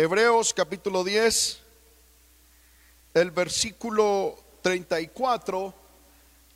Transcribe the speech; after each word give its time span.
Hebreos 0.00 0.54
capítulo 0.54 1.02
10, 1.02 1.58
el 3.14 3.32
versículo 3.32 4.38
34 4.62 5.74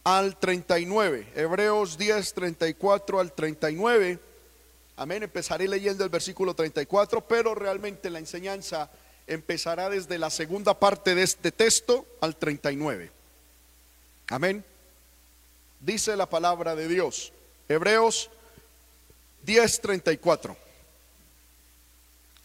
al 0.05 0.39
39. 0.39 1.27
Hebreos 1.35 1.99
10, 1.99 2.35
34 2.35 3.19
al 3.19 3.33
39. 3.33 4.21
Amén. 4.95 5.25
Empezaré 5.25 5.67
leyendo 5.67 6.05
el 6.05 6.11
versículo 6.11 6.55
34, 6.55 7.27
pero 7.27 7.57
realmente 7.57 8.11
la 8.11 8.21
enseñanza 8.21 8.93
empezará 9.27 9.91
desde 9.91 10.19
la 10.19 10.31
segunda 10.31 10.79
parte 10.79 11.17
de 11.17 11.25
este 11.25 11.51
texto 11.51 12.07
al 12.21 12.37
39. 12.37 13.11
Amén. 14.29 14.65
Dice 15.81 16.15
la 16.15 16.31
palabra 16.31 16.77
de 16.77 16.87
Dios. 16.87 17.33
Hebreos 17.69 18.31
10:34. 19.45 20.57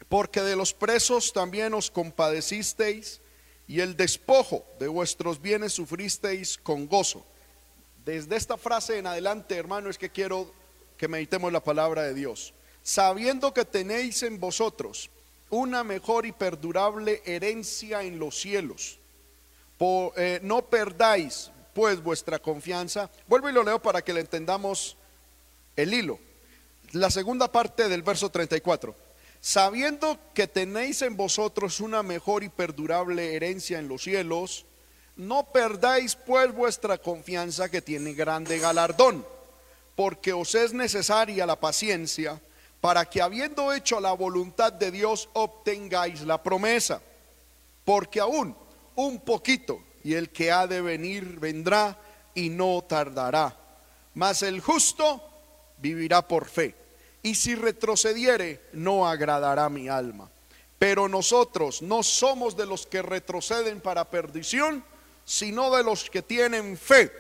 Porque 0.09 0.41
de 0.41 0.55
los 0.55 0.73
presos 0.73 1.33
también 1.33 1.73
os 1.73 1.91
compadecisteis 1.91 3.19
y 3.67 3.81
el 3.81 3.97
despojo 3.97 4.65
de 4.79 4.87
vuestros 4.87 5.41
bienes 5.41 5.73
sufristeis 5.73 6.57
con 6.57 6.87
gozo. 6.87 7.25
Desde 8.05 8.37
esta 8.37 8.57
frase 8.57 8.97
en 8.97 9.07
adelante, 9.07 9.55
hermano, 9.55 9.89
es 9.89 9.97
que 9.97 10.09
quiero 10.09 10.49
que 10.97 11.09
meditemos 11.09 11.51
la 11.51 11.59
palabra 11.61 12.03
de 12.03 12.13
Dios. 12.13 12.53
Sabiendo 12.81 13.53
que 13.53 13.65
tenéis 13.65 14.23
en 14.23 14.39
vosotros 14.39 15.09
una 15.49 15.83
mejor 15.83 16.25
y 16.25 16.31
perdurable 16.31 17.21
herencia 17.25 18.03
en 18.03 18.17
los 18.17 18.39
cielos. 18.39 18.99
Eh, 19.79 20.39
no 20.41 20.61
perdáis 20.63 21.51
pues 21.73 22.01
vuestra 22.01 22.39
confianza. 22.39 23.09
Vuelvo 23.27 23.49
y 23.49 23.53
lo 23.53 23.63
leo 23.63 23.81
para 23.81 24.01
que 24.01 24.13
le 24.13 24.21
entendamos 24.21 24.95
el 25.75 25.93
hilo. 25.93 26.17
La 26.93 27.11
segunda 27.11 27.51
parte 27.51 27.89
del 27.89 28.03
verso 28.03 28.29
34 28.29 29.06
sabiendo 29.41 30.19
que 30.33 30.47
tenéis 30.47 31.01
en 31.01 31.15
vosotros 31.15 31.79
una 31.79 32.03
mejor 32.03 32.43
y 32.43 32.49
perdurable 32.49 33.35
herencia 33.35 33.79
en 33.79 33.87
los 33.87 34.03
cielos, 34.03 34.65
no 35.15 35.51
perdáis 35.51 36.15
pues 36.15 36.53
vuestra 36.53 36.97
confianza 36.97 37.69
que 37.69 37.81
tiene 37.81 38.13
grande 38.13 38.59
galardón, 38.59 39.25
porque 39.95 40.33
os 40.33 40.53
es 40.55 40.73
necesaria 40.73 41.45
la 41.45 41.59
paciencia 41.59 42.39
para 42.81 43.05
que 43.05 43.21
habiendo 43.21 43.73
hecho 43.73 43.99
la 43.99 44.11
voluntad 44.11 44.71
de 44.71 44.91
Dios 44.91 45.29
obtengáis 45.33 46.21
la 46.21 46.43
promesa, 46.43 47.01
porque 47.83 48.19
aún 48.19 48.55
un 48.95 49.19
poquito 49.21 49.83
y 50.03 50.13
el 50.13 50.29
que 50.29 50.51
ha 50.51 50.67
de 50.67 50.81
venir 50.81 51.39
vendrá 51.39 51.97
y 52.35 52.49
no 52.49 52.83
tardará, 52.83 53.57
mas 54.13 54.43
el 54.43 54.61
justo 54.61 55.23
vivirá 55.79 56.27
por 56.27 56.45
fe 56.45 56.86
y 57.23 57.35
si 57.35 57.55
retrocediere, 57.55 58.61
no 58.73 59.07
agradará 59.07 59.69
mi 59.69 59.89
alma. 59.89 60.29
Pero 60.79 61.07
nosotros 61.09 61.81
no 61.81 62.03
somos 62.03 62.55
de 62.55 62.65
los 62.65 62.85
que 62.85 63.01
retroceden 63.01 63.81
para 63.81 64.09
perdición, 64.09 64.83
sino 65.25 65.75
de 65.75 65.83
los 65.83 66.09
que 66.09 66.21
tienen 66.21 66.77
fe 66.77 67.11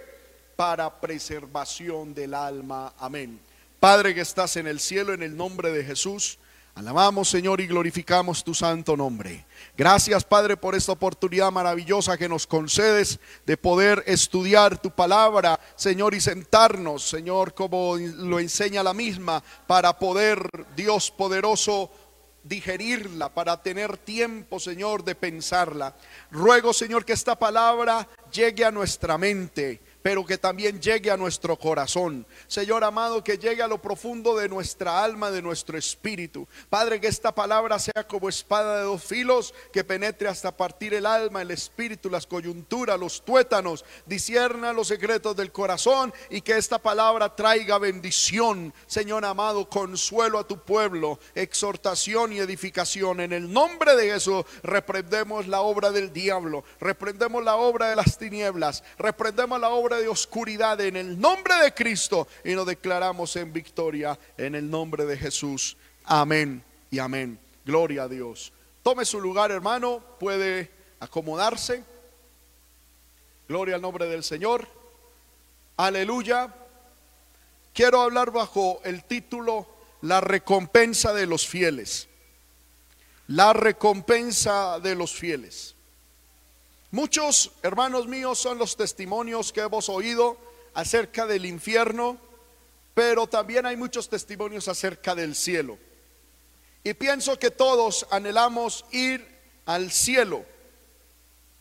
para 0.55 1.01
preservación 1.01 2.13
del 2.13 2.33
alma. 2.33 2.93
Amén. 2.97 3.39
Padre 3.79 4.15
que 4.15 4.21
estás 4.21 4.57
en 4.57 4.67
el 4.67 4.79
cielo, 4.79 5.13
en 5.13 5.23
el 5.23 5.35
nombre 5.35 5.71
de 5.71 5.83
Jesús. 5.83 6.39
Alabamos, 6.77 7.27
Señor, 7.27 7.59
y 7.59 7.65
glorificamos 7.65 8.43
tu 8.43 8.53
santo 8.53 8.95
nombre. 8.95 9.47
Gracias, 9.75 10.23
Padre, 10.23 10.57
por 10.57 10.75
esta 10.75 10.91
oportunidad 10.91 11.51
maravillosa 11.51 12.19
que 12.19 12.29
nos 12.29 12.45
concedes 12.45 13.19
de 13.47 13.57
poder 13.57 14.03
estudiar 14.05 14.79
tu 14.79 14.91
palabra, 14.91 15.59
Señor, 15.75 16.13
y 16.13 16.21
sentarnos, 16.21 17.01
Señor, 17.01 17.55
como 17.55 17.97
lo 17.97 18.39
enseña 18.39 18.83
la 18.83 18.93
misma, 18.93 19.41
para 19.65 19.97
poder, 19.97 20.67
Dios 20.75 21.09
poderoso, 21.09 21.89
digerirla, 22.43 23.33
para 23.33 23.59
tener 23.63 23.97
tiempo, 23.97 24.59
Señor, 24.59 25.03
de 25.03 25.15
pensarla. 25.15 25.95
Ruego, 26.29 26.73
Señor, 26.73 27.05
que 27.05 27.13
esta 27.13 27.39
palabra 27.39 28.07
llegue 28.31 28.63
a 28.63 28.69
nuestra 28.69 29.17
mente 29.17 29.81
pero 30.01 30.25
que 30.25 30.37
también 30.37 30.81
llegue 30.81 31.11
a 31.11 31.17
nuestro 31.17 31.57
corazón. 31.57 32.25
Señor 32.47 32.83
amado, 32.83 33.23
que 33.23 33.37
llegue 33.37 33.61
a 33.61 33.67
lo 33.67 33.81
profundo 33.81 34.35
de 34.37 34.49
nuestra 34.49 35.03
alma, 35.03 35.31
de 35.31 35.41
nuestro 35.41 35.77
espíritu. 35.77 36.47
Padre, 36.69 37.01
que 37.01 37.07
esta 37.07 37.33
palabra 37.33 37.79
sea 37.79 38.07
como 38.07 38.29
espada 38.29 38.77
de 38.77 38.83
dos 38.83 39.03
filos, 39.03 39.53
que 39.73 39.83
penetre 39.83 40.27
hasta 40.27 40.55
partir 40.55 40.93
el 40.93 41.05
alma, 41.05 41.41
el 41.41 41.51
espíritu, 41.51 42.09
las 42.09 42.27
coyunturas, 42.27 42.99
los 42.99 43.23
tuétanos, 43.23 43.85
disierna 44.05 44.73
los 44.73 44.87
secretos 44.87 45.35
del 45.35 45.51
corazón 45.51 46.13
y 46.29 46.41
que 46.41 46.57
esta 46.57 46.79
palabra 46.79 47.35
traiga 47.35 47.77
bendición, 47.77 48.73
Señor 48.85 49.25
amado, 49.25 49.69
consuelo 49.69 50.39
a 50.39 50.47
tu 50.47 50.59
pueblo, 50.59 51.19
exhortación 51.35 52.33
y 52.33 52.39
edificación. 52.39 53.19
En 53.21 53.33
el 53.33 53.51
nombre 53.51 53.95
de 53.95 54.11
Jesús, 54.11 54.45
reprendemos 54.63 55.47
la 55.47 55.61
obra 55.61 55.91
del 55.91 56.13
diablo, 56.13 56.63
reprendemos 56.79 57.43
la 57.43 57.55
obra 57.55 57.89
de 57.89 57.95
las 57.95 58.17
tinieblas, 58.17 58.83
reprendemos 58.97 59.59
la 59.59 59.69
obra 59.69 59.86
de 59.95 60.09
oscuridad 60.09 60.79
en 60.81 60.97
el 60.97 61.19
nombre 61.19 61.55
de 61.63 61.73
Cristo 61.73 62.27
y 62.43 62.53
nos 62.53 62.67
declaramos 62.67 63.35
en 63.37 63.53
victoria 63.53 64.19
en 64.37 64.55
el 64.55 64.69
nombre 64.69 65.05
de 65.05 65.17
Jesús. 65.17 65.77
Amén 66.03 66.61
y 66.91 66.99
amén. 66.99 67.39
Gloria 67.65 68.03
a 68.03 68.07
Dios. 68.07 68.51
Tome 68.83 69.05
su 69.05 69.21
lugar, 69.21 69.51
hermano, 69.51 70.03
puede 70.19 70.69
acomodarse. 70.99 71.83
Gloria 73.47 73.75
al 73.75 73.81
nombre 73.81 74.07
del 74.07 74.23
Señor. 74.23 74.67
Aleluya. 75.77 76.53
Quiero 77.73 78.01
hablar 78.01 78.31
bajo 78.31 78.81
el 78.83 79.05
título 79.05 79.67
La 80.01 80.19
recompensa 80.19 81.13
de 81.13 81.25
los 81.25 81.47
fieles. 81.47 82.09
La 83.27 83.53
recompensa 83.53 84.79
de 84.79 84.95
los 84.95 85.13
fieles. 85.13 85.76
Muchos, 86.91 87.51
hermanos 87.63 88.07
míos, 88.07 88.39
son 88.39 88.57
los 88.57 88.77
testimonios 88.77 89.51
que 89.51 89.59
hemos 89.59 89.89
oído 89.89 90.37
acerca 90.73 91.25
del 91.25 91.45
infierno, 91.45 92.17
pero 92.93 93.27
también 93.27 93.65
hay 93.65 93.75
muchos 93.75 94.07
testimonios 94.07 94.69
acerca 94.69 95.13
del 95.13 95.35
cielo. 95.35 95.77
Y 96.85 96.93
pienso 96.93 97.37
que 97.37 97.51
todos 97.51 98.07
anhelamos 98.09 98.85
ir 98.91 99.27
al 99.65 99.91
cielo. 99.91 100.45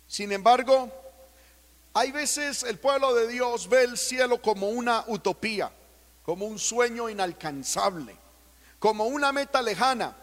Sin 0.07 0.31
embargo, 0.31 0.93
hay 1.93 2.13
veces 2.13 2.63
el 2.63 2.79
pueblo 2.79 3.13
de 3.13 3.27
Dios 3.27 3.69
ve 3.69 3.83
el 3.83 3.99
cielo 3.99 4.41
como 4.41 4.69
una 4.69 5.03
utopía, 5.09 5.73
como 6.25 6.47
un 6.47 6.61
sueño 6.61 7.09
inalcanzable, 7.09 8.15
como 8.79 9.07
una 9.07 9.33
meta 9.33 9.61
lejana. 9.61 10.15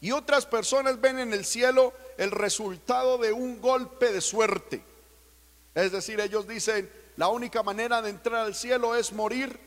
Y 0.00 0.12
otras 0.12 0.46
personas 0.46 1.00
ven 1.00 1.18
en 1.18 1.32
el 1.32 1.44
cielo 1.44 1.92
el 2.18 2.30
resultado 2.30 3.18
de 3.18 3.32
un 3.32 3.60
golpe 3.60 4.12
de 4.12 4.20
suerte. 4.20 4.82
Es 5.74 5.92
decir, 5.92 6.20
ellos 6.20 6.46
dicen, 6.46 6.90
la 7.16 7.28
única 7.28 7.62
manera 7.62 8.02
de 8.02 8.10
entrar 8.10 8.46
al 8.46 8.54
cielo 8.54 8.94
es 8.94 9.12
morir 9.12 9.58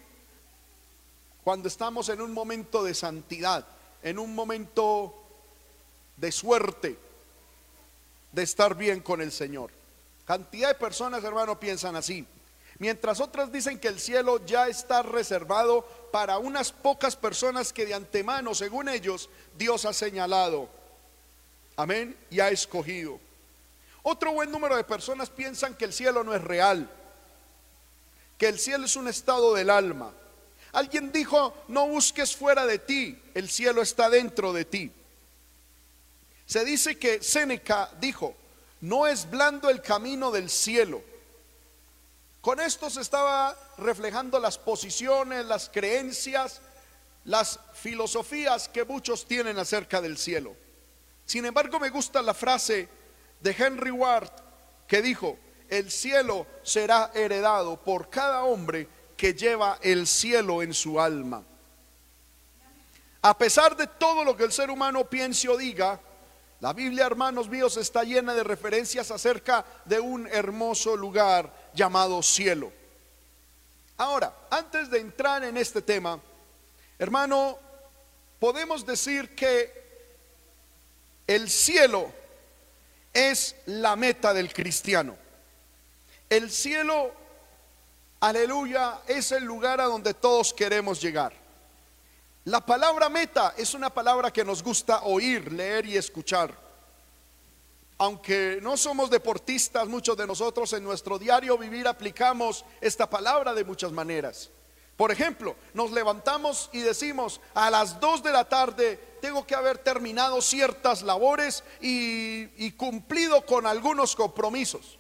cuando 1.43 1.67
estamos 1.67 2.09
en 2.09 2.21
un 2.21 2.33
momento 2.33 2.83
de 2.83 2.93
santidad, 2.93 3.65
en 4.01 4.19
un 4.19 4.33
momento 4.33 5.15
de 6.17 6.31
suerte, 6.31 6.97
de 8.31 8.43
estar 8.43 8.75
bien 8.75 8.99
con 9.01 9.21
el 9.21 9.31
Señor. 9.31 9.71
Cantidad 10.25 10.69
de 10.69 10.75
personas, 10.75 11.23
hermano, 11.23 11.59
piensan 11.59 11.95
así. 11.95 12.25
Mientras 12.77 13.21
otras 13.21 13.51
dicen 13.51 13.79
que 13.79 13.87
el 13.87 13.99
cielo 13.99 14.45
ya 14.45 14.67
está 14.67 15.01
reservado 15.01 15.83
para 16.11 16.37
unas 16.39 16.71
pocas 16.71 17.15
personas 17.15 17.71
que 17.71 17.85
de 17.85 17.93
antemano, 17.93 18.53
según 18.53 18.89
ellos, 18.89 19.29
Dios 19.57 19.85
ha 19.85 19.93
señalado 19.93 20.67
Amén. 21.75 22.17
Y 22.29 22.39
ha 22.39 22.49
escogido. 22.49 23.19
Otro 24.07 24.33
buen 24.33 24.51
número 24.51 24.75
de 24.75 24.83
personas 24.83 25.29
piensan 25.29 25.73
que 25.73 25.85
el 25.85 25.91
cielo 25.91 26.23
no 26.23 26.35
es 26.35 26.43
real, 26.43 26.87
que 28.37 28.47
el 28.47 28.59
cielo 28.59 28.85
es 28.85 28.95
un 28.95 29.07
estado 29.07 29.55
del 29.55 29.71
alma. 29.71 30.13
Alguien 30.73 31.11
dijo, 31.11 31.55
no 31.69 31.87
busques 31.87 32.35
fuera 32.35 32.67
de 32.67 32.77
ti, 32.77 33.19
el 33.33 33.49
cielo 33.49 33.81
está 33.81 34.09
dentro 34.09 34.53
de 34.53 34.65
ti. 34.65 34.91
Se 36.45 36.63
dice 36.63 36.99
que 36.99 37.23
Séneca 37.23 37.89
dijo, 37.99 38.35
no 38.81 39.07
es 39.07 39.27
blando 39.27 39.71
el 39.71 39.81
camino 39.81 40.29
del 40.29 40.51
cielo. 40.51 41.01
Con 42.41 42.59
esto 42.59 42.91
se 42.91 43.01
estaba 43.01 43.57
reflejando 43.79 44.37
las 44.37 44.59
posiciones, 44.59 45.47
las 45.47 45.69
creencias, 45.69 46.61
las 47.23 47.59
filosofías 47.73 48.69
que 48.69 48.83
muchos 48.83 49.25
tienen 49.25 49.57
acerca 49.57 49.99
del 49.99 50.19
cielo. 50.19 50.55
Sin 51.25 51.45
embargo, 51.45 51.79
me 51.79 51.89
gusta 51.89 52.21
la 52.21 52.33
frase 52.33 52.87
de 53.39 53.55
Henry 53.57 53.91
Ward 53.91 54.29
que 54.87 55.01
dijo, 55.01 55.37
el 55.69 55.89
cielo 55.89 56.45
será 56.63 57.11
heredado 57.13 57.77
por 57.77 58.09
cada 58.09 58.43
hombre 58.43 58.87
que 59.17 59.33
lleva 59.33 59.79
el 59.81 60.05
cielo 60.05 60.61
en 60.61 60.73
su 60.73 60.99
alma. 60.99 61.43
A 63.21 63.37
pesar 63.37 63.75
de 63.75 63.87
todo 63.87 64.23
lo 64.23 64.37
que 64.37 64.43
el 64.43 64.51
ser 64.51 64.69
humano 64.69 65.09
piense 65.09 65.49
o 65.49 65.57
diga, 65.57 65.99
la 66.59 66.73
Biblia, 66.73 67.05
hermanos 67.05 67.49
míos, 67.49 67.75
está 67.77 68.03
llena 68.03 68.33
de 68.33 68.43
referencias 68.43 69.11
acerca 69.11 69.65
de 69.85 69.99
un 69.99 70.27
hermoso 70.27 70.95
lugar 70.95 71.51
llamado 71.73 72.21
cielo. 72.21 72.71
Ahora, 73.97 74.33
antes 74.49 74.89
de 74.89 74.99
entrar 74.99 75.43
en 75.43 75.57
este 75.57 75.81
tema, 75.81 76.19
hermano, 76.99 77.57
podemos 78.39 78.85
decir 78.85 79.35
que 79.35 79.84
El 81.27 81.49
cielo 81.49 82.11
es 83.13 83.55
la 83.65 83.95
meta 83.95 84.33
del 84.33 84.53
cristiano. 84.53 85.15
El 86.29 86.51
cielo, 86.51 87.11
aleluya, 88.19 89.01
es 89.07 89.31
el 89.31 89.43
lugar 89.43 89.79
a 89.81 89.85
donde 89.85 90.13
todos 90.13 90.53
queremos 90.53 91.01
llegar. 91.01 91.33
La 92.45 92.63
palabra 92.63 93.09
meta 93.09 93.55
es 93.57 93.73
una 93.73 93.91
palabra 93.91 94.31
que 94.31 94.45
nos 94.45 94.61
gusta 94.61 95.03
oír, 95.03 95.51
leer 95.51 95.85
y 95.87 95.97
escuchar. 95.97 96.53
Aunque 97.97 98.59
no 98.61 98.77
somos 98.77 99.09
deportistas, 99.09 99.87
muchos 99.87 100.17
de 100.17 100.27
nosotros 100.27 100.73
en 100.73 100.83
nuestro 100.83 101.17
diario 101.17 101.57
vivir 101.57 101.87
aplicamos 101.87 102.65
esta 102.81 103.09
palabra 103.09 103.53
de 103.53 103.63
muchas 103.63 103.91
maneras. 103.91 104.51
Por 104.97 105.11
ejemplo, 105.11 105.55
nos 105.73 105.91
levantamos 105.91 106.69
y 106.71 106.79
decimos, 106.79 107.41
a 107.53 107.69
las 107.69 107.99
2 107.99 108.23
de 108.23 108.31
la 108.31 108.47
tarde 108.47 108.97
tengo 109.19 109.45
que 109.45 109.55
haber 109.55 109.77
terminado 109.79 110.41
ciertas 110.41 111.01
labores 111.01 111.63
y, 111.81 112.71
cumplido 112.71 113.45
con 113.45 113.65
algunos 113.67 114.15
compromisos. 114.15 114.97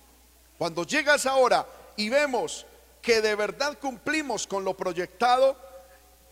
Cuando 0.57 0.85
llega 0.85 1.15
esa 1.15 1.35
hora 1.35 1.65
y 1.95 2.09
vemos 2.09 2.65
que 3.01 3.21
de 3.21 3.35
verdad 3.35 3.77
cumplimos 3.79 4.47
con 4.47 4.65
lo 4.65 4.75
proyectado, 4.75 5.57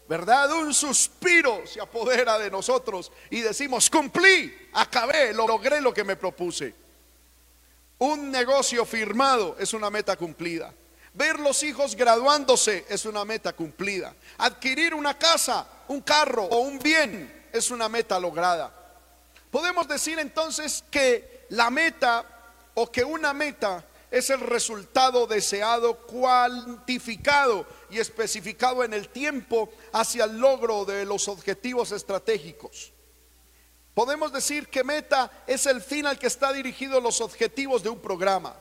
¿verdad? 0.10 0.52
Un 0.52 0.74
suspiro 0.74 1.66
se 1.66 1.80
apodera 1.80 2.38
de 2.40 2.52
nosotros 2.52 3.12
y 3.30 3.40
decimos, 3.40 3.90
cumplí, 3.90 4.54
acabé, 4.74 5.34
logré 5.34 5.80
lo 5.80 5.94
que 5.94 6.04
me 6.04 6.18
propuse. 6.18 6.76
Un 8.00 8.30
negocio 8.30 8.84
firmado 8.86 9.56
es 9.58 9.74
una 9.74 9.90
meta 9.90 10.18
cumplida. 10.18 10.74
Ver 11.14 11.40
los 11.40 11.62
hijos 11.62 11.96
graduándose 11.96 12.86
es 12.90 13.06
una 13.06 13.24
meta 13.24 13.54
cumplida. 13.54 14.16
Adquirir 14.40 14.94
una 14.94 15.18
casa, 15.18 15.68
un 15.88 16.02
carro 16.02 16.44
o 16.46 16.60
un 16.60 16.80
bien 16.80 17.48
es 17.52 17.70
una 17.70 17.88
meta 17.88 18.20
lograda. 18.20 18.74
Podemos 19.52 19.88
decir 19.88 20.18
entonces 20.18 20.84
que 20.90 21.46
la 21.50 21.70
meta 21.70 22.26
o 22.74 22.92
que 22.92 23.04
una 23.04 23.34
meta 23.34 23.86
es 24.10 24.32
el 24.32 24.40
resultado 24.40 25.28
deseado, 25.28 25.98
cuantificado 25.98 27.66
y 27.92 28.00
especificado 28.00 28.84
en 28.84 28.94
el 28.94 29.10
tiempo 29.10 29.72
hacia 29.92 30.26
el 30.26 30.40
logro 30.40 30.86
de 30.86 31.06
los 31.06 31.28
objetivos 31.28 31.92
estratégicos. 31.92 32.92
Podemos 33.94 34.34
decir 34.34 34.68
que 34.70 34.84
meta 34.84 35.32
es 35.46 35.68
el 35.68 35.82
fin 35.82 36.08
al 36.08 36.18
que 36.18 36.26
está 36.26 36.52
dirigido 36.52 37.00
los 37.00 37.22
objetivos 37.22 37.84
de 37.84 37.90
un 37.90 38.00
programa. 38.00 38.56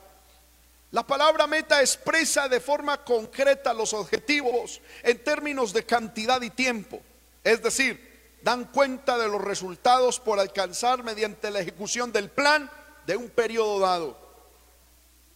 La 0.93 1.01
palabra 1.01 1.47
meta 1.47 1.81
expresa 1.81 2.47
de 2.47 2.59
forma 2.59 3.03
concreta 3.03 3.73
los 3.73 3.95
objetivos 3.95 4.79
en 5.01 5.23
términos 5.23 5.73
de 5.73 5.87
cantidad 5.87 6.39
y 6.43 6.51
tiempo. 6.51 7.01
Es 7.43 7.63
decir, 7.63 8.37
dan 8.43 8.65
cuenta 8.65 9.17
de 9.17 9.27
los 9.27 9.41
resultados 9.41 10.19
por 10.19 10.39
alcanzar 10.39 11.01
mediante 11.01 11.49
la 11.49 11.61
ejecución 11.61 12.11
del 12.11 12.29
plan 12.29 12.69
de 13.07 13.17
un 13.17 13.31
periodo 13.31 13.79
dado. 13.79 14.15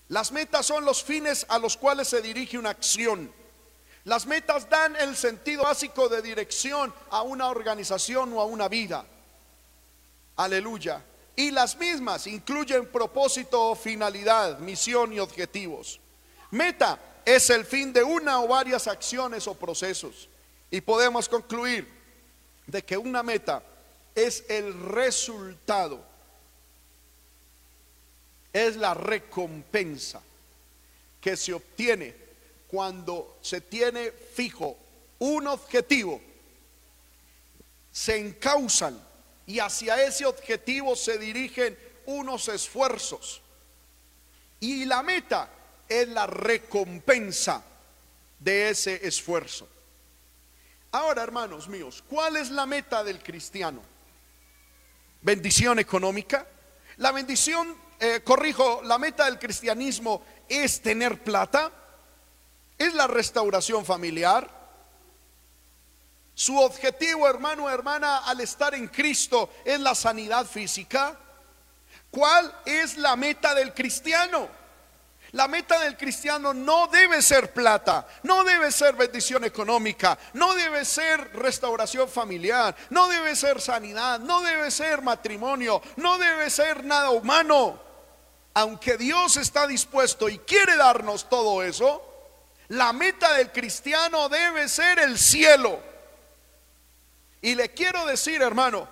Las 0.10 0.32
metas 0.32 0.68
son 0.68 0.86
los 0.86 1.04
fines 1.04 1.44
a 1.50 1.58
los 1.58 1.76
cuales 1.76 2.08
se 2.08 2.22
dirige 2.22 2.60
una 2.60 2.70
acción. 2.70 3.34
Las 4.04 4.28
metas 4.28 4.70
dan 4.70 4.96
el 4.96 5.18
sentido 5.18 5.64
básico 5.64 6.08
de 6.08 6.22
dirección 6.22 6.94
a 7.10 7.24
una 7.24 7.48
organización 7.48 8.32
o 8.34 8.42
a 8.42 8.46
una 8.46 8.68
vida. 8.68 9.04
Aleluya. 10.36 11.04
Y 11.38 11.52
las 11.52 11.78
mismas 11.78 12.28
incluyen 12.28 12.88
propósito, 12.88 13.74
finalidad, 13.76 14.60
misión 14.60 15.14
y 15.14 15.20
objetivos. 15.20 16.02
Meta 16.52 17.00
es 17.24 17.50
el 17.50 17.64
fin 17.64 17.94
de 17.94 18.04
una 18.04 18.42
o 18.42 18.48
varias 18.50 18.88
acciones 18.88 19.48
o 19.48 19.54
procesos. 19.54 20.28
Y 20.70 20.82
podemos 20.82 21.30
concluir 21.30 21.88
de 22.66 22.84
que 22.84 22.98
una 22.98 23.24
meta 23.24 23.64
es 24.14 24.44
el 24.50 24.74
resultado 24.90 26.04
es 28.58 28.76
la 28.76 28.94
recompensa 28.94 30.22
que 31.22 31.38
se 31.38 31.54
obtiene 31.54 32.16
cuando 32.68 33.38
se 33.42 33.62
tiene 33.62 34.12
fijo 34.12 34.78
un 35.20 35.48
objetivo, 35.48 36.20
se 37.92 38.18
encausan 38.18 39.00
y 39.48 39.60
hacia 39.60 40.04
ese 40.04 40.26
objetivo 40.26 40.96
se 40.96 41.18
dirigen 41.18 41.78
unos 42.06 42.50
esfuerzos. 42.50 43.42
Y 44.60 44.86
la 44.86 45.02
meta 45.02 45.50
es 45.88 46.08
la 46.10 46.28
recompensa 46.28 47.64
de 48.40 48.70
ese 48.70 49.08
esfuerzo. 49.08 49.68
Ahora, 50.92 51.24
hermanos 51.24 51.68
míos, 51.68 52.04
¿cuál 52.10 52.38
es 52.38 52.52
la 52.52 52.66
meta 52.66 53.04
del 53.04 53.24
cristiano? 53.24 53.82
¿Bendición 55.22 55.80
económica? 55.80 56.46
La 56.98 57.12
bendición 57.12 57.76
eh, 58.00 58.22
corrijo, 58.24 58.82
la 58.84 58.98
meta 58.98 59.26
del 59.26 59.40
cristianismo 59.40 60.24
es 60.50 60.82
tener 60.82 61.24
plata, 61.24 61.72
es 62.78 62.94
la 62.94 63.08
restauración 63.08 63.86
familiar. 63.86 64.57
Su 66.38 66.60
objetivo, 66.60 67.28
hermano 67.28 67.68
hermana, 67.68 68.20
al 68.20 68.42
estar 68.42 68.76
en 68.76 68.90
Cristo 68.90 69.50
es 69.66 69.80
la 69.80 69.96
sanidad 69.96 70.46
física. 70.46 71.18
¿Cuál 72.12 72.54
es 72.64 72.96
la 72.98 73.16
meta 73.16 73.56
del 73.56 73.74
cristiano? 73.74 74.48
La 75.32 75.48
meta 75.48 75.80
del 75.80 75.98
cristiano 75.98 76.54
no 76.54 76.86
debe 76.90 77.24
ser 77.24 77.54
plata, 77.54 78.08
no 78.22 78.44
debe 78.44 78.72
ser 78.72 78.96
bendición 78.96 79.46
económica, 79.46 80.16
no 80.34 80.54
debe 80.54 80.86
ser 80.86 81.34
restauración 81.34 82.08
familiar, 82.08 82.76
no 82.92 83.08
debe 83.08 83.36
ser 83.36 83.60
sanidad, 83.60 84.20
no 84.20 84.44
debe 84.44 84.70
ser 84.70 85.02
matrimonio, 85.02 85.82
no 85.96 86.20
debe 86.20 86.52
ser 86.52 86.84
nada 86.84 87.10
humano 87.10 87.88
aunque 88.54 88.98
Dios 88.98 89.38
está 89.38 89.68
dispuesto 89.68 90.28
y 90.30 90.40
quiere 90.40 90.78
darnos 90.78 91.30
todo 91.30 91.62
eso, 91.62 92.04
la 92.70 92.92
meta 92.92 93.34
del 93.36 93.52
cristiano 93.52 94.30
debe 94.30 94.68
ser 94.68 94.98
el 94.98 95.20
cielo. 95.20 95.80
Y 97.42 97.56
le 97.56 97.74
quiero 97.74 98.06
decir, 98.06 98.42
hermano, 98.42 98.88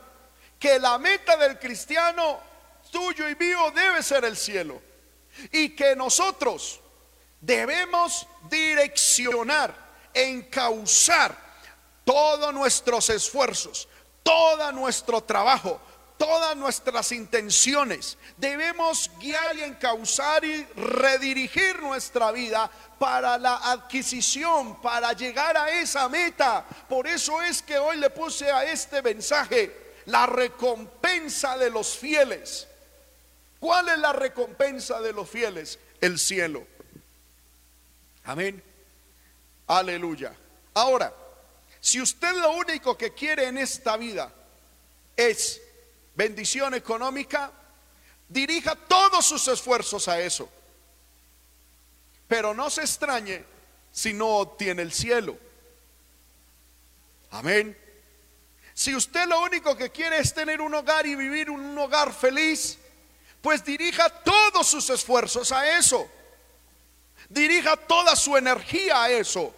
que 0.60 0.80
la 0.80 0.98
meta 0.98 1.36
del 1.38 1.60
cristiano 1.60 2.40
tuyo 2.92 3.28
y 3.28 3.36
mío 3.36 3.72
debe 3.72 4.02
ser 4.04 4.26
el 4.26 4.38
cielo. 4.38 4.82
Y 5.52 5.76
que 5.76 5.96
nosotros 5.96 6.80
debemos 7.42 8.28
direccionar, 8.50 9.76
encauzar 10.14 11.36
todos 12.06 12.54
nuestros 12.54 13.10
esfuerzos, 13.10 13.88
todo 14.24 14.72
nuestro 14.72 15.22
trabajo, 15.22 15.82
todas 16.18 16.56
nuestras 16.56 17.12
intenciones. 17.12 18.18
Debemos 18.38 19.10
guiar 19.20 19.56
y 19.58 19.64
encauzar 19.64 20.44
y 20.44 20.64
redirigir 20.76 21.82
nuestra 21.82 22.32
vida 22.32 22.70
para 23.00 23.38
la 23.38 23.58
adquisición, 23.58 24.82
para 24.82 25.14
llegar 25.14 25.58
a 25.58 25.70
esa 25.70 26.08
meta. 26.10 26.66
Por 26.88 27.08
eso 27.08 27.42
es 27.42 27.62
que 27.62 27.78
hoy 27.78 27.98
le 27.98 28.10
puse 28.10 28.52
a 28.52 28.64
este 28.66 29.02
mensaje 29.02 29.94
la 30.06 30.26
recompensa 30.26 31.58
de 31.58 31.70
los 31.70 31.98
fieles. 31.98 32.68
¿Cuál 33.60 33.90
es 33.90 34.00
la 34.00 34.14
recompensa 34.14 35.02
de 35.02 35.14
los 35.14 35.30
fieles? 35.30 35.80
El 36.00 36.20
cielo. 36.20 36.66
Amén. 38.26 38.62
Aleluya. 39.68 40.34
Ahora, 40.74 41.14
si 41.80 42.02
usted 42.02 42.34
lo 42.36 42.52
único 42.52 42.98
que 42.98 43.14
quiere 43.14 43.48
en 43.48 43.58
esta 43.58 43.98
vida 43.98 44.32
es 45.16 45.62
bendición 46.16 46.74
económica, 46.74 47.52
dirija 48.28 48.76
todos 48.76 49.26
sus 49.26 49.48
esfuerzos 49.48 50.08
a 50.08 50.20
eso. 50.20 50.50
Pero 52.28 52.54
no 52.54 52.70
se 52.70 52.82
extrañe 52.82 53.44
si 53.92 54.14
no 54.14 54.38
obtiene 54.38 54.82
el 54.82 54.92
cielo. 54.92 55.38
Amén. 57.32 57.78
Si 58.74 58.96
usted 58.96 59.28
lo 59.28 59.42
único 59.42 59.76
que 59.78 59.92
quiere 59.92 60.18
es 60.20 60.34
tener 60.34 60.60
un 60.60 60.74
hogar 60.74 61.06
y 61.06 61.16
vivir 61.16 61.50
un 61.50 61.78
hogar 61.78 62.14
feliz, 62.14 62.78
pues 63.42 63.64
dirija 63.64 64.10
todos 64.10 64.68
sus 64.68 64.90
esfuerzos 64.90 65.52
a 65.52 65.78
eso. 65.78 66.10
Dirija 67.30 67.78
toda 67.78 68.16
su 68.16 68.36
energía 68.36 69.04
a 69.04 69.10
eso. 69.10 69.54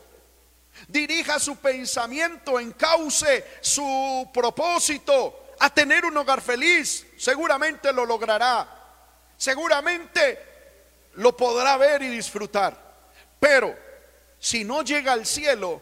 Dirija 0.88 1.40
su 1.40 1.56
pensamiento, 1.56 2.60
encauce 2.60 3.46
su 3.62 4.30
propósito 4.34 5.47
a 5.60 5.70
tener 5.70 6.06
un 6.06 6.18
hogar 6.18 6.42
feliz. 6.42 7.06
Seguramente 7.18 7.92
lo 7.94 8.06
logrará. 8.06 8.68
Seguramente 9.38 10.40
lo 11.14 11.36
podrá 11.36 11.78
ver 11.78 12.02
y 12.02 12.10
disfrutar. 12.10 12.76
Pero 13.40 13.76
si 14.40 14.64
no 14.64 14.82
llega 14.84 15.14
al 15.14 15.26
cielo, 15.26 15.82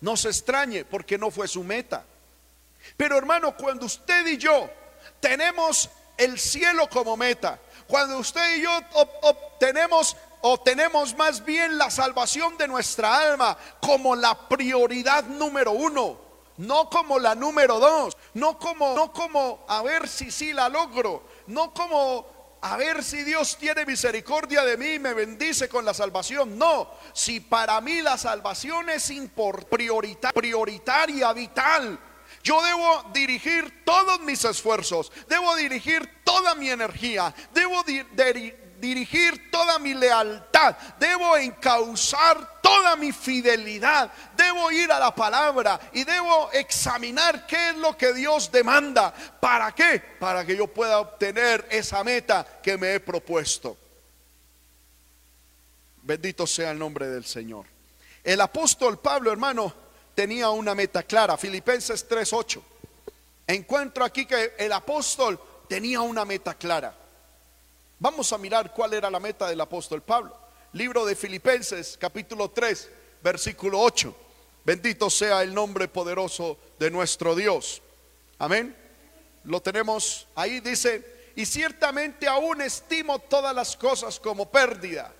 no 0.00 0.16
se 0.16 0.28
extrañe 0.28 0.84
porque 0.84 1.18
no 1.18 1.30
fue 1.30 1.48
su 1.48 1.64
meta. 1.64 2.04
Pero 2.96 3.18
hermano, 3.18 3.56
cuando 3.56 3.86
usted 3.86 4.26
y 4.26 4.36
yo 4.36 4.70
tenemos 5.20 5.90
el 6.16 6.38
cielo 6.38 6.88
como 6.88 7.16
meta, 7.16 7.58
cuando 7.86 8.18
usted 8.18 8.56
y 8.56 8.62
yo 8.62 8.70
obtenemos 9.22 10.16
o 10.42 10.60
tenemos 10.60 11.16
más 11.16 11.44
bien 11.44 11.78
la 11.78 11.90
salvación 11.90 12.56
de 12.56 12.68
nuestra 12.68 13.32
alma 13.32 13.56
como 13.80 14.14
la 14.14 14.48
prioridad 14.48 15.24
número 15.24 15.72
uno, 15.72 16.20
no 16.58 16.88
como 16.88 17.18
la 17.18 17.34
número 17.34 17.78
dos, 17.78 18.16
no 18.36 18.58
como, 18.58 18.94
no 18.94 19.12
como 19.12 19.64
a 19.66 19.82
ver 19.82 20.06
si 20.06 20.30
sí 20.30 20.52
la 20.52 20.68
logro, 20.68 21.26
no 21.46 21.72
como 21.72 22.58
a 22.60 22.76
ver 22.76 23.02
si 23.02 23.22
Dios 23.24 23.56
tiene 23.56 23.86
misericordia 23.86 24.62
de 24.62 24.76
mí 24.76 24.94
y 24.94 24.98
me 24.98 25.14
bendice 25.14 25.70
con 25.70 25.86
la 25.86 25.94
salvación. 25.94 26.58
No, 26.58 26.90
si 27.14 27.40
para 27.40 27.80
mí 27.80 28.02
la 28.02 28.18
salvación 28.18 28.90
es 28.90 29.10
prioritaria, 29.70 30.34
prioritaria, 30.34 31.32
vital. 31.32 31.98
Yo 32.42 32.62
debo 32.62 33.04
dirigir 33.14 33.82
todos 33.86 34.20
mis 34.20 34.44
esfuerzos, 34.44 35.10
debo 35.28 35.56
dirigir 35.56 36.22
toda 36.22 36.54
mi 36.56 36.68
energía, 36.68 37.34
debo 37.54 37.82
dirigir 37.84 38.65
dirigir 38.80 39.50
toda 39.50 39.78
mi 39.78 39.94
lealtad, 39.94 40.76
debo 40.98 41.36
encauzar 41.36 42.60
toda 42.60 42.96
mi 42.96 43.12
fidelidad, 43.12 44.10
debo 44.36 44.70
ir 44.70 44.90
a 44.92 44.98
la 44.98 45.14
palabra 45.14 45.80
y 45.92 46.04
debo 46.04 46.50
examinar 46.52 47.46
qué 47.46 47.70
es 47.70 47.76
lo 47.76 47.96
que 47.96 48.12
Dios 48.12 48.50
demanda. 48.50 49.12
¿Para 49.40 49.72
qué? 49.72 50.00
Para 50.18 50.44
que 50.44 50.56
yo 50.56 50.66
pueda 50.66 51.00
obtener 51.00 51.66
esa 51.70 52.02
meta 52.04 52.46
que 52.62 52.76
me 52.76 52.94
he 52.94 53.00
propuesto. 53.00 53.76
Bendito 56.02 56.46
sea 56.46 56.70
el 56.70 56.78
nombre 56.78 57.08
del 57.08 57.24
Señor. 57.24 57.66
El 58.22 58.40
apóstol 58.40 58.98
Pablo, 58.98 59.32
hermano, 59.32 59.72
tenía 60.14 60.50
una 60.50 60.74
meta 60.74 61.02
clara. 61.02 61.36
Filipenses 61.36 62.08
3:8. 62.08 62.62
Encuentro 63.46 64.04
aquí 64.04 64.26
que 64.26 64.54
el 64.58 64.72
apóstol 64.72 65.40
tenía 65.68 66.00
una 66.00 66.24
meta 66.24 66.54
clara. 66.54 67.05
Vamos 67.98 68.30
a 68.30 68.38
mirar 68.38 68.74
cuál 68.74 68.92
era 68.92 69.10
la 69.10 69.18
meta 69.18 69.48
del 69.48 69.60
apóstol 69.60 70.02
Pablo. 70.02 70.36
Libro 70.72 71.06
de 71.06 71.16
Filipenses, 71.16 71.96
capítulo 71.98 72.50
3, 72.50 72.90
versículo 73.22 73.80
8. 73.80 74.14
Bendito 74.64 75.08
sea 75.08 75.42
el 75.42 75.54
nombre 75.54 75.88
poderoso 75.88 76.58
de 76.78 76.90
nuestro 76.90 77.34
Dios. 77.34 77.80
Amén. 78.38 78.76
Lo 79.44 79.62
tenemos 79.62 80.28
ahí, 80.34 80.60
dice, 80.60 81.32
y 81.36 81.46
ciertamente 81.46 82.28
aún 82.28 82.60
estimo 82.60 83.18
todas 83.18 83.54
las 83.54 83.74
cosas 83.78 84.20
como 84.20 84.50
pérdida 84.50 85.10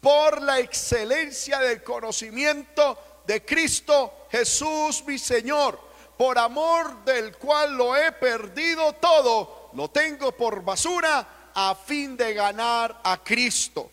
por 0.00 0.42
la 0.42 0.58
excelencia 0.58 1.60
del 1.60 1.84
conocimiento 1.84 3.22
de 3.24 3.44
Cristo 3.44 4.26
Jesús 4.32 5.04
mi 5.06 5.16
Señor, 5.16 5.78
por 6.18 6.38
amor 6.38 7.04
del 7.04 7.36
cual 7.36 7.76
lo 7.76 7.94
he 7.94 8.10
perdido 8.10 8.94
todo, 8.94 9.70
lo 9.74 9.88
tengo 9.90 10.32
por 10.32 10.64
basura 10.64 11.39
a 11.54 11.74
fin 11.74 12.16
de 12.16 12.34
ganar 12.34 13.00
a 13.02 13.22
Cristo. 13.22 13.90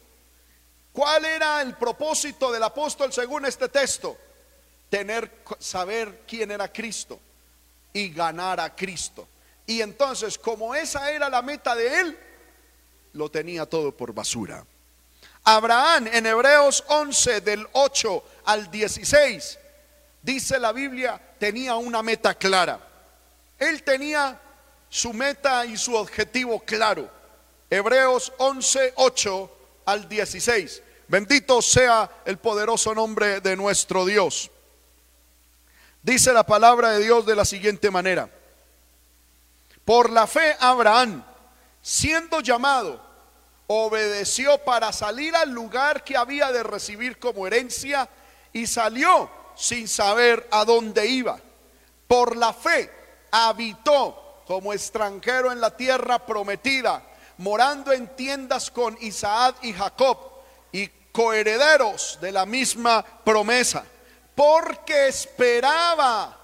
¿Cuál 0.91 1.25
era 1.25 1.61
el 1.61 1.75
propósito 1.75 2.51
del 2.51 2.63
apóstol 2.63 3.13
según 3.13 3.45
este 3.45 3.69
texto? 3.69 4.17
Tener 4.89 5.43
saber 5.59 6.23
quién 6.27 6.51
era 6.51 6.71
Cristo 6.71 7.19
y 7.93 8.09
ganar 8.09 8.59
a 8.59 8.75
Cristo. 8.75 9.27
Y 9.65 9.81
entonces, 9.81 10.37
como 10.37 10.73
esa 10.73 11.11
era 11.11 11.29
la 11.29 11.41
meta 11.41 11.75
de 11.75 11.99
él, 11.99 12.19
lo 13.13 13.29
tenía 13.29 13.65
todo 13.65 13.91
por 13.95 14.13
basura. 14.13 14.65
Abraham 15.43 16.07
en 16.11 16.25
Hebreos 16.25 16.83
11 16.87 17.41
del 17.41 17.67
8 17.73 18.23
al 18.45 18.69
16 18.69 19.59
dice 20.21 20.59
la 20.59 20.73
Biblia, 20.73 21.21
tenía 21.39 21.75
una 21.75 22.03
meta 22.03 22.33
clara. 22.35 22.79
Él 23.57 23.81
tenía 23.83 24.39
su 24.89 25.13
meta 25.13 25.65
y 25.65 25.77
su 25.77 25.95
objetivo 25.95 26.59
claro. 26.59 27.09
Hebreos 27.69 28.31
11, 28.37 28.93
8 28.95 29.51
al 29.85 30.07
16. 30.07 30.83
Bendito 31.07 31.61
sea 31.61 32.09
el 32.25 32.37
poderoso 32.37 32.93
nombre 32.95 33.41
de 33.41 33.55
nuestro 33.55 34.05
Dios. 34.05 34.49
Dice 36.01 36.31
la 36.31 36.45
palabra 36.45 36.91
de 36.91 37.03
Dios 37.03 37.25
de 37.25 37.35
la 37.35 37.43
siguiente 37.43 37.91
manera. 37.91 38.29
Por 39.83 40.09
la 40.09 40.27
fe 40.27 40.55
Abraham, 40.59 41.23
siendo 41.81 42.39
llamado, 42.39 43.01
obedeció 43.67 44.57
para 44.59 44.93
salir 44.93 45.35
al 45.35 45.51
lugar 45.51 46.03
que 46.03 46.15
había 46.15 46.51
de 46.51 46.63
recibir 46.63 47.19
como 47.19 47.47
herencia 47.47 48.07
y 48.53 48.67
salió 48.67 49.29
sin 49.55 49.87
saber 49.89 50.47
a 50.51 50.63
dónde 50.63 51.07
iba. 51.07 51.39
Por 52.07 52.37
la 52.37 52.53
fe 52.53 52.89
habitó 53.31 54.43
como 54.45 54.71
extranjero 54.71 55.51
en 55.51 55.59
la 55.59 55.75
tierra 55.75 56.25
prometida 56.25 57.03
morando 57.37 57.91
en 57.91 58.07
tiendas 58.15 58.71
con 58.71 58.97
Isaac 59.01 59.57
y 59.61 59.73
Jacob 59.73 60.17
y 60.71 60.87
coherederos 61.11 62.17
de 62.21 62.31
la 62.31 62.45
misma 62.45 63.03
promesa, 63.23 63.85
porque 64.35 65.07
esperaba 65.07 66.37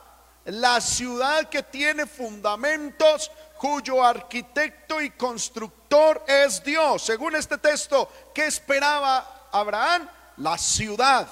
la 0.45 0.81
ciudad 0.81 1.50
que 1.50 1.63
tiene 1.63 2.05
fundamentos, 2.05 3.31
cuyo 3.57 4.03
arquitecto 4.03 5.00
y 5.00 5.12
constructor 5.12 6.23
es 6.27 6.63
Dios. 6.63 7.03
Según 7.03 7.35
este 7.35 7.57
texto, 7.57 8.12
¿qué 8.33 8.45
esperaba 8.45 9.47
Abraham? 9.51 10.09
La 10.38 10.57
ciudad 10.57 11.27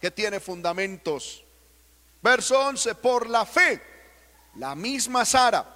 que 0.00 0.10
tiene 0.10 0.40
fundamentos. 0.40 1.44
Verso 2.22 2.58
11, 2.58 2.94
por 2.94 3.28
la 3.28 3.44
fe, 3.44 3.82
la 4.54 4.74
misma 4.74 5.24
Sara 5.24 5.75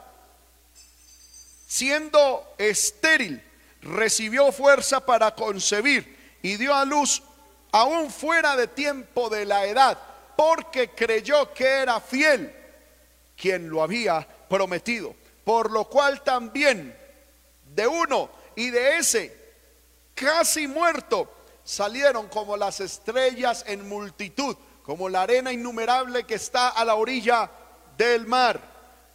siendo 1.70 2.52
estéril, 2.58 3.40
recibió 3.80 4.50
fuerza 4.50 5.06
para 5.06 5.36
concebir 5.36 6.36
y 6.42 6.56
dio 6.56 6.74
a 6.74 6.84
luz 6.84 7.22
aún 7.70 8.10
fuera 8.10 8.56
de 8.56 8.66
tiempo 8.66 9.30
de 9.30 9.44
la 9.44 9.64
edad, 9.66 9.96
porque 10.36 10.90
creyó 10.90 11.54
que 11.54 11.64
era 11.64 12.00
fiel 12.00 12.52
quien 13.36 13.70
lo 13.70 13.84
había 13.84 14.26
prometido. 14.48 15.14
Por 15.44 15.70
lo 15.70 15.84
cual 15.84 16.24
también 16.24 16.92
de 17.72 17.86
uno 17.86 18.30
y 18.56 18.70
de 18.70 18.96
ese 18.96 19.54
casi 20.12 20.66
muerto 20.66 21.32
salieron 21.62 22.26
como 22.26 22.56
las 22.56 22.80
estrellas 22.80 23.62
en 23.68 23.88
multitud, 23.88 24.56
como 24.82 25.08
la 25.08 25.22
arena 25.22 25.52
innumerable 25.52 26.24
que 26.24 26.34
está 26.34 26.70
a 26.70 26.84
la 26.84 26.96
orilla 26.96 27.48
del 27.96 28.26
mar, 28.26 28.60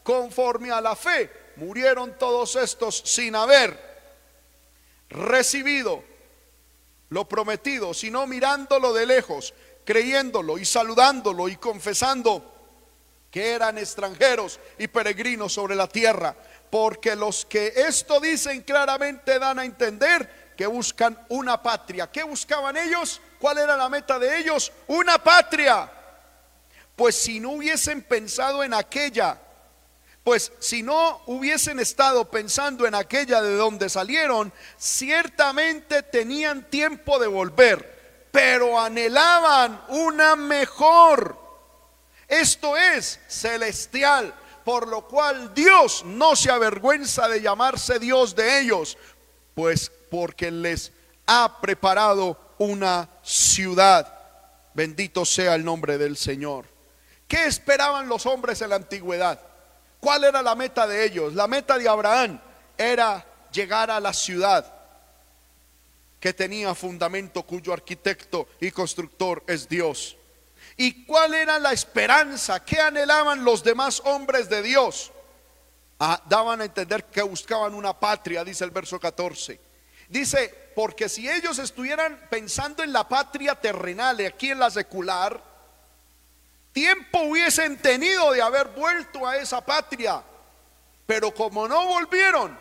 conforme 0.04 0.72
a 0.72 0.80
la 0.80 0.96
fe 0.96 1.44
murieron 1.58 2.18
todos 2.18 2.56
estos 2.56 3.02
sin 3.06 3.36
haber 3.36 3.80
recibido 5.10 6.04
lo 7.10 7.28
prometido, 7.28 7.94
sino 7.94 8.28
mirándolo 8.28 8.94
de 8.94 9.06
lejos, 9.06 9.54
creyéndolo 9.86 10.58
y 10.58 10.66
saludándolo 10.66 11.48
y 11.48 11.56
confesando 11.56 12.54
que 13.32 13.52
eran 13.52 13.78
extranjeros 13.78 14.60
y 14.78 14.88
peregrinos 14.88 15.54
sobre 15.54 15.76
la 15.76 15.88
tierra. 15.88 16.36
Porque 16.70 17.16
los 17.16 17.46
que 17.46 17.74
esto 17.76 18.20
dicen 18.20 18.62
claramente 18.62 19.40
dan 19.40 19.60
a 19.60 19.66
entender 19.66 20.54
que 20.58 20.66
buscan 20.66 21.18
una 21.30 21.62
patria. 21.62 22.10
¿Qué 22.12 22.24
buscaban 22.24 22.78
ellos? 22.78 23.22
¿Cuál 23.40 23.60
era 23.60 23.78
la 23.78 23.90
meta 23.90 24.18
de 24.18 24.40
ellos? 24.40 24.72
Una 24.88 25.18
patria. 25.18 25.92
Pues 26.96 27.16
si 27.16 27.40
no 27.40 27.52
hubiesen 27.52 28.02
pensado 28.02 28.64
en 28.64 28.74
aquella 28.74 29.38
pues 30.26 30.52
si 30.58 30.82
no 30.82 31.22
hubiesen 31.28 31.80
estado 31.80 32.32
pensando 32.32 32.88
en 32.88 32.96
aquella 32.96 33.44
de 33.44 33.56
donde 33.56 33.90
salieron, 33.90 34.52
ciertamente 34.76 36.02
tenían 36.02 36.68
tiempo 36.68 37.20
de 37.20 37.28
volver, 37.28 38.28
pero 38.32 38.80
anhelaban 38.80 39.80
una 39.88 40.36
mejor. 40.36 41.38
Esto 42.28 42.76
es 42.76 43.20
celestial, 43.28 44.34
por 44.64 44.88
lo 44.88 45.08
cual 45.08 45.54
Dios 45.54 46.04
no 46.04 46.36
se 46.36 46.50
avergüenza 46.50 47.28
de 47.28 47.44
llamarse 47.44 48.00
Dios 48.00 48.36
de 48.36 48.62
ellos, 48.62 48.98
pues 49.54 49.92
porque 50.10 50.50
les 50.50 50.92
ha 51.28 51.62
preparado 51.62 52.56
una 52.58 53.12
ciudad. 53.22 54.12
Bendito 54.74 55.24
sea 55.24 55.54
el 55.54 55.64
nombre 55.64 56.00
del 56.00 56.18
Señor. 56.18 56.66
¿Qué 57.28 57.46
esperaban 57.46 58.10
los 58.10 58.26
hombres 58.26 58.60
en 58.64 58.70
la 58.72 58.78
antigüedad? 58.78 59.40
¿Cuál 60.06 60.24
era 60.24 60.44
la 60.44 60.54
meta 60.54 60.86
de 60.86 61.04
ellos? 61.04 61.34
La 61.34 61.48
meta 61.48 61.80
de 61.80 61.90
Abraham 61.90 62.40
era 62.78 63.26
llegar 63.52 63.90
a 63.90 64.00
la 64.00 64.14
ciudad 64.14 64.72
que 66.20 66.32
tenía 66.32 66.76
fundamento 66.76 67.42
cuyo 67.42 67.74
arquitecto 67.74 68.50
y 68.62 68.70
constructor 68.70 69.44
es 69.48 69.68
Dios. 69.68 70.16
¿Y 70.78 71.06
cuál 71.06 71.34
era 71.34 71.58
la 71.58 71.74
esperanza? 71.74 72.64
¿Qué 72.64 72.80
anhelaban 72.80 73.44
los 73.44 73.64
demás 73.64 74.00
hombres 74.06 74.48
de 74.48 74.62
Dios? 74.62 75.12
Ah, 76.00 76.22
daban 76.30 76.62
a 76.62 76.66
entender 76.66 77.06
que 77.06 77.24
buscaban 77.24 77.74
una 77.74 78.00
patria, 78.00 78.44
dice 78.44 78.64
el 78.64 78.70
verso 78.70 79.00
14. 79.00 79.60
Dice, 80.08 80.72
porque 80.76 81.10
si 81.10 81.28
ellos 81.28 81.58
estuvieran 81.58 82.28
pensando 82.30 82.84
en 82.84 82.94
la 82.94 83.10
patria 83.10 83.56
terrenal, 83.56 84.24
aquí 84.24 84.52
en 84.52 84.60
la 84.60 84.70
secular, 84.70 85.55
tiempo 86.76 87.22
hubiesen 87.22 87.78
tenido 87.78 88.34
de 88.34 88.42
haber 88.42 88.68
vuelto 88.68 89.26
a 89.26 89.38
esa 89.38 89.66
patria. 89.66 90.22
Pero 91.06 91.34
como 91.34 91.70
no 91.70 91.88
volvieron, 91.88 92.60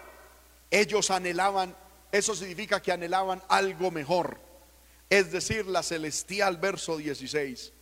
ellos 0.71 1.11
anhelaban, 1.11 1.77
eso 2.13 2.33
significa 2.37 2.81
que 2.81 2.93
anhelaban 2.93 3.43
algo 3.49 3.91
mejor. 3.91 4.39
Es 5.11 5.33
decir, 5.33 5.67
la 5.67 5.83
celestial 5.83 6.59
verso 6.59 6.97
16. 6.97 7.73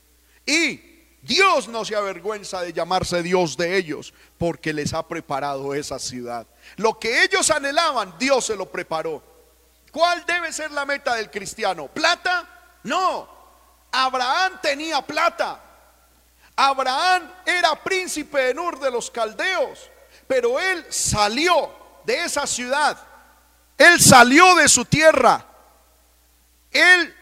Y 0.46 0.80
Dios 1.20 1.68
no 1.68 1.84
se 1.84 1.96
avergüenza 1.96 2.62
de 2.62 2.72
llamarse 2.72 3.22
Dios 3.22 3.58
de 3.58 3.76
ellos 3.76 4.14
porque 4.38 4.72
les 4.72 4.94
ha 4.94 5.06
preparado 5.06 5.74
esa 5.74 5.98
ciudad. 5.98 6.46
Lo 6.76 6.98
que 6.98 7.24
ellos 7.24 7.50
anhelaban, 7.50 8.14
Dios 8.18 8.46
se 8.46 8.56
lo 8.56 8.72
preparó. 8.72 9.22
¿Cuál 9.92 10.24
debe 10.24 10.50
ser 10.50 10.70
la 10.70 10.86
meta 10.86 11.14
del 11.14 11.30
cristiano? 11.30 11.88
¿Plata? 11.88 12.78
No. 12.84 13.28
Abraham 13.92 14.60
tenía 14.62 15.02
plata. 15.02 15.71
Abraham 16.56 17.30
era 17.44 17.74
príncipe 17.82 18.50
en 18.50 18.58
Ur 18.58 18.78
de 18.78 18.90
los 18.90 19.10
caldeos, 19.10 19.90
pero 20.26 20.60
él 20.60 20.84
salió 20.90 21.72
de 22.04 22.24
esa 22.24 22.46
ciudad. 22.46 22.98
Él 23.78 24.00
salió 24.00 24.54
de 24.56 24.68
su 24.68 24.84
tierra. 24.84 25.44
Él 26.70 27.14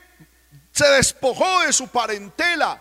se 0.72 0.86
despojó 0.88 1.60
de 1.60 1.72
su 1.72 1.88
parentela 1.88 2.80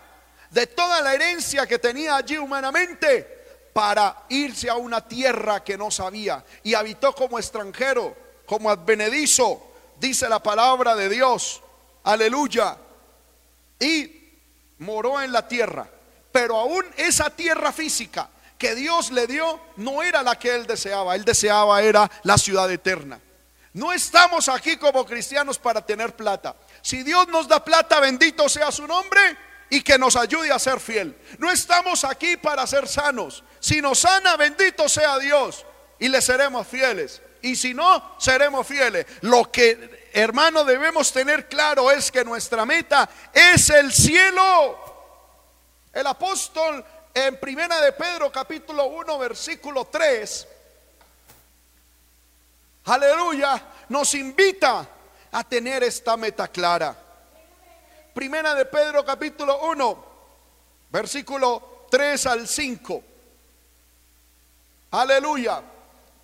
de 0.50 0.66
toda 0.66 1.00
la 1.00 1.14
herencia 1.14 1.66
que 1.66 1.78
tenía 1.78 2.16
allí 2.16 2.36
humanamente 2.36 3.40
para 3.72 4.24
irse 4.28 4.68
a 4.68 4.74
una 4.74 5.06
tierra 5.06 5.62
que 5.62 5.78
no 5.78 5.90
sabía 5.90 6.44
y 6.62 6.74
habitó 6.74 7.14
como 7.14 7.38
extranjero, 7.38 8.16
como 8.46 8.68
advenedizo, 8.68 9.72
dice 9.98 10.28
la 10.28 10.42
palabra 10.42 10.96
de 10.96 11.08
Dios. 11.08 11.62
Aleluya. 12.02 12.76
Y 13.78 14.34
moró 14.78 15.22
en 15.22 15.32
la 15.32 15.46
tierra, 15.46 15.88
pero 16.32 16.56
aún 16.56 16.84
esa 16.96 17.30
tierra 17.30 17.72
física 17.72 18.28
que 18.58 18.74
Dios 18.74 19.10
le 19.10 19.26
dio 19.26 19.60
no 19.76 20.02
era 20.02 20.22
la 20.22 20.38
que 20.38 20.54
él 20.54 20.66
deseaba, 20.66 21.14
él 21.14 21.24
deseaba 21.24 21.82
era 21.82 22.10
la 22.24 22.36
ciudad 22.36 22.70
eterna. 22.70 23.20
No 23.72 23.92
estamos 23.92 24.48
aquí 24.48 24.76
como 24.76 25.06
cristianos 25.06 25.58
para 25.58 25.84
tener 25.84 26.14
plata. 26.14 26.56
Si 26.82 27.02
Dios 27.02 27.28
nos 27.28 27.46
da 27.46 27.64
plata, 27.64 28.00
bendito 28.00 28.48
sea 28.48 28.72
su 28.72 28.86
nombre, 28.86 29.20
y 29.70 29.82
que 29.82 29.96
nos 29.96 30.16
ayude 30.16 30.50
a 30.50 30.58
ser 30.58 30.80
fiel. 30.80 31.16
No 31.38 31.50
estamos 31.50 32.04
aquí 32.04 32.36
para 32.36 32.66
ser 32.66 32.88
sanos. 32.88 33.44
Si 33.60 33.80
nos 33.80 34.00
sana, 34.00 34.36
bendito 34.36 34.88
sea 34.88 35.18
Dios 35.18 35.64
y 35.98 36.08
le 36.08 36.20
seremos 36.20 36.66
fieles. 36.66 37.22
Y 37.40 37.56
si 37.56 37.72
no, 37.72 38.16
seremos 38.18 38.66
fieles. 38.66 39.06
Lo 39.22 39.50
que, 39.50 40.10
hermano, 40.12 40.64
debemos 40.64 41.12
tener 41.12 41.48
claro 41.48 41.90
es 41.90 42.10
que 42.10 42.24
nuestra 42.24 42.66
meta 42.66 43.08
es 43.32 43.70
el 43.70 43.92
cielo. 43.92 44.79
El 45.92 46.06
apóstol 46.06 46.84
en 47.12 47.38
Primera 47.40 47.80
de 47.80 47.92
Pedro 47.92 48.30
capítulo 48.30 48.86
1 48.86 49.18
versículo 49.18 49.86
3 49.86 50.46
Aleluya, 52.84 53.62
nos 53.90 54.14
invita 54.14 54.88
a 55.30 55.44
tener 55.44 55.84
esta 55.84 56.16
meta 56.16 56.48
clara. 56.48 56.96
Primera 58.14 58.54
de 58.54 58.64
Pedro 58.64 59.04
capítulo 59.04 59.70
1, 59.70 60.04
versículo 60.90 61.86
3 61.90 62.26
al 62.26 62.48
5. 62.48 63.04
Aleluya. 64.90 65.62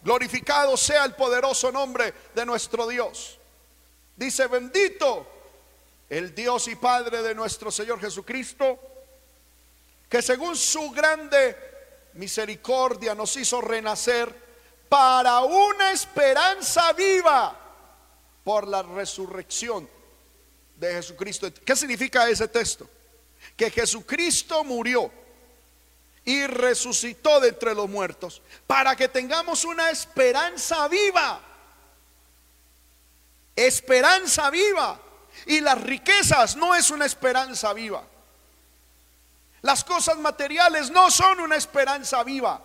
Glorificado 0.02 0.76
sea 0.76 1.04
el 1.04 1.14
poderoso 1.14 1.70
nombre 1.70 2.12
de 2.34 2.46
nuestro 2.46 2.86
Dios. 2.86 3.38
Dice, 4.16 4.46
bendito 4.46 5.26
el 6.08 6.34
Dios 6.34 6.68
y 6.68 6.76
Padre 6.76 7.22
de 7.22 7.34
nuestro 7.34 7.70
Señor 7.70 8.00
Jesucristo, 8.00 8.78
que 10.08 10.22
según 10.22 10.56
su 10.56 10.90
grande 10.90 11.56
misericordia 12.14 13.14
nos 13.14 13.36
hizo 13.36 13.60
renacer 13.60 14.46
para 14.88 15.40
una 15.40 15.92
esperanza 15.92 16.92
viva 16.92 17.56
por 18.44 18.66
la 18.68 18.82
resurrección 18.82 19.88
de 20.76 20.92
Jesucristo. 20.92 21.52
¿Qué 21.64 21.74
significa 21.74 22.28
ese 22.28 22.48
texto? 22.48 22.88
Que 23.56 23.70
Jesucristo 23.70 24.62
murió 24.64 25.10
y 26.24 26.46
resucitó 26.46 27.40
de 27.40 27.48
entre 27.48 27.74
los 27.74 27.88
muertos 27.88 28.42
para 28.66 28.94
que 28.96 29.08
tengamos 29.08 29.64
una 29.64 29.90
esperanza 29.90 30.86
viva. 30.88 31.40
Esperanza 33.54 34.50
viva. 34.50 35.00
Y 35.46 35.60
las 35.60 35.80
riquezas 35.82 36.56
no 36.56 36.74
es 36.74 36.90
una 36.90 37.06
esperanza 37.06 37.72
viva. 37.72 38.02
Las 39.62 39.84
cosas 39.84 40.18
materiales 40.18 40.90
no 40.90 41.10
son 41.10 41.40
una 41.40 41.56
esperanza 41.56 42.22
viva. 42.22 42.60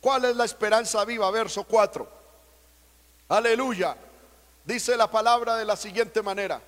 ¿Cuál 0.00 0.24
es 0.26 0.36
la 0.36 0.44
esperanza 0.44 1.04
viva? 1.04 1.30
Verso 1.30 1.64
4. 1.64 2.20
Aleluya. 3.28 3.96
Dice 4.64 4.96
la 4.96 5.10
palabra 5.10 5.56
de 5.56 5.64
la 5.64 5.76
siguiente 5.76 6.22
manera 6.22 6.60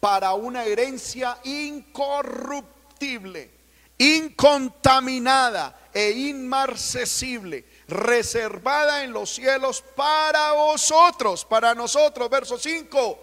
para 0.00 0.34
una 0.34 0.64
herencia 0.64 1.38
incorruptible, 1.44 3.50
incontaminada 3.96 5.78
e 5.94 6.10
inmarcesible, 6.10 7.64
reservada 7.88 9.02
en 9.02 9.12
los 9.12 9.30
cielos 9.30 9.82
para 9.96 10.52
vosotros, 10.52 11.46
para 11.46 11.74
nosotros. 11.74 12.28
Verso 12.28 12.58
5. 12.58 13.18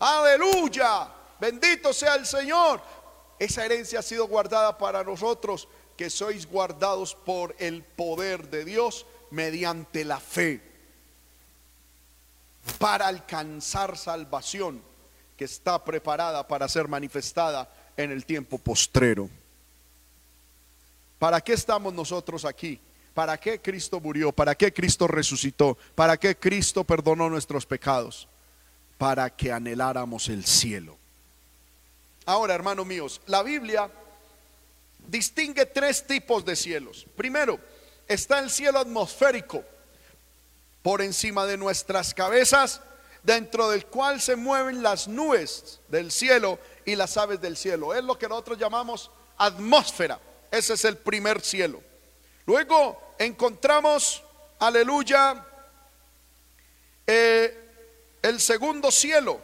Aleluya. 0.00 1.08
Bendito 1.40 1.92
sea 1.92 2.16
el 2.16 2.26
Señor. 2.26 2.82
Esa 3.38 3.64
herencia 3.64 3.98
ha 3.98 4.02
sido 4.02 4.26
guardada 4.26 4.78
para 4.78 5.04
nosotros, 5.04 5.68
que 5.96 6.10
sois 6.10 6.46
guardados 6.46 7.14
por 7.14 7.54
el 7.58 7.82
poder 7.82 8.48
de 8.50 8.64
Dios 8.64 9.06
mediante 9.30 10.04
la 10.04 10.20
fe, 10.20 10.60
para 12.78 13.06
alcanzar 13.06 13.96
salvación 13.96 14.82
que 15.36 15.44
está 15.44 15.84
preparada 15.84 16.46
para 16.46 16.68
ser 16.68 16.88
manifestada 16.88 17.70
en 17.96 18.10
el 18.10 18.24
tiempo 18.24 18.58
postrero. 18.58 19.28
¿Para 21.18 21.40
qué 21.40 21.52
estamos 21.52 21.92
nosotros 21.92 22.44
aquí? 22.44 22.80
¿Para 23.14 23.38
qué 23.38 23.60
Cristo 23.60 24.00
murió? 24.00 24.32
¿Para 24.32 24.54
qué 24.54 24.72
Cristo 24.72 25.06
resucitó? 25.06 25.78
¿Para 25.94 26.18
qué 26.18 26.36
Cristo 26.36 26.84
perdonó 26.84 27.30
nuestros 27.30 27.64
pecados? 27.64 28.28
Para 28.98 29.34
que 29.34 29.52
anheláramos 29.52 30.28
el 30.28 30.44
cielo. 30.44 30.98
Ahora, 32.26 32.54
hermanos 32.54 32.84
míos, 32.84 33.20
la 33.26 33.42
Biblia 33.42 33.90
distingue 34.98 35.64
tres 35.64 36.06
tipos 36.06 36.44
de 36.44 36.56
cielos. 36.56 37.06
Primero, 37.16 37.58
está 38.06 38.40
el 38.40 38.50
cielo 38.50 38.78
atmosférico, 38.78 39.64
por 40.82 41.02
encima 41.02 41.46
de 41.46 41.56
nuestras 41.56 42.14
cabezas 42.14 42.80
dentro 43.24 43.70
del 43.70 43.86
cual 43.86 44.20
se 44.20 44.36
mueven 44.36 44.84
las 44.84 45.08
nubes 45.08 45.80
del 45.88 46.12
cielo 46.12 46.60
y 46.84 46.94
las 46.94 47.16
aves 47.16 47.40
del 47.40 47.56
cielo. 47.56 47.92
Es 47.92 48.04
lo 48.04 48.16
que 48.16 48.28
nosotros 48.28 48.56
llamamos 48.56 49.10
atmósfera. 49.36 50.20
Ese 50.48 50.74
es 50.74 50.84
el 50.84 50.96
primer 50.96 51.40
cielo. 51.40 51.82
Luego 52.46 53.14
encontramos, 53.18 54.22
aleluya, 54.60 55.44
eh, 57.04 58.18
el 58.22 58.40
segundo 58.40 58.92
cielo. 58.92 59.40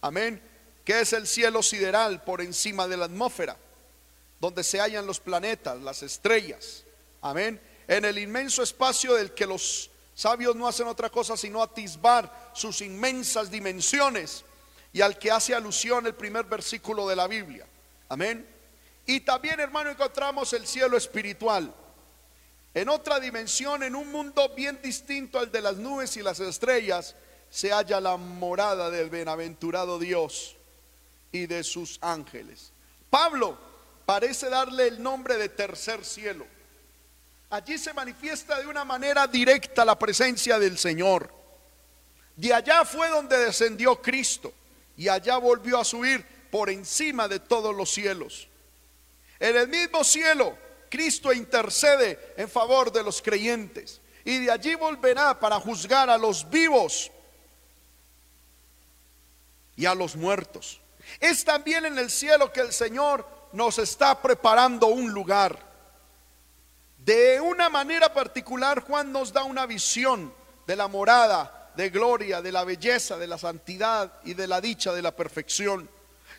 Amén. 0.00 0.40
Que 0.88 1.00
es 1.00 1.12
el 1.12 1.26
cielo 1.26 1.62
sideral 1.62 2.22
por 2.22 2.40
encima 2.40 2.88
de 2.88 2.96
la 2.96 3.04
atmósfera, 3.04 3.58
donde 4.40 4.64
se 4.64 4.80
hallan 4.80 5.06
los 5.06 5.20
planetas, 5.20 5.78
las 5.82 6.02
estrellas. 6.02 6.84
Amén. 7.20 7.60
En 7.86 8.06
el 8.06 8.16
inmenso 8.16 8.62
espacio 8.62 9.12
del 9.12 9.34
que 9.34 9.44
los 9.44 9.90
Sabios 10.14 10.56
no 10.56 10.66
hacen 10.66 10.86
otra 10.86 11.10
cosa 11.10 11.36
sino 11.36 11.62
atisbar 11.62 12.52
sus 12.54 12.80
inmensas 12.80 13.50
dimensiones 13.50 14.46
y 14.90 15.02
al 15.02 15.18
que 15.18 15.30
hace 15.30 15.54
alusión 15.54 16.06
el 16.06 16.14
primer 16.14 16.46
versículo 16.46 17.06
de 17.06 17.16
la 17.16 17.28
Biblia. 17.28 17.66
Amén. 18.08 18.48
Y 19.04 19.20
también, 19.20 19.60
hermano, 19.60 19.90
encontramos 19.90 20.54
el 20.54 20.66
cielo 20.66 20.96
espiritual. 20.96 21.70
En 22.72 22.88
otra 22.88 23.20
dimensión, 23.20 23.82
en 23.82 23.94
un 23.94 24.10
mundo 24.10 24.54
bien 24.54 24.80
distinto 24.82 25.38
al 25.38 25.52
de 25.52 25.60
las 25.60 25.76
nubes 25.76 26.16
y 26.16 26.22
las 26.22 26.40
estrellas, 26.40 27.14
se 27.50 27.72
halla 27.72 28.00
la 28.00 28.16
morada 28.16 28.88
del 28.88 29.10
bienaventurado 29.10 29.98
Dios 29.98 30.54
y 31.32 31.46
de 31.46 31.62
sus 31.64 31.98
ángeles. 32.00 32.72
Pablo 33.10 33.58
parece 34.06 34.48
darle 34.48 34.88
el 34.88 35.02
nombre 35.02 35.36
de 35.36 35.48
tercer 35.48 36.04
cielo. 36.04 36.46
Allí 37.50 37.78
se 37.78 37.94
manifiesta 37.94 38.60
de 38.60 38.66
una 38.66 38.84
manera 38.84 39.26
directa 39.26 39.84
la 39.84 39.98
presencia 39.98 40.58
del 40.58 40.78
Señor. 40.78 41.32
De 42.36 42.52
allá 42.52 42.84
fue 42.84 43.08
donde 43.08 43.38
descendió 43.38 44.00
Cristo 44.00 44.52
y 44.96 45.08
allá 45.08 45.38
volvió 45.38 45.78
a 45.78 45.84
subir 45.84 46.24
por 46.50 46.70
encima 46.70 47.28
de 47.28 47.40
todos 47.40 47.74
los 47.74 47.90
cielos. 47.90 48.48
En 49.40 49.56
el 49.56 49.68
mismo 49.68 50.04
cielo, 50.04 50.56
Cristo 50.90 51.32
intercede 51.32 52.34
en 52.36 52.48
favor 52.48 52.92
de 52.92 53.02
los 53.02 53.22
creyentes 53.22 54.00
y 54.24 54.38
de 54.44 54.50
allí 54.50 54.74
volverá 54.74 55.38
para 55.38 55.60
juzgar 55.60 56.10
a 56.10 56.18
los 56.18 56.48
vivos 56.48 57.10
y 59.76 59.86
a 59.86 59.94
los 59.94 60.16
muertos. 60.16 60.80
Es 61.20 61.44
también 61.44 61.84
en 61.84 61.98
el 61.98 62.10
cielo 62.10 62.52
que 62.52 62.60
el 62.60 62.72
Señor 62.72 63.26
nos 63.52 63.78
está 63.78 64.20
preparando 64.20 64.88
un 64.88 65.12
lugar. 65.12 65.58
De 66.98 67.40
una 67.40 67.68
manera 67.68 68.12
particular, 68.12 68.82
Juan 68.82 69.12
nos 69.12 69.32
da 69.32 69.44
una 69.44 69.66
visión 69.66 70.32
de 70.66 70.76
la 70.76 70.88
morada, 70.88 71.72
de 71.74 71.90
gloria, 71.90 72.42
de 72.42 72.52
la 72.52 72.64
belleza, 72.64 73.16
de 73.16 73.26
la 73.26 73.38
santidad 73.38 74.12
y 74.24 74.34
de 74.34 74.46
la 74.46 74.60
dicha 74.60 74.92
de 74.92 75.00
la 75.00 75.16
perfección. 75.16 75.88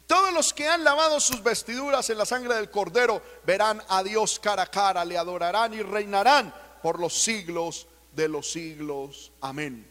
Todos 0.05 0.34
los 0.34 0.53
que 0.53 0.67
han 0.67 0.84
lavado 0.84 1.19
sus 1.19 1.41
vestiduras 1.41 2.10
en 2.10 2.17
la 2.17 2.25
sangre 2.25 2.55
del 2.55 2.69
cordero 2.69 3.21
verán 3.45 3.82
a 3.89 4.03
Dios 4.03 4.39
cara 4.39 4.63
a 4.63 4.67
cara, 4.67 5.05
le 5.05 5.17
adorarán 5.17 5.73
y 5.73 5.82
reinarán 5.82 6.53
por 6.82 6.99
los 6.99 7.21
siglos 7.21 7.88
de 8.13 8.27
los 8.27 8.51
siglos. 8.51 9.32
Amén. 9.41 9.89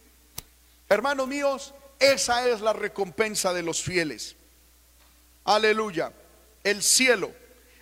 Hermanos 0.89 1.29
míos, 1.29 1.75
esa 1.99 2.49
es 2.49 2.61
la 2.61 2.73
recompensa 2.73 3.53
de 3.53 3.63
los 3.63 3.83
fieles. 3.83 4.37
Aleluya. 5.49 6.13
El 6.63 6.83
cielo 6.83 7.33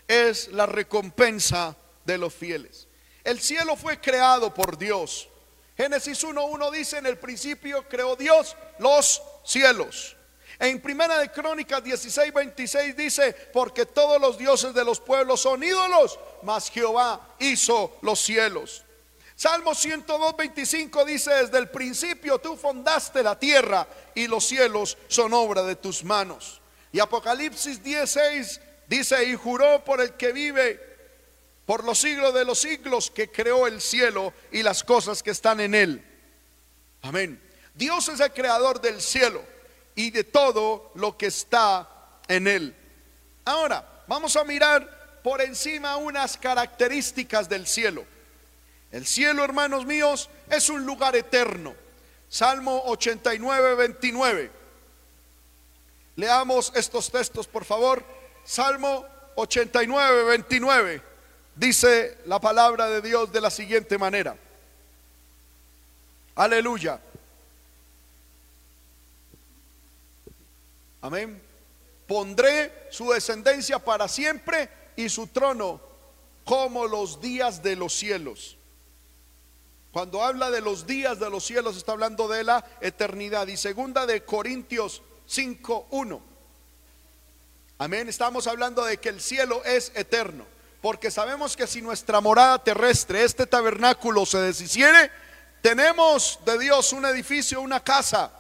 es 0.06 0.46
la 0.52 0.66
recompensa 0.66 1.76
de 2.04 2.16
los 2.16 2.32
fieles. 2.32 2.86
El 3.24 3.40
cielo 3.40 3.74
fue 3.74 4.00
creado 4.00 4.54
por 4.54 4.78
Dios. 4.78 5.28
Génesis 5.76 6.22
1.1 6.22 6.70
dice, 6.70 6.98
en 6.98 7.06
el 7.06 7.18
principio 7.18 7.88
creó 7.88 8.14
Dios 8.14 8.56
los 8.78 9.20
cielos. 9.44 10.16
En 10.60 10.80
Primera 10.80 11.18
de 11.18 11.32
Crónicas 11.32 11.82
16, 11.82 12.32
26 12.32 12.96
dice, 12.96 13.32
porque 13.52 13.84
todos 13.84 14.20
los 14.20 14.38
dioses 14.38 14.72
de 14.72 14.84
los 14.84 15.00
pueblos 15.00 15.40
son 15.40 15.64
ídolos, 15.64 16.20
mas 16.44 16.70
Jehová 16.70 17.34
hizo 17.40 17.98
los 18.00 18.20
cielos. 18.20 18.84
Salmo 19.34 19.74
102, 19.74 20.36
25 20.36 21.04
dice, 21.04 21.32
desde 21.34 21.58
el 21.58 21.68
principio 21.68 22.38
tú 22.38 22.56
fundaste 22.56 23.24
la 23.24 23.36
tierra 23.36 23.88
y 24.14 24.28
los 24.28 24.46
cielos 24.46 24.96
son 25.08 25.34
obra 25.34 25.64
de 25.64 25.74
tus 25.74 26.04
manos. 26.04 26.62
Y 26.96 27.00
Apocalipsis 27.00 27.82
16 27.82 28.58
dice, 28.86 29.22
y 29.24 29.34
juró 29.34 29.84
por 29.84 30.00
el 30.00 30.14
que 30.14 30.32
vive 30.32 30.80
por 31.66 31.84
los 31.84 31.98
siglos 31.98 32.32
de 32.32 32.46
los 32.46 32.58
siglos 32.58 33.10
que 33.10 33.30
creó 33.30 33.66
el 33.66 33.82
cielo 33.82 34.32
y 34.50 34.62
las 34.62 34.82
cosas 34.82 35.22
que 35.22 35.32
están 35.32 35.60
en 35.60 35.74
él. 35.74 36.02
Amén. 37.02 37.38
Dios 37.74 38.08
es 38.08 38.20
el 38.20 38.32
creador 38.32 38.80
del 38.80 39.02
cielo 39.02 39.42
y 39.94 40.10
de 40.10 40.24
todo 40.24 40.90
lo 40.94 41.18
que 41.18 41.26
está 41.26 41.86
en 42.28 42.46
él. 42.46 42.74
Ahora, 43.44 44.02
vamos 44.06 44.34
a 44.36 44.44
mirar 44.44 45.20
por 45.22 45.42
encima 45.42 45.98
unas 45.98 46.38
características 46.38 47.46
del 47.46 47.66
cielo. 47.66 48.06
El 48.90 49.04
cielo, 49.04 49.44
hermanos 49.44 49.84
míos, 49.84 50.30
es 50.48 50.70
un 50.70 50.86
lugar 50.86 51.14
eterno. 51.14 51.74
Salmo 52.30 52.84
89, 52.86 53.74
29. 53.74 54.55
Leamos 56.16 56.72
estos 56.74 57.10
textos, 57.10 57.46
por 57.46 57.64
favor. 57.64 58.02
Salmo 58.44 59.04
89, 59.36 60.24
29. 60.24 61.02
Dice 61.54 62.18
la 62.26 62.40
palabra 62.40 62.88
de 62.88 63.02
Dios 63.02 63.30
de 63.32 63.40
la 63.40 63.50
siguiente 63.50 63.98
manera. 63.98 64.36
Aleluya. 66.34 67.00
Amén. 71.02 71.42
Pondré 72.06 72.88
su 72.90 73.10
descendencia 73.10 73.78
para 73.78 74.08
siempre 74.08 74.68
y 74.96 75.08
su 75.08 75.26
trono 75.28 75.80
como 76.44 76.86
los 76.86 77.20
días 77.20 77.62
de 77.62 77.76
los 77.76 77.92
cielos. 77.92 78.56
Cuando 79.92 80.22
habla 80.22 80.50
de 80.50 80.60
los 80.60 80.86
días 80.86 81.18
de 81.18 81.30
los 81.30 81.44
cielos 81.44 81.76
está 81.76 81.92
hablando 81.92 82.28
de 82.28 82.44
la 82.44 82.64
eternidad. 82.80 83.46
Y 83.48 83.56
segunda 83.56 84.06
de 84.06 84.24
Corintios 84.24 85.02
5.1. 85.28 86.20
Amén. 87.78 88.08
Estamos 88.08 88.46
hablando 88.46 88.84
de 88.84 88.98
que 88.98 89.08
el 89.08 89.20
cielo 89.20 89.62
es 89.64 89.92
eterno. 89.94 90.46
Porque 90.80 91.10
sabemos 91.10 91.56
que 91.56 91.66
si 91.66 91.82
nuestra 91.82 92.20
morada 92.20 92.62
terrestre, 92.62 93.24
este 93.24 93.46
tabernáculo 93.46 94.24
se 94.24 94.38
deshiciere, 94.38 95.10
tenemos 95.60 96.38
de 96.44 96.58
Dios 96.58 96.92
un 96.92 97.04
edificio, 97.06 97.60
una 97.60 97.82
casa 97.82 98.30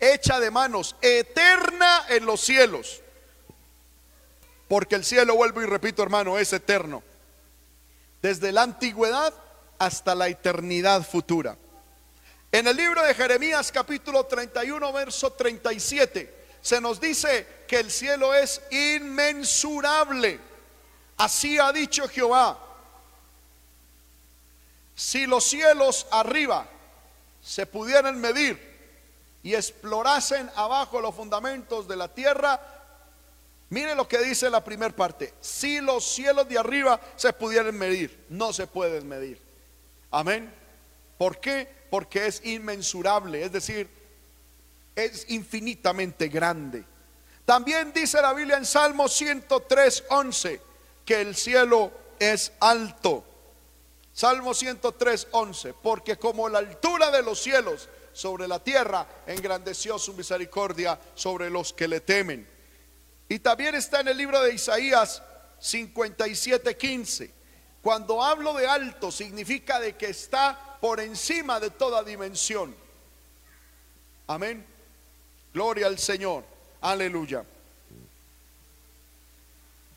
hecha 0.00 0.40
de 0.40 0.50
manos, 0.50 0.96
eterna 1.02 2.06
en 2.08 2.26
los 2.26 2.40
cielos. 2.40 3.02
Porque 4.68 4.94
el 4.94 5.04
cielo, 5.04 5.36
vuelvo 5.36 5.62
y 5.62 5.66
repito 5.66 6.02
hermano, 6.02 6.38
es 6.38 6.52
eterno. 6.52 7.02
Desde 8.22 8.52
la 8.52 8.62
antigüedad 8.62 9.34
hasta 9.78 10.14
la 10.14 10.28
eternidad 10.28 11.06
futura. 11.06 11.56
En 12.52 12.66
el 12.66 12.76
libro 12.76 13.02
de 13.04 13.14
Jeremías 13.14 13.70
capítulo 13.70 14.24
31, 14.24 14.92
verso 14.92 15.32
37, 15.32 16.34
se 16.60 16.80
nos 16.80 17.00
dice 17.00 17.46
que 17.68 17.78
el 17.78 17.90
cielo 17.92 18.34
es 18.34 18.60
inmensurable. 18.70 20.40
Así 21.16 21.58
ha 21.58 21.72
dicho 21.72 22.08
Jehová. 22.08 22.58
Si 24.96 25.26
los 25.26 25.44
cielos 25.44 26.08
arriba 26.10 26.66
se 27.40 27.66
pudieran 27.66 28.20
medir 28.20 28.58
y 29.44 29.54
explorasen 29.54 30.50
abajo 30.56 31.00
los 31.00 31.14
fundamentos 31.14 31.86
de 31.86 31.96
la 31.96 32.08
tierra, 32.08 32.60
mire 33.68 33.94
lo 33.94 34.08
que 34.08 34.18
dice 34.18 34.50
la 34.50 34.64
primera 34.64 34.94
parte. 34.94 35.34
Si 35.40 35.80
los 35.80 36.04
cielos 36.04 36.48
de 36.48 36.58
arriba 36.58 37.00
se 37.14 37.32
pudieran 37.32 37.78
medir, 37.78 38.26
no 38.28 38.52
se 38.52 38.66
pueden 38.66 39.08
medir. 39.08 39.40
Amén. 40.10 40.52
¿Por 41.16 41.38
qué? 41.38 41.79
Porque 41.90 42.26
es 42.26 42.44
inmensurable, 42.44 43.44
es 43.44 43.52
decir, 43.52 43.88
es 44.94 45.26
infinitamente 45.28 46.28
grande. 46.28 46.84
También 47.44 47.92
dice 47.92 48.22
la 48.22 48.32
Biblia 48.32 48.56
en 48.56 48.64
Salmo 48.64 49.08
103, 49.08 50.04
11, 50.10 50.60
que 51.04 51.20
el 51.20 51.34
cielo 51.34 51.90
es 52.18 52.52
alto. 52.60 53.24
Salmo 54.12 54.54
103, 54.54 55.28
11, 55.32 55.74
porque 55.74 56.16
como 56.16 56.48
la 56.48 56.58
altura 56.60 57.10
de 57.10 57.22
los 57.22 57.40
cielos 57.40 57.88
sobre 58.12 58.46
la 58.46 58.62
tierra, 58.62 59.06
engrandeció 59.26 59.98
su 59.98 60.14
misericordia 60.14 60.98
sobre 61.14 61.50
los 61.50 61.72
que 61.72 61.88
le 61.88 62.00
temen. 62.00 62.48
Y 63.28 63.38
también 63.38 63.74
está 63.74 64.00
en 64.00 64.08
el 64.08 64.16
libro 64.16 64.40
de 64.42 64.54
Isaías 64.54 65.22
57, 65.60 66.76
15. 66.76 67.32
Cuando 67.80 68.22
hablo 68.22 68.52
de 68.54 68.66
alto, 68.66 69.10
significa 69.10 69.80
de 69.80 69.96
que 69.96 70.06
está 70.06 70.69
por 70.80 71.00
encima 71.00 71.60
de 71.60 71.70
toda 71.70 72.02
dimensión. 72.02 72.74
Amén. 74.26 74.64
Gloria 75.52 75.86
al 75.86 75.98
Señor. 75.98 76.44
Aleluya. 76.80 77.44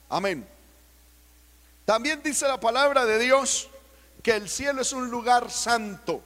Amén. 0.10 0.48
También 1.86 2.22
dice 2.24 2.48
la 2.48 2.60
palabra 2.60 3.06
de 3.06 3.20
Dios 3.20 3.70
que 4.22 4.32
el 4.32 4.50
cielo 4.50 4.82
es 4.82 4.94
un 4.94 5.10
lugar 5.10 5.52
santo. 5.52 6.22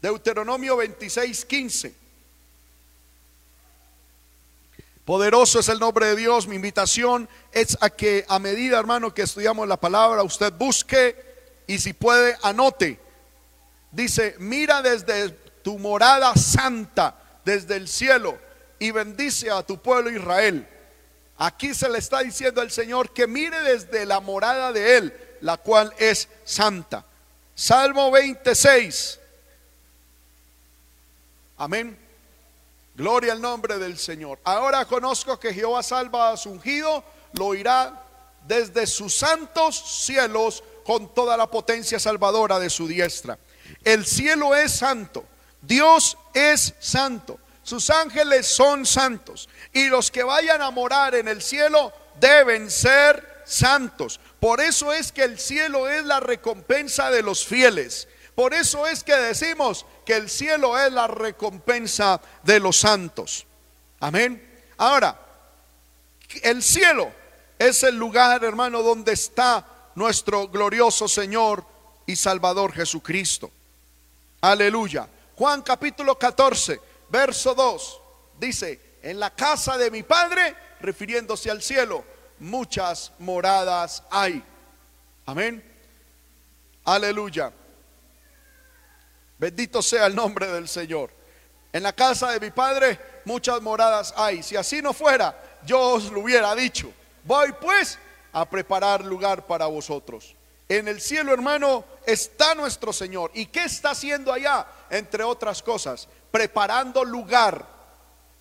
Deuteronomio 0.00 0.76
26, 0.76 1.44
15. 1.44 1.94
Poderoso 5.04 5.58
es 5.58 5.68
el 5.68 5.80
nombre 5.80 6.06
de 6.06 6.16
Dios. 6.16 6.46
Mi 6.46 6.56
invitación 6.56 7.28
es 7.50 7.76
a 7.80 7.90
que 7.90 8.24
a 8.28 8.38
medida, 8.38 8.78
hermano, 8.78 9.12
que 9.12 9.22
estudiamos 9.22 9.66
la 9.66 9.76
palabra, 9.76 10.22
usted 10.22 10.52
busque 10.52 11.16
y 11.66 11.78
si 11.78 11.92
puede, 11.92 12.36
anote. 12.42 13.01
Dice, 13.92 14.34
mira 14.38 14.80
desde 14.82 15.28
tu 15.62 15.78
morada 15.78 16.34
santa, 16.34 17.14
desde 17.44 17.76
el 17.76 17.86
cielo, 17.86 18.38
y 18.78 18.90
bendice 18.90 19.50
a 19.50 19.62
tu 19.62 19.80
pueblo 19.80 20.10
Israel. 20.10 20.66
Aquí 21.36 21.74
se 21.74 21.88
le 21.88 21.98
está 21.98 22.20
diciendo 22.20 22.60
al 22.60 22.70
Señor 22.70 23.12
que 23.12 23.26
mire 23.26 23.60
desde 23.62 24.06
la 24.06 24.20
morada 24.20 24.72
de 24.72 24.96
Él, 24.96 25.36
la 25.42 25.58
cual 25.58 25.92
es 25.98 26.28
santa. 26.44 27.04
Salmo 27.54 28.10
26. 28.10 29.20
Amén. 31.58 31.98
Gloria 32.94 33.32
al 33.32 33.40
nombre 33.40 33.78
del 33.78 33.98
Señor. 33.98 34.38
Ahora 34.44 34.84
conozco 34.86 35.38
que 35.38 35.52
Jehová 35.52 35.82
salva 35.82 36.30
a 36.30 36.36
su 36.36 36.50
ungido, 36.50 37.04
lo 37.34 37.46
oirá 37.46 38.02
desde 38.46 38.86
sus 38.86 39.14
santos 39.14 39.76
cielos 39.76 40.62
con 40.84 41.14
toda 41.14 41.36
la 41.36 41.50
potencia 41.50 41.98
salvadora 41.98 42.58
de 42.58 42.70
su 42.70 42.88
diestra. 42.88 43.38
El 43.84 44.06
cielo 44.06 44.54
es 44.54 44.72
santo, 44.72 45.24
Dios 45.60 46.16
es 46.34 46.74
santo, 46.78 47.38
sus 47.62 47.90
ángeles 47.90 48.46
son 48.46 48.86
santos 48.86 49.48
y 49.72 49.88
los 49.88 50.10
que 50.10 50.22
vayan 50.22 50.62
a 50.62 50.70
morar 50.70 51.14
en 51.14 51.28
el 51.28 51.42
cielo 51.42 51.92
deben 52.20 52.70
ser 52.70 53.42
santos. 53.44 54.20
Por 54.40 54.60
eso 54.60 54.92
es 54.92 55.12
que 55.12 55.22
el 55.22 55.38
cielo 55.38 55.88
es 55.88 56.04
la 56.04 56.20
recompensa 56.20 57.10
de 57.10 57.22
los 57.22 57.44
fieles. 57.44 58.08
Por 58.34 58.54
eso 58.54 58.86
es 58.86 59.04
que 59.04 59.14
decimos 59.14 59.86
que 60.04 60.16
el 60.16 60.30
cielo 60.30 60.78
es 60.78 60.92
la 60.92 61.06
recompensa 61.06 62.20
de 62.42 62.60
los 62.60 62.78
santos. 62.78 63.46
Amén. 64.00 64.42
Ahora, 64.78 65.18
el 66.42 66.62
cielo 66.62 67.12
es 67.58 67.82
el 67.82 67.96
lugar, 67.96 68.42
hermano, 68.42 68.82
donde 68.82 69.12
está 69.12 69.64
nuestro 69.94 70.48
glorioso 70.48 71.06
Señor 71.06 71.64
y 72.12 72.16
Salvador 72.16 72.72
Jesucristo. 72.72 73.50
Aleluya. 74.42 75.08
Juan 75.34 75.62
capítulo 75.62 76.18
14, 76.18 76.78
verso 77.08 77.54
2, 77.54 78.00
dice, 78.38 78.98
en 79.02 79.18
la 79.18 79.30
casa 79.30 79.78
de 79.78 79.90
mi 79.90 80.02
Padre, 80.02 80.54
refiriéndose 80.80 81.50
al 81.50 81.62
cielo, 81.62 82.04
muchas 82.38 83.12
moradas 83.18 84.02
hay. 84.10 84.44
Amén. 85.24 85.64
Aleluya. 86.84 87.50
Bendito 89.38 89.80
sea 89.80 90.06
el 90.06 90.14
nombre 90.14 90.46
del 90.48 90.68
Señor. 90.68 91.10
En 91.72 91.82
la 91.82 91.94
casa 91.94 92.30
de 92.32 92.40
mi 92.40 92.50
Padre 92.50 93.00
muchas 93.24 93.62
moradas 93.62 94.12
hay. 94.16 94.42
Si 94.42 94.54
así 94.54 94.82
no 94.82 94.92
fuera, 94.92 95.34
yo 95.64 95.80
os 95.80 96.12
lo 96.12 96.20
hubiera 96.20 96.54
dicho. 96.54 96.92
Voy 97.24 97.52
pues 97.58 97.98
a 98.32 98.44
preparar 98.44 99.02
lugar 99.02 99.46
para 99.46 99.66
vosotros. 99.66 100.36
En 100.78 100.88
el 100.88 101.02
cielo, 101.02 101.34
hermano, 101.34 101.84
está 102.06 102.54
nuestro 102.54 102.94
Señor. 102.94 103.30
¿Y 103.34 103.44
qué 103.44 103.64
está 103.64 103.90
haciendo 103.90 104.32
allá? 104.32 104.66
Entre 104.88 105.22
otras 105.22 105.62
cosas, 105.62 106.08
preparando 106.30 107.04
lugar 107.04 107.66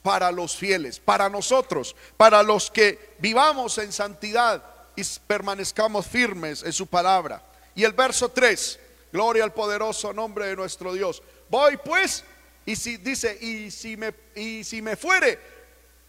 para 0.01 0.31
los 0.31 0.55
fieles, 0.55 0.97
para 0.97 1.27
nosotros, 1.27 1.93
para 2.15 2.41
los 2.41 2.71
que 2.71 3.15
vivamos 3.19 3.77
en 3.79 3.91
santidad 3.91 4.63
y 4.95 5.03
permanezcamos 5.27 6.07
firmes 6.07 6.63
en 6.63 6.71
su 6.71 6.87
palabra. 6.87 7.43
Y 7.75 7.83
el 7.83 7.91
verso 7.91 8.29
3, 8.29 8.79
gloria 9.11 9.43
al 9.43 9.51
poderoso 9.51 10.13
nombre 10.13 10.47
de 10.47 10.55
nuestro 10.55 10.93
Dios. 10.93 11.21
Voy 11.49 11.75
pues, 11.83 12.23
y 12.65 12.77
si 12.77 12.95
dice, 12.95 13.37
y 13.41 13.71
si 13.71 13.97
me, 13.97 14.13
y 14.35 14.63
si 14.63 14.81
me 14.81 14.95
fuere, 14.95 15.37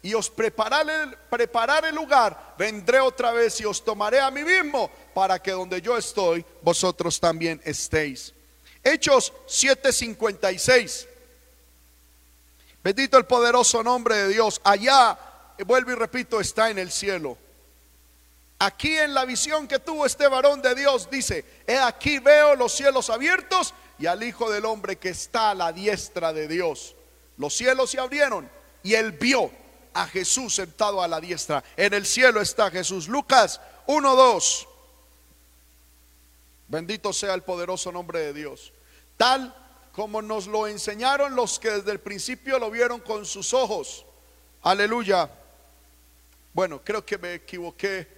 y 0.02 0.14
os 0.14 0.28
prepararé, 0.28 1.88
el 1.88 1.94
lugar, 1.94 2.54
vendré 2.58 2.98
otra 2.98 3.30
vez 3.30 3.60
y 3.60 3.64
os 3.64 3.84
tomaré 3.84 4.18
a 4.18 4.32
mí 4.32 4.42
mismo, 4.42 4.90
para 5.14 5.40
que 5.40 5.52
donde 5.52 5.80
yo 5.80 5.96
estoy, 5.96 6.44
vosotros 6.60 7.20
también 7.20 7.60
estéis. 7.64 8.34
Hechos 8.82 9.32
7:56. 9.46 11.06
Bendito 12.82 13.16
el 13.16 13.26
poderoso 13.26 13.80
nombre 13.84 14.16
de 14.16 14.28
Dios. 14.30 14.60
Allá, 14.64 15.16
vuelvo 15.64 15.92
y 15.92 15.94
repito, 15.94 16.40
está 16.40 16.68
en 16.70 16.80
el 16.80 16.90
cielo. 16.90 17.38
Aquí 18.58 18.96
en 18.98 19.14
la 19.14 19.24
visión 19.24 19.68
que 19.68 19.78
tuvo 19.78 20.04
este 20.04 20.26
varón 20.26 20.62
de 20.62 20.74
Dios 20.74 21.08
dice, 21.10 21.44
he 21.64 21.78
aquí 21.78 22.18
veo 22.18 22.56
los 22.56 22.72
cielos 22.72 23.08
abiertos 23.08 23.72
y 24.00 24.06
al 24.06 24.22
Hijo 24.22 24.50
del 24.50 24.64
Hombre 24.64 24.96
que 24.96 25.10
está 25.10 25.50
a 25.50 25.54
la 25.54 25.72
diestra 25.72 26.32
de 26.32 26.48
Dios. 26.48 26.96
Los 27.36 27.54
cielos 27.54 27.90
se 27.90 28.00
abrieron 28.00 28.50
y 28.82 28.94
él 28.94 29.12
vio 29.12 29.61
a 29.94 30.06
Jesús 30.06 30.54
sentado 30.54 31.02
a 31.02 31.08
la 31.08 31.20
diestra. 31.20 31.62
En 31.76 31.94
el 31.94 32.06
cielo 32.06 32.40
está 32.40 32.70
Jesús. 32.70 33.08
Lucas 33.08 33.60
1.2. 33.86 34.66
Bendito 36.68 37.12
sea 37.12 37.34
el 37.34 37.42
poderoso 37.42 37.92
nombre 37.92 38.20
de 38.20 38.32
Dios. 38.32 38.72
Tal 39.16 39.54
como 39.92 40.22
nos 40.22 40.46
lo 40.46 40.66
enseñaron 40.66 41.36
los 41.36 41.58
que 41.58 41.70
desde 41.70 41.92
el 41.92 42.00
principio 42.00 42.58
lo 42.58 42.70
vieron 42.70 43.00
con 43.00 43.26
sus 43.26 43.52
ojos. 43.52 44.06
Aleluya. 44.62 45.30
Bueno, 46.54 46.80
creo 46.82 47.04
que 47.04 47.18
me 47.18 47.34
equivoqué 47.34 48.08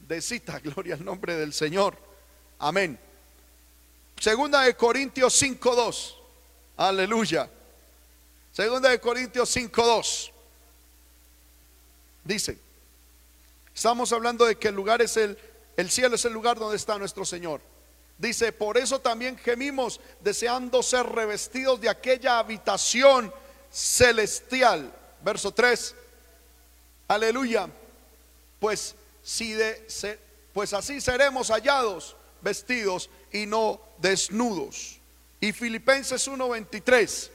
de 0.00 0.20
cita, 0.20 0.58
gloria 0.64 0.94
al 0.94 1.04
nombre 1.04 1.36
del 1.36 1.52
Señor. 1.52 1.96
Amén. 2.58 2.98
Segunda 4.18 4.62
de 4.62 4.74
Corintios 4.74 5.40
5.2. 5.40 6.14
Aleluya. 6.76 7.48
Segunda 8.52 8.90
de 8.90 9.00
Corintios 9.00 9.56
5.2. 9.56 10.29
Dice, 12.24 12.58
estamos 13.74 14.12
hablando 14.12 14.44
de 14.44 14.56
que 14.56 14.68
el 14.68 14.74
lugar 14.74 15.02
es 15.02 15.16
el, 15.16 15.38
el 15.76 15.90
cielo 15.90 16.16
es 16.16 16.24
el 16.24 16.32
lugar 16.32 16.58
donde 16.58 16.76
está 16.76 16.98
nuestro 16.98 17.24
Señor. 17.24 17.60
Dice, 18.18 18.52
por 18.52 18.76
eso 18.76 19.00
también 19.00 19.38
gemimos 19.38 19.98
deseando 20.20 20.82
ser 20.82 21.06
revestidos 21.06 21.80
de 21.80 21.88
aquella 21.88 22.38
habitación 22.38 23.32
celestial. 23.70 24.92
Verso 25.22 25.52
3. 25.52 25.94
Aleluya. 27.08 27.68
Pues 28.58 28.94
si 29.22 29.52
de, 29.52 29.86
pues 30.52 30.74
así 30.74 31.00
seremos 31.00 31.48
hallados 31.48 32.14
vestidos 32.42 33.08
y 33.32 33.46
no 33.46 33.80
desnudos. 33.98 34.98
Y 35.40 35.52
Filipenses 35.52 36.28
1:23. 36.28 37.30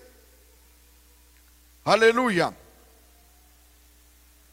Aleluya. 1.86 2.54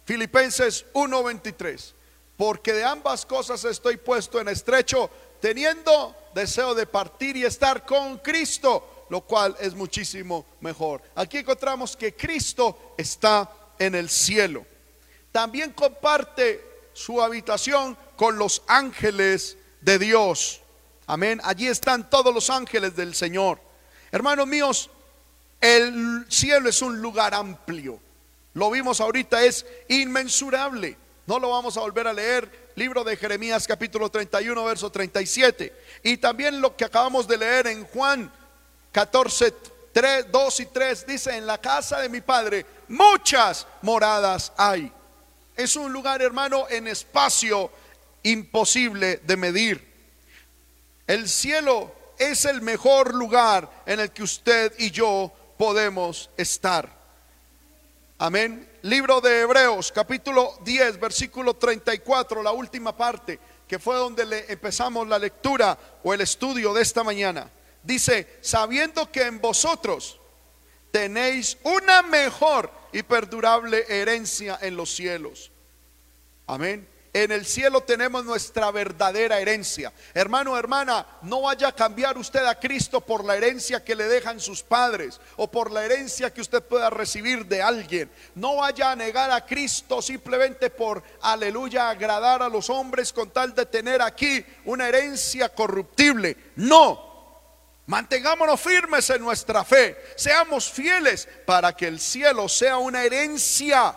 Filipenses 0.05 0.85
1:23. 0.93 1.95
Porque 2.37 2.73
de 2.73 2.85
ambas 2.85 3.25
cosas 3.25 3.65
estoy 3.65 3.97
puesto 3.97 4.41
en 4.41 4.49
estrecho, 4.49 5.11
teniendo 5.41 6.17
deseo 6.35 6.75
de 6.75 6.87
partir 6.87 7.37
y 7.37 7.45
estar 7.45 7.85
con 7.85 8.19
Cristo, 8.19 9.07
lo 9.11 9.21
cual 9.21 9.57
es 9.61 9.75
muchísimo 9.75 10.47
mejor. 10.61 11.03
Aquí 11.15 11.39
encontramos 11.39 11.97
que 11.97 12.15
Cristo 12.15 12.95
está 12.97 13.51
en 13.79 13.95
el 13.95 14.09
cielo. 14.09 14.65
También 15.31 15.73
comparte 15.73 16.89
su 16.93 17.23
habitación 17.23 17.97
con 18.17 18.39
los 18.39 18.63
ángeles 18.67 19.57
de 19.81 19.99
Dios. 19.99 20.61
Amén. 21.07 21.41
Allí 21.45 21.69
están 21.69 22.09
todos 22.09 22.35
los 22.35 22.51
ángeles 22.51 22.97
del 22.97 23.15
Señor. 23.15 23.61
Hermanos 24.11 24.47
míos, 24.47 24.91
el 25.61 26.27
cielo 26.29 26.69
es 26.69 26.83
un 26.83 27.01
lugar 27.01 27.35
amplio. 27.35 28.01
Lo 28.55 28.71
vimos 28.71 29.01
ahorita, 29.01 29.45
es 29.45 29.65
inmensurable. 29.89 30.97
No 31.27 31.39
lo 31.39 31.51
vamos 31.51 31.77
a 31.77 31.81
volver 31.81 32.07
a 32.07 32.13
leer. 32.13 32.71
Libro 32.75 33.05
de 33.05 33.17
Jeremías 33.17 33.67
capítulo 33.67 34.11
31, 34.11 34.65
verso 34.65 34.91
37. 34.91 35.73
Y 36.03 36.17
también 36.19 36.61
lo 36.61 36.77
que 36.77 36.85
acabamos 36.85 37.27
de 37.27 37.39
leer 37.39 37.67
en 37.69 37.85
Juan 37.85 38.33
14, 38.93 39.55
3, 39.93 40.27
2 40.31 40.61
y 40.61 40.67
3. 40.67 41.07
Dice, 41.07 41.37
en 41.37 41.47
la 41.47 41.59
casa 41.59 42.01
de 42.01 42.09
mi 42.09 42.21
Padre 42.21 42.67
muchas 42.89 43.67
moradas 43.83 44.53
hay. 44.57 44.93
Es 45.57 45.77
un 45.77 45.93
lugar, 45.93 46.23
hermano, 46.23 46.67
en 46.69 46.89
espacio 46.89 47.71
imposible 48.23 49.19
de 49.25 49.37
medir. 49.37 49.93
El 51.07 51.29
cielo 51.29 51.95
es 52.19 52.45
el 52.45 52.63
mejor 52.63 53.15
lugar 53.15 53.83
en 53.87 54.01
el 54.01 54.11
que 54.13 54.23
usted 54.23 54.73
y 54.79 54.91
yo 54.91 55.33
podemos 55.59 56.31
estar. 56.37 57.02
Amén. 58.25 58.71
Libro 58.83 59.21
de 59.21 59.41
Hebreos, 59.41 59.91
capítulo 59.91 60.57
10, 60.63 61.01
versículo 61.01 61.55
34, 61.55 62.41
la 62.41 62.53
última 62.53 62.97
parte, 62.97 63.41
que 63.67 63.81
fue 63.81 63.97
donde 63.97 64.25
le 64.25 64.53
empezamos 64.53 65.09
la 65.09 65.19
lectura 65.19 65.77
o 66.05 66.15
el 66.15 66.21
estudio 66.21 66.73
de 66.73 66.83
esta 66.83 67.03
mañana. 67.03 67.51
Dice, 67.83 68.39
sabiendo 68.41 69.11
que 69.11 69.23
en 69.23 69.41
vosotros 69.41 70.21
tenéis 70.93 71.59
una 71.65 72.03
mejor 72.03 72.71
y 72.93 73.03
perdurable 73.03 73.87
herencia 73.89 74.57
en 74.63 74.77
los 74.77 74.95
cielos. 74.95 75.51
Amén. 76.47 76.89
En 77.15 77.31
el 77.31 77.45
cielo 77.45 77.83
tenemos 77.83 78.25
nuestra 78.25 78.71
verdadera 78.71 79.39
herencia. 79.39 79.93
Hermano, 80.15 80.57
hermana, 80.57 81.07
no 81.21 81.43
vaya 81.43 81.69
a 81.69 81.75
cambiar 81.75 82.17
usted 82.17 82.43
a 82.47 82.59
Cristo 82.59 83.03
por 83.03 83.23
la 83.23 83.37
herencia 83.37 83.85
que 83.85 83.95
le 83.95 84.05
dejan 84.05 84.41
sus 84.41 84.63
padres 84.63 85.21
o 85.37 85.51
por 85.51 85.71
la 85.71 85.85
herencia 85.85 86.33
que 86.33 86.41
usted 86.41 86.63
pueda 86.63 86.89
recibir 86.89 87.45
de 87.45 87.61
alguien. 87.61 88.11
No 88.35 88.57
vaya 88.57 88.93
a 88.93 88.97
negar 88.97 89.31
a 89.31 89.45
Cristo 89.45 90.01
simplemente 90.01 90.71
por, 90.71 91.03
aleluya, 91.21 91.91
agradar 91.91 92.43
a 92.43 92.49
los 92.49 92.71
hombres 92.71 93.13
con 93.13 93.29
tal 93.29 93.55
de 93.55 93.67
tener 93.67 94.01
aquí 94.01 94.43
una 94.65 94.89
herencia 94.89 95.51
corruptible. 95.51 96.37
No, 96.57 97.13
Mantengámonos 97.85 98.61
firmes 98.61 99.11
en 99.11 99.21
nuestra 99.21 99.65
fe, 99.65 99.99
seamos 100.17 100.71
fieles 100.71 101.29
para 101.45 101.75
que 101.75 101.89
el 101.89 101.99
cielo 101.99 102.49
sea 102.49 102.79
una 102.79 103.03
herencia 103.03 103.95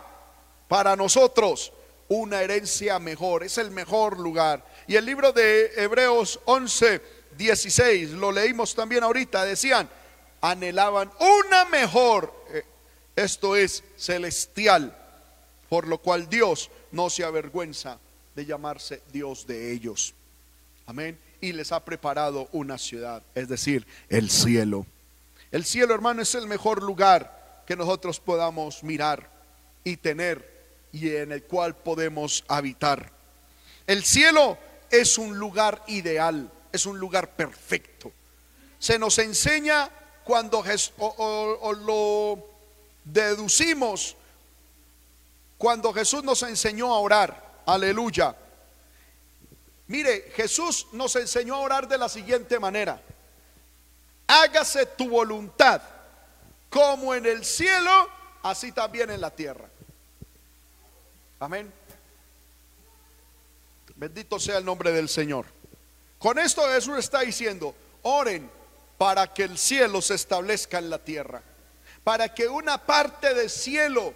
para 0.66 0.96
nosotros, 0.96 1.72
una 2.08 2.42
herencia 2.42 2.98
mejor, 2.98 3.42
es 3.42 3.58
el 3.58 3.70
mejor 3.70 4.18
lugar. 4.18 4.64
Y 4.86 4.96
el 4.96 5.04
libro 5.04 5.32
de 5.32 5.72
Hebreos 5.76 6.40
11, 6.44 7.02
16, 7.36 8.10
lo 8.12 8.32
leímos 8.32 8.74
también 8.74 9.04
ahorita, 9.04 9.44
decían, 9.44 9.88
anhelaban 10.40 11.10
una 11.18 11.64
mejor, 11.66 12.32
eh, 12.50 12.64
esto 13.16 13.56
es 13.56 13.82
celestial, 13.96 14.96
por 15.68 15.88
lo 15.88 15.98
cual 15.98 16.28
Dios 16.28 16.70
no 16.92 17.10
se 17.10 17.24
avergüenza 17.24 17.98
de 18.34 18.46
llamarse 18.46 19.02
Dios 19.12 19.46
de 19.46 19.72
ellos. 19.72 20.14
Amén 20.86 21.18
y 21.40 21.52
les 21.52 21.72
ha 21.72 21.84
preparado 21.84 22.48
una 22.52 22.78
ciudad, 22.78 23.22
es 23.34 23.48
decir, 23.48 23.86
el 24.08 24.30
cielo. 24.30 24.86
El 25.50 25.64
cielo, 25.64 25.94
hermano, 25.94 26.22
es 26.22 26.34
el 26.34 26.46
mejor 26.46 26.82
lugar 26.82 27.62
que 27.66 27.76
nosotros 27.76 28.20
podamos 28.20 28.82
mirar 28.82 29.30
y 29.84 29.96
tener 29.96 30.55
y 30.92 31.14
en 31.14 31.32
el 31.32 31.44
cual 31.44 31.76
podemos 31.76 32.44
habitar. 32.48 33.10
El 33.86 34.04
cielo 34.04 34.58
es 34.90 35.18
un 35.18 35.38
lugar 35.38 35.82
ideal, 35.88 36.50
es 36.72 36.86
un 36.86 36.98
lugar 36.98 37.30
perfecto. 37.36 38.12
Se 38.78 38.98
nos 38.98 39.18
enseña 39.18 39.90
cuando 40.24 40.64
lo 41.84 42.46
deducimos 43.04 44.16
cuando 45.58 45.92
Jesús 45.92 46.22
nos 46.22 46.42
enseñó 46.42 46.92
a 46.92 46.98
orar. 46.98 47.62
Aleluya. 47.66 48.36
Mire, 49.88 50.32
Jesús 50.34 50.88
nos 50.92 51.14
enseñó 51.16 51.54
a 51.54 51.60
orar 51.60 51.88
de 51.88 51.98
la 51.98 52.08
siguiente 52.08 52.58
manera. 52.58 53.00
Hágase 54.26 54.86
tu 54.86 55.08
voluntad, 55.08 55.80
como 56.68 57.14
en 57.14 57.26
el 57.26 57.44
cielo, 57.44 58.08
así 58.42 58.72
también 58.72 59.10
en 59.10 59.20
la 59.20 59.30
tierra. 59.30 59.68
Amén. 61.38 61.72
Bendito 63.94 64.38
sea 64.38 64.58
el 64.58 64.64
nombre 64.64 64.92
del 64.92 65.08
Señor. 65.08 65.46
Con 66.18 66.38
esto 66.38 66.62
Jesús 66.68 66.98
está 66.98 67.20
diciendo, 67.20 67.74
oren 68.02 68.50
para 68.98 69.32
que 69.32 69.42
el 69.42 69.58
cielo 69.58 70.00
se 70.00 70.14
establezca 70.14 70.78
en 70.78 70.88
la 70.88 70.98
tierra, 70.98 71.42
para 72.02 72.32
que 72.32 72.48
una 72.48 72.78
parte 72.78 73.34
del 73.34 73.50
cielo 73.50 74.14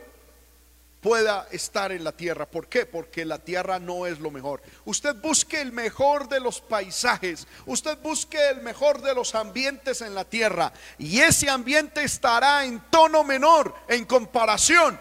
pueda 1.03 1.47
estar 1.51 1.93
en 1.93 2.05
la 2.05 2.13
tierra. 2.13 2.47
¿Por 2.47 2.69
qué? 2.69 2.87
Porque 2.87 3.25
la 3.25 3.39
tierra 3.39 3.79
no 3.79 4.07
es 4.07 4.19
lo 4.21 4.31
mejor. 4.31 4.63
Usted 4.85 5.17
busque 5.17 5.61
el 5.61 5.73
mejor 5.73 6.29
de 6.29 6.41
los 6.41 6.61
paisajes, 6.61 7.47
usted 7.67 7.99
busque 7.99 8.51
el 8.51 8.63
mejor 8.63 9.03
de 9.03 9.15
los 9.15 9.35
ambientes 9.35 10.01
en 10.01 10.15
la 10.15 10.25
tierra 10.25 10.73
y 10.99 11.21
ese 11.21 11.51
ambiente 11.51 12.03
estará 12.03 12.65
en 12.65 12.81
tono 12.91 13.25
menor 13.25 13.75
en 13.89 14.05
comparación 14.05 14.99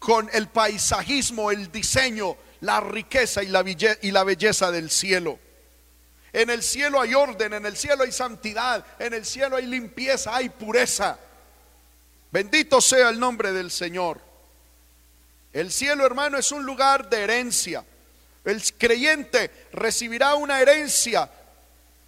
con 0.00 0.30
el 0.32 0.48
paisajismo, 0.48 1.50
el 1.50 1.70
diseño, 1.70 2.36
la 2.62 2.80
riqueza 2.80 3.42
y 3.42 3.48
la, 3.48 4.24
belleza 4.24 4.72
del 4.72 4.90
cielo. 4.90 5.38
En 6.32 6.48
el 6.48 6.62
cielo 6.62 7.00
hay 7.00 7.14
orden, 7.14 7.52
en 7.52 7.66
el 7.66 7.76
cielo 7.76 8.04
hay 8.04 8.10
santidad, 8.10 8.84
en 8.98 9.12
el 9.12 9.26
cielo 9.26 9.56
hay 9.56 9.66
limpieza, 9.66 10.34
hay 10.34 10.48
pureza. 10.48 11.18
Bendito 12.32 12.80
sea 12.80 13.10
el 13.10 13.20
nombre 13.20 13.52
del 13.52 13.70
Señor. 13.70 14.20
El 15.52 15.70
cielo, 15.70 16.06
hermano, 16.06 16.38
es 16.38 16.50
un 16.50 16.64
lugar 16.64 17.10
de 17.10 17.22
herencia. 17.22 17.84
El 18.44 18.62
creyente 18.78 19.50
recibirá 19.72 20.34
una 20.34 20.62
herencia 20.62 21.30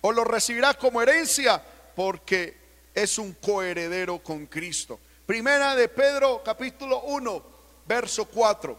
o 0.00 0.12
lo 0.12 0.24
recibirá 0.24 0.72
como 0.74 1.02
herencia 1.02 1.62
porque 1.94 2.56
es 2.94 3.18
un 3.18 3.34
coheredero 3.34 4.20
con 4.20 4.46
Cristo. 4.46 4.98
Primera 5.26 5.76
de 5.76 5.88
Pedro 5.88 6.42
capítulo 6.42 7.02
1, 7.02 7.51
verso 7.86 8.24
4. 8.24 8.78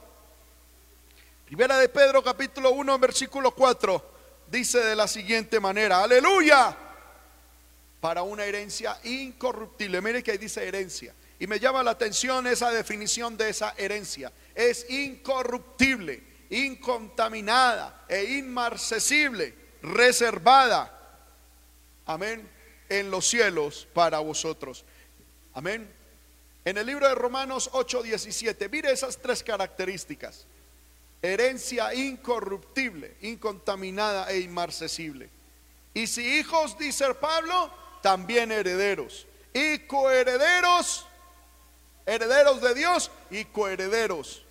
Primera 1.46 1.78
de 1.78 1.90
Pedro 1.90 2.24
capítulo 2.24 2.72
1, 2.72 3.00
versículo 3.00 3.52
4 3.52 4.14
dice 4.54 4.80
de 4.80 4.96
la 4.96 5.08
siguiente 5.08 5.60
manera, 5.60 6.04
aleluya, 6.04 6.78
para 8.00 8.22
una 8.24 8.46
herencia 8.46 9.00
incorruptible. 9.04 10.02
Mire 10.02 10.22
que 10.22 10.32
ahí 10.32 10.38
dice 10.38 10.68
herencia. 10.68 11.14
Y 11.40 11.48
me 11.48 11.60
llama 11.60 11.84
la 11.84 11.92
atención 11.92 12.46
esa 12.48 12.70
definición 12.70 13.36
de 13.36 13.50
esa 13.50 13.74
herencia. 13.78 14.32
Es 14.54 14.90
incorruptible, 14.90 16.24
incontaminada 16.50 18.06
e 18.08 18.24
inmarcesible, 18.36 19.56
reservada. 19.82 21.00
Amén. 22.06 22.50
En 22.90 23.10
los 23.10 23.28
cielos 23.28 23.88
para 23.94 24.20
vosotros. 24.20 24.86
Amén. 25.54 25.92
En 26.66 26.78
el 26.78 26.86
libro 26.86 27.08
de 27.08 27.16
Romanos 27.16 27.70
8:17, 27.74 28.70
mire 28.70 28.92
esas 28.92 29.18
tres 29.18 29.44
características. 29.44 30.46
Herencia 31.22 31.94
incorruptible, 31.94 33.16
incontaminada 33.22 34.30
e 34.32 34.40
inmarcesible. 34.40 35.30
Y 35.94 36.08
si 36.08 36.40
hijos, 36.40 36.78
dice 36.78 37.14
Pablo, 37.16 37.72
también 38.02 38.52
herederos. 38.52 39.26
Y 39.54 39.80
coherederos 39.80 41.06
herederos 42.06 42.62
de 42.62 42.74
Dios 42.74 43.12
y 43.30 43.46
coherederos 43.46 44.44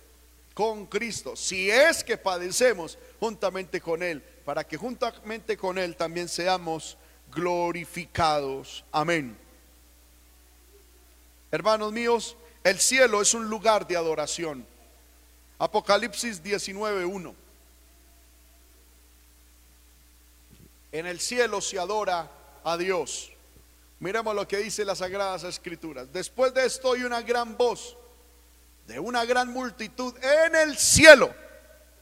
con 0.53 0.85
Cristo, 0.85 1.35
si 1.35 1.69
es 1.69 2.03
que 2.03 2.17
padecemos 2.17 2.97
juntamente 3.19 3.81
con 3.81 4.03
Él, 4.03 4.21
para 4.45 4.63
que 4.63 4.77
juntamente 4.77 5.57
con 5.57 5.77
Él 5.77 5.95
también 5.95 6.29
seamos 6.29 6.97
glorificados. 7.31 8.83
Amén. 8.91 9.37
Hermanos 11.53 11.93
míos, 11.93 12.35
el 12.63 12.79
cielo 12.79 13.21
es 13.21 13.35
un 13.35 13.47
lugar 13.47 13.85
de 13.85 13.95
adoración. 13.95 14.65
Apocalipsis 15.59 16.43
19.1. 16.43 17.35
En 20.93 21.05
el 21.05 21.19
cielo 21.19 21.61
se 21.61 21.77
adora 21.77 22.27
a 22.63 22.75
Dios. 22.75 23.31
Miremos 23.99 24.33
lo 24.33 24.47
que 24.47 24.57
dice 24.57 24.83
las 24.83 24.97
Sagradas 24.97 25.43
Escrituras. 25.43 26.11
Después 26.11 26.55
de 26.55 26.65
esto 26.65 26.93
hay 26.93 27.03
una 27.03 27.21
gran 27.21 27.55
voz 27.55 27.97
de 28.87 28.99
una 28.99 29.23
gran 29.23 29.53
multitud 29.53 30.11
en 30.23 30.55
el 30.55 30.75
cielo 30.75 31.35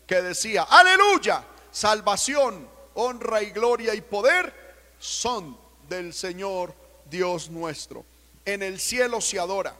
que 0.07 0.21
decía, 0.21 0.63
aleluya, 0.63 1.43
salvación, 1.71 2.69
honra 2.93 3.43
y 3.43 3.49
gloria 3.49 3.93
y 3.95 3.99
poder 3.99 4.53
son 4.97 5.57
del 5.89 6.13
Señor 6.13 6.73
Dios 7.09 7.49
nuestro. 7.49 8.05
En 8.51 8.63
el 8.63 8.81
cielo 8.81 9.21
se 9.21 9.39
adora. 9.39 9.73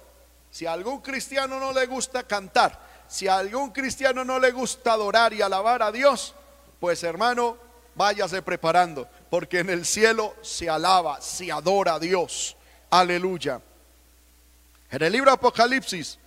Si 0.49 0.65
a 0.65 0.71
algún 0.71 1.01
cristiano 1.01 1.59
no 1.59 1.73
le 1.73 1.85
gusta 1.87 2.23
cantar, 2.23 2.79
si 3.09 3.27
a 3.27 3.37
algún 3.37 3.71
cristiano 3.71 4.23
no 4.23 4.39
le 4.39 4.51
gusta 4.51 4.93
adorar 4.93 5.33
y 5.33 5.41
alabar 5.41 5.83
a 5.83 5.91
Dios, 5.91 6.33
pues 6.79 7.03
hermano, 7.03 7.57
váyase 7.95 8.41
preparando, 8.41 9.09
porque 9.29 9.59
en 9.59 9.69
el 9.69 9.85
cielo 9.85 10.35
se 10.41 10.69
alaba, 10.69 11.19
se 11.19 11.51
adora 11.51 11.95
a 11.95 11.99
Dios. 11.99 12.55
Aleluya. 12.89 13.61
En 14.89 15.03
el 15.03 15.11
libro 15.11 15.31
Apocalipsis, 15.31 16.17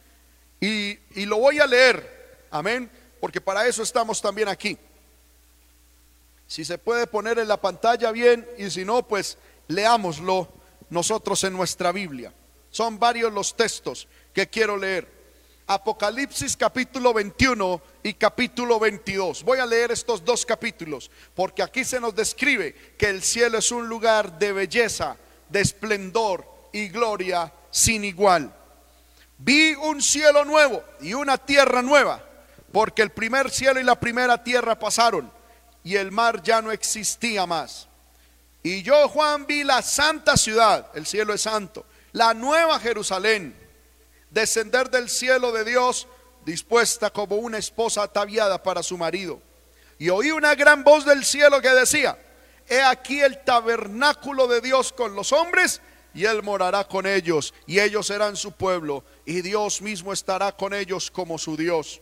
y, 0.61 0.99
y 1.19 1.25
lo 1.25 1.39
voy 1.39 1.61
a 1.61 1.67
leer, 1.67 2.47
amén, 2.51 2.91
porque 3.21 3.41
para 3.41 3.67
eso 3.67 3.83
estamos 3.83 4.21
también 4.21 4.49
aquí. 4.49 4.79
Si 6.47 6.63
se 6.63 6.77
puede 6.77 7.07
poner 7.07 7.39
en 7.39 7.49
la 7.49 7.59
pantalla 7.59 8.13
bien 8.13 8.47
y 8.59 8.71
si 8.71 8.85
no, 8.85 9.09
pues 9.09 9.39
leámoslo 9.69 10.54
nosotros 10.95 11.45
en 11.45 11.53
nuestra 11.53 11.93
Biblia. 11.93 12.33
Son 12.71 12.99
varios 12.99 13.33
los 13.33 13.55
textos 13.55 14.09
que 14.33 14.49
quiero 14.49 14.79
leer. 14.79 15.13
Apocalipsis 15.67 16.57
capítulo 16.57 17.13
21 17.13 17.83
y 18.03 18.15
capítulo 18.15 18.79
22. 18.79 19.43
Voy 19.45 19.59
a 19.59 19.67
leer 19.67 19.93
estos 19.93 20.25
dos 20.25 20.47
capítulos 20.47 21.11
porque 21.35 21.63
aquí 21.63 21.85
se 21.85 22.01
nos 22.01 22.15
describe 22.15 22.75
que 22.97 23.09
el 23.09 23.23
cielo 23.23 23.59
es 23.59 23.71
un 23.71 23.89
lugar 23.89 24.39
de 24.39 24.53
belleza, 24.53 25.17
de 25.49 25.61
esplendor 25.61 26.47
y 26.73 26.89
gloria 26.89 27.53
sin 27.71 28.05
igual. 28.05 28.55
Vi 29.39 29.75
un 29.75 30.01
cielo 30.01 30.45
nuevo 30.45 30.83
y 31.01 31.15
una 31.15 31.39
tierra 31.39 31.83
nueva, 31.83 32.23
porque 32.73 33.03
el 33.03 33.11
primer 33.11 33.51
cielo 33.51 33.81
y 33.81 33.85
la 33.85 33.99
primera 33.99 34.43
tierra 34.43 34.79
pasaron 34.79 35.31
y 35.83 35.97
el 35.97 36.13
mar 36.13 36.43
ya 36.43 36.63
no 36.63 36.73
existía 36.73 37.47
más. 37.47 37.89
Y 38.65 38.83
yo, 38.83 39.09
Juan, 39.09 39.47
vi 39.47 39.63
la 39.63 39.83
santa 39.83 40.37
ciudad, 40.37 40.91
el 40.95 41.07
cielo 41.07 41.35
es 41.35 41.43
santo, 41.43 41.85
la 42.13 42.35
nueva 42.35 42.81
Jerusalén 42.81 43.55
descender 44.35 44.91
del 44.91 45.09
cielo 45.09 45.53
de 45.53 45.65
Dios, 45.65 46.09
dispuesta 46.45 47.11
como 47.11 47.37
una 47.37 47.59
esposa 47.59 48.03
ataviada 48.03 48.63
para 48.63 48.83
su 48.83 48.99
marido. 48.99 49.41
Y 49.99 50.11
oí 50.11 50.33
una 50.33 50.55
gran 50.55 50.83
voz 50.83 51.05
del 51.05 51.25
cielo 51.25 51.61
que 51.61 51.71
decía, 51.71 52.19
he 52.69 52.83
aquí 52.83 53.21
el 53.21 53.45
tabernáculo 53.45 54.49
de 54.49 54.61
Dios 54.61 54.93
con 54.93 55.15
los 55.15 55.33
hombres, 55.33 55.81
y 56.15 56.25
él 56.25 56.43
morará 56.43 56.85
con 56.85 57.07
ellos, 57.07 57.55
y 57.67 57.81
ellos 57.81 58.09
serán 58.09 58.35
su 58.37 58.53
pueblo, 58.53 59.05
y 59.25 59.41
Dios 59.41 59.81
mismo 59.81 60.13
estará 60.13 60.53
con 60.53 60.75
ellos 60.75 61.11
como 61.11 61.39
su 61.39 61.57
Dios. 61.57 62.01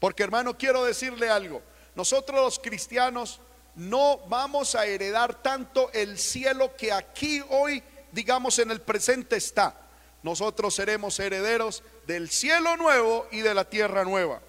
Porque 0.00 0.22
hermano, 0.22 0.56
quiero 0.56 0.84
decirle 0.84 1.28
algo, 1.28 1.60
nosotros 1.94 2.40
los 2.40 2.58
cristianos 2.58 3.40
no 3.78 4.18
vamos 4.28 4.74
a 4.74 4.84
heredar 4.84 5.42
tanto 5.42 5.90
el 5.92 6.18
cielo 6.18 6.76
que 6.76 6.92
aquí 6.92 7.42
hoy, 7.48 7.82
digamos, 8.12 8.58
en 8.58 8.70
el 8.70 8.82
presente 8.82 9.36
está 9.36 9.88
nosotros 10.22 10.74
seremos 10.74 11.18
herederos 11.20 11.82
del 12.06 12.28
cielo 12.28 12.76
nuevo 12.76 13.26
y 13.30 13.40
de 13.40 13.54
la 13.54 13.64
tierra 13.64 14.04
nueva. 14.04 14.40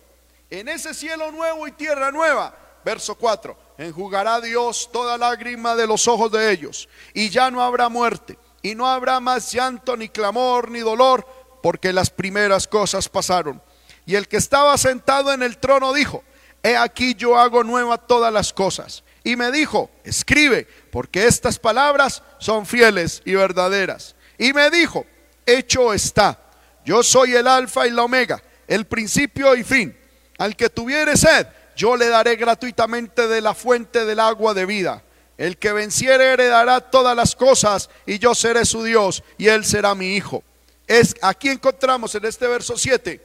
En 0.49 0.67
ese 0.67 0.93
cielo 0.93 1.31
nuevo 1.31 1.67
y 1.67 1.71
tierra 1.71 2.11
nueva, 2.11 2.55
verso 2.83 3.15
4, 3.15 3.55
enjugará 3.77 4.41
Dios 4.41 4.89
toda 4.91 5.17
lágrima 5.17 5.75
de 5.75 5.85
los 5.85 6.07
ojos 6.07 6.31
de 6.31 6.51
ellos, 6.51 6.89
y 7.13 7.29
ya 7.29 7.51
no 7.51 7.61
habrá 7.61 7.87
muerte, 7.87 8.37
y 8.61 8.73
no 8.73 8.87
habrá 8.87 9.19
más 9.19 9.51
llanto, 9.51 9.95
ni 9.95 10.09
clamor, 10.09 10.71
ni 10.71 10.79
dolor, 10.79 11.25
porque 11.61 11.93
las 11.93 12.09
primeras 12.09 12.67
cosas 12.67 13.07
pasaron. 13.07 13.61
Y 14.05 14.15
el 14.15 14.27
que 14.27 14.37
estaba 14.37 14.75
sentado 14.77 15.31
en 15.31 15.43
el 15.43 15.59
trono 15.59 15.93
dijo, 15.93 16.23
he 16.63 16.75
aquí 16.75 17.13
yo 17.13 17.37
hago 17.37 17.63
nueva 17.63 17.99
todas 17.99 18.33
las 18.33 18.53
cosas. 18.53 19.03
Y 19.23 19.35
me 19.35 19.51
dijo, 19.51 19.89
escribe, 20.03 20.67
porque 20.91 21.27
estas 21.27 21.59
palabras 21.59 22.23
son 22.39 22.65
fieles 22.65 23.21
y 23.25 23.35
verdaderas. 23.35 24.15
Y 24.37 24.53
me 24.53 24.69
dijo, 24.69 25.05
hecho 25.45 25.93
está. 25.93 26.39
Yo 26.85 27.03
soy 27.03 27.35
el 27.35 27.47
alfa 27.47 27.87
y 27.87 27.91
la 27.91 28.03
omega, 28.03 28.41
el 28.67 28.85
principio 28.85 29.55
y 29.55 29.63
fin. 29.63 29.95
Al 30.37 30.55
que 30.55 30.69
tuviere 30.69 31.17
sed, 31.17 31.47
yo 31.75 31.95
le 31.95 32.07
daré 32.07 32.35
gratuitamente 32.35 33.27
de 33.27 33.41
la 33.41 33.53
fuente 33.53 34.05
del 34.05 34.19
agua 34.19 34.53
de 34.53 34.65
vida. 34.65 35.03
El 35.37 35.57
que 35.57 35.71
venciere 35.71 36.33
heredará 36.33 36.81
todas 36.81 37.15
las 37.15 37.35
cosas 37.35 37.89
y 38.05 38.19
yo 38.19 38.35
seré 38.35 38.65
su 38.65 38.83
Dios 38.83 39.23
y 39.37 39.47
él 39.47 39.63
será 39.63 39.95
mi 39.95 40.15
hijo. 40.15 40.43
Es 40.87 41.15
aquí 41.21 41.49
encontramos 41.49 42.15
en 42.15 42.25
este 42.25 42.47
verso 42.47 42.77
7 42.77 43.21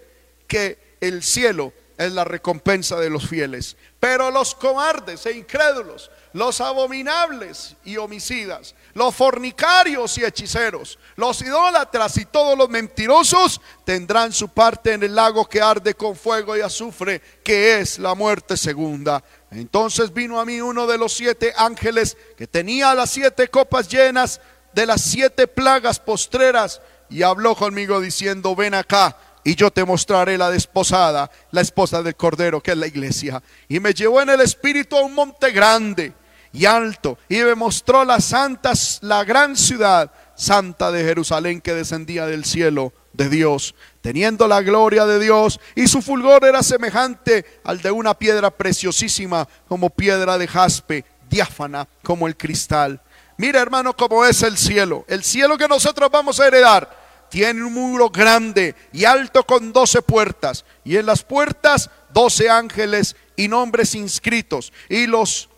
que 0.47 0.97
el 1.01 1.23
cielo 1.23 1.73
es 1.97 2.13
la 2.13 2.25
recompensa 2.25 2.97
de 2.97 3.11
los 3.11 3.29
fieles. 3.29 3.77
Pero 4.01 4.31
los 4.31 4.55
cobardes 4.55 5.25
e 5.27 5.33
incrédulos, 5.33 6.11
los 6.33 6.61
abominables 6.61 7.77
y 7.85 7.97
homicidas, 7.97 8.75
los 8.95 9.15
fornicarios 9.15 10.19
y 10.19 10.25
hechiceros, 10.25 10.99
los 11.17 11.41
idólatras 11.43 12.17
y 12.19 12.25
todos 12.25 12.59
los 12.59 12.69
mentirosos 12.69 13.61
tendrán 13.85 14.33
su 14.33 14.49
parte 14.49 14.93
en 14.93 15.05
el 15.05 15.15
lago 15.15 15.49
que 15.49 15.63
arde 15.63 15.95
con 15.95 16.17
fuego 16.17 16.57
y 16.57 16.61
azufre, 16.61 17.23
que 17.43 17.79
es 17.79 17.99
la 17.99 18.15
muerte 18.15 18.57
segunda. 18.57 19.23
Entonces 19.51 20.13
vino 20.13 20.41
a 20.41 20.45
mí 20.45 20.61
uno 20.61 20.87
de 20.87 20.99
los 20.99 21.13
siete 21.13 21.53
ángeles 21.57 22.17
que 22.37 22.47
tenía 22.47 22.95
las 22.95 23.11
siete 23.11 23.49
copas 23.49 23.89
llenas 23.89 24.41
de 24.73 24.87
las 24.87 25.01
siete 25.01 25.47
plagas 25.47 26.01
postreras 26.01 26.81
y 27.09 27.23
habló 27.23 27.55
conmigo 27.55 28.01
diciendo, 28.01 28.57
ven 28.57 28.75
acá 28.75 29.17
y 29.45 29.55
yo 29.55 29.71
te 29.71 29.85
mostraré 29.85 30.39
la 30.39 30.51
desposada, 30.51 31.31
la 31.51 31.61
esposa 31.61 32.03
del 32.03 32.17
Cordero, 32.17 32.63
que 32.63 32.73
es 32.73 32.79
la 32.79 32.87
iglesia. 32.87 33.43
Y 33.69 33.79
me 33.79 33.93
llevó 33.93 34.23
en 34.23 34.31
el 34.31 34.41
espíritu 34.41 34.97
a 34.97 35.03
un 35.03 35.15
monte 35.15 35.51
grande 35.53 36.15
y 36.53 36.65
alto 36.65 37.19
y 37.29 37.37
me 37.37 37.55
mostró 37.55 38.05
la 38.05 38.21
santa, 38.21 38.73
la 39.03 39.25
gran 39.25 39.57
ciudad 39.57 40.11
santa 40.35 40.91
de 40.91 41.05
Jerusalén 41.05 41.61
que 41.61 41.75
descendía 41.75 42.27
del 42.27 42.45
cielo 42.45 42.93
de 43.13 43.29
Dios, 43.29 43.75
teniendo 44.01 44.49
la 44.49 44.63
gloria 44.63 45.07
de 45.07 45.21
Dios, 45.21 45.61
y 45.77 45.87
su 45.87 46.03
fulgor 46.03 46.45
era 46.45 46.63
semejante 46.63 47.45
al 47.63 47.81
de 47.81 47.91
una 47.91 48.15
piedra 48.15 48.51
preciosísima, 48.51 49.47
como 49.69 49.91
piedra 49.91 50.37
de 50.37 50.49
jaspe, 50.49 51.05
diáfana 51.31 51.87
como 52.03 52.27
el 52.27 52.37
cristal. 52.37 53.01
Mira, 53.37 53.61
hermano, 53.61 53.97
cómo 53.97 54.25
es 54.25 54.43
el 54.43 54.57
cielo. 54.57 55.05
El 55.09 55.23
cielo 55.23 55.59
que 55.59 55.69
nosotros 55.69 56.11
vamos 56.11 56.41
a 56.41 56.47
heredar 56.47 57.04
tiene 57.35 57.65
un 57.65 57.75
muro 57.75 58.11
grande 58.11 58.77
y 58.93 59.05
alto 59.05 59.45
con 59.45 59.73
doce 59.73 60.03
puertas, 60.03 60.65
y 60.85 60.99
en 60.99 61.07
las 61.07 61.25
puertas 61.25 61.91
doce 62.13 62.49
ángeles 62.49 63.17
y 63.35 63.49
nombres 63.49 63.97
inscritos, 63.97 64.73
y 64.89 65.09
los 65.09 65.49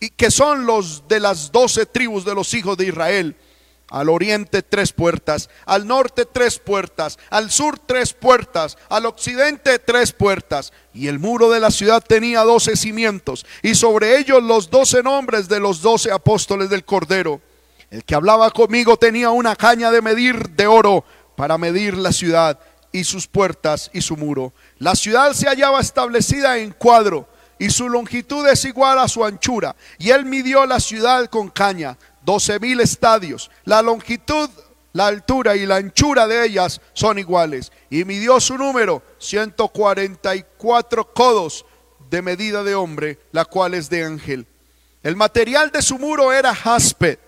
y 0.00 0.08
que 0.08 0.30
son 0.30 0.64
los 0.64 1.06
de 1.06 1.20
las 1.20 1.52
doce 1.52 1.84
tribus 1.84 2.24
de 2.24 2.34
los 2.34 2.54
hijos 2.54 2.78
de 2.78 2.86
Israel. 2.86 3.36
Al 3.90 4.08
oriente 4.08 4.62
tres 4.62 4.94
puertas, 4.94 5.50
al 5.66 5.86
norte 5.86 6.24
tres 6.24 6.58
puertas, 6.58 7.18
al 7.28 7.50
sur 7.50 7.78
tres 7.78 8.14
puertas, 8.14 8.78
al 8.88 9.04
occidente 9.04 9.78
tres 9.78 10.12
puertas. 10.12 10.72
Y 10.94 11.08
el 11.08 11.18
muro 11.18 11.50
de 11.50 11.60
la 11.60 11.70
ciudad 11.70 12.02
tenía 12.02 12.40
doce 12.40 12.74
cimientos, 12.74 13.44
y 13.62 13.74
sobre 13.74 14.18
ellos 14.18 14.42
los 14.42 14.70
doce 14.70 15.02
nombres 15.02 15.46
de 15.46 15.60
los 15.60 15.82
doce 15.82 16.10
apóstoles 16.10 16.70
del 16.70 16.86
Cordero. 16.86 17.42
El 17.90 18.04
que 18.04 18.14
hablaba 18.14 18.50
conmigo 18.50 18.98
tenía 18.98 19.30
una 19.30 19.56
caña 19.56 19.90
de 19.90 20.02
medir 20.02 20.50
de 20.50 20.66
oro 20.66 21.04
para 21.38 21.56
medir 21.56 21.96
la 21.96 22.10
ciudad 22.10 22.58
y 22.90 23.04
sus 23.04 23.28
puertas 23.28 23.92
y 23.92 24.00
su 24.00 24.16
muro. 24.16 24.52
La 24.78 24.96
ciudad 24.96 25.32
se 25.34 25.46
hallaba 25.46 25.80
establecida 25.80 26.58
en 26.58 26.72
cuadro 26.72 27.28
y 27.60 27.70
su 27.70 27.88
longitud 27.88 28.44
es 28.48 28.64
igual 28.64 28.98
a 28.98 29.06
su 29.06 29.24
anchura. 29.24 29.76
Y 29.98 30.10
él 30.10 30.24
midió 30.24 30.66
la 30.66 30.80
ciudad 30.80 31.26
con 31.26 31.48
caña, 31.48 31.96
doce 32.24 32.58
mil 32.58 32.80
estadios. 32.80 33.52
La 33.62 33.82
longitud, 33.82 34.50
la 34.92 35.06
altura 35.06 35.54
y 35.54 35.64
la 35.64 35.76
anchura 35.76 36.26
de 36.26 36.44
ellas 36.44 36.80
son 36.92 37.20
iguales. 37.20 37.70
Y 37.88 38.04
midió 38.04 38.40
su 38.40 38.58
número, 38.58 39.04
144 39.18 41.14
codos 41.14 41.64
de 42.10 42.20
medida 42.20 42.64
de 42.64 42.74
hombre, 42.74 43.20
la 43.30 43.44
cual 43.44 43.74
es 43.74 43.88
de 43.88 44.04
ángel. 44.04 44.44
El 45.04 45.14
material 45.14 45.70
de 45.70 45.82
su 45.82 46.00
muro 46.00 46.32
era 46.32 46.52
jaspe, 46.52 47.20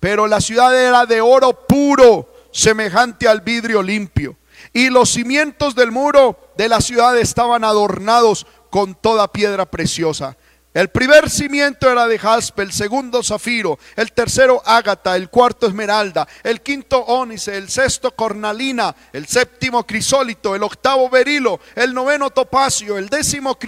pero 0.00 0.26
la 0.26 0.40
ciudad 0.40 0.74
era 0.74 1.04
de 1.04 1.20
oro 1.20 1.66
puro, 1.66 2.31
semejante 2.52 3.26
al 3.26 3.40
vidrio 3.40 3.82
limpio. 3.82 4.36
Y 4.72 4.90
los 4.90 5.10
cimientos 5.10 5.74
del 5.74 5.90
muro 5.90 6.52
de 6.56 6.68
la 6.68 6.80
ciudad 6.80 7.18
estaban 7.18 7.64
adornados 7.64 8.46
con 8.70 8.94
toda 8.94 9.32
piedra 9.32 9.66
preciosa. 9.66 10.36
El 10.74 10.88
primer 10.88 11.28
cimiento 11.28 11.90
era 11.90 12.06
de 12.06 12.18
jaspe, 12.18 12.62
el 12.62 12.72
segundo 12.72 13.22
zafiro, 13.22 13.78
el 13.94 14.12
tercero 14.12 14.62
ágata, 14.64 15.16
el 15.16 15.28
cuarto 15.28 15.66
esmeralda, 15.66 16.26
el 16.42 16.62
quinto 16.62 16.98
ónice, 17.04 17.58
el 17.58 17.68
sexto 17.68 18.16
cornalina, 18.16 18.96
el 19.12 19.26
séptimo 19.26 19.86
crisólito, 19.86 20.54
el 20.54 20.62
octavo 20.62 21.10
berilo, 21.10 21.60
el 21.74 21.92
noveno 21.92 22.30
topacio, 22.30 22.96
el 22.96 23.10
décimo 23.10 23.58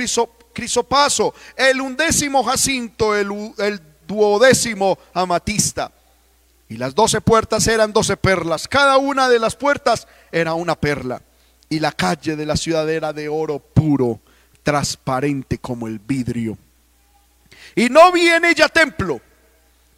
crisopaso, 0.55 1.35
el 1.57 1.83
undécimo 1.83 2.43
jacinto, 2.43 3.15
el, 3.15 3.53
el 3.59 3.83
duodécimo 4.07 4.97
amatista. 5.13 5.93
Y 6.75 6.77
las 6.77 6.97
doce 6.97 7.21
puertas 7.21 7.69
eran 7.69 7.93
doce 7.93 8.17
perlas, 8.17 8.67
cada 8.67 8.97
una 8.97 9.29
de 9.29 9.39
las 9.39 9.55
puertas 9.55 10.09
era 10.33 10.55
una 10.55 10.75
perla. 10.75 11.23
Y 11.69 11.79
la 11.79 11.93
calle 11.93 12.35
de 12.35 12.45
la 12.45 12.57
ciudad 12.57 12.91
era 12.91 13.13
de 13.13 13.29
oro 13.29 13.61
puro 13.61 14.19
transparente 14.65 15.59
como 15.59 15.87
el 15.87 16.01
vidrio. 16.01 16.59
Y 17.77 17.91
no 17.91 18.11
vi 18.11 18.27
en 18.27 18.45
ella 18.45 18.69
templo, 18.69 19.21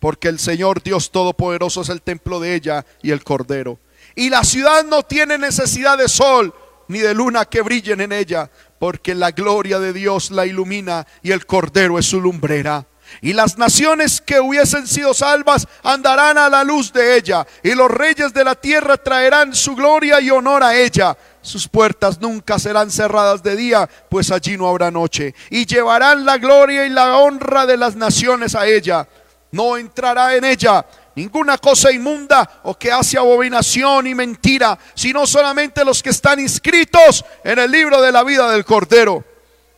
porque 0.01 0.29
el 0.29 0.39
Señor 0.39 0.83
Dios 0.83 1.11
Todopoderoso 1.11 1.81
es 1.81 1.89
el 1.89 2.03
templo 2.03 2.41
de 2.41 2.55
ella 2.55 2.85
y 3.03 3.11
el 3.11 3.25
Cordero. 3.25 3.79
Y 4.15 4.29
la 4.29 4.45
ciudad 4.45 4.85
no 4.85 5.03
tiene 5.03 5.39
necesidad 5.39 5.97
de 5.97 6.11
sol 6.11 6.55
ni 6.89 6.99
de 6.99 7.15
luna 7.15 7.47
que 7.47 7.63
brillen 7.63 8.03
en 8.03 8.13
ella, 8.13 8.51
porque 8.79 9.15
la 9.15 9.31
gloria 9.31 9.79
de 9.79 9.95
Dios 9.95 10.31
la 10.31 10.45
ilumina 10.45 11.07
y 11.23 11.33
el 11.33 11.47
Cordero 11.47 11.99
es 11.99 12.05
su 12.05 12.21
lumbrera. 12.21 12.87
Y 13.21 13.33
las 13.33 13.59
naciones 13.59 14.21
que 14.21 14.41
hubiesen 14.41 14.87
sido 14.87 15.15
salvas 15.15 15.67
andarán 15.83 16.39
a 16.39 16.49
la 16.49 16.65
luz 16.65 16.93
de 16.93 17.17
ella, 17.17 17.47
y 17.63 17.75
los 17.75 17.91
reyes 17.91 18.33
de 18.33 18.45
la 18.45 18.55
tierra 18.55 18.97
traerán 18.97 19.55
su 19.55 19.75
gloria 19.75 20.21
y 20.21 20.31
honor 20.31 20.63
a 20.63 20.77
ella. 20.77 21.17
Sus 21.43 21.69
puertas 21.69 22.21
nunca 22.21 22.59
serán 22.59 22.91
cerradas 22.91 23.43
de 23.43 23.57
día, 23.57 23.89
pues 24.09 24.31
allí 24.31 24.57
no 24.57 24.69
habrá 24.69 24.91
noche. 24.91 25.35
Y 25.51 25.65
llevarán 25.65 26.25
la 26.25 26.39
gloria 26.39 26.87
y 26.87 26.91
la 26.91 27.19
honra 27.19 27.67
de 27.67 27.77
las 27.77 27.95
naciones 27.95 28.55
a 28.55 28.67
ella. 28.67 29.09
No 29.53 29.77
entrará 29.77 30.35
en 30.35 30.45
ella 30.45 30.85
ninguna 31.17 31.57
cosa 31.59 31.91
inmunda 31.91 32.61
o 32.65 32.79
que 32.79 32.93
hace 32.93 33.19
abominación 33.19 34.07
y 34.07 34.15
mentira, 34.15 34.79
sino 34.95 35.27
solamente 35.27 35.85
los 35.85 36.03
que 36.03 36.11
están 36.11 36.39
inscritos 36.39 37.25
en 37.43 37.59
el 37.59 37.71
libro 37.71 38.01
de 38.03 38.13
la 38.13 38.23
vida 38.23 38.51
del 38.51 38.65
Cordero. 38.65 39.25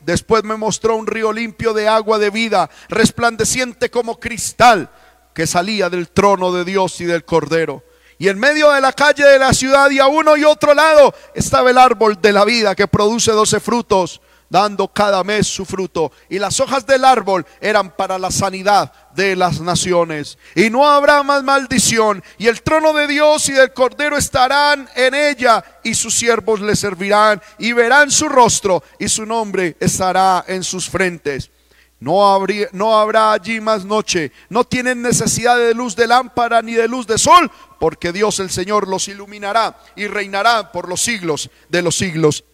Después 0.01 0.45
me 0.45 0.57
mostró 0.57 0.97
un 0.97 1.07
río 1.07 1.33
limpio 1.33 1.73
de 1.73 1.89
agua 1.89 2.19
de 2.19 2.31
vida, 2.31 2.71
resplandeciente 2.89 3.91
como 3.91 4.19
cristal, 4.19 4.91
que 5.35 5.47
salía 5.47 5.91
del 5.91 6.09
trono 6.09 6.53
de 6.53 6.65
Dios 6.65 7.01
y 7.01 7.05
del 7.05 7.25
Cordero. 7.25 7.85
Y 8.19 8.29
en 8.29 8.39
medio 8.39 8.73
de 8.73 8.81
la 8.81 8.93
calle 8.93 9.25
de 9.25 9.39
la 9.39 9.53
ciudad 9.53 9.91
y 9.91 10.01
a 10.01 10.09
uno 10.09 10.37
y 10.37 10.45
otro 10.45 10.75
lado 10.75 11.15
estaba 11.35 11.71
el 11.71 11.79
árbol 11.79 12.21
de 12.21 12.33
la 12.33 12.45
vida 12.45 12.75
que 12.75 12.89
produce 12.89 13.31
doce 13.31 13.61
frutos, 13.61 14.21
dando 14.49 14.89
cada 14.89 15.23
mes 15.25 15.47
su 15.47 15.65
fruto. 15.65 16.13
Y 16.29 16.39
las 16.39 16.61
hojas 16.61 16.87
del 16.87 17.05
árbol 17.05 17.47
eran 17.61 17.95
para 17.95 18.19
la 18.19 18.31
sanidad 18.31 18.93
de 19.15 19.37
las 19.37 19.61
naciones. 19.61 20.39
Y 20.55 20.71
no 20.71 20.89
habrá 20.89 21.23
más 21.23 21.43
maldición. 21.43 22.23
Y 22.39 22.47
el 22.47 22.63
trono 22.63 22.93
de 22.93 23.07
Dios 23.07 23.49
y 23.49 23.53
del 23.53 23.73
Cordero 23.73 24.17
estarán 24.17 24.89
en 24.95 25.15
ella. 25.15 25.65
Y 25.83 25.95
sus 25.95 26.15
siervos 26.15 26.61
le 26.61 26.77
servirán 26.77 27.41
y 27.59 27.73
verán 27.73 28.11
su 28.11 28.29
rostro. 28.29 28.83
Y 28.99 29.09
su 29.09 29.27
nombre 29.27 29.77
estará 29.81 30.45
en 30.49 30.65
sus 30.65 30.89
frentes. 30.89 31.51
No, 32.01 32.33
habría, 32.33 32.69
no 32.73 32.97
habrá 32.97 33.33
allí 33.33 33.61
más 33.61 33.85
noche. 33.85 34.31
No 34.49 34.63
tienen 34.65 35.03
necesidad 35.03 35.59
de 35.59 35.75
luz 35.75 35.97
de 35.97 36.07
lámpara 36.07 36.63
ni 36.63 36.75
de 36.75 36.87
luz 36.87 37.09
de 37.09 37.19
sol, 37.19 37.51
porque 37.81 38.13
Dios 38.13 38.39
el 38.39 38.51
Señor 38.51 38.87
los 38.87 39.09
iluminará 39.09 39.77
y 39.97 40.07
reinará 40.07 40.71
por 40.71 40.89
los 40.89 41.03
siglos 41.03 41.51
de 41.69 41.83
los 41.83 41.97
siglos. 41.97 42.45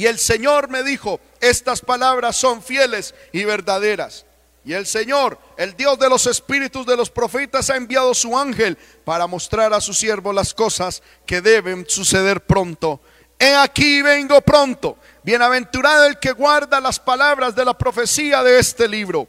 Y 0.00 0.06
el 0.06 0.18
Señor 0.18 0.70
me 0.70 0.82
dijo, 0.82 1.20
estas 1.42 1.82
palabras 1.82 2.34
son 2.34 2.62
fieles 2.62 3.14
y 3.32 3.44
verdaderas. 3.44 4.24
Y 4.64 4.72
el 4.72 4.86
Señor, 4.86 5.38
el 5.58 5.76
Dios 5.76 5.98
de 5.98 6.08
los 6.08 6.26
espíritus 6.26 6.86
de 6.86 6.96
los 6.96 7.10
profetas, 7.10 7.68
ha 7.68 7.76
enviado 7.76 8.14
su 8.14 8.38
ángel 8.38 8.78
para 9.04 9.26
mostrar 9.26 9.74
a 9.74 9.80
su 9.82 9.92
siervo 9.92 10.32
las 10.32 10.54
cosas 10.54 11.02
que 11.26 11.42
deben 11.42 11.84
suceder 11.86 12.40
pronto. 12.46 13.02
He 13.38 13.54
aquí 13.54 14.00
vengo 14.00 14.40
pronto. 14.40 14.96
Bienaventurado 15.22 16.06
el 16.06 16.18
que 16.18 16.32
guarda 16.32 16.80
las 16.80 16.98
palabras 16.98 17.54
de 17.54 17.66
la 17.66 17.76
profecía 17.76 18.42
de 18.42 18.58
este 18.58 18.88
libro. 18.88 19.28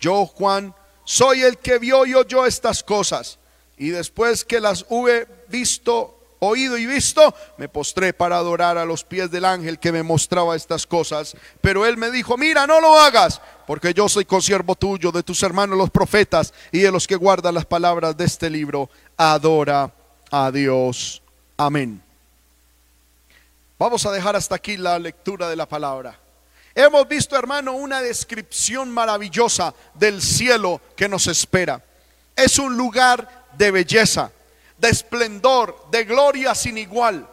Yo, 0.00 0.24
Juan, 0.24 0.74
soy 1.04 1.42
el 1.42 1.58
que 1.58 1.78
vio 1.78 2.06
y 2.06 2.14
oyó 2.14 2.46
estas 2.46 2.82
cosas. 2.82 3.38
Y 3.76 3.90
después 3.90 4.46
que 4.46 4.60
las 4.60 4.86
hube 4.88 5.28
visto, 5.48 6.19
oído 6.40 6.76
y 6.76 6.86
visto, 6.86 7.34
me 7.56 7.68
postré 7.68 8.12
para 8.12 8.36
adorar 8.36 8.76
a 8.76 8.84
los 8.84 9.04
pies 9.04 9.30
del 9.30 9.44
ángel 9.44 9.78
que 9.78 9.92
me 9.92 10.02
mostraba 10.02 10.56
estas 10.56 10.86
cosas. 10.86 11.36
Pero 11.60 11.86
él 11.86 11.96
me 11.96 12.10
dijo, 12.10 12.36
mira, 12.36 12.66
no 12.66 12.80
lo 12.80 12.98
hagas, 12.98 13.40
porque 13.66 13.94
yo 13.94 14.08
soy 14.08 14.24
consiervo 14.24 14.74
tuyo, 14.74 15.12
de 15.12 15.22
tus 15.22 15.42
hermanos 15.42 15.78
los 15.78 15.90
profetas 15.90 16.52
y 16.72 16.80
de 16.80 16.90
los 16.90 17.06
que 17.06 17.16
guardan 17.16 17.54
las 17.54 17.66
palabras 17.66 18.16
de 18.16 18.24
este 18.24 18.50
libro. 18.50 18.90
Adora 19.16 19.92
a 20.30 20.50
Dios. 20.50 21.22
Amén. 21.56 22.02
Vamos 23.78 24.04
a 24.04 24.12
dejar 24.12 24.36
hasta 24.36 24.56
aquí 24.56 24.76
la 24.76 24.98
lectura 24.98 25.48
de 25.48 25.56
la 25.56 25.66
palabra. 25.66 26.18
Hemos 26.74 27.08
visto, 27.08 27.36
hermano, 27.36 27.72
una 27.72 28.00
descripción 28.00 28.90
maravillosa 28.90 29.74
del 29.94 30.22
cielo 30.22 30.80
que 30.96 31.08
nos 31.08 31.26
espera. 31.26 31.82
Es 32.36 32.58
un 32.58 32.76
lugar 32.76 33.46
de 33.56 33.70
belleza, 33.70 34.30
de 34.80 34.88
esplendor, 34.88 35.86
de 35.90 36.04
gloria 36.04 36.54
sin 36.54 36.78
igual, 36.78 37.28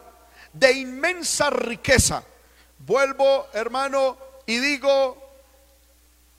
de 0.52 0.72
inmensa 0.72 1.50
riqueza. 1.50 2.22
Vuelvo, 2.78 3.46
hermano, 3.52 4.18
y 4.46 4.58
digo, 4.58 5.16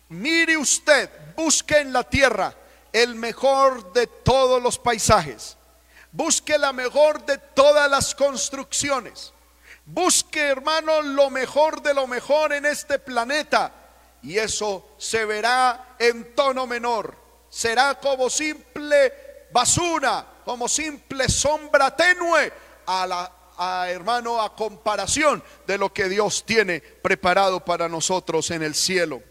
mire 0.09 0.57
usted, 0.57 1.09
busque 1.35 1.79
en 1.79 1.91
la 1.91 2.03
tierra 2.03 2.53
el 2.93 3.15
mejor 3.15 3.93
de 3.93 4.07
todos 4.07 4.61
los 4.61 4.77
paisajes. 4.77 5.57
Busque 6.11 6.57
la 6.57 6.73
mejor 6.73 7.25
de 7.25 7.37
todas 7.37 7.89
las 7.89 8.15
construcciones 8.15 9.33
Busque, 9.91 10.39
hermano, 10.39 11.01
lo 11.01 11.31
mejor 11.31 11.81
de 11.81 11.95
lo 11.95 12.05
mejor 12.05 12.53
en 12.53 12.67
este 12.67 12.99
planeta 12.99 13.71
y 14.21 14.37
eso 14.37 14.91
se 14.99 15.25
verá 15.25 15.95
en 15.97 16.35
tono 16.35 16.67
menor. 16.67 17.15
Será 17.49 17.95
como 17.95 18.29
simple 18.29 19.47
basura, 19.51 20.23
como 20.49 20.67
simple 20.67 21.29
sombra 21.29 21.95
tenue 21.95 22.51
a 22.87 23.05
la 23.05 23.87
hermano 23.87 24.41
a 24.41 24.55
comparación 24.55 25.43
de 25.67 25.77
lo 25.77 25.93
que 25.93 26.09
Dios 26.09 26.43
tiene 26.43 26.81
preparado 26.81 27.63
para 27.63 27.87
nosotros 27.87 28.49
en 28.49 28.63
el 28.63 28.73
cielo. 28.73 29.21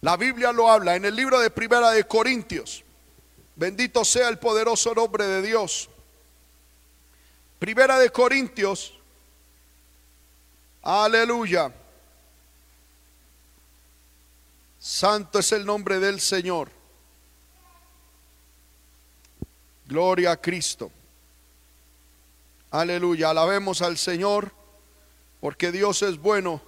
La 0.00 0.16
Biblia 0.16 0.52
lo 0.52 0.70
habla 0.70 0.96
en 0.96 1.04
el 1.04 1.14
libro 1.14 1.38
de 1.38 1.50
Primera 1.50 1.90
de 1.90 2.04
Corintios. 2.04 2.82
Bendito 3.56 4.06
sea 4.06 4.30
el 4.30 4.38
poderoso 4.38 4.94
nombre 4.94 5.26
de 5.26 5.42
Dios. 5.42 5.90
Primera 7.58 7.98
de 7.98 8.08
Corintios. 8.08 8.94
Aleluya. 10.80 11.70
Santo 14.78 15.40
es 15.40 15.52
el 15.52 15.66
nombre 15.66 16.00
del 16.00 16.20
Señor. 16.20 16.77
Gloria 19.88 20.32
a 20.32 20.36
Cristo. 20.36 20.92
Aleluya. 22.70 23.30
Alabemos 23.30 23.80
al 23.80 23.96
Señor 23.96 24.52
porque 25.40 25.72
Dios 25.72 26.02
es 26.02 26.18
bueno 26.18 26.60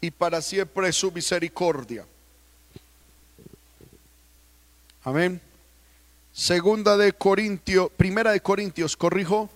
y 0.00 0.10
para 0.10 0.42
siempre 0.42 0.88
es 0.88 0.96
su 0.96 1.12
misericordia. 1.12 2.04
Amén. 5.04 5.40
Segunda 6.32 6.96
de 6.96 7.12
Corintios, 7.12 7.88
primera 7.96 8.32
de 8.32 8.40
Corintios, 8.40 8.96
corrijo. 8.96 9.48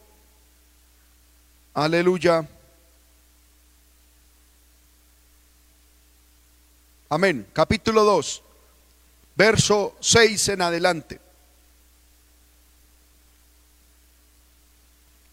Aleluya. 1.75 2.49
Amén. 7.09 7.45
Capítulo 7.53 8.05
2, 8.05 8.43
verso 9.35 9.97
6 10.01 10.49
en 10.51 10.63
adelante. 10.63 11.24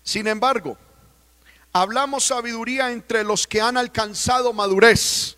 Sin 0.04 0.28
embargo, 0.28 0.78
hablamos 1.74 2.26
sabiduría 2.26 2.92
entre 2.92 3.24
los 3.24 3.48
que 3.48 3.62
han 3.62 3.78
alcanzado 3.78 4.54
madurez. 4.54 5.38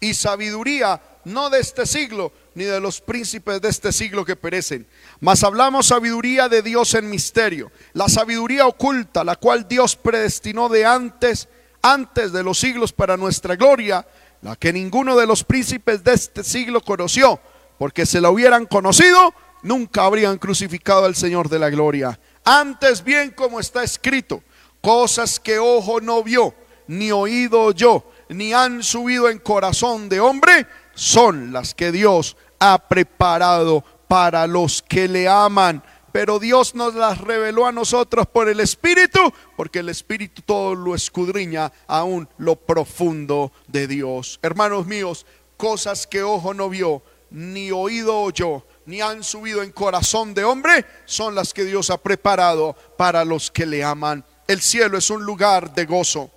Y 0.00 0.14
sabiduría 0.14 1.00
no 1.24 1.50
de 1.50 1.60
este 1.60 1.86
siglo, 1.86 2.32
ni 2.54 2.64
de 2.64 2.80
los 2.80 3.00
príncipes 3.00 3.60
de 3.60 3.68
este 3.68 3.92
siglo 3.92 4.24
que 4.24 4.36
perecen. 4.36 4.86
Mas 5.20 5.44
hablamos 5.44 5.86
sabiduría 5.86 6.48
de 6.48 6.62
Dios 6.62 6.94
en 6.94 7.08
misterio, 7.08 7.70
la 7.92 8.08
sabiduría 8.08 8.66
oculta, 8.66 9.24
la 9.24 9.36
cual 9.36 9.68
Dios 9.68 9.94
predestinó 9.96 10.68
de 10.68 10.84
antes, 10.84 11.48
antes 11.82 12.32
de 12.32 12.42
los 12.42 12.58
siglos 12.58 12.92
para 12.92 13.16
nuestra 13.16 13.56
gloria, 13.56 14.06
la 14.42 14.56
que 14.56 14.72
ninguno 14.72 15.16
de 15.16 15.26
los 15.26 15.44
príncipes 15.44 16.02
de 16.02 16.14
este 16.14 16.44
siglo 16.44 16.80
conoció, 16.80 17.40
porque 17.78 18.06
se 18.06 18.20
la 18.20 18.30
hubieran 18.30 18.66
conocido, 18.66 19.34
nunca 19.62 20.04
habrían 20.04 20.38
crucificado 20.38 21.04
al 21.04 21.14
Señor 21.14 21.48
de 21.48 21.58
la 21.58 21.70
gloria. 21.70 22.18
Antes 22.50 23.04
bien, 23.04 23.32
como 23.32 23.60
está 23.60 23.84
escrito, 23.84 24.42
cosas 24.80 25.38
que 25.38 25.58
ojo 25.58 26.00
no 26.00 26.22
vio, 26.22 26.54
ni 26.86 27.12
oído 27.12 27.60
oyó, 27.60 28.04
ni 28.30 28.54
han 28.54 28.82
subido 28.82 29.28
en 29.28 29.38
corazón 29.38 30.08
de 30.08 30.18
hombre, 30.18 30.66
son 30.94 31.52
las 31.52 31.74
que 31.74 31.92
Dios 31.92 32.38
ha 32.58 32.88
preparado 32.88 33.84
para 34.08 34.46
los 34.46 34.80
que 34.80 35.08
le 35.08 35.28
aman. 35.28 35.84
Pero 36.10 36.38
Dios 36.38 36.74
nos 36.74 36.94
las 36.94 37.18
reveló 37.18 37.66
a 37.66 37.72
nosotros 37.72 38.26
por 38.26 38.48
el 38.48 38.60
Espíritu, 38.60 39.30
porque 39.54 39.80
el 39.80 39.90
Espíritu 39.90 40.40
todo 40.40 40.74
lo 40.74 40.94
escudriña 40.94 41.70
aún 41.86 42.30
lo 42.38 42.56
profundo 42.56 43.52
de 43.66 43.86
Dios. 43.86 44.40
Hermanos 44.40 44.86
míos, 44.86 45.26
cosas 45.58 46.06
que 46.06 46.22
ojo 46.22 46.54
no 46.54 46.70
vio, 46.70 47.02
ni 47.28 47.70
oído 47.72 48.18
oyó, 48.18 48.64
ni 48.88 49.02
han 49.02 49.22
subido 49.22 49.62
en 49.62 49.70
corazón 49.70 50.32
de 50.32 50.44
hombre, 50.44 50.82
son 51.04 51.34
las 51.34 51.52
que 51.52 51.66
Dios 51.66 51.90
ha 51.90 51.98
preparado 51.98 52.74
para 52.96 53.22
los 53.22 53.50
que 53.50 53.66
le 53.66 53.84
aman. 53.84 54.24
El 54.46 54.62
cielo 54.62 54.96
es 54.96 55.10
un 55.10 55.22
lugar 55.24 55.74
de 55.74 55.84
gozo. 55.84 56.30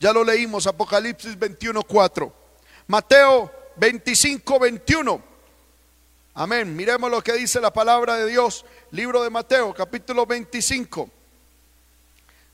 Ya 0.00 0.10
lo 0.10 0.24
leímos, 0.24 0.66
Apocalipsis 0.66 1.38
21.4. 1.38 2.32
Mateo 2.86 3.52
25, 3.76 4.58
21. 4.58 5.22
Amén. 6.32 6.74
Miremos 6.74 7.10
lo 7.10 7.22
que 7.22 7.34
dice 7.34 7.60
la 7.60 7.70
palabra 7.70 8.16
de 8.16 8.26
Dios. 8.26 8.64
Libro 8.92 9.22
de 9.22 9.28
Mateo, 9.28 9.74
capítulo 9.74 10.24
25, 10.24 11.10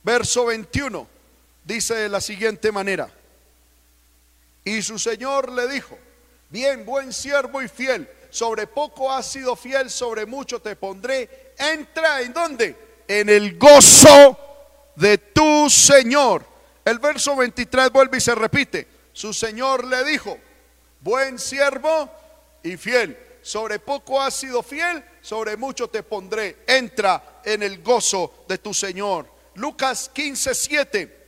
verso 0.03 0.47
21. 0.47 1.07
Dice 1.63 1.95
de 1.95 2.09
la 2.09 2.21
siguiente 2.21 2.73
manera. 2.73 3.09
Y 4.65 4.83
su 4.83 4.99
Señor 4.99 5.53
le 5.53 5.69
dijo, 5.69 5.97
bien, 6.51 6.85
buen 6.85 7.13
siervo 7.13 7.63
y 7.63 7.69
fiel, 7.69 8.09
sobre 8.31 8.67
poco 8.67 9.11
has 9.13 9.27
sido 9.31 9.57
fiel, 9.57 9.91
sobre 9.91 10.27
mucho 10.27 10.61
te 10.61 10.77
pondré. 10.77 11.53
Entra 11.59 12.21
en 12.21 12.33
dónde? 12.33 12.77
En 13.07 13.29
el 13.29 13.59
gozo 13.59 14.39
de 14.97 15.19
tu 15.19 15.71
Señor. 15.71 16.45
El 16.85 16.99
verso 16.99 17.37
23 17.37 17.91
vuelve 17.91 18.19
y 18.19 18.21
se 18.21 18.35
repite. 18.35 18.87
Su 19.13 19.33
Señor 19.33 19.85
le 19.85 20.05
dijo, 20.05 20.39
buen 21.01 21.39
siervo 21.39 22.11
y 22.63 22.77
fiel. 22.77 23.19
Sobre 23.43 23.79
poco 23.79 24.21
has 24.21 24.35
sido 24.35 24.63
fiel, 24.63 25.03
sobre 25.21 25.57
mucho 25.57 25.89
te 25.89 26.03
pondré. 26.03 26.59
Entra 26.67 27.41
en 27.45 27.63
el 27.63 27.83
gozo 27.83 28.45
de 28.49 28.59
tu 28.59 28.75
Señor. 28.75 29.27
Lucas 29.55 30.11
15, 30.13 30.55
7. 30.55 31.19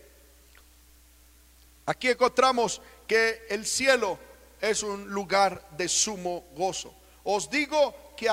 Aquí 1.86 2.09
encontramos 2.09 2.80
que 3.07 3.46
el 3.48 3.66
cielo 3.66 4.18
es 4.61 4.83
un 4.83 5.09
lugar 5.09 5.69
de 5.77 5.89
sumo 5.89 6.45
gozo. 6.55 6.95
Os 7.25 7.51
digo 7.51 8.15
que, 8.17 8.29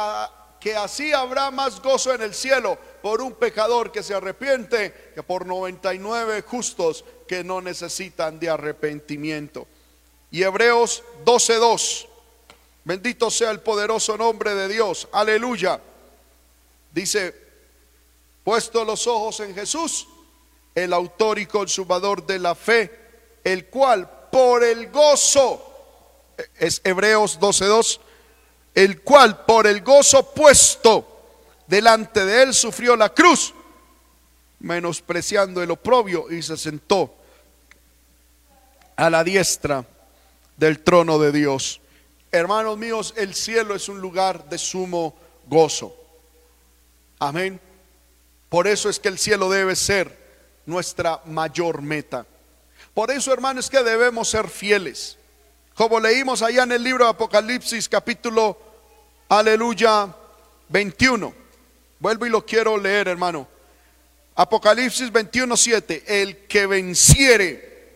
que 0.60 0.76
así 0.76 1.14
habrá 1.14 1.52
más 1.52 1.82
gozo 1.82 2.14
en 2.14 2.22
el 2.22 2.34
cielo 2.34 2.78
por 3.02 3.22
un 3.22 3.34
pecador 3.34 3.92
que 3.92 4.04
se 4.04 4.14
arrepiente 4.14 5.12
que 5.14 5.24
por 5.24 5.46
99 5.46 6.42
justos 6.42 7.06
que 7.28 7.44
no 7.44 7.62
necesitan 7.62 8.40
de 8.40 8.50
arrepentimiento. 8.50 9.68
Y 10.32 10.44
Hebreos 10.44 11.04
12:2. 11.26 12.08
Bendito 12.84 13.30
sea 13.30 13.52
el 13.52 13.60
poderoso 13.60 14.18
nombre 14.18 14.56
de 14.56 14.70
Dios. 14.70 15.10
Aleluya. 15.12 15.80
Dice, 16.94 17.36
puesto 18.44 18.86
los 18.86 19.08
ojos 19.08 19.42
en 19.42 19.54
Jesús, 19.54 20.08
el 20.74 20.94
autor 20.94 21.38
y 21.38 21.46
consumador 21.46 22.26
de 22.26 22.40
la 22.40 22.56
fe, 22.56 23.40
el 23.44 23.66
cual 23.66 24.30
por 24.32 24.64
el 24.64 24.90
gozo, 24.90 25.67
es 26.58 26.82
Hebreos 26.84 27.40
12:2, 27.40 28.00
el 28.76 29.02
cual 29.02 29.46
por 29.46 29.68
el 29.68 29.82
gozo 29.82 30.34
puesto 30.34 31.06
delante 31.68 32.26
de 32.26 32.44
él 32.44 32.54
sufrió 32.54 32.96
la 32.96 33.10
cruz, 33.10 33.54
menospreciando 34.60 35.62
el 35.62 35.72
oprobio 35.72 36.32
y 36.32 36.42
se 36.42 36.58
sentó 36.58 37.14
a 38.96 39.10
la 39.10 39.24
diestra 39.24 39.86
del 40.58 40.84
trono 40.84 41.20
de 41.20 41.32
Dios. 41.32 41.82
Hermanos 42.32 42.78
míos, 42.78 43.14
el 43.16 43.34
cielo 43.36 43.76
es 43.76 43.88
un 43.90 44.02
lugar 44.02 44.50
de 44.50 44.58
sumo 44.58 45.16
gozo. 45.48 45.96
Amén. 47.20 47.60
Por 48.50 48.68
eso 48.68 48.90
es 48.90 49.00
que 49.00 49.08
el 49.08 49.18
cielo 49.18 49.50
debe 49.50 49.76
ser 49.76 50.16
nuestra 50.66 51.22
mayor 51.26 51.82
meta. 51.82 52.26
Por 52.94 53.12
eso, 53.12 53.32
hermanos, 53.32 53.70
que 53.70 53.84
debemos 53.84 54.30
ser 54.30 54.50
fieles. 54.50 55.18
Como 55.78 56.00
leímos 56.00 56.42
allá 56.42 56.64
en 56.64 56.72
el 56.72 56.82
libro 56.84 57.04
de 57.04 57.12
Apocalipsis, 57.12 57.88
capítulo, 57.88 58.58
aleluya, 59.30 60.12
21. 60.70 61.32
Vuelvo 62.00 62.26
y 62.26 62.32
lo 62.32 62.44
quiero 62.44 62.80
leer, 62.80 63.10
hermano. 63.10 63.48
Apocalipsis 64.34 65.12
21, 65.12 65.56
7. 65.56 66.04
El 66.08 66.48
que 66.48 66.66
venciere 66.66 67.96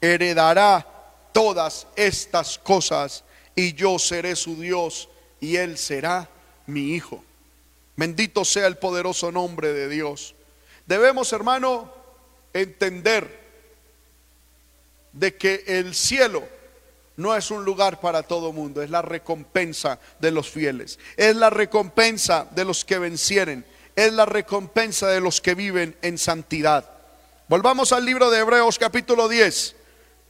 heredará 0.00 0.86
todas 1.34 1.86
estas 1.94 2.58
cosas 2.58 3.22
y 3.54 3.74
yo 3.74 3.98
seré 3.98 4.34
su 4.34 4.58
Dios 4.58 5.10
y 5.40 5.56
él 5.56 5.76
será 5.76 6.26
mi 6.64 6.94
hijo. 6.94 7.22
Bendito 7.96 8.46
sea 8.46 8.66
el 8.66 8.78
poderoso 8.78 9.30
nombre 9.30 9.74
de 9.74 9.90
Dios. 9.90 10.34
Debemos, 10.86 11.34
hermano, 11.34 11.92
entender 12.54 13.46
de 15.12 15.36
que 15.36 15.64
el 15.66 15.94
cielo 15.94 16.56
no 17.18 17.36
es 17.36 17.50
un 17.50 17.64
lugar 17.64 18.00
para 18.00 18.22
todo 18.22 18.52
mundo, 18.52 18.80
es 18.80 18.90
la 18.90 19.02
recompensa 19.02 19.98
de 20.20 20.30
los 20.30 20.48
fieles, 20.48 20.98
es 21.16 21.36
la 21.36 21.50
recompensa 21.50 22.46
de 22.52 22.64
los 22.64 22.84
que 22.84 22.98
vencieren, 22.98 23.66
es 23.96 24.12
la 24.12 24.24
recompensa 24.24 25.08
de 25.08 25.20
los 25.20 25.40
que 25.40 25.54
viven 25.54 25.96
en 26.00 26.16
santidad. 26.16 26.88
Volvamos 27.48 27.92
al 27.92 28.04
libro 28.04 28.30
de 28.30 28.38
Hebreos 28.38 28.78
capítulo 28.78 29.28
10 29.28 29.74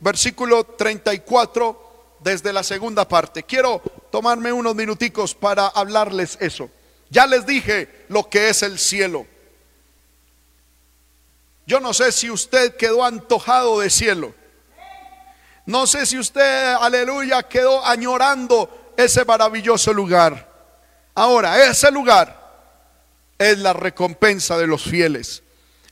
versículo 0.00 0.64
34 0.64 2.16
desde 2.20 2.52
la 2.52 2.62
segunda 2.62 3.06
parte. 3.06 3.42
Quiero 3.42 3.82
tomarme 4.10 4.52
unos 4.52 4.74
minuticos 4.74 5.34
para 5.34 5.66
hablarles 5.66 6.38
eso. 6.40 6.70
Ya 7.10 7.26
les 7.26 7.46
dije 7.46 8.06
lo 8.08 8.28
que 8.28 8.48
es 8.48 8.62
el 8.62 8.78
cielo. 8.78 9.26
Yo 11.66 11.80
no 11.80 11.92
sé 11.92 12.12
si 12.12 12.30
usted 12.30 12.76
quedó 12.76 13.04
antojado 13.04 13.80
de 13.80 13.90
cielo. 13.90 14.34
No 15.68 15.86
sé 15.86 16.06
si 16.06 16.18
usted, 16.18 16.76
aleluya, 16.80 17.42
quedó 17.42 17.84
añorando 17.84 18.94
ese 18.96 19.22
maravilloso 19.26 19.92
lugar. 19.92 20.50
Ahora, 21.14 21.62
ese 21.62 21.90
lugar 21.90 22.40
es 23.36 23.58
la 23.58 23.74
recompensa 23.74 24.56
de 24.56 24.66
los 24.66 24.82
fieles. 24.82 25.42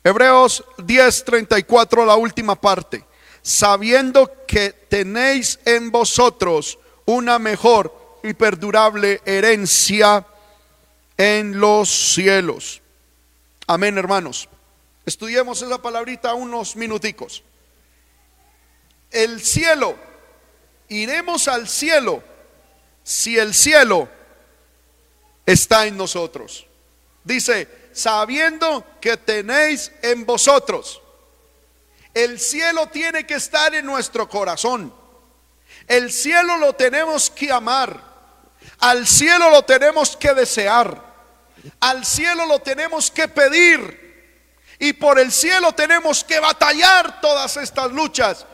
Hebreos 0.02 0.64
10:34, 0.78 2.06
la 2.06 2.16
última 2.16 2.58
parte. 2.58 3.04
Sabiendo 3.42 4.46
que 4.46 4.70
tenéis 4.72 5.60
en 5.66 5.90
vosotros 5.90 6.78
una 7.04 7.38
mejor 7.38 8.18
y 8.22 8.32
perdurable 8.32 9.20
herencia 9.26 10.24
en 11.18 11.60
los 11.60 12.14
cielos. 12.14 12.80
Amén, 13.66 13.98
hermanos. 13.98 14.48
Estudiemos 15.04 15.60
esa 15.60 15.82
palabrita 15.82 16.32
unos 16.32 16.76
minuticos. 16.76 17.42
El 19.10 19.42
cielo, 19.42 19.96
iremos 20.88 21.48
al 21.48 21.68
cielo 21.68 22.22
si 23.02 23.38
el 23.38 23.54
cielo 23.54 24.08
está 25.44 25.86
en 25.86 25.96
nosotros. 25.96 26.66
Dice, 27.22 27.68
sabiendo 27.92 28.84
que 29.00 29.16
tenéis 29.16 29.92
en 30.02 30.26
vosotros. 30.26 31.00
El 32.12 32.40
cielo 32.40 32.88
tiene 32.88 33.26
que 33.26 33.34
estar 33.34 33.74
en 33.74 33.86
nuestro 33.86 34.28
corazón. 34.28 34.92
El 35.86 36.12
cielo 36.12 36.56
lo 36.56 36.72
tenemos 36.72 37.30
que 37.30 37.52
amar. 37.52 38.02
Al 38.80 39.06
cielo 39.06 39.50
lo 39.50 39.62
tenemos 39.64 40.16
que 40.16 40.34
desear. 40.34 41.00
Al 41.80 42.04
cielo 42.04 42.46
lo 42.46 42.58
tenemos 42.58 43.10
que 43.10 43.28
pedir. 43.28 44.06
Y 44.78 44.92
por 44.94 45.18
el 45.18 45.32
cielo 45.32 45.72
tenemos 45.72 46.24
que 46.24 46.40
batallar 46.40 47.20
todas 47.20 47.56
estas 47.56 47.92
luchas 47.92 48.46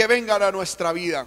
que 0.00 0.06
vengan 0.06 0.42
a 0.42 0.50
nuestra 0.50 0.94
vida. 0.94 1.26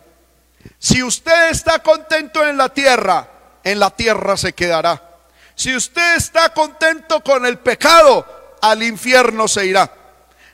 Si 0.80 1.04
usted 1.04 1.52
está 1.52 1.78
contento 1.84 2.44
en 2.44 2.58
la 2.58 2.70
tierra, 2.70 3.30
en 3.64 3.80
la 3.80 3.92
tierra 3.92 4.36
se 4.36 4.54
quedará. 4.54 5.20
Si 5.54 5.76
usted 5.76 6.16
está 6.16 6.50
contento 6.56 7.24
con 7.24 7.46
el 7.46 7.60
pecado, 7.60 8.56
al 8.64 8.82
infierno 8.82 9.48
se 9.48 9.68
irá. 9.68 9.94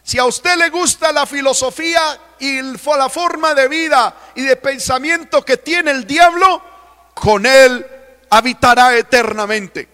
Si 0.04 0.18
a 0.18 0.26
usted 0.26 0.58
le 0.58 0.70
gusta 0.70 1.14
la 1.14 1.26
filosofía 1.26 2.20
y 2.40 2.62
la 2.62 3.08
forma 3.08 3.54
de 3.54 3.70
vida 3.70 4.14
y 4.36 4.42
de 4.42 4.58
pensamiento 4.58 5.46
que 5.46 5.56
tiene 5.56 5.92
el 5.92 6.06
diablo, 6.06 6.62
con 7.14 7.46
él 7.46 7.88
habitará 8.32 8.98
eternamente. 8.98 9.88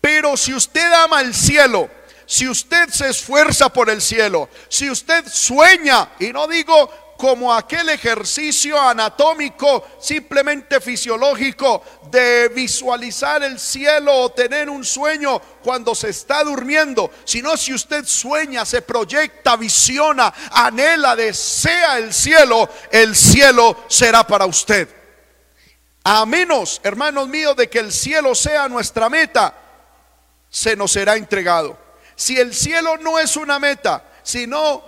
Pero 0.00 0.36
si 0.36 0.52
usted 0.52 0.92
ama 0.94 1.20
el 1.20 1.32
cielo, 1.32 1.88
si 2.26 2.48
usted 2.48 2.88
se 2.88 3.10
esfuerza 3.10 3.68
por 3.68 3.88
el 3.88 4.02
cielo, 4.02 4.48
si 4.68 4.90
usted 4.90 5.28
sueña, 5.28 6.08
y 6.18 6.32
no 6.32 6.48
digo 6.48 7.07
como 7.18 7.52
aquel 7.52 7.88
ejercicio 7.88 8.80
anatómico 8.80 9.84
simplemente 10.00 10.80
fisiológico 10.80 11.82
de 12.12 12.48
visualizar 12.54 13.42
el 13.42 13.58
cielo 13.58 14.14
o 14.14 14.30
tener 14.30 14.70
un 14.70 14.84
sueño 14.84 15.40
cuando 15.64 15.96
se 15.96 16.10
está 16.10 16.44
durmiendo, 16.44 17.10
sino 17.24 17.56
si 17.56 17.74
usted 17.74 18.04
sueña, 18.04 18.64
se 18.64 18.82
proyecta, 18.82 19.56
visiona, 19.56 20.32
anhela, 20.52 21.16
desea 21.16 21.98
el 21.98 22.14
cielo, 22.14 22.70
el 22.92 23.16
cielo 23.16 23.76
será 23.88 24.24
para 24.24 24.46
usted. 24.46 24.88
A 26.04 26.24
menos, 26.24 26.80
hermanos 26.84 27.28
míos, 27.28 27.56
de 27.56 27.68
que 27.68 27.80
el 27.80 27.90
cielo 27.90 28.32
sea 28.36 28.68
nuestra 28.68 29.10
meta, 29.10 29.54
se 30.48 30.76
nos 30.76 30.92
será 30.92 31.16
entregado. 31.16 31.76
Si 32.14 32.38
el 32.38 32.54
cielo 32.54 32.96
no 32.96 33.18
es 33.18 33.36
una 33.36 33.58
meta, 33.58 34.04
sino 34.22 34.84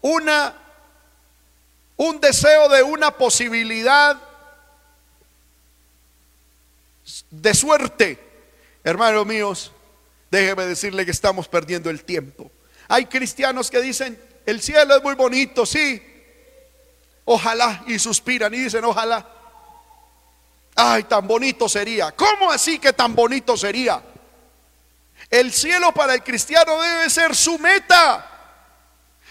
una 0.00 0.65
un 1.96 2.20
deseo 2.20 2.68
de 2.68 2.82
una 2.82 3.10
posibilidad 3.10 4.20
de 7.30 7.54
suerte. 7.54 8.22
Hermanos 8.84 9.26
míos, 9.26 9.72
déjeme 10.30 10.66
decirle 10.66 11.04
que 11.04 11.10
estamos 11.10 11.48
perdiendo 11.48 11.90
el 11.90 12.04
tiempo. 12.04 12.50
Hay 12.88 13.06
cristianos 13.06 13.70
que 13.70 13.80
dicen, 13.80 14.20
el 14.44 14.60
cielo 14.60 14.96
es 14.96 15.02
muy 15.02 15.14
bonito, 15.14 15.66
sí. 15.66 16.02
Ojalá, 17.24 17.82
y 17.86 17.98
suspiran 17.98 18.52
y 18.54 18.58
dicen, 18.58 18.84
ojalá. 18.84 19.26
Ay, 20.76 21.04
tan 21.04 21.26
bonito 21.26 21.68
sería. 21.68 22.12
¿Cómo 22.12 22.52
así 22.52 22.78
que 22.78 22.92
tan 22.92 23.14
bonito 23.14 23.56
sería? 23.56 24.02
El 25.30 25.52
cielo 25.52 25.92
para 25.92 26.14
el 26.14 26.22
cristiano 26.22 26.80
debe 26.80 27.10
ser 27.10 27.34
su 27.34 27.58
meta, 27.58 28.24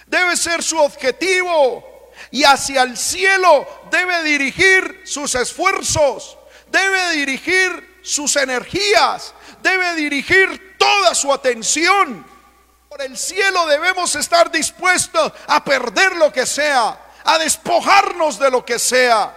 debe 0.07 0.35
ser 0.35 0.61
su 0.61 0.77
objetivo 0.77 1.94
y 2.31 2.43
hacia 2.43 2.83
el 2.83 2.97
cielo 2.97 3.67
debe 3.91 4.23
dirigir 4.23 5.01
sus 5.05 5.35
esfuerzos, 5.35 6.37
debe 6.67 7.11
dirigir 7.11 7.99
sus 8.01 8.35
energías, 8.35 9.33
debe 9.61 9.95
dirigir 9.95 10.77
toda 10.77 11.15
su 11.15 11.33
atención. 11.33 12.25
Por 12.89 13.01
el 13.01 13.17
cielo 13.17 13.65
debemos 13.65 14.15
estar 14.15 14.51
dispuestos 14.51 15.33
a 15.47 15.63
perder 15.63 16.15
lo 16.15 16.31
que 16.31 16.45
sea, 16.45 16.99
a 17.23 17.37
despojarnos 17.37 18.39
de 18.39 18.51
lo 18.51 18.63
que 18.63 18.79
sea. 18.79 19.35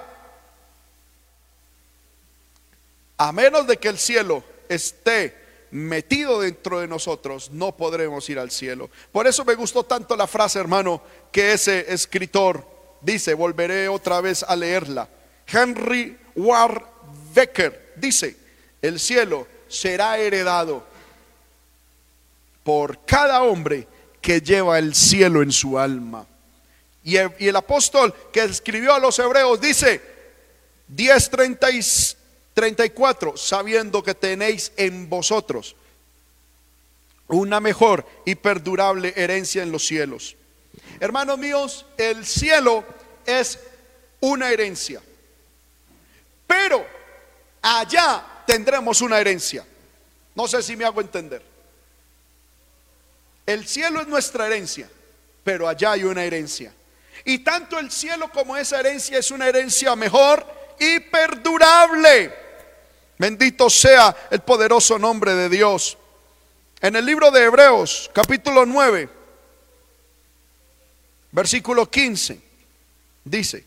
A 3.17 3.33
menos 3.33 3.67
de 3.67 3.77
que 3.79 3.89
el 3.89 3.99
cielo 3.99 4.45
esté 4.69 5.48
metido 5.71 6.41
dentro 6.41 6.81
de 6.81 6.89
nosotros, 6.89 7.51
no 7.51 7.77
podremos 7.77 8.29
ir 8.31 8.39
al 8.39 8.51
cielo. 8.51 8.91
Por 9.13 9.27
eso 9.27 9.45
me 9.45 9.55
gustó 9.55 9.85
tanto 9.85 10.17
la 10.17 10.27
frase, 10.27 10.59
hermano, 10.59 11.03
que 11.31 11.53
ese 11.53 11.93
escritor 11.93 12.67
dice, 13.01 13.35
volveré 13.35 13.89
otra 13.89 14.21
vez 14.21 14.43
a 14.43 14.57
leerla. 14.57 15.09
Henry 15.47 16.19
Ward 16.37 16.83
Becker 17.35 17.95
dice, 17.97 18.37
el 18.83 18.99
cielo 19.01 19.47
será 19.69 20.19
heredado 20.19 20.85
por 22.63 23.05
cada 23.05 23.43
hombre 23.43 23.87
que 24.21 24.41
lleva 24.41 24.79
el 24.79 24.95
cielo 24.95 25.43
en 25.43 25.53
su 25.53 25.79
alma. 25.79 26.27
Y 27.05 27.17
el, 27.17 27.57
apóstol 27.57 28.15
que 28.33 28.43
escribió 28.43 28.93
a 28.93 28.99
los 28.99 29.19
hebreos 29.19 29.61
dice, 29.61 30.03
10:34, 32.59 33.37
sabiendo 33.37 34.03
que 34.03 34.15
tenéis 34.15 34.73
en 34.77 35.09
vosotros 35.09 35.77
una 37.29 37.61
mejor 37.61 38.07
y 38.25 38.35
perdurable 38.35 39.13
herencia 39.17 39.63
en 39.63 39.71
los 39.71 39.87
cielos. 39.87 40.37
Hermanos 40.99 41.39
míos, 41.39 41.87
el 41.97 42.27
cielo 42.27 42.85
es 43.27 43.61
una 44.21 44.51
herencia. 44.51 45.01
Pero 46.47 46.85
allá 47.63 48.25
tendremos 48.47 49.01
una 49.03 49.21
herencia. 49.21 49.65
No 50.35 50.49
sé 50.49 50.63
si 50.63 50.77
me 50.77 50.85
hago 50.85 51.01
entender. 51.01 51.43
El 53.47 53.67
cielo 53.67 54.01
es 54.01 54.09
nuestra 54.09 54.47
herencia, 54.47 54.89
pero 55.45 55.69
allá 55.69 55.93
hay 55.93 56.05
una 56.05 56.25
herencia. 56.25 56.73
Y 57.25 57.39
tanto 57.41 57.79
el 57.79 57.91
cielo 57.91 58.31
como 58.33 58.57
esa 58.57 58.81
herencia 58.81 59.19
es 59.19 59.31
una 59.31 59.49
herencia 59.49 59.95
mejor 59.97 60.47
y 60.79 61.01
perdurable. 61.01 62.48
Bendito 63.19 63.69
sea 63.69 64.15
el 64.31 64.41
poderoso 64.41 64.99
nombre 64.99 65.35
de 65.35 65.49
Dios. 65.49 65.99
En 66.81 66.97
el 66.97 67.05
libro 67.05 67.31
de 67.31 67.43
Hebreos, 67.45 68.11
capítulo 68.15 68.65
9, 68.65 69.19
Versículo 71.31 71.91
15 71.91 72.41
dice, 73.25 73.65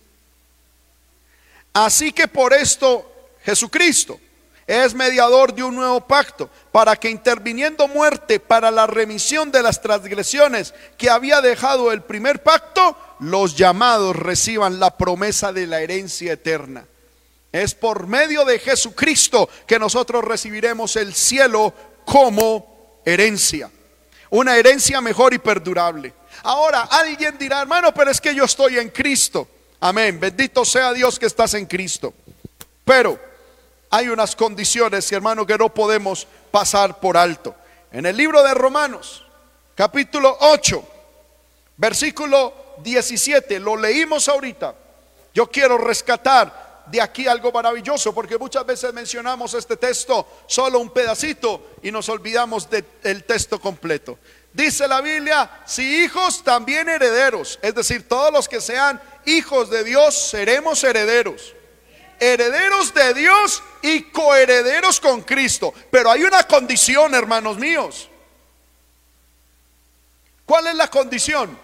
así 1.73 2.11
que 2.11 2.27
por 2.27 2.53
esto 2.53 3.09
Jesucristo 3.43 4.19
es 4.65 4.95
mediador 4.95 5.53
de 5.53 5.63
un 5.63 5.75
nuevo 5.75 6.01
pacto, 6.07 6.49
para 6.71 6.95
que 6.95 7.09
interviniendo 7.09 7.87
muerte 7.87 8.39
para 8.39 8.71
la 8.71 8.87
remisión 8.87 9.51
de 9.51 9.61
las 9.61 9.81
transgresiones 9.81 10.73
que 10.97 11.09
había 11.09 11.41
dejado 11.41 11.91
el 11.91 12.01
primer 12.01 12.41
pacto, 12.41 12.95
los 13.19 13.55
llamados 13.55 14.15
reciban 14.15 14.79
la 14.79 14.97
promesa 14.97 15.51
de 15.51 15.67
la 15.67 15.81
herencia 15.81 16.33
eterna. 16.33 16.85
Es 17.51 17.75
por 17.75 18.07
medio 18.07 18.45
de 18.45 18.59
Jesucristo 18.59 19.49
que 19.67 19.77
nosotros 19.77 20.23
recibiremos 20.23 20.95
el 20.95 21.13
cielo 21.13 21.73
como 22.05 23.01
herencia, 23.05 23.69
una 24.29 24.55
herencia 24.55 25.01
mejor 25.01 25.33
y 25.33 25.39
perdurable. 25.39 26.13
Ahora, 26.43 26.83
alguien 26.83 27.37
dirá, 27.37 27.61
hermano, 27.61 27.93
pero 27.93 28.09
es 28.09 28.21
que 28.21 28.33
yo 28.33 28.45
estoy 28.45 28.77
en 28.77 28.89
Cristo. 28.89 29.47
Amén. 29.81 30.19
Bendito 30.19 30.63
sea 30.63 30.93
Dios 30.93 31.19
que 31.19 31.25
estás 31.25 31.53
en 31.53 31.65
Cristo. 31.65 32.13
Pero 32.85 33.19
hay 33.89 34.07
unas 34.07 34.35
condiciones, 34.35 35.11
hermano, 35.11 35.45
que 35.45 35.57
no 35.57 35.73
podemos 35.73 36.25
pasar 36.51 36.99
por 36.99 37.17
alto. 37.17 37.55
En 37.91 38.05
el 38.05 38.15
libro 38.15 38.41
de 38.41 38.53
Romanos, 38.53 39.25
capítulo 39.75 40.37
8, 40.39 40.87
versículo 41.75 42.53
17, 42.81 43.59
lo 43.59 43.75
leímos 43.75 44.29
ahorita. 44.29 44.75
Yo 45.33 45.47
quiero 45.47 45.77
rescatar 45.77 46.60
de 46.91 47.01
aquí 47.01 47.27
algo 47.27 47.51
maravilloso, 47.51 48.13
porque 48.13 48.37
muchas 48.37 48.65
veces 48.65 48.93
mencionamos 48.93 49.53
este 49.53 49.77
texto 49.77 50.27
solo 50.45 50.79
un 50.79 50.89
pedacito 50.89 51.71
y 51.81 51.91
nos 51.91 52.09
olvidamos 52.09 52.69
del 52.69 53.23
texto 53.23 53.59
completo. 53.59 54.19
Dice 54.53 54.87
la 54.87 54.99
Biblia, 54.99 55.63
si 55.65 56.03
hijos 56.03 56.43
también 56.43 56.89
herederos, 56.89 57.57
es 57.61 57.73
decir, 57.73 58.07
todos 58.07 58.33
los 58.33 58.49
que 58.49 58.59
sean 58.59 59.01
hijos 59.25 59.69
de 59.69 59.85
Dios 59.85 60.13
seremos 60.29 60.83
herederos. 60.83 61.55
herederos 62.19 62.93
de 62.93 63.13
Dios 63.15 63.63
y 63.81 64.03
coherederos 64.03 64.99
con 64.99 65.21
Cristo. 65.21 65.73
Pero 65.89 66.11
hay 66.11 66.23
una 66.23 66.43
condición, 66.43 67.15
hermanos 67.15 67.57
míos. 67.57 68.09
¿Cuál 70.45 70.67
es 70.67 70.75
la 70.75 70.87
condición? 70.87 71.57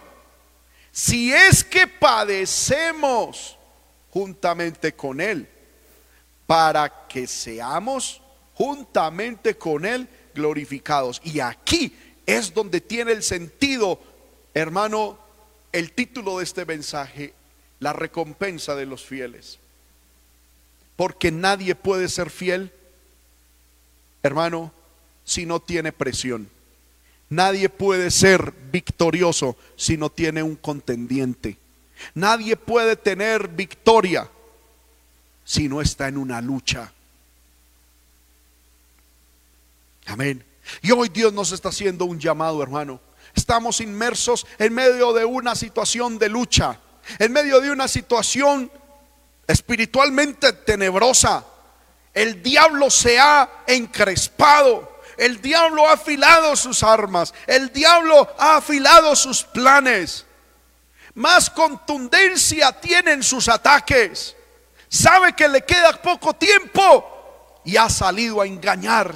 Si 0.91 1.31
es 1.31 1.63
que 1.63 1.85
padecemos 1.85 3.56
juntamente 4.17 4.95
con 4.95 5.21
Él, 5.21 5.47
para 6.47 7.05
que 7.07 7.27
seamos 7.27 8.19
juntamente 8.55 9.55
con 9.59 9.85
Él 9.85 10.09
glorificados. 10.33 11.21
Y 11.23 11.39
aquí 11.39 11.95
es 12.25 12.51
donde 12.51 12.81
tiene 12.81 13.11
el 13.11 13.21
sentido, 13.21 13.99
hermano, 14.55 15.19
el 15.71 15.91
título 15.91 16.39
de 16.39 16.45
este 16.45 16.65
mensaje, 16.65 17.35
la 17.79 17.93
recompensa 17.93 18.73
de 18.73 18.87
los 18.87 19.05
fieles. 19.05 19.59
Porque 20.95 21.29
nadie 21.29 21.75
puede 21.75 22.09
ser 22.09 22.31
fiel, 22.31 22.73
hermano, 24.23 24.73
si 25.25 25.45
no 25.45 25.59
tiene 25.59 25.91
presión. 25.91 26.49
Nadie 27.29 27.69
puede 27.69 28.09
ser 28.09 28.51
victorioso 28.71 29.55
si 29.75 29.95
no 29.95 30.09
tiene 30.09 30.41
un 30.41 30.55
contendiente. 30.55 31.59
Nadie 32.13 32.55
puede 32.55 32.95
tener 32.95 33.47
victoria 33.47 34.29
si 35.43 35.67
no 35.67 35.81
está 35.81 36.07
en 36.07 36.17
una 36.17 36.41
lucha. 36.41 36.91
Amén. 40.07 40.43
Y 40.81 40.91
hoy 40.91 41.09
Dios 41.09 41.33
nos 41.33 41.51
está 41.51 41.69
haciendo 41.69 42.05
un 42.05 42.19
llamado, 42.19 42.61
hermano. 42.61 42.99
Estamos 43.35 43.81
inmersos 43.81 44.45
en 44.57 44.73
medio 44.73 45.13
de 45.13 45.25
una 45.25 45.55
situación 45.55 46.17
de 46.17 46.29
lucha, 46.29 46.79
en 47.19 47.31
medio 47.31 47.61
de 47.61 47.71
una 47.71 47.87
situación 47.87 48.71
espiritualmente 49.47 50.53
tenebrosa. 50.53 51.45
El 52.13 52.41
diablo 52.41 52.89
se 52.89 53.19
ha 53.19 53.63
encrespado. 53.67 54.97
El 55.17 55.41
diablo 55.41 55.87
ha 55.87 55.93
afilado 55.93 56.55
sus 56.55 56.83
armas. 56.83 57.33
El 57.47 57.71
diablo 57.71 58.27
ha 58.37 58.57
afilado 58.57 59.15
sus 59.15 59.43
planes. 59.43 60.26
Más 61.17 61.49
contundencia 61.49 62.71
tienen 62.79 63.23
sus 63.23 63.49
ataques. 63.49 64.35
Sabe 64.87 65.33
que 65.33 65.47
le 65.47 65.63
queda 65.63 65.99
poco 65.99 66.35
tiempo 66.35 67.59
y 67.65 67.75
ha 67.75 67.89
salido 67.89 68.39
a 68.39 68.45
engañar, 68.45 69.15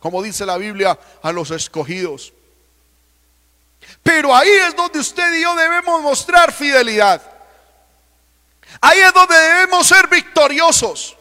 como 0.00 0.22
dice 0.22 0.46
la 0.46 0.56
Biblia, 0.56 0.98
a 1.22 1.30
los 1.30 1.50
escogidos. 1.50 2.32
Pero 4.02 4.34
ahí 4.34 4.48
es 4.48 4.74
donde 4.74 4.98
usted 4.98 5.30
y 5.34 5.42
yo 5.42 5.54
debemos 5.54 6.00
mostrar 6.00 6.52
fidelidad. 6.52 7.20
Ahí 8.80 9.00
es 9.00 9.12
donde 9.12 9.36
debemos 9.36 9.86
ser 9.86 10.08
victoriosos. 10.08 11.18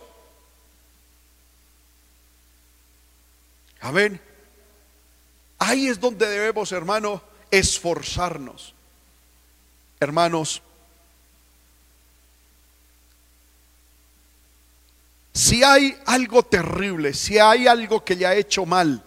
Amén. 3.82 4.22
Ahí 5.60 5.90
es 5.90 6.00
donde 6.00 6.26
debemos, 6.26 6.72
hermano, 6.72 7.22
esforzarnos. 7.52 8.74
Hermanos, 10.02 10.64
si 15.32 15.64
hay 15.64 15.95
algo 16.08 16.41
terrible, 16.41 17.14
si 17.14 17.38
hay 17.38 17.68
algo 17.68 18.04
que 18.04 18.16
le 18.16 18.26
ha 18.26 18.34
hecho 18.34 18.66
mal 18.66 19.06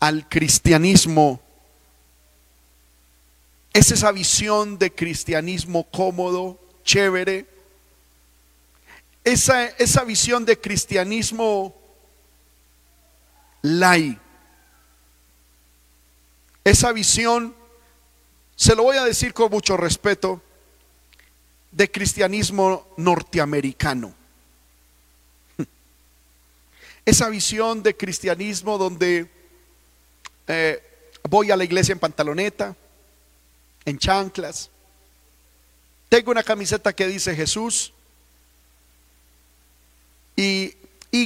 al 0.00 0.26
cristianismo, 0.30 1.42
es 3.74 3.90
esa 3.90 4.12
visión 4.12 4.78
de 4.78 4.90
cristianismo 4.90 5.84
cómodo, 5.90 6.58
chévere, 6.84 7.46
esa, 9.22 9.66
esa 9.66 10.04
visión 10.04 10.46
de 10.46 10.58
cristianismo 10.58 11.74
lai, 13.60 14.18
esa 16.64 16.92
visión, 16.92 17.59
se 18.60 18.76
lo 18.76 18.82
voy 18.82 18.98
a 18.98 19.04
decir 19.06 19.32
con 19.32 19.50
mucho 19.50 19.74
respeto, 19.78 20.42
de 21.72 21.90
cristianismo 21.90 22.88
norteamericano. 22.98 24.12
Esa 27.06 27.30
visión 27.30 27.82
de 27.82 27.96
cristianismo 27.96 28.76
donde 28.76 29.30
eh, 30.46 30.82
voy 31.26 31.50
a 31.50 31.56
la 31.56 31.64
iglesia 31.64 31.94
en 31.94 32.00
pantaloneta, 32.00 32.76
en 33.86 33.98
chanclas. 33.98 34.68
Tengo 36.10 36.30
una 36.30 36.42
camiseta 36.42 36.92
que 36.92 37.06
dice 37.06 37.34
Jesús. 37.34 37.94
Y, 40.36 40.76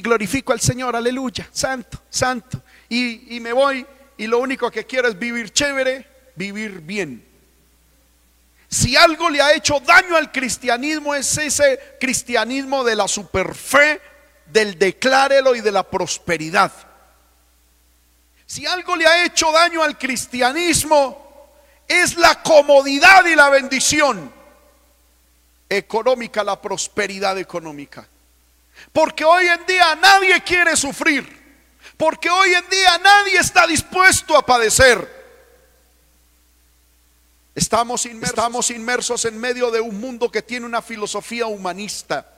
glorifico 0.02 0.52
al 0.52 0.60
Señor, 0.60 0.94
aleluya, 0.94 1.48
santo, 1.52 2.00
santo. 2.08 2.62
Y, 2.88 3.34
y 3.34 3.40
me 3.40 3.52
voy 3.52 3.84
y 4.16 4.28
lo 4.28 4.38
único 4.38 4.70
que 4.70 4.86
quiero 4.86 5.08
es 5.08 5.18
vivir 5.18 5.52
chévere, 5.52 6.13
vivir 6.36 6.80
bien. 6.80 7.26
Si 8.68 8.96
algo 8.96 9.30
le 9.30 9.40
ha 9.40 9.52
hecho 9.54 9.78
daño 9.80 10.16
al 10.16 10.32
cristianismo 10.32 11.14
es 11.14 11.38
ese 11.38 11.96
cristianismo 12.00 12.82
de 12.82 12.96
la 12.96 13.06
superfe, 13.06 14.00
del 14.46 14.78
declárelo 14.78 15.54
y 15.54 15.60
de 15.60 15.70
la 15.70 15.84
prosperidad. 15.84 16.72
Si 18.46 18.66
algo 18.66 18.96
le 18.96 19.06
ha 19.06 19.24
hecho 19.24 19.50
daño 19.52 19.82
al 19.82 19.96
cristianismo 19.96 21.50
es 21.88 22.16
la 22.16 22.42
comodidad 22.42 23.24
y 23.26 23.34
la 23.34 23.48
bendición 23.48 24.32
económica, 25.68 26.44
la 26.44 26.60
prosperidad 26.60 27.38
económica. 27.38 28.06
Porque 28.92 29.24
hoy 29.24 29.46
en 29.46 29.64
día 29.66 29.94
nadie 29.96 30.40
quiere 30.42 30.76
sufrir. 30.76 31.42
Porque 31.96 32.28
hoy 32.28 32.52
en 32.52 32.68
día 32.68 32.98
nadie 32.98 33.38
está 33.38 33.66
dispuesto 33.66 34.36
a 34.36 34.44
padecer. 34.44 35.23
Estamos 37.54 38.06
inmersos, 38.06 39.24
en 39.24 39.38
medio 39.38 39.70
de 39.70 39.80
un 39.80 40.00
mundo 40.00 40.30
que 40.30 40.42
tiene 40.42 40.66
una 40.66 40.82
filosofía 40.82 41.46
humanista, 41.46 42.28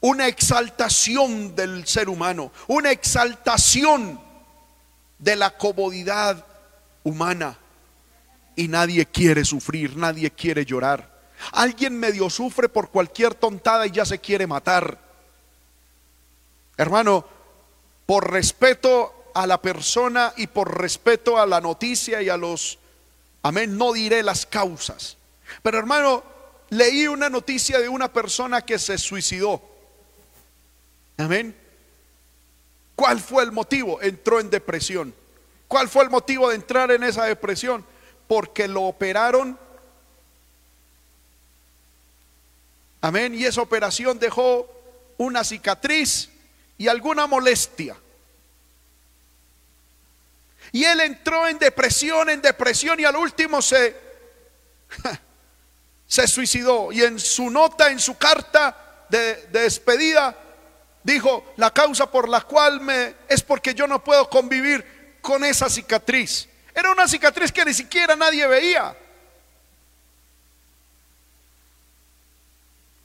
una 0.00 0.26
exaltación 0.26 1.54
del 1.54 1.86
ser 1.86 2.08
humano, 2.08 2.50
una 2.66 2.90
exaltación 2.90 4.20
de 5.18 5.36
la 5.36 5.56
comodidad 5.56 6.44
humana 7.04 7.56
y 8.56 8.66
nadie 8.66 9.06
quiere 9.06 9.44
sufrir, 9.44 9.96
nadie 9.96 10.32
quiere 10.32 10.64
llorar. 10.64 11.12
Alguien 11.52 11.98
medio 11.98 12.28
sufre 12.28 12.68
por 12.68 12.90
cualquier 12.90 13.34
tontada 13.34 13.86
y 13.86 13.92
ya 13.92 14.04
se 14.04 14.18
quiere 14.18 14.48
matar. 14.48 14.98
Hermano, 16.76 17.24
por 18.04 18.32
respeto 18.32 19.30
a 19.34 19.46
la 19.46 19.62
persona 19.62 20.32
y 20.36 20.48
por 20.48 20.80
respeto 20.80 21.38
a 21.38 21.46
la 21.46 21.60
noticia 21.60 22.20
y 22.20 22.28
a 22.28 22.36
los, 22.36 22.78
amén, 23.42 23.76
no 23.76 23.92
diré 23.92 24.22
las 24.22 24.46
causas. 24.46 25.16
Pero 25.62 25.78
hermano, 25.78 26.24
leí 26.70 27.06
una 27.06 27.28
noticia 27.28 27.78
de 27.78 27.88
una 27.88 28.12
persona 28.12 28.62
que 28.62 28.78
se 28.78 28.98
suicidó. 28.98 29.62
Amén. 31.18 31.56
¿Cuál 32.96 33.20
fue 33.20 33.42
el 33.42 33.52
motivo? 33.52 34.00
Entró 34.02 34.40
en 34.40 34.50
depresión. 34.50 35.14
¿Cuál 35.68 35.88
fue 35.88 36.04
el 36.04 36.10
motivo 36.10 36.48
de 36.48 36.56
entrar 36.56 36.90
en 36.90 37.02
esa 37.02 37.24
depresión? 37.24 37.84
porque 38.32 38.66
lo 38.66 38.84
operaron. 38.84 39.58
Amén. 43.02 43.34
Y 43.34 43.44
esa 43.44 43.60
operación 43.60 44.18
dejó 44.18 44.66
una 45.18 45.44
cicatriz 45.44 46.30
y 46.78 46.88
alguna 46.88 47.26
molestia. 47.26 47.94
Y 50.72 50.84
él 50.84 51.00
entró 51.00 51.46
en 51.46 51.58
depresión, 51.58 52.30
en 52.30 52.40
depresión 52.40 52.98
y 52.98 53.04
al 53.04 53.14
último 53.14 53.60
se, 53.60 53.94
se 56.06 56.26
suicidó. 56.26 56.90
Y 56.90 57.02
en 57.02 57.20
su 57.20 57.50
nota, 57.50 57.90
en 57.90 58.00
su 58.00 58.16
carta 58.16 59.04
de, 59.10 59.46
de 59.48 59.60
despedida, 59.60 60.34
dijo, 61.02 61.52
la 61.56 61.70
causa 61.70 62.10
por 62.10 62.26
la 62.26 62.40
cual 62.40 62.80
me 62.80 63.14
es 63.28 63.42
porque 63.42 63.74
yo 63.74 63.86
no 63.86 64.02
puedo 64.02 64.30
convivir 64.30 65.18
con 65.20 65.44
esa 65.44 65.68
cicatriz. 65.68 66.48
Era 66.74 66.90
una 66.90 67.06
cicatriz 67.06 67.52
que 67.52 67.66
ni 67.66 67.74
siquiera 67.74 68.16
nadie 68.16 68.46
veía. 68.46 68.96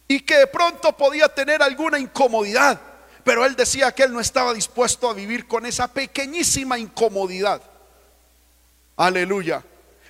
Y 0.07 0.21
que 0.21 0.37
de 0.37 0.47
pronto 0.47 0.95
podía 0.95 1.27
tener 1.27 1.61
alguna 1.61 1.99
incomodidad. 1.99 2.79
Pero 3.27 3.45
él 3.45 3.57
decía 3.57 3.91
que 3.91 4.03
él 4.03 4.13
no 4.13 4.21
estaba 4.21 4.53
dispuesto 4.53 5.09
a 5.09 5.13
vivir 5.13 5.49
con 5.49 5.65
esa 5.65 5.89
pequeñísima 5.89 6.79
incomodidad. 6.79 7.61
Aleluya. 8.95 9.61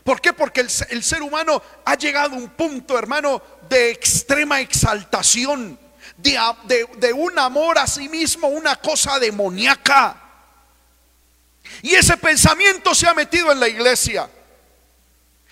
¿Por 0.03 0.22
qué? 0.22 0.34
Porque 0.34 0.61
el, 0.61 1.03
ser 1.03 1.24
humano 1.24 1.59
ha 1.84 1.95
llegado 1.95 2.36
a 2.36 2.38
un 2.38 2.49
punto, 2.49 2.95
hermano, 2.95 3.41
de 3.68 3.89
extrema 3.89 4.61
exaltación, 4.61 5.80
de, 6.15 6.88
de, 6.99 7.11
un 7.11 7.39
amor 7.39 7.80
a 7.80 7.88
sí 7.88 8.07
mismo, 8.07 8.49
una 8.49 8.76
cosa 8.76 9.18
demoníaca. 9.18 10.15
Y 11.82 11.95
ese 11.95 12.18
pensamiento 12.18 12.93
se 12.93 13.07
ha 13.07 13.15
metido 13.15 13.51
en 13.51 13.59
la 13.59 13.68
iglesia. 13.68 14.30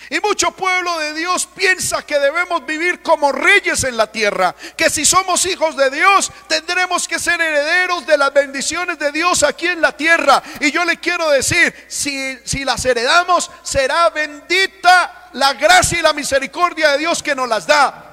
Y 0.10 0.20
mucho 0.20 0.52
pueblo 0.52 1.00
de 1.00 1.14
Dios 1.14 1.48
piensa 1.48 2.04
que 2.04 2.20
debemos 2.20 2.66
vivir 2.66 3.02
como 3.02 3.32
reyes 3.32 3.84
en 3.84 3.98
la 3.98 4.12
tierra, 4.12 4.56
que 4.78 4.90
si 4.90 5.06
somos 5.06 5.46
hijos 5.46 5.76
de 5.76 5.90
Dios 5.90 6.32
tendremos 6.48 7.08
que 7.08 7.20
ser 7.20 7.42
herederos 7.42 8.06
de 8.06 8.18
las 8.18 8.34
bendiciones 8.34 9.00
de 9.00 9.12
Dios 9.12 9.44
aquí 9.44 9.68
en 9.68 9.82
la 9.82 9.92
tierra. 9.92 10.42
Y 10.60 10.72
yo 10.72 10.86
le 10.86 10.98
quiero 10.98 11.30
decir, 11.30 11.74
si, 11.88 12.38
si 12.44 12.64
las 12.64 12.86
heredamos, 12.86 13.50
será 13.64 14.10
bendita 14.10 15.30
la 15.34 15.54
gracia 15.54 16.00
y 16.00 16.02
la 16.02 16.14
misericordia 16.14 16.92
de 16.92 17.00
Dios 17.00 17.24
que 17.24 17.36
nos 17.36 17.50
las 17.50 17.68
da. 17.68 18.04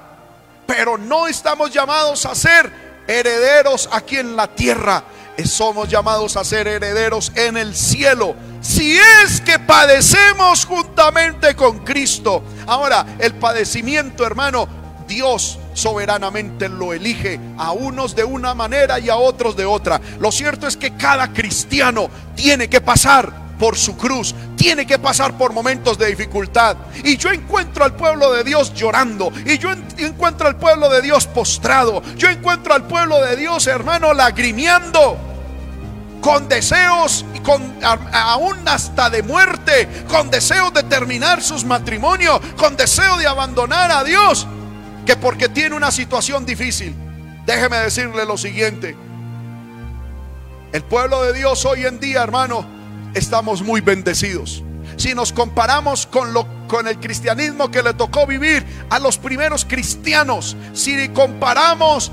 Pero 0.65 0.97
no 0.97 1.27
estamos 1.27 1.71
llamados 1.71 2.25
a 2.25 2.35
ser 2.35 2.71
herederos 3.07 3.89
aquí 3.91 4.17
en 4.17 4.35
la 4.35 4.47
tierra, 4.47 5.03
somos 5.45 5.89
llamados 5.89 6.37
a 6.37 6.43
ser 6.43 6.67
herederos 6.67 7.31
en 7.35 7.57
el 7.57 7.75
cielo. 7.75 8.35
Si 8.61 8.97
es 8.97 9.41
que 9.41 9.59
padecemos 9.59 10.65
juntamente 10.65 11.55
con 11.55 11.79
Cristo. 11.79 12.43
Ahora, 12.67 13.05
el 13.19 13.33
padecimiento, 13.35 14.25
hermano, 14.25 14.67
Dios 15.07 15.59
soberanamente 15.73 16.69
lo 16.69 16.93
elige 16.93 17.39
a 17.57 17.71
unos 17.71 18.15
de 18.15 18.23
una 18.23 18.53
manera 18.53 18.99
y 18.99 19.09
a 19.09 19.17
otros 19.17 19.55
de 19.55 19.65
otra. 19.65 19.99
Lo 20.19 20.31
cierto 20.31 20.67
es 20.67 20.77
que 20.77 20.95
cada 20.95 21.33
cristiano 21.33 22.09
tiene 22.35 22.69
que 22.69 22.81
pasar 22.81 23.42
por 23.63 23.77
su 23.77 23.95
cruz, 23.95 24.35
tiene 24.57 24.85
que 24.85 24.99
pasar 24.99 25.37
por 25.37 25.53
momentos 25.53 25.97
de 25.97 26.07
dificultad. 26.07 26.75
Y 27.01 27.15
yo 27.15 27.31
encuentro 27.31 27.85
al 27.85 27.95
pueblo 27.95 28.33
de 28.33 28.43
Dios 28.43 28.73
llorando, 28.73 29.31
y 29.45 29.57
yo 29.57 29.71
encuentro 29.99 30.49
al 30.49 30.57
pueblo 30.57 30.89
de 30.89 31.01
Dios 31.01 31.27
postrado, 31.27 32.03
yo 32.17 32.27
encuentro 32.27 32.73
al 32.73 32.85
pueblo 32.87 33.23
de 33.23 33.37
Dios, 33.37 33.65
hermano, 33.67 34.13
lagrimeando 34.13 35.17
con 36.19 36.49
deseos 36.49 37.23
y 37.33 37.39
con 37.39 37.61
aún 37.81 38.67
hasta 38.67 39.09
de 39.09 39.23
muerte, 39.23 39.87
con 40.09 40.29
deseos 40.29 40.73
de 40.73 40.83
terminar 40.83 41.41
sus 41.41 41.63
matrimonios, 41.63 42.41
con 42.57 42.75
deseo 42.75 43.15
de 43.15 43.27
abandonar 43.27 43.91
a 43.91 44.03
Dios, 44.03 44.45
que 45.05 45.15
porque 45.15 45.47
tiene 45.47 45.73
una 45.73 45.91
situación 45.91 46.45
difícil. 46.45 46.93
Déjeme 47.45 47.77
decirle 47.77 48.25
lo 48.25 48.37
siguiente. 48.37 48.97
El 50.73 50.83
pueblo 50.83 51.23
de 51.23 51.31
Dios 51.31 51.63
hoy 51.63 51.85
en 51.85 52.01
día, 52.01 52.23
hermano, 52.23 52.82
estamos 53.13 53.61
muy 53.61 53.81
bendecidos. 53.81 54.63
Si 54.95 55.15
nos 55.15 55.33
comparamos 55.33 56.05
con, 56.05 56.33
lo, 56.33 56.45
con 56.67 56.87
el 56.87 56.99
cristianismo 56.99 57.71
que 57.71 57.81
le 57.81 57.93
tocó 57.93 58.27
vivir 58.27 58.65
a 58.89 58.99
los 58.99 59.17
primeros 59.17 59.65
cristianos, 59.65 60.55
si 60.73 61.09
comparamos 61.09 62.11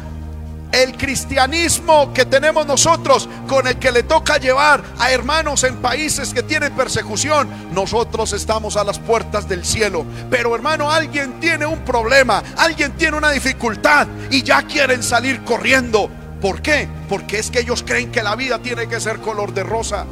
el 0.73 0.97
cristianismo 0.97 2.13
que 2.13 2.25
tenemos 2.25 2.67
nosotros 2.67 3.29
con 3.49 3.67
el 3.67 3.77
que 3.79 3.91
le 3.91 4.05
toca 4.05 4.39
llevar 4.39 4.83
a 4.99 5.11
hermanos 5.11 5.65
en 5.65 5.77
países 5.77 6.33
que 6.33 6.43
tienen 6.43 6.75
persecución, 6.75 7.49
nosotros 7.73 8.33
estamos 8.33 8.77
a 8.77 8.85
las 8.85 8.99
puertas 8.99 9.49
del 9.49 9.65
cielo. 9.65 10.05
Pero 10.31 10.55
hermano, 10.55 10.91
alguien 10.91 11.41
tiene 11.41 11.67
un 11.67 11.81
problema, 11.81 12.43
alguien 12.57 12.93
tiene 12.93 13.17
una 13.17 13.31
dificultad 13.31 14.07
y 14.31 14.43
ya 14.43 14.63
quieren 14.63 15.03
salir 15.03 15.43
corriendo. 15.45 16.09
¿Por 16.41 16.63
qué? 16.63 16.89
Porque 17.09 17.39
es 17.39 17.51
que 17.51 17.61
ellos 17.61 17.83
creen 17.87 18.11
que 18.11 18.23
la 18.23 18.37
vida 18.37 18.61
tiene 18.61 18.89
que 18.89 19.01
ser 19.01 19.21
color 19.21 19.53
de 19.53 19.65
rosa. 19.65 20.07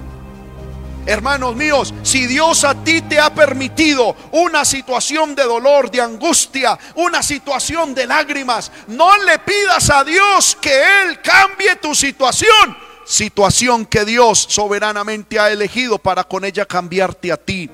Hermanos 1.06 1.56
míos, 1.56 1.94
si 2.02 2.26
Dios 2.26 2.64
a 2.64 2.74
ti 2.74 3.00
te 3.00 3.18
ha 3.18 3.32
permitido 3.32 4.14
una 4.32 4.64
situación 4.64 5.34
de 5.34 5.44
dolor, 5.44 5.90
de 5.90 6.02
angustia, 6.02 6.78
una 6.96 7.22
situación 7.22 7.94
de 7.94 8.06
lágrimas, 8.06 8.70
no 8.88 9.16
le 9.24 9.38
pidas 9.38 9.88
a 9.88 10.04
Dios 10.04 10.56
que 10.60 10.70
Él 10.70 11.20
cambie 11.22 11.76
tu 11.76 11.94
situación. 11.94 12.76
Situación 13.06 13.86
que 13.86 14.04
Dios 14.04 14.38
soberanamente 14.50 15.40
ha 15.40 15.50
elegido 15.50 15.98
para 15.98 16.24
con 16.24 16.44
ella 16.44 16.66
cambiarte 16.66 17.32
a 17.32 17.38
ti. 17.38 17.70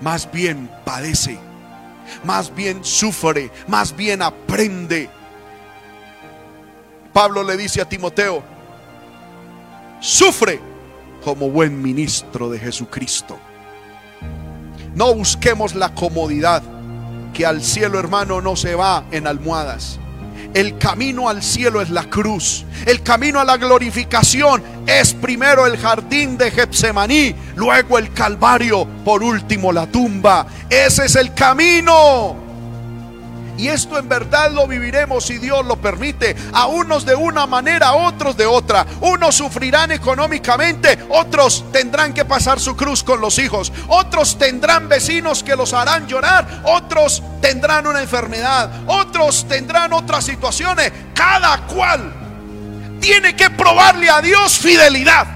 Más 0.00 0.28
bien 0.32 0.68
padece, 0.84 1.38
más 2.24 2.52
bien 2.52 2.84
sufre, 2.84 3.52
más 3.68 3.94
bien 3.94 4.20
aprende. 4.20 5.08
Pablo 7.12 7.44
le 7.44 7.56
dice 7.56 7.80
a 7.80 7.88
Timoteo, 7.88 8.42
sufre 10.00 10.71
como 11.22 11.50
buen 11.50 11.80
ministro 11.80 12.50
de 12.50 12.58
Jesucristo. 12.58 13.38
No 14.94 15.14
busquemos 15.14 15.74
la 15.74 15.94
comodidad, 15.94 16.62
que 17.32 17.46
al 17.46 17.62
cielo 17.62 17.98
hermano 17.98 18.40
no 18.40 18.56
se 18.56 18.74
va 18.74 19.04
en 19.10 19.26
almohadas. 19.26 19.98
El 20.54 20.76
camino 20.76 21.30
al 21.30 21.42
cielo 21.42 21.80
es 21.80 21.88
la 21.88 22.04
cruz. 22.04 22.66
El 22.84 23.02
camino 23.02 23.40
a 23.40 23.44
la 23.44 23.56
glorificación 23.56 24.62
es 24.86 25.14
primero 25.14 25.66
el 25.66 25.78
jardín 25.78 26.36
de 26.36 26.50
Getsemaní, 26.50 27.34
luego 27.56 27.98
el 27.98 28.12
Calvario, 28.12 28.86
por 29.04 29.22
último 29.22 29.72
la 29.72 29.86
tumba. 29.86 30.46
Ese 30.68 31.06
es 31.06 31.16
el 31.16 31.32
camino. 31.32 32.51
Y 33.58 33.68
esto 33.68 33.98
en 33.98 34.08
verdad 34.08 34.50
lo 34.50 34.66
viviremos 34.66 35.26
si 35.26 35.38
Dios 35.38 35.64
lo 35.66 35.76
permite. 35.76 36.34
A 36.52 36.66
unos 36.66 37.04
de 37.04 37.14
una 37.14 37.46
manera, 37.46 37.88
a 37.88 37.94
otros 37.94 38.36
de 38.36 38.46
otra. 38.46 38.86
Unos 39.00 39.36
sufrirán 39.36 39.92
económicamente, 39.92 40.98
otros 41.10 41.64
tendrán 41.72 42.14
que 42.14 42.24
pasar 42.24 42.60
su 42.60 42.76
cruz 42.76 43.02
con 43.02 43.20
los 43.20 43.38
hijos. 43.38 43.72
Otros 43.88 44.38
tendrán 44.38 44.88
vecinos 44.88 45.42
que 45.42 45.56
los 45.56 45.72
harán 45.72 46.06
llorar. 46.06 46.62
Otros 46.64 47.22
tendrán 47.40 47.86
una 47.86 48.00
enfermedad. 48.00 48.70
Otros 48.86 49.46
tendrán 49.48 49.92
otras 49.92 50.24
situaciones. 50.24 50.92
Cada 51.14 51.66
cual 51.66 52.12
tiene 53.00 53.36
que 53.36 53.50
probarle 53.50 54.08
a 54.08 54.20
Dios 54.20 54.58
fidelidad. 54.58 55.26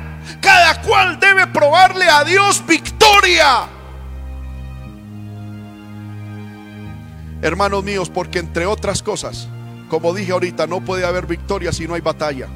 Cada 0.41 0.81
cual 0.83 1.19
debe 1.21 1.47
probarle 1.49 2.09
a 2.09 2.25
Dios 2.25 2.65
victoria. 2.67 3.76
Hermanos 7.47 7.85
míos, 7.85 8.11
porque 8.11 8.41
entre 8.41 8.67
otras 8.67 9.05
cosas, 9.05 9.47
como 9.89 10.13
dije 10.13 10.33
ahorita, 10.33 10.67
no 10.67 10.81
puede 10.81 11.07
haber 11.07 11.27
victoria 11.27 11.71
si 11.71 11.87
no 11.87 11.95
hay 11.95 12.01
batalla. 12.01 12.49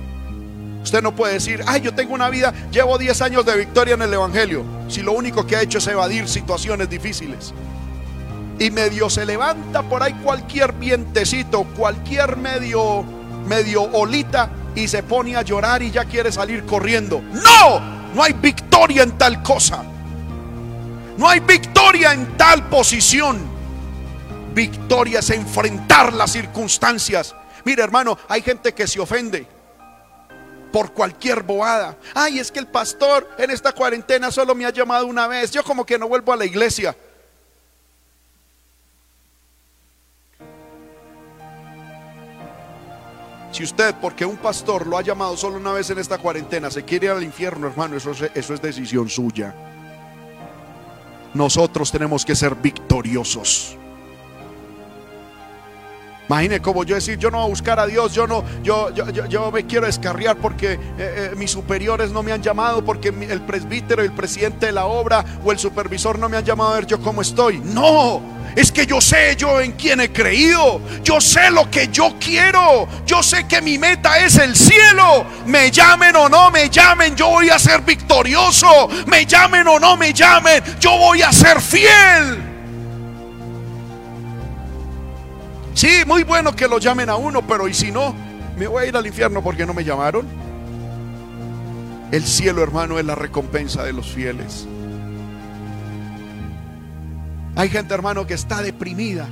Usted 0.82 1.00
no 1.00 1.14
puede 1.14 1.34
decir, 1.34 1.62
ay, 1.68 1.82
yo 1.82 1.94
tengo 1.94 2.12
una 2.12 2.28
vida, 2.28 2.52
llevo 2.72 2.98
10 2.98 3.22
años 3.22 3.46
de 3.46 3.56
victoria 3.56 3.94
en 3.94 4.02
el 4.02 4.12
Evangelio, 4.12 4.64
si 4.88 5.02
lo 5.02 5.12
único 5.12 5.46
que 5.46 5.54
ha 5.54 5.62
hecho 5.62 5.78
es 5.78 5.86
evadir 5.86 6.26
situaciones 6.26 6.90
difíciles. 6.90 7.54
Y 8.58 8.72
medio 8.72 9.08
se 9.08 9.24
levanta 9.24 9.84
por 9.84 10.02
ahí 10.02 10.14
cualquier 10.24 10.72
vientecito, 10.72 11.62
cualquier 11.76 12.36
medio, 12.36 13.04
medio 13.46 13.82
olita 13.82 14.50
y 14.74 14.88
se 14.88 15.04
pone 15.04 15.36
a 15.36 15.42
llorar 15.42 15.82
y 15.82 15.92
ya 15.92 16.04
quiere 16.04 16.32
salir 16.32 16.64
corriendo. 16.64 17.22
No, 17.32 17.78
no 18.12 18.24
hay 18.24 18.32
victoria 18.32 19.04
en 19.04 19.12
tal 19.12 19.40
cosa. 19.44 19.84
No 21.16 21.28
hay 21.28 21.38
victoria 21.38 22.12
en 22.12 22.36
tal 22.36 22.68
posición. 22.68 23.49
Victoria 24.54 25.20
es 25.20 25.30
enfrentar 25.30 26.12
las 26.12 26.32
circunstancias. 26.32 27.34
Mire, 27.64 27.82
hermano, 27.82 28.18
hay 28.28 28.42
gente 28.42 28.72
que 28.72 28.86
se 28.86 29.00
ofende 29.00 29.46
por 30.72 30.92
cualquier 30.92 31.42
boada. 31.42 31.96
Ay, 32.14 32.38
es 32.38 32.50
que 32.50 32.58
el 32.58 32.66
pastor 32.66 33.28
en 33.38 33.50
esta 33.50 33.72
cuarentena 33.72 34.30
solo 34.30 34.54
me 34.54 34.64
ha 34.64 34.70
llamado 34.70 35.06
una 35.06 35.26
vez. 35.26 35.50
Yo 35.50 35.62
como 35.62 35.84
que 35.84 35.98
no 35.98 36.08
vuelvo 36.08 36.32
a 36.32 36.36
la 36.36 36.44
iglesia. 36.44 36.96
Si 43.52 43.64
usted, 43.64 43.94
porque 44.00 44.24
un 44.24 44.36
pastor 44.36 44.86
lo 44.86 44.96
ha 44.96 45.02
llamado 45.02 45.36
solo 45.36 45.56
una 45.56 45.72
vez 45.72 45.90
en 45.90 45.98
esta 45.98 46.18
cuarentena, 46.18 46.70
se 46.70 46.84
quiere 46.84 47.06
ir 47.06 47.12
al 47.12 47.22
infierno, 47.22 47.66
hermano, 47.66 47.96
eso, 47.96 48.12
eso 48.12 48.54
es 48.54 48.62
decisión 48.62 49.08
suya. 49.08 49.54
Nosotros 51.34 51.90
tenemos 51.90 52.24
que 52.24 52.36
ser 52.36 52.54
victoriosos. 52.54 53.76
Imagine 56.30 56.60
como 56.60 56.84
yo 56.84 56.94
decir, 56.94 57.18
yo 57.18 57.28
no 57.28 57.38
voy 57.38 57.46
a 57.46 57.48
buscar 57.48 57.80
a 57.80 57.88
Dios, 57.88 58.14
yo 58.14 58.24
no, 58.24 58.44
yo, 58.62 58.94
yo, 58.94 59.26
yo, 59.26 59.50
me 59.50 59.66
quiero 59.66 59.86
descarriar 59.86 60.36
porque 60.36 60.74
eh, 60.74 60.78
eh, 60.96 61.30
mis 61.36 61.50
superiores 61.50 62.12
no 62.12 62.22
me 62.22 62.30
han 62.30 62.40
llamado, 62.40 62.84
porque 62.84 63.08
el 63.08 63.40
presbítero, 63.40 64.00
el 64.00 64.12
presidente 64.12 64.66
de 64.66 64.72
la 64.72 64.86
obra 64.86 65.24
o 65.44 65.50
el 65.50 65.58
supervisor 65.58 66.20
no 66.20 66.28
me 66.28 66.36
han 66.36 66.44
llamado 66.44 66.70
a 66.70 66.74
ver 66.74 66.86
yo 66.86 67.00
cómo 67.00 67.20
estoy. 67.20 67.58
No, 67.58 68.22
es 68.54 68.70
que 68.70 68.86
yo 68.86 69.00
sé 69.00 69.34
yo 69.34 69.60
en 69.60 69.72
quién 69.72 70.00
he 70.00 70.12
creído. 70.12 70.80
Yo 71.02 71.20
sé 71.20 71.50
lo 71.50 71.68
que 71.68 71.88
yo 71.88 72.14
quiero. 72.20 72.86
Yo 73.04 73.24
sé 73.24 73.48
que 73.48 73.60
mi 73.60 73.76
meta 73.76 74.20
es 74.20 74.38
el 74.38 74.54
cielo. 74.54 75.26
Me 75.46 75.72
llamen 75.72 76.14
o 76.14 76.28
no 76.28 76.48
me 76.52 76.70
llamen, 76.70 77.16
yo 77.16 77.28
voy 77.28 77.50
a 77.50 77.58
ser 77.58 77.80
victorioso. 77.80 78.88
Me 79.06 79.26
llamen 79.26 79.66
o 79.66 79.80
no 79.80 79.96
me 79.96 80.12
llamen, 80.12 80.62
yo 80.78 80.96
voy 80.96 81.22
a 81.22 81.32
ser 81.32 81.60
fiel. 81.60 82.49
Sí, 85.74 86.02
muy 86.06 86.24
bueno 86.24 86.54
que 86.54 86.68
lo 86.68 86.78
llamen 86.78 87.08
a 87.08 87.16
uno, 87.16 87.46
pero 87.46 87.68
¿y 87.68 87.74
si 87.74 87.90
no? 87.90 88.14
Me 88.56 88.66
voy 88.66 88.84
a 88.84 88.86
ir 88.86 88.96
al 88.96 89.06
infierno 89.06 89.42
porque 89.42 89.64
no 89.64 89.72
me 89.72 89.84
llamaron. 89.84 90.26
El 92.10 92.24
cielo, 92.24 92.62
hermano, 92.62 92.98
es 92.98 93.04
la 93.04 93.14
recompensa 93.14 93.84
de 93.84 93.92
los 93.92 94.10
fieles. 94.10 94.66
Hay 97.56 97.68
gente, 97.68 97.94
hermano, 97.94 98.26
que 98.26 98.34
está 98.34 98.62
deprimida 98.62 99.28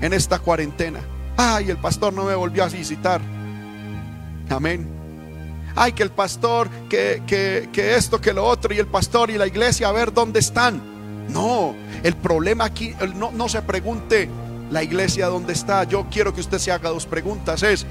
en 0.00 0.12
esta 0.12 0.38
cuarentena. 0.38 1.00
Ay, 1.36 1.70
el 1.70 1.78
pastor 1.78 2.12
no 2.12 2.24
me 2.24 2.34
volvió 2.34 2.64
a 2.64 2.68
visitar. 2.68 3.20
Amén. 4.50 4.88
Ay, 5.74 5.92
que 5.92 6.02
el 6.02 6.10
pastor, 6.10 6.68
que, 6.88 7.22
que, 7.26 7.68
que 7.72 7.96
esto, 7.96 8.20
que 8.20 8.32
lo 8.32 8.44
otro, 8.44 8.74
y 8.74 8.78
el 8.78 8.86
pastor 8.86 9.30
y 9.30 9.38
la 9.38 9.46
iglesia, 9.46 9.88
a 9.88 9.92
ver 9.92 10.12
dónde 10.12 10.40
están. 10.40 10.80
No, 11.28 11.74
el 12.02 12.14
problema 12.14 12.64
aquí, 12.64 12.94
no, 13.16 13.32
no 13.32 13.48
se 13.48 13.62
pregunte 13.62 14.28
la 14.70 14.82
iglesia 14.82 15.26
dónde 15.26 15.52
está. 15.52 15.84
Yo 15.84 16.06
quiero 16.10 16.34
que 16.34 16.40
usted 16.40 16.58
se 16.58 16.72
haga 16.72 16.90
dos 16.90 17.06
preguntas. 17.06 17.62
Es, 17.62 17.86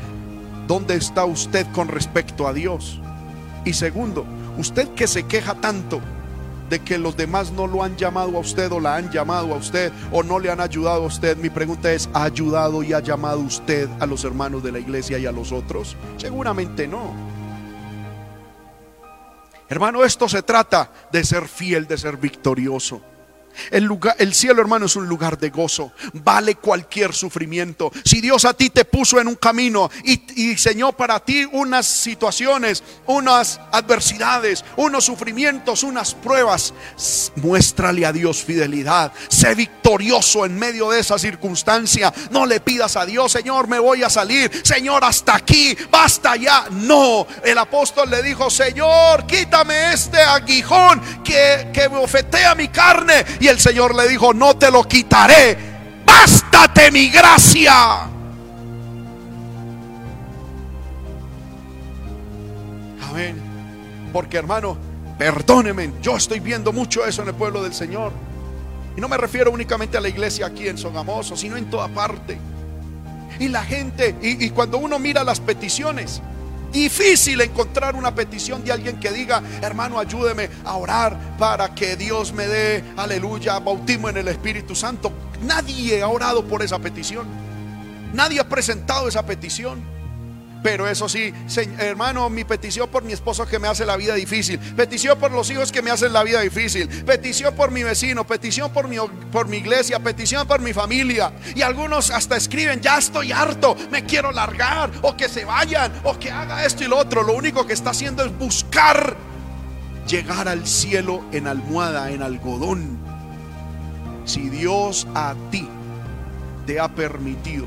¿dónde 0.67 0.95
está 0.95 1.26
usted 1.26 1.65
con 1.71 1.88
respecto 1.88 2.47
a 2.47 2.53
Dios? 2.53 2.99
Y 3.65 3.74
segundo, 3.74 4.26
usted 4.57 4.89
que 4.89 5.07
se 5.07 5.24
queja 5.24 5.55
tanto 5.55 6.01
de 6.69 6.80
que 6.80 6.97
los 6.97 7.15
demás 7.15 7.51
no 7.51 7.67
lo 7.67 7.84
han 7.84 7.97
llamado 7.97 8.38
a 8.38 8.39
usted 8.39 8.71
o 8.71 8.80
la 8.80 8.95
han 8.95 9.11
llamado 9.11 9.53
a 9.53 9.57
usted 9.57 9.91
o 10.11 10.24
no 10.24 10.39
le 10.39 10.49
han 10.49 10.59
ayudado 10.59 11.03
a 11.03 11.07
usted, 11.07 11.38
mi 11.38 11.49
pregunta 11.49 11.91
es, 11.91 12.09
¿ha 12.13 12.24
ayudado 12.24 12.84
y 12.84 12.93
ha 12.93 12.99
llamado 12.99 13.39
usted 13.39 13.88
a 13.99 14.05
los 14.05 14.24
hermanos 14.24 14.63
de 14.63 14.71
la 14.71 14.80
iglesia 14.80 15.19
y 15.19 15.26
a 15.26 15.32
los 15.32 15.51
otros? 15.51 15.95
Seguramente 16.17 16.88
no. 16.88 17.13
Hermano, 19.69 20.03
esto 20.03 20.28
se 20.28 20.43
trata 20.43 20.91
de 21.11 21.24
ser 21.24 21.47
fiel, 21.47 21.88
de 21.88 21.97
ser 21.97 22.17
victorioso. 22.17 23.01
El, 23.71 23.83
lugar, 23.83 24.15
el 24.19 24.33
cielo, 24.33 24.61
hermano, 24.61 24.85
es 24.85 24.95
un 24.95 25.07
lugar 25.07 25.37
de 25.37 25.49
gozo. 25.49 25.91
Vale 26.13 26.55
cualquier 26.55 27.13
sufrimiento. 27.13 27.91
Si 28.03 28.21
Dios 28.21 28.45
a 28.45 28.53
ti 28.53 28.69
te 28.69 28.85
puso 28.85 29.19
en 29.19 29.27
un 29.27 29.35
camino 29.35 29.89
y, 30.03 30.17
diseñó 30.17 30.91
para 30.91 31.19
ti 31.19 31.47
unas 31.51 31.85
situaciones, 31.85 32.83
unas 33.07 33.59
adversidades, 33.71 34.63
unos 34.77 35.05
sufrimientos, 35.05 35.83
unas 35.83 36.13
pruebas, 36.13 36.73
muéstrale 37.37 38.05
a 38.05 38.11
Dios 38.11 38.43
fidelidad. 38.43 39.11
Sé 39.29 39.55
victorioso 39.55 40.45
en 40.45 40.57
medio 40.57 40.89
de 40.89 40.99
esa 40.99 41.17
circunstancia. 41.17 42.13
No 42.31 42.45
le 42.45 42.59
pidas 42.59 42.95
a 42.95 43.05
Dios, 43.05 43.31
Señor, 43.31 43.67
me 43.67 43.79
voy 43.79 44.03
a 44.03 44.09
salir. 44.09 44.51
Señor, 44.63 45.03
hasta 45.03 45.35
aquí, 45.35 45.75
basta 45.89 46.35
ya. 46.35 46.65
No, 46.71 47.27
el 47.43 47.57
apóstol 47.57 48.09
le 48.09 48.21
dijo, 48.21 48.49
Señor, 48.49 49.25
quítame 49.25 49.93
este 49.93 50.21
aguijón 50.21 51.01
que, 51.23 51.69
que 51.73 51.87
bofetea 51.87 52.55
mi 52.55 52.67
carne 52.67 53.25
y 53.43 53.49
el 53.49 53.59
Señor 53.59 53.93
le 53.93 54.07
dijo, 54.07 54.33
no 54.33 54.55
te 54.55 54.71
lo 54.71 54.85
quitaré, 54.85 55.57
bástate 56.05 56.89
mi 56.91 57.09
gracia. 57.09 58.03
Amén. 63.09 63.41
Porque 64.13 64.37
hermano, 64.37 64.77
perdóneme, 65.17 65.91
yo 66.01 66.15
estoy 66.15 66.39
viendo 66.39 66.71
mucho 66.71 67.05
eso 67.05 67.21
en 67.21 67.27
el 67.27 67.33
pueblo 67.35 67.61
del 67.61 67.73
Señor. 67.73 68.13
Y 68.95 69.01
no 69.01 69.09
me 69.09 69.17
refiero 69.17 69.51
únicamente 69.51 69.97
a 69.97 70.01
la 70.01 70.07
iglesia 70.07 70.45
aquí 70.45 70.69
en 70.69 70.77
Sogamoso, 70.77 71.35
sino 71.35 71.57
en 71.57 71.69
toda 71.69 71.89
parte. 71.89 72.37
Y 73.39 73.49
la 73.49 73.65
gente, 73.65 74.15
y, 74.21 74.45
y 74.45 74.51
cuando 74.51 74.77
uno 74.77 74.99
mira 74.99 75.25
las 75.25 75.41
peticiones, 75.41 76.21
difícil 76.74 77.39
encontrar 77.39 77.95
una 77.95 78.13
petición 78.13 78.63
de 78.65 78.74
alguien 78.74 78.99
que 78.99 79.11
diga, 79.11 79.41
hermano, 79.61 79.99
ayúdeme 79.99 80.49
a 80.65 80.76
orar 80.76 81.38
para 81.38 81.74
que 81.74 81.95
Dios 81.95 82.34
me 82.34 82.47
dé, 82.47 82.84
aleluya, 82.97 83.59
bautismo 83.59 84.09
en 84.09 84.17
el 84.17 84.28
Espíritu 84.28 84.76
Santo. 84.76 85.13
Nadie 85.43 86.01
ha 86.01 86.09
orado 86.09 86.45
por 86.45 86.61
esa 86.63 86.80
petición. 86.80 87.28
Nadie 88.13 88.39
ha 88.39 88.49
presentado 88.49 89.07
esa 89.07 89.26
petición. 89.26 89.82
Pero 90.64 90.88
eso 90.88 91.09
sí, 91.09 91.34
hermano, 91.78 92.30
mi 92.30 92.45
petición 92.45 92.88
por 92.88 93.03
mi 93.03 93.11
esposo 93.11 93.45
que 93.45 93.59
me 93.59 93.68
hace 93.68 93.86
la 93.86 93.97
vida 93.97 94.16
difícil, 94.16 94.57
petición 94.57 95.20
por 95.20 95.32
los 95.32 95.49
hijos 95.51 95.74
que 95.74 95.82
me 95.82 95.91
hacen 95.91 96.14
la 96.14 96.24
vida 96.24 96.39
difícil, 96.39 96.88
petición 96.88 97.53
por 97.53 97.70
mi 97.70 97.84
vecino, 97.84 98.26
petición 98.26 98.72
por 98.72 98.88
mi, 98.88 98.95
por 99.30 99.49
mi 99.49 99.57
iglesia, 99.57 99.99
petición 99.99 100.47
por 100.47 100.61
mi 100.61 100.72
familia. 100.72 101.34
Y 101.53 101.64
algunos 101.64 102.11
hasta 102.11 102.38
escriben, 102.38 102.80
ya 102.80 102.97
estoy 102.97 103.34
harto, 103.34 103.76
me 103.91 104.05
quiero 104.05 104.32
largar, 104.32 104.89
o 105.01 105.18
que 105.18 105.28
se 105.28 105.43
vayan, 105.43 105.91
o 106.03 106.18
que 106.18 106.32
haga 106.32 106.66
esto 106.66 106.86
y 106.86 106.88
lo 106.88 106.97
otro. 106.97 107.24
Lo 107.24 107.34
único 107.34 107.68
que 107.68 107.74
está 107.74 107.89
haciendo 107.89 108.24
es 108.24 108.38
buscar 108.38 109.18
llegar 110.07 110.47
al 110.47 110.66
cielo 110.66 111.26
en 111.34 111.47
almohada, 111.47 112.09
en 112.11 112.22
algodón. 112.24 112.99
Si 114.24 114.49
Dios 114.49 115.07
a 115.14 115.36
ti 115.51 115.68
te 116.66 116.80
ha 116.80 116.88
permitido 116.88 117.66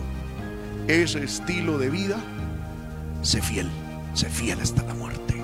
ese 0.88 1.24
estilo 1.24 1.76
de 1.76 1.90
vida, 1.90 2.16
sé 3.22 3.42
fiel, 3.42 3.70
sé 4.14 4.28
fiel 4.28 4.60
hasta 4.60 4.82
la 4.82 4.94
muerte. 4.94 5.34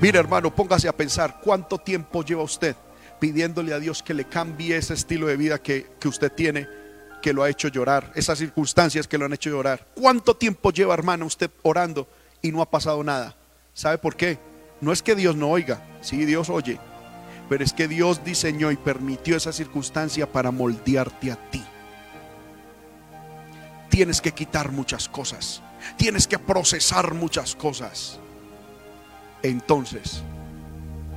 Mira 0.00 0.20
hermano, 0.20 0.54
póngase 0.54 0.88
a 0.88 0.96
pensar 0.96 1.40
cuánto 1.42 1.78
tiempo 1.78 2.22
lleva 2.22 2.42
usted 2.42 2.76
pidiéndole 3.18 3.74
a 3.74 3.80
Dios 3.80 4.02
que 4.02 4.14
le 4.14 4.26
cambie 4.26 4.76
ese 4.76 4.94
estilo 4.94 5.26
de 5.26 5.36
vida 5.36 5.60
que, 5.60 5.86
que 5.98 6.06
usted 6.06 6.30
tiene, 6.30 6.68
que 7.20 7.32
lo 7.32 7.42
ha 7.42 7.50
hecho 7.50 7.66
llorar, 7.66 8.12
esas 8.14 8.38
circunstancias 8.38 9.08
que 9.08 9.18
lo 9.18 9.24
han 9.24 9.32
hecho 9.32 9.50
llorar. 9.50 9.88
¿Cuánto 9.94 10.36
tiempo 10.36 10.70
lleva 10.70 10.94
hermano 10.94 11.26
usted 11.26 11.50
orando 11.62 12.06
y 12.42 12.52
no 12.52 12.62
ha 12.62 12.70
pasado 12.70 13.02
nada? 13.02 13.34
¿Sabe 13.74 13.98
por 13.98 14.14
qué? 14.14 14.38
No 14.80 14.92
es 14.92 15.02
que 15.02 15.16
Dios 15.16 15.34
no 15.34 15.50
oiga, 15.50 15.84
sí, 16.00 16.24
Dios 16.24 16.48
oye, 16.48 16.78
pero 17.48 17.64
es 17.64 17.72
que 17.72 17.88
Dios 17.88 18.22
diseñó 18.24 18.70
y 18.70 18.76
permitió 18.76 19.36
esa 19.36 19.52
circunstancia 19.52 20.30
para 20.30 20.52
moldearte 20.52 21.32
a 21.32 21.50
ti 21.50 21.64
tienes 23.98 24.20
que 24.20 24.30
quitar 24.30 24.70
muchas 24.70 25.08
cosas, 25.08 25.60
tienes 25.96 26.28
que 26.28 26.38
procesar 26.38 27.14
muchas 27.14 27.56
cosas. 27.56 28.20
Entonces, 29.42 30.22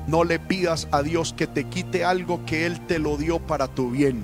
no 0.07 0.23
le 0.23 0.39
pidas 0.39 0.87
a 0.91 1.03
Dios 1.03 1.31
que 1.31 1.45
te 1.45 1.65
quite 1.65 2.03
algo 2.03 2.43
que 2.43 2.65
Él 2.65 2.83
te 2.87 2.97
lo 2.97 3.17
dio 3.17 3.37
para 3.37 3.67
tu 3.67 3.91
bien. 3.91 4.23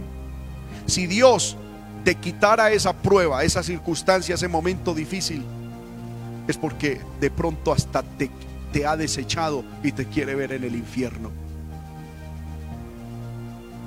Si 0.87 1.05
Dios 1.05 1.55
te 2.03 2.15
quitara 2.15 2.71
esa 2.71 2.93
prueba, 2.93 3.43
esa 3.43 3.61
circunstancia, 3.61 4.33
ese 4.33 4.47
momento 4.47 4.95
difícil, 4.95 5.45
es 6.47 6.57
porque 6.57 6.99
de 7.21 7.29
pronto 7.29 7.71
hasta 7.71 8.01
te, 8.01 8.31
te 8.73 8.87
ha 8.87 8.97
desechado 8.97 9.63
y 9.83 9.91
te 9.91 10.07
quiere 10.07 10.33
ver 10.33 10.51
en 10.51 10.63
el 10.63 10.73
infierno. 10.73 11.29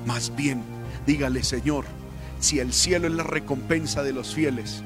Más 0.06 0.32
bien, 0.36 0.62
dígale, 1.08 1.42
Señor, 1.42 1.86
si 2.40 2.58
el 2.58 2.72
cielo 2.72 3.06
es 3.06 3.14
la 3.14 3.22
recompensa 3.22 4.02
de 4.02 4.12
los 4.12 4.34
fieles, 4.34 4.82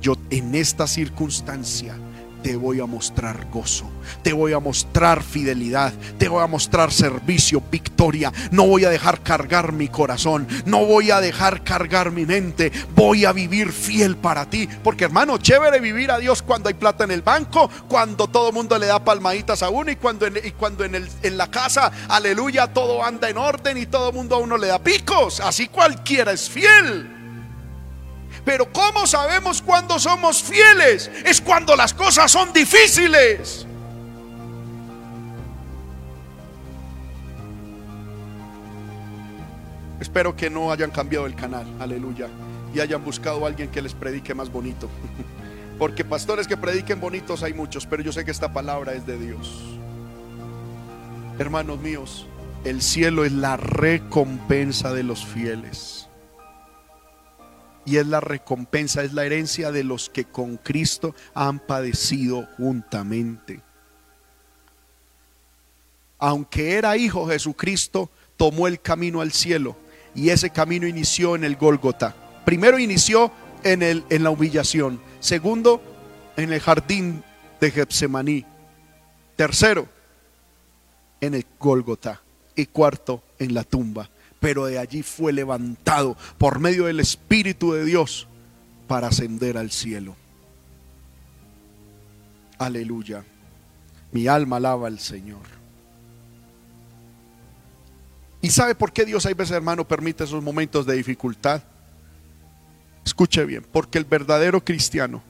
yo 0.00 0.16
en 0.30 0.54
esta 0.54 0.86
circunstancia 0.86 1.96
te 2.44 2.56
voy 2.56 2.78
a 2.78 2.84
mostrar 2.84 3.46
gozo, 3.50 3.90
te 4.22 4.34
voy 4.34 4.52
a 4.52 4.60
mostrar 4.60 5.22
fidelidad, 5.22 5.94
te 6.18 6.28
voy 6.28 6.42
a 6.42 6.46
mostrar 6.46 6.92
servicio, 6.92 7.62
victoria. 7.70 8.30
No 8.50 8.66
voy 8.66 8.84
a 8.84 8.90
dejar 8.90 9.22
cargar 9.22 9.72
mi 9.72 9.88
corazón, 9.88 10.46
no 10.66 10.84
voy 10.84 11.10
a 11.10 11.22
dejar 11.22 11.64
cargar 11.64 12.10
mi 12.10 12.26
mente, 12.26 12.70
voy 12.94 13.24
a 13.24 13.32
vivir 13.32 13.72
fiel 13.72 14.18
para 14.18 14.50
ti. 14.50 14.68
Porque 14.82 15.04
hermano, 15.04 15.38
chévere 15.38 15.80
vivir 15.80 16.10
a 16.10 16.18
Dios 16.18 16.42
cuando 16.42 16.68
hay 16.68 16.74
plata 16.74 17.04
en 17.04 17.12
el 17.12 17.22
banco, 17.22 17.70
cuando 17.88 18.26
todo 18.26 18.48
el 18.48 18.54
mundo 18.54 18.78
le 18.78 18.88
da 18.88 19.02
palmaditas 19.02 19.62
a 19.62 19.70
uno 19.70 19.90
y 19.90 19.96
cuando 19.96 20.26
en, 20.26 20.36
y 20.36 20.50
cuando 20.50 20.84
en, 20.84 20.96
el, 20.96 21.08
en 21.22 21.38
la 21.38 21.50
casa, 21.50 21.90
aleluya, 22.10 22.66
todo 22.74 23.02
anda 23.02 23.30
en 23.30 23.38
orden 23.38 23.78
y 23.78 23.86
todo 23.86 24.10
el 24.10 24.14
mundo 24.14 24.36
a 24.36 24.40
uno 24.40 24.58
le 24.58 24.66
da 24.66 24.78
picos. 24.78 25.40
Así 25.40 25.68
cualquiera 25.68 26.32
es 26.32 26.50
fiel. 26.50 27.13
Pero 28.44 28.70
¿cómo 28.70 29.06
sabemos 29.06 29.62
cuando 29.62 29.98
somos 29.98 30.42
fieles? 30.42 31.10
Es 31.24 31.40
cuando 31.40 31.74
las 31.76 31.94
cosas 31.94 32.30
son 32.30 32.52
difíciles. 32.52 33.66
Espero 39.98 40.36
que 40.36 40.50
no 40.50 40.70
hayan 40.70 40.90
cambiado 40.90 41.24
el 41.24 41.34
canal, 41.34 41.66
aleluya, 41.80 42.28
y 42.74 42.80
hayan 42.80 43.02
buscado 43.02 43.44
a 43.44 43.48
alguien 43.48 43.70
que 43.70 43.80
les 43.80 43.94
predique 43.94 44.34
más 44.34 44.52
bonito. 44.52 44.90
Porque 45.78 46.04
pastores 46.04 46.46
que 46.46 46.56
prediquen 46.56 47.00
bonitos 47.00 47.42
hay 47.42 47.54
muchos, 47.54 47.86
pero 47.86 48.02
yo 48.02 48.12
sé 48.12 48.24
que 48.24 48.30
esta 48.30 48.52
palabra 48.52 48.92
es 48.92 49.06
de 49.06 49.18
Dios. 49.18 49.78
Hermanos 51.38 51.80
míos, 51.80 52.26
el 52.64 52.82
cielo 52.82 53.24
es 53.24 53.32
la 53.32 53.56
recompensa 53.56 54.92
de 54.92 55.02
los 55.02 55.24
fieles 55.24 56.03
y 57.86 57.96
es 57.96 58.06
la 58.06 58.20
recompensa, 58.20 59.02
es 59.02 59.12
la 59.12 59.24
herencia 59.24 59.70
de 59.70 59.84
los 59.84 60.08
que 60.08 60.24
con 60.24 60.56
Cristo 60.56 61.14
han 61.34 61.58
padecido 61.58 62.48
juntamente. 62.56 63.60
Aunque 66.18 66.74
era 66.74 66.96
hijo 66.96 67.26
Jesucristo, 67.28 68.10
tomó 68.36 68.66
el 68.66 68.80
camino 68.80 69.20
al 69.20 69.32
cielo 69.32 69.76
y 70.14 70.30
ese 70.30 70.50
camino 70.50 70.86
inició 70.86 71.36
en 71.36 71.44
el 71.44 71.56
Gólgota. 71.56 72.14
Primero 72.44 72.78
inició 72.78 73.30
en, 73.62 73.82
el, 73.82 74.04
en 74.08 74.22
la 74.22 74.30
humillación, 74.30 75.00
segundo 75.20 75.82
en 76.36 76.52
el 76.52 76.60
jardín 76.60 77.22
de 77.60 77.70
Getsemaní, 77.70 78.44
tercero 79.36 79.88
en 81.20 81.34
el 81.34 81.46
Gólgota 81.58 82.22
y 82.54 82.66
cuarto 82.66 83.22
en 83.38 83.54
la 83.54 83.64
tumba 83.64 84.08
pero 84.44 84.66
de 84.66 84.78
allí 84.78 85.02
fue 85.02 85.32
levantado 85.32 86.18
por 86.36 86.58
medio 86.58 86.84
del 86.84 87.00
Espíritu 87.00 87.72
de 87.72 87.86
Dios 87.86 88.28
para 88.86 89.06
ascender 89.06 89.56
al 89.56 89.70
cielo. 89.70 90.16
Aleluya. 92.58 93.24
Mi 94.12 94.28
alma 94.28 94.56
alaba 94.56 94.88
al 94.88 94.98
Señor. 94.98 95.40
¿Y 98.42 98.50
sabe 98.50 98.74
por 98.74 98.92
qué 98.92 99.06
Dios 99.06 99.24
hay 99.24 99.32
veces, 99.32 99.56
hermano, 99.56 99.88
permite 99.88 100.24
esos 100.24 100.42
momentos 100.42 100.84
de 100.84 100.94
dificultad? 100.94 101.62
Escuche 103.02 103.46
bien, 103.46 103.64
porque 103.72 103.96
el 103.96 104.04
verdadero 104.04 104.62
cristiano 104.62 105.22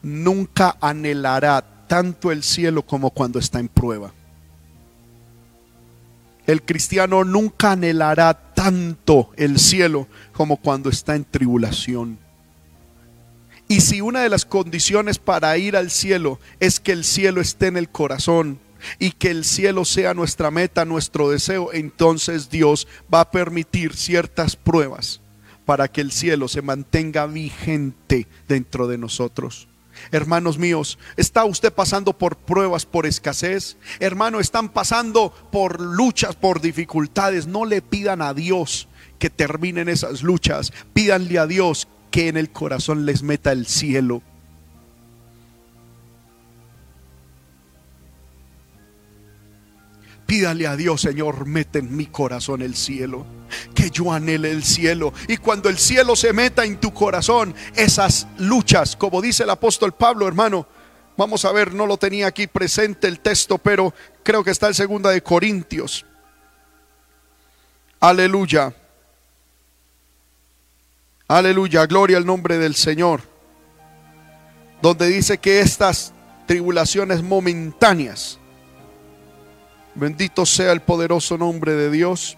nunca 0.00 0.78
anhelará 0.80 1.62
tanto 1.86 2.32
el 2.32 2.42
cielo 2.42 2.80
como 2.86 3.10
cuando 3.10 3.38
está 3.38 3.60
en 3.60 3.68
prueba. 3.68 4.14
El 6.46 6.62
cristiano 6.62 7.24
nunca 7.24 7.72
anhelará 7.72 8.52
tanto 8.54 9.30
el 9.36 9.58
cielo 9.58 10.06
como 10.32 10.56
cuando 10.56 10.90
está 10.90 11.16
en 11.16 11.24
tribulación. 11.24 12.18
Y 13.68 13.80
si 13.80 14.00
una 14.00 14.20
de 14.20 14.28
las 14.28 14.44
condiciones 14.44 15.18
para 15.18 15.56
ir 15.58 15.76
al 15.76 15.90
cielo 15.90 16.38
es 16.60 16.78
que 16.78 16.92
el 16.92 17.04
cielo 17.04 17.40
esté 17.40 17.66
en 17.66 17.76
el 17.76 17.88
corazón 17.88 18.60
y 19.00 19.10
que 19.10 19.30
el 19.30 19.44
cielo 19.44 19.84
sea 19.84 20.14
nuestra 20.14 20.52
meta, 20.52 20.84
nuestro 20.84 21.30
deseo, 21.30 21.72
entonces 21.72 22.48
Dios 22.48 22.86
va 23.12 23.20
a 23.20 23.30
permitir 23.32 23.96
ciertas 23.96 24.54
pruebas 24.54 25.20
para 25.64 25.88
que 25.88 26.00
el 26.00 26.12
cielo 26.12 26.46
se 26.46 26.62
mantenga 26.62 27.26
vigente 27.26 28.28
dentro 28.46 28.86
de 28.86 28.98
nosotros. 28.98 29.66
Hermanos 30.10 30.58
míos, 30.58 30.98
¿está 31.16 31.44
usted 31.44 31.72
pasando 31.72 32.12
por 32.12 32.36
pruebas, 32.36 32.86
por 32.86 33.06
escasez? 33.06 33.76
Hermano, 34.00 34.40
están 34.40 34.68
pasando 34.68 35.32
por 35.50 35.80
luchas, 35.80 36.34
por 36.36 36.60
dificultades. 36.60 37.46
No 37.46 37.64
le 37.64 37.82
pidan 37.82 38.22
a 38.22 38.34
Dios 38.34 38.88
que 39.18 39.30
terminen 39.30 39.88
esas 39.88 40.22
luchas. 40.22 40.72
Pídanle 40.92 41.38
a 41.38 41.46
Dios 41.46 41.88
que 42.10 42.28
en 42.28 42.36
el 42.36 42.50
corazón 42.50 43.06
les 43.06 43.22
meta 43.22 43.52
el 43.52 43.66
cielo. 43.66 44.22
Pídale 50.26 50.66
a 50.66 50.74
Dios, 50.74 51.02
Señor, 51.02 51.46
mete 51.46 51.78
en 51.78 51.96
mi 51.96 52.06
corazón 52.06 52.60
el 52.60 52.74
cielo. 52.74 53.24
Que 53.74 53.90
yo 53.90 54.12
anhele 54.12 54.50
el 54.50 54.64
cielo. 54.64 55.12
Y 55.28 55.36
cuando 55.36 55.68
el 55.68 55.78
cielo 55.78 56.16
se 56.16 56.32
meta 56.32 56.64
en 56.64 56.78
tu 56.78 56.92
corazón, 56.92 57.54
esas 57.76 58.26
luchas, 58.38 58.96
como 58.96 59.22
dice 59.22 59.44
el 59.44 59.50
apóstol 59.50 59.94
Pablo, 59.94 60.26
hermano, 60.26 60.66
vamos 61.16 61.44
a 61.44 61.52
ver, 61.52 61.72
no 61.72 61.86
lo 61.86 61.96
tenía 61.96 62.26
aquí 62.26 62.48
presente 62.48 63.06
el 63.06 63.20
texto, 63.20 63.56
pero 63.58 63.94
creo 64.24 64.42
que 64.42 64.50
está 64.50 64.66
en 64.66 64.74
segunda 64.74 65.10
de 65.10 65.22
Corintios. 65.22 66.04
Aleluya. 68.00 68.74
Aleluya, 71.28 71.86
gloria 71.86 72.16
al 72.16 72.26
nombre 72.26 72.58
del 72.58 72.74
Señor. 72.74 73.22
Donde 74.82 75.06
dice 75.06 75.38
que 75.38 75.60
estas 75.60 76.12
tribulaciones 76.46 77.22
momentáneas 77.22 78.40
Bendito 79.96 80.44
sea 80.44 80.72
el 80.72 80.82
poderoso 80.82 81.38
nombre 81.38 81.72
de 81.72 81.90
Dios. 81.90 82.36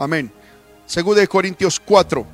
Amén. 0.00 0.32
Segunda 0.84 1.20
de 1.20 1.28
Corintios 1.28 1.78
4. 1.78 2.26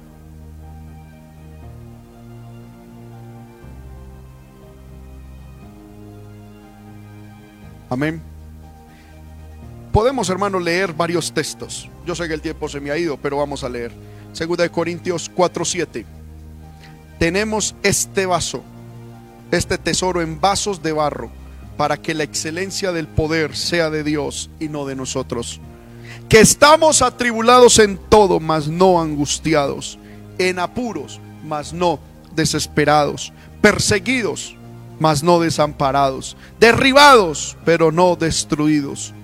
Amén. 7.90 8.22
Podemos, 9.92 10.30
hermano, 10.30 10.58
leer 10.58 10.94
varios 10.94 11.30
textos. 11.32 11.90
Yo 12.06 12.14
sé 12.14 12.26
que 12.26 12.34
el 12.34 12.40
tiempo 12.40 12.68
se 12.68 12.80
me 12.80 12.90
ha 12.90 12.96
ido, 12.96 13.18
pero 13.18 13.36
vamos 13.36 13.64
a 13.64 13.68
leer. 13.68 13.92
Segunda 14.32 14.62
de 14.62 14.70
Corintios 14.70 15.30
4:7. 15.30 16.06
Tenemos 17.18 17.74
este 17.82 18.24
vaso 18.24 18.62
este 19.50 19.78
tesoro 19.78 20.22
en 20.22 20.40
vasos 20.40 20.82
de 20.82 20.92
barro, 20.92 21.30
para 21.76 21.96
que 21.96 22.14
la 22.14 22.24
excelencia 22.24 22.92
del 22.92 23.08
poder 23.08 23.56
sea 23.56 23.90
de 23.90 24.04
Dios 24.04 24.50
y 24.60 24.68
no 24.68 24.86
de 24.86 24.96
nosotros. 24.96 25.60
Que 26.28 26.40
estamos 26.40 27.02
atribulados 27.02 27.78
en 27.78 27.96
todo, 27.96 28.38
mas 28.38 28.68
no 28.68 29.00
angustiados, 29.00 29.98
en 30.38 30.58
apuros, 30.58 31.20
mas 31.44 31.72
no 31.72 31.98
desesperados, 32.34 33.32
perseguidos, 33.60 34.56
mas 34.98 35.22
no 35.22 35.40
desamparados, 35.40 36.36
derribados, 36.58 37.56
pero 37.64 37.90
no 37.90 38.16
destruidos. 38.16 39.14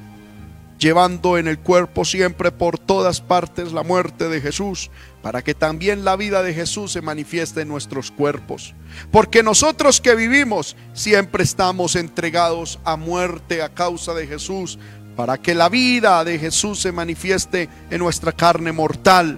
Llevando 0.79 1.39
en 1.39 1.49
el 1.49 1.59
cuerpo 1.59 2.05
siempre 2.05 2.51
por 2.53 2.79
todas 2.79 3.21
partes 3.21 3.73
la 3.73 3.83
muerte 3.83 4.29
de 4.29 4.41
Jesús, 4.41 4.91
para 5.27 5.43
que 5.43 5.55
también 5.55 6.05
la 6.05 6.15
vida 6.15 6.41
de 6.45 6.55
Jesús 6.55 6.93
se 6.93 7.03
manifieste 7.03 7.63
en 7.63 7.67
nuestros 7.67 8.13
cuerpos. 8.13 8.77
Porque 9.11 9.43
nosotros 9.43 10.01
que 10.01 10.15
vivimos 10.15 10.77
siempre 10.93 11.43
estamos 11.43 11.97
entregados 11.97 12.79
a 12.85 12.95
muerte 12.95 13.61
a 13.61 13.71
causa 13.71 14.15
de 14.15 14.29
Jesús, 14.29 14.79
para 15.17 15.37
que 15.37 15.57
la 15.57 15.69
vida 15.69 16.23
de 16.23 16.39
Jesús 16.39 16.79
se 16.79 16.93
manifieste 16.93 17.69
en 17.91 17.99
nuestra 17.99 18.31
carne 18.31 18.71
mortal, 18.71 19.37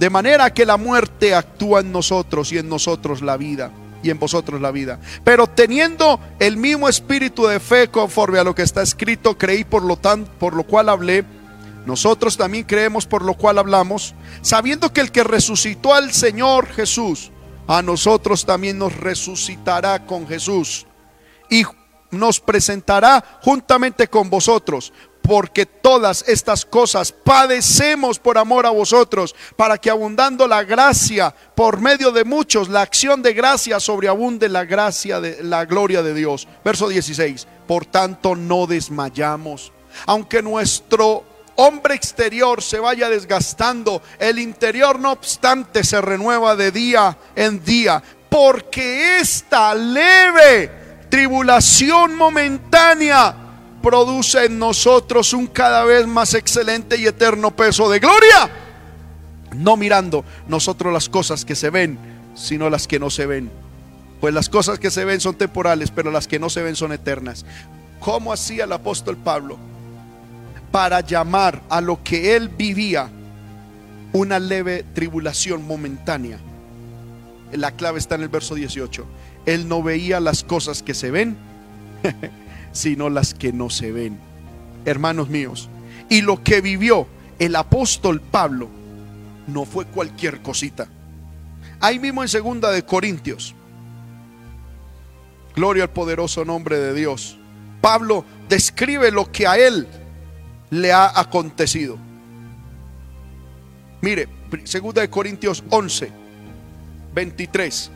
de 0.00 0.10
manera 0.10 0.52
que 0.52 0.66
la 0.66 0.76
muerte 0.76 1.32
actúa 1.32 1.78
en 1.78 1.92
nosotros 1.92 2.50
y 2.50 2.58
en 2.58 2.68
nosotros 2.68 3.22
la 3.22 3.36
vida 3.36 3.70
y 4.02 4.10
en 4.10 4.18
vosotros 4.18 4.60
la 4.60 4.72
vida. 4.72 4.98
Pero 5.22 5.46
teniendo 5.46 6.18
el 6.40 6.56
mismo 6.56 6.88
espíritu 6.88 7.46
de 7.46 7.60
fe 7.60 7.86
conforme 7.86 8.40
a 8.40 8.44
lo 8.44 8.56
que 8.56 8.62
está 8.62 8.82
escrito, 8.82 9.38
creí 9.38 9.62
por 9.62 9.84
lo 9.84 9.96
tanto, 9.96 10.28
por 10.40 10.54
lo 10.54 10.64
cual 10.64 10.88
hablé. 10.88 11.24
Nosotros 11.86 12.36
también 12.36 12.64
creemos 12.64 13.06
por 13.06 13.22
lo 13.22 13.34
cual 13.34 13.58
hablamos, 13.58 14.14
sabiendo 14.42 14.92
que 14.92 15.00
el 15.00 15.10
que 15.10 15.24
resucitó 15.24 15.94
al 15.94 16.12
Señor 16.12 16.66
Jesús, 16.68 17.30
a 17.66 17.82
nosotros 17.82 18.44
también 18.44 18.78
nos 18.78 18.96
resucitará 18.96 20.04
con 20.04 20.26
Jesús 20.26 20.86
y 21.48 21.64
nos 22.10 22.40
presentará 22.40 23.24
juntamente 23.42 24.08
con 24.08 24.28
vosotros 24.28 24.92
porque 25.22 25.64
todas 25.64 26.24
estas 26.26 26.64
cosas 26.64 27.12
padecemos 27.12 28.18
por 28.18 28.36
amor 28.36 28.66
a 28.66 28.70
vosotros, 28.70 29.34
para 29.54 29.78
que 29.78 29.88
abundando 29.88 30.48
la 30.48 30.64
gracia 30.64 31.32
por 31.54 31.80
medio 31.80 32.10
de 32.10 32.24
muchos, 32.24 32.68
la 32.68 32.82
acción 32.82 33.22
de 33.22 33.32
gracia 33.32 33.78
sobreabunde 33.78 34.48
la 34.48 34.64
gracia 34.64 35.20
de 35.20 35.42
la 35.44 35.66
gloria 35.66 36.02
de 36.02 36.14
Dios. 36.14 36.48
Verso 36.64 36.88
16. 36.88 37.46
Por 37.68 37.86
tanto 37.86 38.34
no 38.34 38.66
desmayamos, 38.66 39.72
aunque 40.06 40.42
nuestro 40.42 41.24
hombre 41.60 41.94
exterior 41.94 42.62
se 42.62 42.78
vaya 42.78 43.10
desgastando, 43.10 44.02
el 44.18 44.38
interior 44.38 44.98
no 44.98 45.12
obstante 45.12 45.84
se 45.84 46.00
renueva 46.00 46.56
de 46.56 46.72
día 46.72 47.18
en 47.36 47.62
día, 47.64 48.02
porque 48.28 49.18
esta 49.18 49.74
leve 49.74 50.70
tribulación 51.10 52.14
momentánea 52.14 53.34
produce 53.82 54.46
en 54.46 54.58
nosotros 54.58 55.32
un 55.32 55.46
cada 55.48 55.84
vez 55.84 56.06
más 56.06 56.34
excelente 56.34 56.96
y 56.96 57.06
eterno 57.06 57.54
peso 57.54 57.90
de 57.90 57.98
gloria. 57.98 58.50
No 59.54 59.76
mirando 59.76 60.24
nosotros 60.48 60.92
las 60.92 61.08
cosas 61.08 61.44
que 61.44 61.56
se 61.56 61.70
ven, 61.70 61.98
sino 62.34 62.70
las 62.70 62.86
que 62.86 62.98
no 62.98 63.10
se 63.10 63.26
ven. 63.26 63.50
Pues 64.20 64.32
las 64.32 64.48
cosas 64.48 64.78
que 64.78 64.90
se 64.90 65.04
ven 65.04 65.20
son 65.20 65.34
temporales, 65.34 65.90
pero 65.90 66.10
las 66.10 66.28
que 66.28 66.38
no 66.38 66.48
se 66.48 66.62
ven 66.62 66.76
son 66.76 66.92
eternas. 66.92 67.44
¿Cómo 67.98 68.32
hacía 68.32 68.64
el 68.64 68.72
apóstol 68.72 69.16
Pablo 69.16 69.69
para 70.70 71.00
llamar 71.00 71.62
a 71.68 71.80
lo 71.80 72.02
que 72.02 72.36
él 72.36 72.48
vivía 72.48 73.10
una 74.12 74.38
leve 74.38 74.84
tribulación 74.94 75.66
momentánea? 75.66 76.38
La 77.52 77.72
clave 77.72 77.98
está 77.98 78.14
en 78.14 78.22
el 78.22 78.28
verso 78.28 78.54
18. 78.54 79.04
Él 79.46 79.68
no 79.68 79.82
veía 79.82 80.20
las 80.20 80.44
cosas 80.44 80.82
que 80.82 80.94
se 80.94 81.10
ven, 81.10 81.36
sino 82.72 83.10
las 83.10 83.34
que 83.34 83.52
no 83.52 83.70
se 83.70 83.92
ven. 83.92 84.18
Hermanos 84.84 85.28
míos, 85.28 85.68
y 86.08 86.22
lo 86.22 86.42
que 86.42 86.60
vivió 86.60 87.06
el 87.38 87.56
apóstol 87.56 88.20
Pablo 88.20 88.68
no 89.46 89.64
fue 89.64 89.86
cualquier 89.86 90.42
cosita. 90.42 90.88
Ahí 91.80 91.98
mismo 91.98 92.22
en 92.22 92.28
segunda 92.28 92.70
de 92.70 92.84
Corintios. 92.84 93.54
Gloria 95.56 95.84
al 95.84 95.90
poderoso 95.90 96.44
nombre 96.44 96.78
de 96.78 96.94
Dios. 96.94 97.38
Pablo 97.80 98.24
describe 98.48 99.10
lo 99.10 99.32
que 99.32 99.46
a 99.46 99.56
él 99.56 99.88
le 100.70 100.92
ha 100.92 101.18
acontecido. 101.18 101.98
Mire, 104.00 104.28
segunda 104.64 105.02
de 105.02 105.10
Corintios 105.10 105.62
11, 105.70 106.10
23 107.14 107.90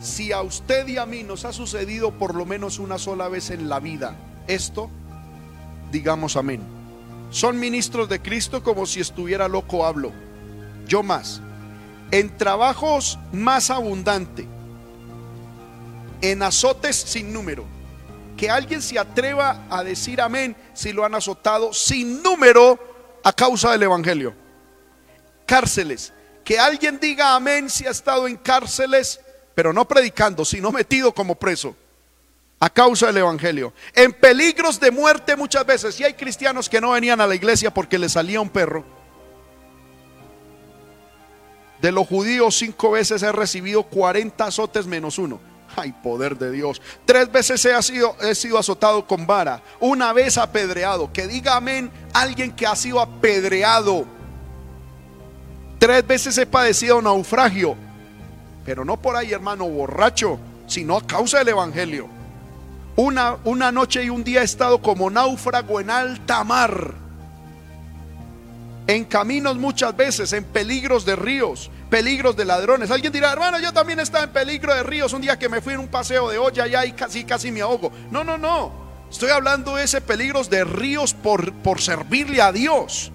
si 0.00 0.32
a 0.32 0.42
usted 0.42 0.88
y 0.88 0.98
a 0.98 1.06
mí 1.06 1.22
nos 1.22 1.44
ha 1.44 1.52
sucedido 1.52 2.10
por 2.10 2.34
lo 2.34 2.44
menos 2.44 2.80
una 2.80 2.98
sola 2.98 3.28
vez 3.28 3.50
en 3.50 3.68
la 3.68 3.78
vida 3.78 4.16
esto, 4.46 4.90
digamos 5.90 6.36
amén. 6.36 6.60
Son 7.30 7.58
ministros 7.58 8.08
de 8.08 8.20
Cristo 8.20 8.62
como 8.62 8.86
si 8.86 9.00
estuviera 9.00 9.48
loco 9.48 9.86
hablo. 9.86 10.12
Yo 10.86 11.02
más. 11.02 11.40
En 12.10 12.36
trabajos 12.36 13.18
más 13.32 13.70
abundante. 13.70 14.46
En 16.20 16.42
azotes 16.42 16.96
sin 16.96 17.32
número. 17.32 17.64
Que 18.42 18.50
alguien 18.50 18.82
se 18.82 18.98
atreva 18.98 19.68
a 19.70 19.84
decir 19.84 20.20
amén 20.20 20.56
si 20.74 20.92
lo 20.92 21.04
han 21.04 21.14
azotado 21.14 21.72
sin 21.72 22.24
número 22.24 22.76
a 23.22 23.32
causa 23.32 23.70
del 23.70 23.84
Evangelio. 23.84 24.34
Cárceles. 25.46 26.12
Que 26.44 26.58
alguien 26.58 26.98
diga 26.98 27.36
amén 27.36 27.70
si 27.70 27.86
ha 27.86 27.90
estado 27.90 28.26
en 28.26 28.34
cárceles 28.34 29.20
pero 29.54 29.72
no 29.72 29.86
predicando, 29.86 30.44
sino 30.44 30.72
metido 30.72 31.14
como 31.14 31.36
preso 31.36 31.76
a 32.58 32.68
causa 32.68 33.06
del 33.06 33.18
Evangelio. 33.18 33.72
En 33.94 34.12
peligros 34.12 34.80
de 34.80 34.90
muerte 34.90 35.36
muchas 35.36 35.64
veces. 35.64 36.00
Y 36.00 36.02
hay 36.02 36.14
cristianos 36.14 36.68
que 36.68 36.80
no 36.80 36.90
venían 36.90 37.20
a 37.20 37.28
la 37.28 37.36
iglesia 37.36 37.72
porque 37.72 37.96
les 37.96 38.10
salía 38.10 38.40
un 38.40 38.50
perro. 38.50 38.84
De 41.80 41.92
los 41.92 42.08
judíos 42.08 42.56
cinco 42.56 42.90
veces 42.90 43.22
he 43.22 43.30
recibido 43.30 43.84
40 43.84 44.44
azotes 44.44 44.84
menos 44.84 45.16
uno. 45.18 45.51
Ay, 45.76 45.92
poder 45.92 46.36
de 46.36 46.50
Dios. 46.50 46.80
Tres 47.04 47.30
veces 47.30 47.64
he 47.64 47.82
sido, 47.82 48.16
sido 48.34 48.58
azotado 48.58 49.06
con 49.06 49.26
vara. 49.26 49.62
Una 49.80 50.12
vez 50.12 50.38
apedreado. 50.38 51.12
Que 51.12 51.26
diga 51.26 51.56
amén 51.56 51.90
alguien 52.12 52.52
que 52.52 52.66
ha 52.66 52.76
sido 52.76 53.00
apedreado. 53.00 54.04
Tres 55.78 56.06
veces 56.06 56.36
he 56.38 56.46
padecido 56.46 57.00
naufragio. 57.00 57.76
Pero 58.64 58.84
no 58.84 59.00
por 59.00 59.16
ahí, 59.16 59.32
hermano, 59.32 59.68
borracho, 59.68 60.38
sino 60.66 60.96
a 60.96 61.06
causa 61.06 61.38
del 61.38 61.48
Evangelio. 61.48 62.08
Una, 62.94 63.38
una 63.44 63.72
noche 63.72 64.04
y 64.04 64.10
un 64.10 64.22
día 64.22 64.42
he 64.42 64.44
estado 64.44 64.80
como 64.82 65.10
náufrago 65.10 65.80
en 65.80 65.90
alta 65.90 66.44
mar 66.44 67.02
en 68.86 69.04
caminos 69.04 69.56
muchas 69.56 69.96
veces, 69.96 70.32
en 70.32 70.44
peligros 70.44 71.04
de 71.04 71.16
ríos, 71.16 71.70
peligros 71.92 72.34
de 72.34 72.46
ladrones. 72.46 72.90
Alguien 72.90 73.12
dirá, 73.12 73.30
hermano, 73.30 73.60
yo 73.60 73.70
también 73.70 74.00
estaba 74.00 74.24
en 74.24 74.30
peligro 74.30 74.74
de 74.74 74.82
ríos 74.82 75.12
un 75.12 75.20
día 75.20 75.38
que 75.38 75.50
me 75.50 75.60
fui 75.60 75.74
en 75.74 75.80
un 75.80 75.88
paseo 75.88 76.30
de 76.30 76.38
olla 76.38 76.64
allá 76.64 76.86
y 76.86 76.92
casi, 76.92 77.22
casi 77.24 77.52
me 77.52 77.60
ahogo. 77.60 77.92
No, 78.10 78.24
no, 78.24 78.38
no. 78.38 78.72
Estoy 79.10 79.28
hablando 79.28 79.76
de 79.76 79.84
ese 79.84 80.00
peligros 80.00 80.48
de 80.48 80.64
ríos 80.64 81.12
por, 81.12 81.52
por 81.52 81.82
servirle 81.82 82.40
a 82.40 82.50
Dios 82.50 83.12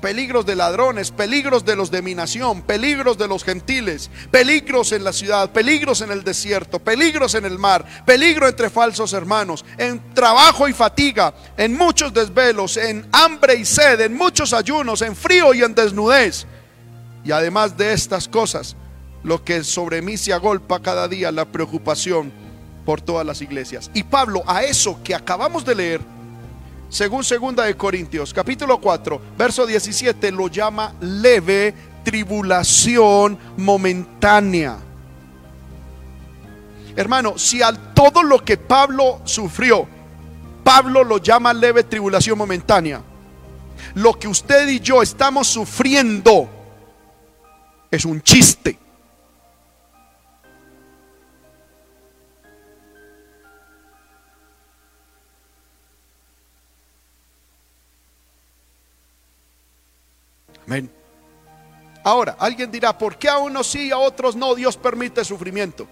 peligros 0.00 0.46
de 0.46 0.54
ladrones, 0.54 1.10
peligros 1.10 1.64
de 1.64 1.74
los 1.74 1.90
de 1.90 2.00
mi 2.00 2.14
nación, 2.14 2.62
peligros 2.62 3.18
de 3.18 3.26
los 3.26 3.42
gentiles, 3.42 4.08
peligros 4.30 4.92
en 4.92 5.02
la 5.02 5.12
ciudad, 5.12 5.50
peligros 5.50 6.00
en 6.00 6.12
el 6.12 6.22
desierto, 6.22 6.78
peligros 6.78 7.34
en 7.34 7.44
el 7.44 7.58
mar, 7.58 7.84
peligro 8.04 8.46
entre 8.46 8.70
falsos 8.70 9.12
hermanos, 9.14 9.64
en 9.76 10.14
trabajo 10.14 10.68
y 10.68 10.72
fatiga, 10.72 11.34
en 11.56 11.76
muchos 11.76 12.14
desvelos, 12.14 12.76
en 12.76 13.08
hambre 13.10 13.56
y 13.56 13.64
sed, 13.64 14.00
en 14.00 14.16
muchos 14.16 14.52
ayunos, 14.52 15.02
en 15.02 15.16
frío 15.16 15.52
y 15.52 15.62
en 15.62 15.74
desnudez. 15.74 16.46
Y 17.26 17.32
además 17.32 17.76
de 17.76 17.92
estas 17.92 18.28
cosas, 18.28 18.76
lo 19.24 19.42
que 19.42 19.64
sobre 19.64 20.00
mí 20.00 20.16
se 20.16 20.32
agolpa 20.32 20.80
cada 20.80 21.08
día, 21.08 21.32
la 21.32 21.44
preocupación 21.44 22.32
por 22.84 23.00
todas 23.00 23.26
las 23.26 23.42
iglesias. 23.42 23.90
Y 23.94 24.04
Pablo, 24.04 24.44
a 24.46 24.62
eso 24.62 25.02
que 25.02 25.12
acabamos 25.12 25.64
de 25.64 25.74
leer, 25.74 26.00
según 26.88 27.24
segunda 27.24 27.64
de 27.64 27.76
Corintios, 27.76 28.32
capítulo 28.32 28.80
4, 28.80 29.20
verso 29.36 29.66
17, 29.66 30.30
lo 30.30 30.46
llama 30.46 30.94
leve 31.00 31.74
tribulación 32.04 33.36
momentánea. 33.56 34.78
Hermano, 36.94 37.36
si 37.38 37.60
al 37.60 37.92
todo 37.92 38.22
lo 38.22 38.44
que 38.44 38.56
Pablo 38.56 39.20
sufrió, 39.24 39.88
Pablo 40.62 41.02
lo 41.02 41.18
llama 41.18 41.52
leve 41.52 41.82
tribulación 41.82 42.38
momentánea, 42.38 43.02
lo 43.94 44.16
que 44.16 44.28
usted 44.28 44.68
y 44.68 44.78
yo 44.78 45.02
estamos 45.02 45.48
sufriendo 45.48 46.50
es 47.96 48.04
un 48.04 48.22
chiste. 48.22 48.78
Amén. 60.66 60.90
Ahora, 62.02 62.36
alguien 62.38 62.70
dirá, 62.70 62.96
¿por 62.96 63.16
qué 63.18 63.28
a 63.28 63.38
unos 63.38 63.66
sí 63.66 63.88
y 63.88 63.90
a 63.90 63.98
otros 63.98 64.36
no 64.36 64.54
Dios 64.54 64.76
permite 64.76 65.24
sufrimiento? 65.24 65.86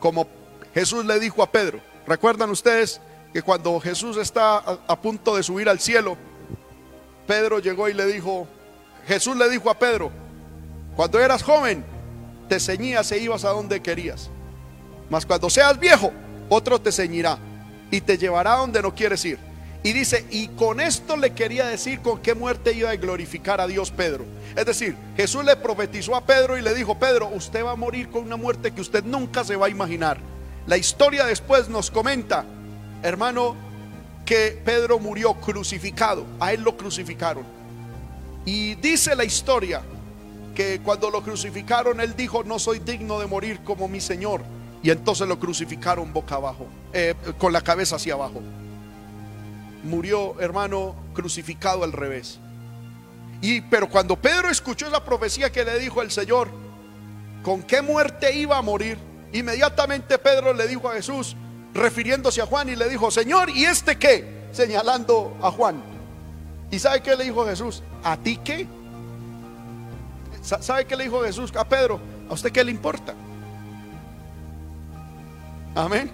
Como 0.00 0.26
Jesús 0.74 1.04
le 1.04 1.18
dijo 1.18 1.42
a 1.42 1.50
Pedro. 1.50 1.80
¿Recuerdan 2.06 2.50
ustedes 2.50 3.00
que 3.32 3.42
cuando 3.42 3.78
Jesús 3.80 4.16
está 4.16 4.58
a, 4.58 5.00
punto 5.00 5.36
de 5.36 5.42
subir 5.42 5.68
al 5.68 5.80
cielo, 5.80 6.16
Pedro 7.26 7.58
llegó 7.58 7.88
y 7.88 7.94
le 7.94 8.06
dijo, 8.06 8.46
Jesús 9.06 9.36
le 9.36 9.48
dijo 9.48 9.70
a 9.70 9.78
Pedro, 9.78 10.10
cuando 10.96 11.20
eras 11.20 11.42
joven, 11.42 11.84
te 12.48 12.60
ceñías 12.60 13.10
e 13.12 13.18
ibas 13.18 13.44
a 13.44 13.50
donde 13.50 13.80
querías. 13.80 14.30
Mas 15.08 15.26
cuando 15.26 15.48
seas 15.50 15.78
viejo, 15.78 16.12
otro 16.48 16.80
te 16.80 16.92
ceñirá 16.92 17.38
y 17.90 18.00
te 18.00 18.18
llevará 18.18 18.54
a 18.54 18.58
donde 18.58 18.82
no 18.82 18.94
quieres 18.94 19.24
ir. 19.24 19.38
Y 19.84 19.92
dice, 19.92 20.24
y 20.30 20.48
con 20.48 20.80
esto 20.80 21.16
le 21.16 21.32
quería 21.32 21.66
decir 21.66 22.00
con 22.00 22.20
qué 22.20 22.34
muerte 22.34 22.72
iba 22.72 22.90
a 22.90 22.96
glorificar 22.96 23.60
a 23.60 23.66
Dios 23.66 23.90
Pedro. 23.90 24.24
Es 24.54 24.64
decir, 24.64 24.96
Jesús 25.16 25.44
le 25.44 25.56
profetizó 25.56 26.14
a 26.14 26.24
Pedro 26.24 26.56
y 26.56 26.62
le 26.62 26.74
dijo, 26.74 26.98
Pedro, 26.98 27.28
usted 27.28 27.64
va 27.64 27.72
a 27.72 27.76
morir 27.76 28.08
con 28.08 28.22
una 28.22 28.36
muerte 28.36 28.72
que 28.72 28.80
usted 28.80 29.02
nunca 29.02 29.42
se 29.42 29.56
va 29.56 29.66
a 29.66 29.70
imaginar. 29.70 30.18
La 30.66 30.76
historia 30.76 31.24
después 31.24 31.68
nos 31.68 31.90
comenta, 31.90 32.44
hermano, 33.02 33.56
que 34.24 34.62
Pedro 34.64 35.00
murió 35.00 35.34
crucificado. 35.34 36.26
A 36.38 36.52
él 36.52 36.62
lo 36.62 36.76
crucificaron. 36.76 37.44
Y 38.44 38.76
dice 38.76 39.16
la 39.16 39.24
historia 39.24 39.82
que 40.54 40.80
cuando 40.80 41.10
lo 41.10 41.22
crucificaron, 41.22 42.00
él 42.00 42.14
dijo, 42.16 42.44
no 42.44 42.58
soy 42.58 42.78
digno 42.78 43.18
de 43.18 43.26
morir 43.26 43.60
como 43.64 43.88
mi 43.88 44.00
Señor. 44.00 44.42
Y 44.82 44.90
entonces 44.90 45.28
lo 45.28 45.38
crucificaron 45.38 46.12
boca 46.12 46.34
abajo, 46.34 46.66
eh, 46.92 47.14
con 47.38 47.52
la 47.52 47.60
cabeza 47.60 47.96
hacia 47.96 48.14
abajo 48.14 48.42
murió, 49.82 50.40
hermano, 50.40 50.94
crucificado 51.14 51.84
al 51.84 51.92
revés. 51.92 52.38
Y 53.40 53.60
pero 53.62 53.88
cuando 53.88 54.16
Pedro 54.16 54.48
escuchó 54.48 54.86
esa 54.86 55.04
profecía 55.04 55.50
que 55.50 55.64
le 55.64 55.78
dijo 55.78 56.02
el 56.02 56.10
Señor, 56.10 56.48
con 57.42 57.62
qué 57.62 57.82
muerte 57.82 58.34
iba 58.36 58.56
a 58.56 58.62
morir, 58.62 58.98
inmediatamente 59.32 60.18
Pedro 60.18 60.52
le 60.52 60.68
dijo 60.68 60.88
a 60.88 60.94
Jesús, 60.94 61.36
refiriéndose 61.74 62.40
a 62.40 62.46
Juan 62.46 62.68
y 62.68 62.76
le 62.76 62.88
dijo, 62.88 63.10
"Señor, 63.10 63.50
¿y 63.50 63.64
este 63.64 63.98
qué?" 63.98 64.42
señalando 64.52 65.36
a 65.42 65.50
Juan. 65.50 65.82
¿Y 66.70 66.78
sabe 66.78 67.02
qué 67.02 67.16
le 67.16 67.24
dijo 67.24 67.44
Jesús? 67.46 67.82
¿A 68.04 68.16
ti 68.16 68.38
qué? 68.44 68.66
¿Sabe 70.42 70.84
qué 70.86 70.96
le 70.96 71.04
dijo 71.04 71.22
Jesús 71.22 71.52
a 71.56 71.66
Pedro? 71.66 72.00
¿A 72.28 72.34
usted 72.34 72.50
qué 72.50 72.64
le 72.64 72.70
importa? 72.70 73.14
Amén. 75.74 76.10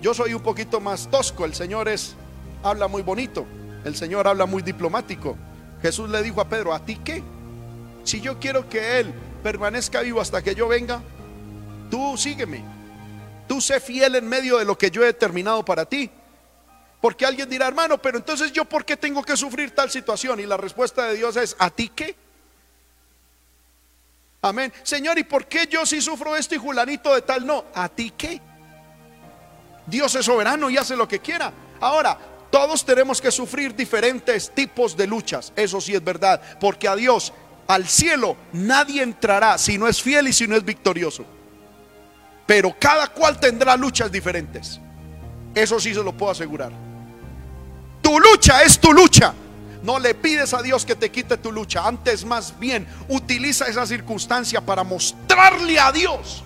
Yo 0.00 0.14
soy 0.14 0.32
un 0.32 0.42
poquito 0.42 0.80
más 0.80 1.08
tosco, 1.10 1.44
el 1.44 1.54
Señor 1.54 1.88
es 1.88 2.16
habla 2.62 2.88
muy 2.88 3.02
bonito, 3.02 3.46
el 3.84 3.94
Señor 3.94 4.26
habla 4.26 4.46
muy 4.46 4.62
diplomático. 4.62 5.36
Jesús 5.82 6.08
le 6.08 6.22
dijo 6.22 6.40
a 6.40 6.48
Pedro, 6.48 6.72
¿a 6.72 6.84
ti 6.84 6.96
qué? 6.96 7.22
Si 8.04 8.20
yo 8.20 8.38
quiero 8.38 8.68
que 8.68 9.00
Él 9.00 9.12
permanezca 9.42 10.00
vivo 10.00 10.20
hasta 10.20 10.42
que 10.42 10.54
yo 10.54 10.66
venga, 10.66 11.00
tú 11.90 12.16
sígueme. 12.16 12.64
Tú 13.46 13.60
sé 13.60 13.80
fiel 13.80 14.14
en 14.16 14.28
medio 14.28 14.58
de 14.58 14.64
lo 14.64 14.76
que 14.76 14.90
yo 14.90 15.02
he 15.02 15.06
determinado 15.06 15.64
para 15.64 15.84
ti. 15.84 16.10
Porque 17.00 17.24
alguien 17.24 17.48
dirá, 17.48 17.68
hermano, 17.68 17.98
pero 17.98 18.18
entonces 18.18 18.52
yo 18.52 18.64
por 18.64 18.84
qué 18.84 18.96
tengo 18.96 19.22
que 19.22 19.36
sufrir 19.36 19.74
tal 19.74 19.90
situación? 19.90 20.40
Y 20.40 20.46
la 20.46 20.56
respuesta 20.56 21.06
de 21.06 21.16
Dios 21.16 21.36
es, 21.36 21.56
¿a 21.58 21.70
ti 21.70 21.90
qué? 21.94 22.16
Amén. 24.40 24.72
Señor, 24.82 25.18
¿y 25.18 25.24
por 25.24 25.46
qué 25.46 25.66
yo 25.66 25.84
sí 25.84 26.00
sufro 26.00 26.36
esto 26.36 26.54
y 26.54 26.58
Julanito 26.58 27.14
de 27.14 27.22
tal 27.22 27.44
no? 27.46 27.64
¿A 27.74 27.88
ti 27.88 28.12
qué? 28.16 28.40
Dios 29.86 30.14
es 30.14 30.26
soberano 30.26 30.70
y 30.70 30.76
hace 30.76 30.96
lo 30.96 31.08
que 31.08 31.18
quiera. 31.18 31.52
Ahora, 31.80 32.16
todos 32.50 32.84
tenemos 32.84 33.20
que 33.20 33.30
sufrir 33.30 33.74
diferentes 33.74 34.50
tipos 34.54 34.96
de 34.96 35.06
luchas, 35.06 35.52
eso 35.56 35.80
sí 35.80 35.94
es 35.94 36.02
verdad, 36.02 36.40
porque 36.60 36.88
a 36.88 36.96
Dios, 36.96 37.32
al 37.66 37.86
cielo, 37.86 38.36
nadie 38.52 39.02
entrará 39.02 39.58
si 39.58 39.76
no 39.76 39.86
es 39.88 40.00
fiel 40.00 40.28
y 40.28 40.32
si 40.32 40.46
no 40.46 40.56
es 40.56 40.64
victorioso. 40.64 41.24
Pero 42.46 42.74
cada 42.78 43.08
cual 43.08 43.38
tendrá 43.38 43.76
luchas 43.76 44.10
diferentes. 44.10 44.80
Eso 45.54 45.78
sí 45.78 45.92
se 45.92 46.02
lo 46.02 46.16
puedo 46.16 46.32
asegurar. 46.32 46.72
Tu 48.00 48.18
lucha 48.18 48.62
es 48.62 48.78
tu 48.78 48.92
lucha. 48.92 49.34
No 49.82 49.98
le 49.98 50.14
pides 50.14 50.54
a 50.54 50.62
Dios 50.62 50.84
que 50.84 50.96
te 50.96 51.10
quite 51.10 51.36
tu 51.36 51.52
lucha. 51.52 51.86
Antes 51.86 52.24
más 52.24 52.58
bien 52.58 52.86
utiliza 53.08 53.66
esa 53.66 53.86
circunstancia 53.86 54.60
para 54.60 54.84
mostrarle 54.84 55.78
a 55.78 55.92
Dios 55.92 56.42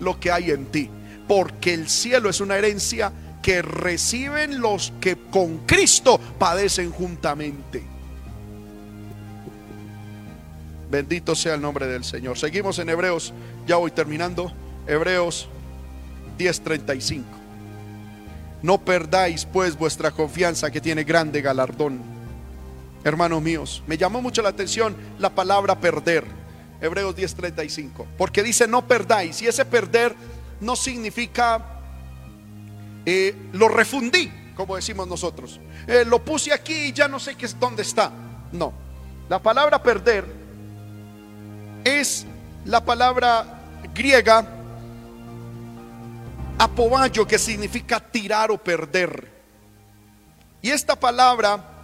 lo 0.00 0.18
que 0.18 0.32
hay 0.32 0.50
en 0.50 0.66
ti. 0.66 0.90
Porque 1.28 1.74
el 1.74 1.88
cielo 1.88 2.28
es 2.28 2.40
una 2.40 2.56
herencia 2.56 3.12
que 3.42 3.62
reciben 3.62 4.60
los 4.60 4.92
que 5.00 5.16
con 5.30 5.58
Cristo 5.58 6.18
padecen 6.38 6.90
juntamente. 6.90 7.82
Bendito 10.90 11.34
sea 11.34 11.54
el 11.54 11.60
nombre 11.60 11.86
del 11.86 12.04
Señor. 12.04 12.38
Seguimos 12.38 12.78
en 12.78 12.90
Hebreos, 12.90 13.32
ya 13.66 13.76
voy 13.76 13.90
terminando. 13.90 14.52
Hebreos 14.86 15.48
10:35. 16.38 17.24
No 18.62 18.78
perdáis 18.84 19.44
pues 19.46 19.76
vuestra 19.76 20.10
confianza 20.10 20.70
que 20.70 20.80
tiene 20.80 21.04
grande 21.04 21.40
galardón. 21.40 22.11
Hermanos 23.04 23.42
míos, 23.42 23.82
me 23.86 23.98
llamó 23.98 24.22
mucho 24.22 24.42
la 24.42 24.50
atención 24.50 24.96
la 25.18 25.30
palabra 25.30 25.80
perder. 25.80 26.24
Hebreos 26.80 27.16
10:35. 27.16 28.06
Porque 28.16 28.42
dice 28.42 28.66
no 28.66 28.86
perdáis. 28.86 29.42
Y 29.42 29.46
ese 29.46 29.64
perder 29.64 30.14
no 30.60 30.76
significa 30.76 31.80
eh, 33.04 33.34
lo 33.52 33.68
refundí, 33.68 34.30
como 34.56 34.76
decimos 34.76 35.08
nosotros. 35.08 35.60
Eh, 35.86 36.04
lo 36.06 36.24
puse 36.24 36.52
aquí 36.52 36.74
y 36.74 36.92
ya 36.92 37.08
no 37.08 37.18
sé 37.18 37.34
qué 37.34 37.46
es 37.46 37.58
dónde 37.58 37.82
está. 37.82 38.12
No. 38.52 38.72
La 39.28 39.40
palabra 39.40 39.82
perder 39.82 40.24
es 41.84 42.26
la 42.64 42.84
palabra 42.84 43.60
griega 43.94 44.46
apobayo, 46.58 47.26
que 47.26 47.38
significa 47.38 47.98
tirar 47.98 48.50
o 48.50 48.58
perder. 48.58 49.30
Y 50.60 50.70
esta 50.70 50.94
palabra 50.94 51.81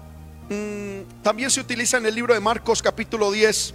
mm, 0.49 1.23
también 1.23 1.51
se 1.51 1.61
utiliza 1.61 1.99
en 1.99 2.07
el 2.07 2.15
libro 2.15 2.35
de 2.35 2.41
Marcos 2.41 2.83
capítulo 2.83 3.31
10, 3.31 3.75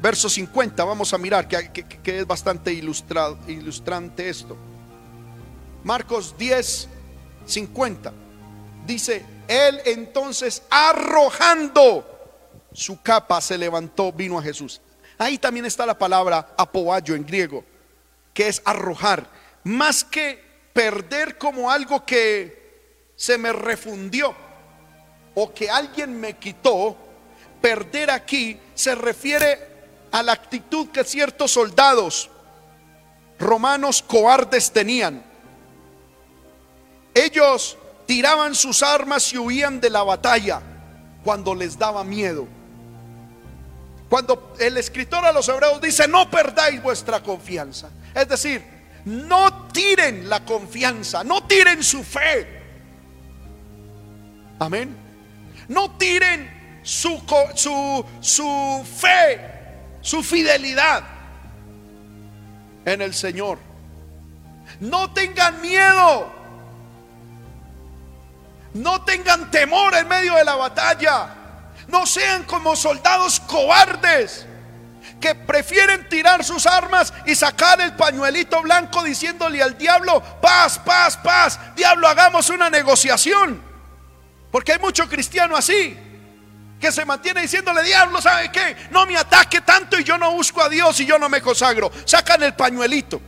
Verso 0.00 0.28
50, 0.28 0.84
vamos 0.84 1.12
a 1.12 1.18
mirar 1.18 1.48
que, 1.48 1.84
es 2.04 2.26
bastante 2.26 2.72
ilustrado, 2.72 3.38
ilustrante 3.48 4.28
esto. 4.28 4.56
Marcos 5.84 6.36
10, 6.36 6.88
50. 7.46 8.12
Dice, 8.86 9.24
él 9.48 9.80
entonces 9.84 10.62
arrojando 10.70 12.04
su 12.72 13.00
capa 13.00 13.40
se 13.40 13.56
levantó, 13.56 14.12
vino 14.12 14.38
a 14.38 14.42
Jesús. 14.42 14.80
Ahí 15.18 15.38
también 15.38 15.64
está 15.64 15.86
la 15.86 15.98
palabra 15.98 16.54
apoayo 16.58 17.14
en 17.14 17.24
griego, 17.24 17.64
que 18.34 18.48
es 18.48 18.60
arrojar. 18.64 19.26
Más 19.64 20.04
que 20.04 20.44
perder 20.74 21.38
como 21.38 21.70
algo 21.70 22.04
que 22.04 23.10
se 23.16 23.38
me 23.38 23.50
refundió 23.52 24.36
o 25.38 25.52
que 25.52 25.68
alguien 25.68 26.18
me 26.18 26.38
quitó, 26.38 26.96
perder 27.60 28.10
aquí 28.10 28.58
se 28.74 28.94
refiere 28.94 29.58
a 30.10 30.22
la 30.22 30.32
actitud 30.32 30.88
que 30.88 31.04
ciertos 31.04 31.52
soldados 31.52 32.30
romanos 33.38 34.02
cobardes 34.02 34.72
tenían. 34.72 35.22
Ellos 37.12 37.76
tiraban 38.06 38.54
sus 38.54 38.82
armas 38.82 39.30
y 39.30 39.36
huían 39.36 39.78
de 39.78 39.90
la 39.90 40.02
batalla 40.02 40.62
cuando 41.22 41.54
les 41.54 41.78
daba 41.78 42.02
miedo. 42.02 42.48
Cuando 44.08 44.54
el 44.58 44.78
escritor 44.78 45.22
a 45.26 45.32
los 45.32 45.46
hebreos 45.50 45.82
dice, 45.82 46.08
no 46.08 46.30
perdáis 46.30 46.82
vuestra 46.82 47.22
confianza. 47.22 47.90
Es 48.14 48.26
decir, 48.26 48.64
no 49.04 49.68
tiren 49.68 50.30
la 50.30 50.46
confianza, 50.46 51.22
no 51.24 51.46
tiren 51.46 51.82
su 51.82 52.02
fe. 52.02 52.62
Amén. 54.58 55.05
No 55.68 55.90
tiren 55.96 56.80
su, 56.82 57.22
su, 57.54 58.06
su 58.20 58.86
fe, 59.00 59.40
su 60.00 60.22
fidelidad 60.22 61.02
en 62.84 63.02
el 63.02 63.14
Señor. 63.14 63.58
No 64.80 65.12
tengan 65.12 65.60
miedo. 65.60 66.32
No 68.74 69.02
tengan 69.02 69.50
temor 69.50 69.94
en 69.94 70.06
medio 70.06 70.34
de 70.34 70.44
la 70.44 70.54
batalla. 70.54 71.28
No 71.88 72.06
sean 72.06 72.44
como 72.44 72.76
soldados 72.76 73.40
cobardes 73.40 74.46
que 75.20 75.34
prefieren 75.34 76.08
tirar 76.08 76.44
sus 76.44 76.66
armas 76.66 77.12
y 77.24 77.34
sacar 77.34 77.80
el 77.80 77.94
pañuelito 77.94 78.60
blanco 78.62 79.02
diciéndole 79.02 79.62
al 79.62 79.78
diablo, 79.78 80.22
paz, 80.40 80.78
paz, 80.78 81.16
paz, 81.16 81.58
diablo, 81.74 82.06
hagamos 82.06 82.50
una 82.50 82.68
negociación. 82.68 83.62
Porque 84.56 84.72
hay 84.72 84.78
mucho 84.78 85.06
cristiano 85.06 85.54
así, 85.54 85.94
que 86.80 86.90
se 86.90 87.04
mantiene 87.04 87.42
diciéndole, 87.42 87.82
diablo, 87.82 88.22
¿sabe 88.22 88.50
qué? 88.50 88.74
No 88.90 89.04
me 89.04 89.14
ataque 89.14 89.60
tanto 89.60 90.00
y 90.00 90.02
yo 90.02 90.16
no 90.16 90.32
busco 90.32 90.62
a 90.62 90.70
Dios 90.70 90.98
y 90.98 91.04
yo 91.04 91.18
no 91.18 91.28
me 91.28 91.42
consagro. 91.42 91.92
Sacan 92.06 92.42
el 92.42 92.54
pañuelito. 92.54 93.20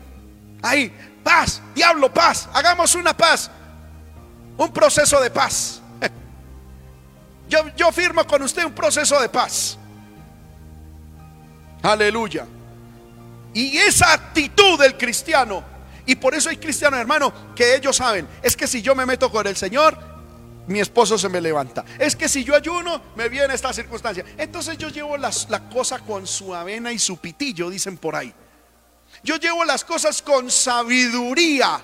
Ahí, 0.63 0.91
paz, 1.23 1.61
diablo, 1.75 2.11
paz, 2.11 2.49
hagamos 2.55 2.95
una 2.95 3.15
paz. 3.15 3.51
Un 4.57 4.73
proceso 4.73 5.21
de 5.21 5.31
paz. 5.31 5.83
Yo, 7.77 7.93
firmo 7.93 8.27
con 8.27 8.41
usted 8.41 8.65
un 8.65 8.73
proceso 8.73 9.21
de 9.21 9.29
paz. 9.29 9.77
Aleluya. 11.83 12.47
Y 13.53 13.77
esa 13.77 14.15
actitud 14.15 14.81
del 14.81 14.97
cristiano, 14.97 15.63
y 16.07 16.17
por 16.17 16.35
eso 16.35 16.49
hay 16.49 16.57
cristianos 16.57 16.99
hermano 16.99 17.55
que 17.55 17.75
ellos 17.75 17.97
saben, 17.97 18.27
es 18.43 18.57
que 18.57 18.67
si 18.67 18.81
yo 18.81 18.95
me 18.95 19.05
meto 19.05 19.31
con 19.31 19.47
el 19.47 19.59
Señor, 19.59 20.08
mi 20.69 20.81
esposo 20.81 21.19
se 21.19 21.29
me 21.29 21.41
levanta. 21.41 21.85
Es 21.99 22.15
que 22.15 22.29
si 22.29 22.45
yo 22.45 22.55
ayuno, 22.55 23.03
me 23.17 23.29
viene 23.29 23.55
esta 23.55 23.73
circunstancia. 23.73 24.25
Entonces 24.37 24.77
yo 24.79 24.89
llevo 24.89 25.17
las, 25.17 25.49
la 25.49 25.69
cosa 25.69 25.99
con 26.01 26.27
su 26.27 26.55
avena 26.55 26.93
y 26.93 26.99
su 26.99 27.17
pitillo, 27.17 27.71
dicen 27.71 27.97
por 27.97 28.15
ahí. 28.15 28.33
Yo 29.23 29.37
llevo 29.37 29.65
las 29.65 29.85
cosas 29.85 30.23
con 30.23 30.51
sabiduría. 30.51 31.83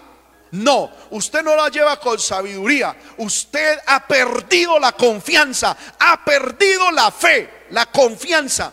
No, 0.52 0.90
usted 1.10 1.42
no 1.42 1.56
la 1.56 1.68
lleva 1.68 1.98
con 1.98 2.18
sabiduría. 2.18 2.94
Usted 3.16 3.78
ha 3.86 4.06
perdido 4.06 4.78
la 4.78 4.92
confianza, 4.92 5.76
ha 5.98 6.22
perdido 6.22 6.90
la 6.90 7.10
fe, 7.10 7.64
la 7.70 7.86
confianza. 7.86 8.72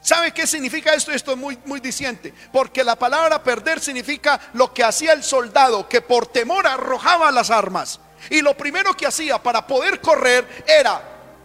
¿Sabe 0.00 0.32
qué 0.32 0.46
significa 0.46 0.94
esto? 0.94 1.10
Esto 1.10 1.32
es 1.32 1.38
muy, 1.38 1.58
muy 1.64 1.80
diciente. 1.80 2.32
Porque 2.52 2.84
la 2.84 2.96
palabra 2.96 3.42
perder 3.42 3.80
significa 3.80 4.38
lo 4.52 4.72
que 4.72 4.84
hacía 4.84 5.12
el 5.12 5.24
soldado, 5.24 5.88
que 5.88 6.02
por 6.02 6.26
temor 6.26 6.66
arrojaba 6.66 7.32
las 7.32 7.50
armas. 7.50 7.98
Y 8.30 8.40
lo 8.40 8.56
primero 8.56 8.94
que 8.94 9.06
hacía 9.06 9.42
para 9.42 9.66
poder 9.66 10.00
correr 10.00 10.64
era 10.66 11.00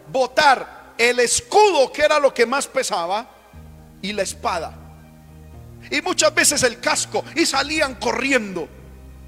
botar 0.08 0.94
el 0.98 1.20
escudo, 1.20 1.92
que 1.92 2.04
era 2.04 2.20
lo 2.20 2.34
que 2.34 2.46
más 2.46 2.68
pesaba, 2.68 3.30
y 4.02 4.14
la 4.14 4.24
espada. 4.24 4.76
Y 5.90 6.02
muchas 6.02 6.34
veces 6.34 6.64
el 6.64 6.80
casco, 6.80 7.24
y 7.36 7.46
salían 7.46 7.96
corriendo 7.96 8.68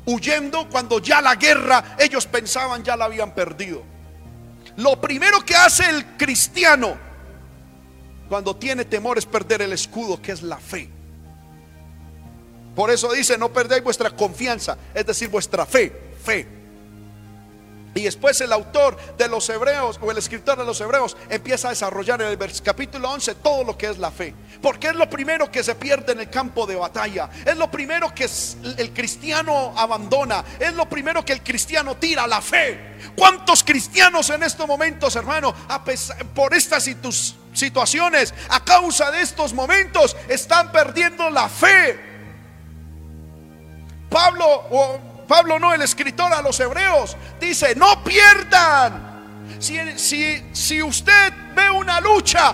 huyendo 0.06 0.70
cuando 0.70 1.00
ya 1.00 1.22
la 1.22 1.36
guerra 1.36 1.96
ellos 2.00 2.26
pensaban 2.28 2.84
ya 2.84 2.96
la 2.96 3.06
habían 3.06 3.34
perdido. 3.34 3.84
Lo 4.78 5.00
primero 5.00 5.44
que 5.44 5.56
hace 5.56 5.90
el 5.90 6.06
cristiano 6.18 6.98
cuando 8.30 8.56
tiene 8.56 8.86
temor 8.86 9.18
es 9.18 9.26
perder 9.26 9.62
el 9.62 9.74
escudo 9.74 10.22
que 10.22 10.32
es 10.32 10.42
la 10.42 10.58
fe. 10.58 10.90
Por 12.76 12.92
eso 12.92 13.12
dice, 13.14 13.38
no 13.38 13.54
perdáis 13.54 13.84
vuestra 13.84 14.10
confianza, 14.10 14.78
es 14.94 15.06
decir, 15.06 15.30
vuestra 15.30 15.66
fe, 15.66 16.14
fe. 16.22 16.46
Y 17.96 18.04
después 18.04 18.42
el 18.42 18.52
autor 18.52 18.98
de 19.18 19.30
los 19.30 19.50
hebreos 19.50 19.98
o 20.02 20.12
el 20.12 20.18
escritor 20.18 20.58
de 20.58 20.66
los 20.66 20.82
hebreos 20.82 21.16
empieza 21.30 21.70
a 21.70 21.72
desarrollar 21.72 22.22
en 22.22 22.28
el 22.28 22.62
capítulo 22.62 23.10
11 23.10 23.36
todo 23.36 23.64
lo 23.64 23.78
que 23.78 23.88
es 23.88 23.98
la 23.98 24.12
fe. 24.12 24.36
Porque 24.62 24.90
es 24.90 24.96
lo 24.96 25.10
primero 25.10 25.50
que 25.50 25.64
se 25.64 25.76
pierde 25.76 26.12
en 26.12 26.20
el 26.20 26.30
campo 26.30 26.66
de 26.66 26.76
batalla. 26.76 27.30
Es 27.46 27.56
lo 27.56 27.72
primero 27.72 28.14
que 28.14 28.28
el 28.78 28.94
cristiano 28.94 29.74
abandona. 29.78 30.44
Es 30.60 30.74
lo 30.74 30.90
primero 30.90 31.24
que 31.24 31.32
el 31.32 31.42
cristiano 31.42 31.96
tira, 31.96 32.28
la 32.28 32.42
fe. 32.42 32.98
¿Cuántos 33.16 33.64
cristianos 33.64 34.30
en 34.30 34.44
estos 34.44 34.68
momentos, 34.68 35.16
hermano, 35.16 35.56
por 36.34 36.54
estas 36.54 36.90
situaciones, 37.54 38.34
a 38.50 38.62
causa 38.66 39.10
de 39.10 39.22
estos 39.22 39.54
momentos, 39.54 40.18
están 40.28 40.70
perdiendo 40.74 41.30
la 41.30 41.48
fe? 41.48 41.98
Pablo 44.10 45.14
Pablo 45.28 45.60
no, 45.60 45.74
el 45.74 45.82
escritor 45.82 46.32
a 46.34 46.42
los 46.42 46.60
hebreos, 46.60 47.18
dice, 47.40 47.76
no 47.76 48.04
pierdan. 48.04 49.16
Si, 49.60 49.80
si, 50.54 50.84
usted 50.84 51.34
ve 51.56 51.70
una 51.70 52.00
lucha 52.00 52.54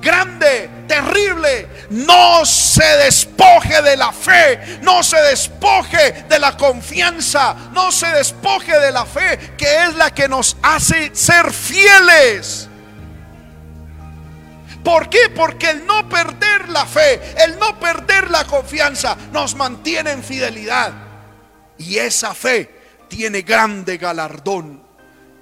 grande, 0.00 0.70
terrible, 0.86 1.86
no 1.90 2.44
se 2.44 2.84
despoje 2.84 3.82
de 3.82 3.96
la 3.96 4.12
fe, 4.12 4.78
no 4.82 5.02
se 5.02 5.20
despoje 5.22 6.24
de 6.28 6.38
la 6.38 6.56
confianza, 6.56 7.54
no 7.72 7.90
se 7.90 8.06
despoje 8.08 8.78
de 8.78 8.92
la 8.92 9.04
fe, 9.04 9.54
que 9.56 9.84
es 9.84 9.94
la 9.96 10.12
que 10.12 10.28
nos 10.28 10.56
hace 10.62 11.14
ser 11.14 11.52
fieles. 11.52 12.68
¿Por 14.84 15.10
qué? 15.10 15.30
Porque 15.34 15.70
el 15.70 15.84
no 15.86 16.08
perder 16.08 16.68
la 16.68 16.86
fe, 16.86 17.20
el 17.44 17.58
no 17.58 17.78
perder 17.80 18.30
la 18.30 18.44
confianza, 18.44 19.16
nos 19.32 19.56
mantiene 19.56 20.12
en 20.12 20.22
fidelidad. 20.22 21.07
Y 21.78 21.98
esa 21.98 22.34
fe 22.34 22.70
tiene 23.08 23.42
grande 23.42 23.96
galardón. 23.96 24.82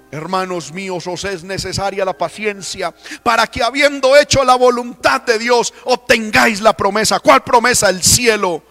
Hermanos 0.09 0.71
míos, 0.71 1.05
os 1.07 1.25
es 1.25 1.43
necesaria 1.43 2.05
la 2.05 2.17
paciencia 2.17 2.93
para 3.23 3.47
que 3.47 3.61
habiendo 3.61 4.15
hecho 4.15 4.43
la 4.43 4.55
voluntad 4.55 5.21
de 5.21 5.37
Dios, 5.37 5.73
obtengáis 5.83 6.61
la 6.61 6.73
promesa. 6.73 7.19
¿Cuál 7.19 7.43
promesa? 7.43 7.89
El 7.89 8.01
cielo. 8.01 8.63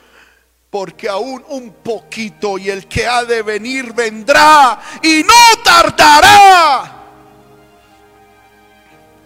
Porque 0.71 1.09
aún 1.09 1.45
un 1.49 1.75
poquito 1.75 2.59
y 2.59 2.71
el 2.71 2.87
que 2.87 3.07
ha 3.07 3.25
de 3.25 3.43
venir 3.43 3.93
vendrá 3.93 4.81
y 5.03 5.23
no 5.23 5.63
tardará. 5.63 7.03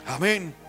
Amén 0.08 0.59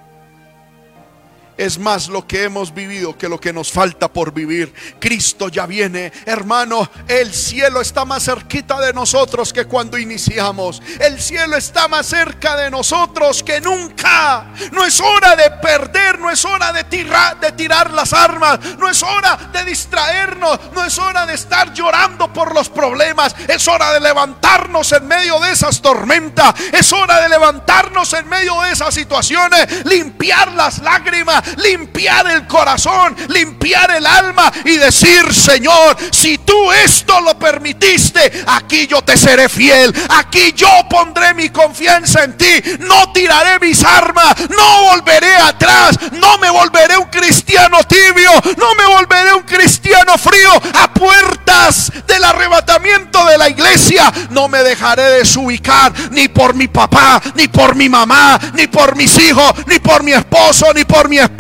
es 1.62 1.78
más 1.78 2.08
lo 2.08 2.26
que 2.26 2.44
hemos 2.44 2.74
vivido 2.74 3.16
que 3.16 3.30
lo 3.30 3.40
que 3.40 3.54
nos 3.54 3.72
falta 3.72 4.12
por 4.12 4.34
vivir. 4.34 4.74
Cristo 5.00 5.48
ya 5.48 5.68
viene, 5.68 6.12
hermano, 6.26 6.90
el 7.08 7.32
cielo 7.32 7.82
está 7.82 8.04
más 8.04 8.24
cerquita 8.24 8.82
de 8.82 8.92
nosotros 8.94 9.54
que 9.54 9.66
cuando 9.66 10.00
iniciamos. 10.00 10.82
El 11.00 11.22
cielo 11.22 11.56
está 11.56 11.88
más 11.88 12.08
cerca 12.08 12.58
de 12.58 12.72
nosotros 12.72 13.44
que 13.44 13.62
nunca. 13.62 14.52
No 14.72 14.84
es 14.84 15.00
hora 15.00 15.36
de 15.36 15.52
perder, 15.62 16.18
no 16.18 16.32
es 16.32 16.44
hora 16.46 16.74
de 16.74 16.84
tirar, 16.86 17.40
de 17.40 17.52
tirar 17.52 17.92
las 17.92 18.12
armas, 18.12 18.60
no 18.80 18.90
es 18.90 19.04
hora 19.04 19.52
de 19.54 19.64
distraernos, 19.64 20.60
no 20.74 20.84
es 20.84 20.98
hora 20.98 21.28
de 21.28 21.36
estar 21.36 21.74
llorando 21.76 22.34
por 22.34 22.56
los 22.56 22.70
problemas, 22.70 23.36
es 23.48 23.68
hora 23.68 23.94
de 23.94 24.00
levantarnos 24.00 24.92
en 24.94 25.08
medio 25.08 25.40
de 25.40 25.52
esas 25.52 25.80
tormentas, 25.80 26.56
es 26.72 26.92
hora 26.92 27.22
de 27.22 27.30
levantarnos 27.30 28.14
en 28.14 28.28
medio 28.28 28.60
de 28.62 28.72
esas 28.72 28.96
situaciones, 28.96 29.86
limpiar 29.86 30.54
las 30.54 30.80
lágrimas, 30.80 31.51
limpiar 31.58 32.28
el 32.32 32.48
corazón, 32.48 33.16
limpiar 33.30 33.92
el 33.92 34.06
alma 34.06 34.52
y 34.66 34.78
decir, 34.78 35.34
Señor, 35.34 35.98
si 36.12 36.38
tú 36.40 36.72
esto 36.72 37.20
lo 37.22 37.38
permitiste, 37.38 38.44
aquí 38.48 38.88
yo 38.88 39.02
te 39.02 39.18
seré 39.18 39.50
fiel, 39.50 39.94
aquí 40.10 40.54
yo 40.54 40.70
pondré 40.90 41.34
mi 41.34 41.50
confianza 41.50 42.24
en 42.24 42.38
ti, 42.38 42.62
no 42.80 43.12
tiraré 43.12 43.60
mis 43.66 43.84
armas, 43.84 44.36
no 44.50 44.84
volveré 44.92 45.36
atrás, 45.36 45.98
no 46.14 46.38
me 46.38 46.50
volveré 46.50 46.98
un 46.98 47.06
cristiano 47.06 47.80
tibio, 47.84 48.32
no 48.58 48.76
me 48.76 48.86
volveré 48.86 49.34
un 49.34 49.44
cristiano 49.44 50.18
frío 50.18 50.52
a 50.74 50.94
puertas 50.94 51.92
del 52.08 52.24
arrebatamiento 52.24 53.26
de 53.26 53.38
la 53.38 53.50
iglesia, 53.50 54.12
no 54.30 54.48
me 54.48 54.64
dejaré 54.64 55.04
desubicar 55.12 55.94
ni 56.12 56.28
por 56.28 56.54
mi 56.54 56.68
papá, 56.68 57.22
ni 57.36 57.48
por 57.48 57.76
mi 57.76 57.90
mamá, 57.90 58.40
ni 58.54 58.68
por 58.68 58.96
mis 58.96 59.18
hijos, 59.20 59.54
ni 59.68 59.80
por 59.80 60.04
mi 60.04 60.14
esposo, 60.14 60.74
ni 60.74 60.84
por 60.86 61.10
mi 61.10 61.18
esposa, 61.18 61.31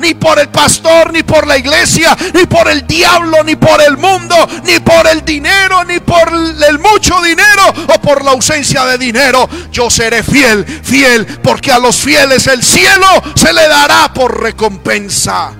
ni 0.00 0.14
por 0.14 0.38
el 0.38 0.48
pastor, 0.48 1.12
ni 1.12 1.22
por 1.22 1.46
la 1.46 1.56
iglesia, 1.56 2.16
ni 2.34 2.46
por 2.46 2.68
el 2.68 2.86
diablo, 2.86 3.42
ni 3.44 3.56
por 3.56 3.80
el 3.82 3.96
mundo, 3.96 4.34
ni 4.64 4.78
por 4.80 5.06
el 5.06 5.24
dinero, 5.24 5.84
ni 5.84 6.00
por 6.00 6.28
el 6.32 6.78
mucho 6.78 7.20
dinero 7.22 7.62
o 7.94 8.00
por 8.00 8.24
la 8.24 8.32
ausencia 8.32 8.84
de 8.86 8.98
dinero. 8.98 9.48
Yo 9.70 9.90
seré 9.90 10.22
fiel, 10.22 10.64
fiel, 10.64 11.26
porque 11.42 11.72
a 11.72 11.78
los 11.78 11.96
fieles 11.96 12.46
el 12.46 12.62
cielo 12.62 13.06
se 13.34 13.52
le 13.52 13.68
dará 13.68 14.12
por 14.12 14.40
recompensa. 14.40 15.52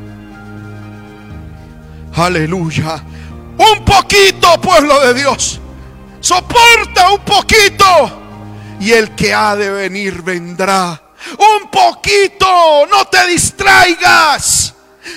Aleluya. 2.14 3.02
Un 3.58 3.84
poquito, 3.84 4.60
pueblo 4.60 5.00
de 5.00 5.14
Dios. 5.14 5.60
Soporta 6.20 7.10
un 7.12 7.20
poquito. 7.20 8.22
Y 8.80 8.92
el 8.92 9.14
que 9.14 9.32
ha 9.32 9.56
de 9.56 9.70
venir 9.70 10.22
vendrá. 10.22 11.05
Un 11.38 11.70
poquito. 11.70 12.86
No 12.86 13.06
te 13.06 13.26
distraigas. 13.26 14.74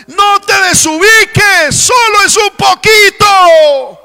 No 0.07 0.39
te 0.41 0.53
desubiques. 0.69 1.75
Solo 1.75 2.23
es 2.25 2.35
un 2.37 2.51
poquito. 2.57 3.99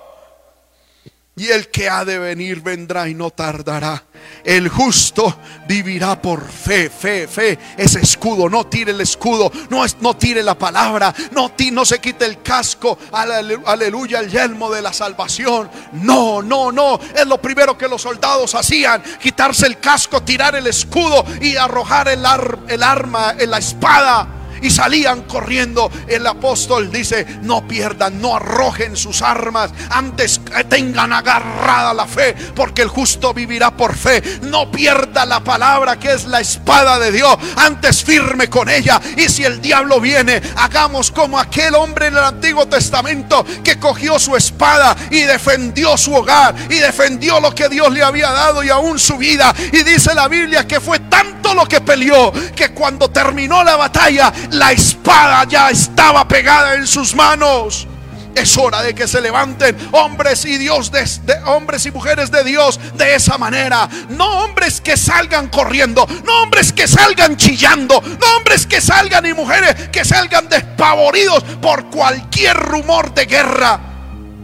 Y 1.37 1.49
el 1.51 1.71
que 1.71 1.89
ha 1.89 2.05
de 2.05 2.19
venir 2.19 2.61
vendrá 2.61 3.09
y 3.09 3.15
no 3.15 3.31
tardará. 3.31 4.05
El 4.43 4.69
justo 4.69 5.39
vivirá 5.67 6.21
por 6.21 6.49
fe, 6.51 6.91
fe, 6.91 7.27
fe. 7.27 7.59
Ese 7.77 8.01
escudo, 8.01 8.49
no 8.49 8.67
tire 8.67 8.93
el 8.93 9.01
escudo, 9.01 9.51
no, 9.71 9.85
es, 9.85 9.97
no 10.01 10.17
tire 10.17 10.43
la 10.43 10.57
palabra, 10.57 11.15
no, 11.33 11.53
no 11.73 11.85
se 11.85 11.99
quite 11.99 12.25
el 12.27 12.43
casco, 12.43 12.99
aleluya, 13.13 14.21
el 14.21 14.31
yelmo 14.31 14.71
de 14.71 14.83
la 14.83 14.93
salvación. 14.93 15.71
No, 15.93 16.43
no, 16.43 16.71
no. 16.71 17.01
Es 17.15 17.27
lo 17.27 17.41
primero 17.41 17.77
que 17.79 17.89
los 17.89 18.03
soldados 18.03 18.55
hacían, 18.55 19.03
quitarse 19.23 19.67
el 19.67 19.79
casco, 19.79 20.23
tirar 20.23 20.55
el 20.55 20.67
escudo 20.67 21.25
y 21.41 21.57
arrojar 21.57 22.09
el, 22.09 22.25
el 22.69 22.83
arma, 22.83 23.35
la 23.35 23.59
espada 23.59 24.44
y 24.65 24.70
salían 24.70 25.23
corriendo. 25.23 25.91
El 26.09 26.27
apóstol 26.27 26.91
dice, 26.91 27.27
no 27.43 27.69
pierdan, 27.69 28.20
no 28.20 28.36
arrojen 28.36 28.97
sus 28.97 29.20
armas, 29.23 29.70
antes 29.91 30.41
tengan 30.69 31.12
agarrada 31.12 31.93
la 31.93 32.07
fe, 32.07 32.35
porque 32.57 32.82
el 32.82 32.89
justo 32.89 33.35
vivirá 33.35 33.77
por 33.77 33.95
fe. 33.95 34.23
No 34.43 34.70
pierda 34.70 35.27
la 35.27 35.45
palabra 35.45 35.99
que 35.99 36.12
es 36.12 36.24
la 36.24 36.41
espada 36.41 36.99
de 36.99 37.12
Dios, 37.12 37.36
antes 37.57 38.03
firme 38.03 38.49
con 38.49 38.70
ella. 38.70 39.01
Y 39.19 39.28
si 39.28 39.45
el 39.45 39.61
diablo 39.61 40.01
viene, 40.01 40.41
hagamos 40.57 41.11
como 41.11 41.39
aquel 41.39 41.74
hombre 41.74 42.07
en 42.07 42.15
el 42.15 42.24
Antiguo 42.24 42.66
Testamento 42.66 43.45
que 43.62 43.78
cogió 43.78 44.19
su 44.19 44.35
espada 44.35 44.97
y 45.11 45.20
defendió 45.23 45.99
su 45.99 46.15
hogar 46.15 46.55
y 46.70 46.78
defendió 46.78 47.39
lo 47.41 47.55
que 47.55 47.69
Dios 47.69 47.93
le 47.93 48.03
había 48.03 48.31
dado 48.31 48.62
y 48.62 48.70
aún 48.70 48.99
su 48.99 49.19
vida. 49.19 49.55
Y 49.73 49.82
dice 49.82 50.15
la 50.15 50.27
Biblia 50.28 50.66
que 50.66 50.81
fue 50.81 51.01
tanto 51.01 51.53
lo 51.53 51.66
que 51.66 51.81
peleó 51.81 52.32
que 52.57 52.70
cuando 52.70 53.11
terminó 53.11 53.62
la 53.62 53.77
batalla 53.77 54.32
la 54.55 54.73
espada 54.73 55.45
ya 55.45 55.71
estaba 55.71 56.27
pegada 56.27 56.75
en 56.75 56.87
sus 56.87 57.15
manos. 57.15 57.87
Es 58.35 58.59
hora 58.59 58.83
de 58.83 58.95
que 58.95 59.07
se 59.07 59.21
levanten 59.21 59.77
hombres 59.93 60.45
y 60.45 60.59
Dios 60.59 60.91
de, 60.91 61.05
hombres 61.47 61.87
y 61.87 61.93
mujeres 61.93 62.33
de 62.33 62.43
Dios 62.43 62.81
de 62.95 63.15
esa 63.15 63.39
manera. 63.39 63.89
No 64.09 64.45
hombres 64.45 64.81
que 64.81 64.97
salgan 64.97 65.49
corriendo, 65.49 66.07
no 66.25 66.43
hombres 66.43 66.73
que 66.73 66.89
salgan 66.89 67.37
chillando, 67.37 68.01
no 68.01 68.37
hombres 68.37 68.67
que 68.67 68.81
salgan 68.81 69.25
y 69.27 69.35
mujeres 69.35 69.89
que 69.91 70.05
salgan 70.05 70.49
despavoridos 70.49 71.45
por 71.63 71.91
cualquier 71.91 72.57
rumor 72.57 73.15
de 73.15 73.27
guerra 73.27 73.81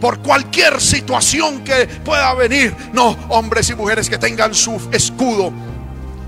por 0.01 0.20
cualquier 0.20 0.81
situación 0.81 1.62
que 1.62 1.87
pueda 1.87 2.32
venir. 2.32 2.74
No, 2.95 3.11
hombres 3.28 3.69
y 3.69 3.74
mujeres 3.74 4.09
que 4.09 4.16
tengan 4.16 4.55
su 4.55 4.81
escudo 4.93 5.53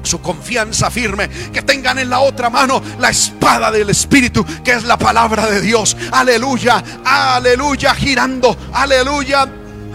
su 0.03 0.21
confianza 0.21 0.91
firme, 0.91 1.29
que 1.53 1.63
tengan 1.63 1.99
en 1.99 2.11
la 2.11 2.21
otra 2.21 2.51
mano 2.51 2.83
la 2.99 3.11
espada 3.11 3.71
del 3.71 3.91
Espíritu, 3.91 4.45
que 4.65 4.73
es 4.73 4.85
la 4.85 4.99
palabra 4.99 5.47
de 5.47 5.61
Dios. 5.61 5.97
Aleluya, 6.13 6.83
aleluya, 7.05 7.95
girando, 7.95 8.57
aleluya, 8.73 9.49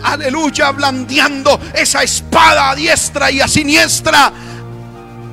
aleluya, 0.04 0.72
blandeando 0.72 1.60
esa 1.74 2.04
espada 2.04 2.72
a 2.72 2.76
diestra 2.76 3.32
y 3.32 3.42
a 3.42 3.48
siniestra 3.48 4.32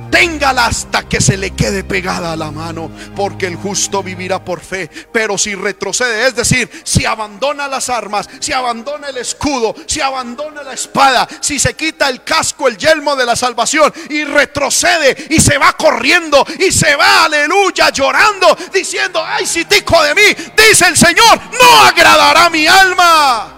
téngala 0.09 0.67
hasta 0.67 1.07
que 1.07 1.21
se 1.21 1.37
le 1.37 1.51
quede 1.51 1.83
pegada 1.83 2.33
a 2.33 2.35
la 2.35 2.51
mano, 2.51 2.89
porque 3.15 3.47
el 3.47 3.55
justo 3.55 4.03
vivirá 4.03 4.43
por 4.43 4.61
fe. 4.61 4.89
Pero 5.11 5.37
si 5.37 5.55
retrocede, 5.55 6.27
es 6.27 6.35
decir, 6.35 6.69
si 6.83 7.05
abandona 7.05 7.67
las 7.67 7.89
armas, 7.89 8.29
si 8.39 8.53
abandona 8.53 9.09
el 9.09 9.17
escudo, 9.17 9.75
si 9.85 10.01
abandona 10.01 10.63
la 10.63 10.73
espada, 10.73 11.27
si 11.39 11.59
se 11.59 11.73
quita 11.73 12.09
el 12.09 12.23
casco, 12.23 12.67
el 12.67 12.77
yelmo 12.77 13.15
de 13.15 13.25
la 13.25 13.35
salvación 13.35 13.93
y 14.09 14.23
retrocede 14.23 15.27
y 15.29 15.39
se 15.39 15.57
va 15.57 15.73
corriendo 15.73 16.45
y 16.59 16.71
se 16.71 16.95
va, 16.95 17.25
aleluya, 17.25 17.89
llorando, 17.89 18.57
diciendo, 18.73 19.23
ay, 19.25 19.45
si 19.45 19.65
tico 19.65 20.01
de 20.03 20.15
mí, 20.15 20.35
dice 20.55 20.87
el 20.87 20.97
Señor, 20.97 21.39
no 21.59 21.81
agradará 21.85 22.49
mi 22.49 22.67
alma. 22.67 23.51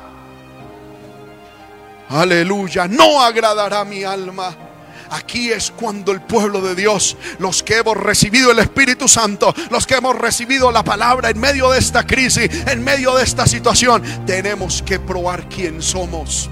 Aleluya, 2.10 2.88
no 2.88 3.22
agradará 3.22 3.84
mi 3.84 4.04
alma. 4.04 4.67
Aquí 5.12 5.52
es 5.52 5.72
cuando 5.72 6.12
el 6.12 6.22
pueblo 6.22 6.62
de 6.62 6.76
Dios, 6.76 7.18
los 7.40 7.64
que 7.64 7.78
hemos 7.78 7.98
recibido 7.98 8.52
el 8.52 8.60
Espíritu 8.60 9.08
Santo, 9.08 9.54
los 9.70 9.88
que 9.88 9.96
hemos 9.96 10.16
recibido 10.16 10.72
la 10.72 10.84
palabra 10.84 11.30
en 11.30 11.40
medio 11.40 11.70
de 11.72 11.80
esta 11.80 12.06
crisis, 12.06 12.50
en 12.68 12.84
medio 12.84 13.16
de 13.16 13.24
esta 13.24 13.46
situación, 13.46 14.02
tenemos 14.26 14.82
que 14.82 15.00
probar 15.00 15.48
quién 15.50 15.82
somos. 15.82 16.50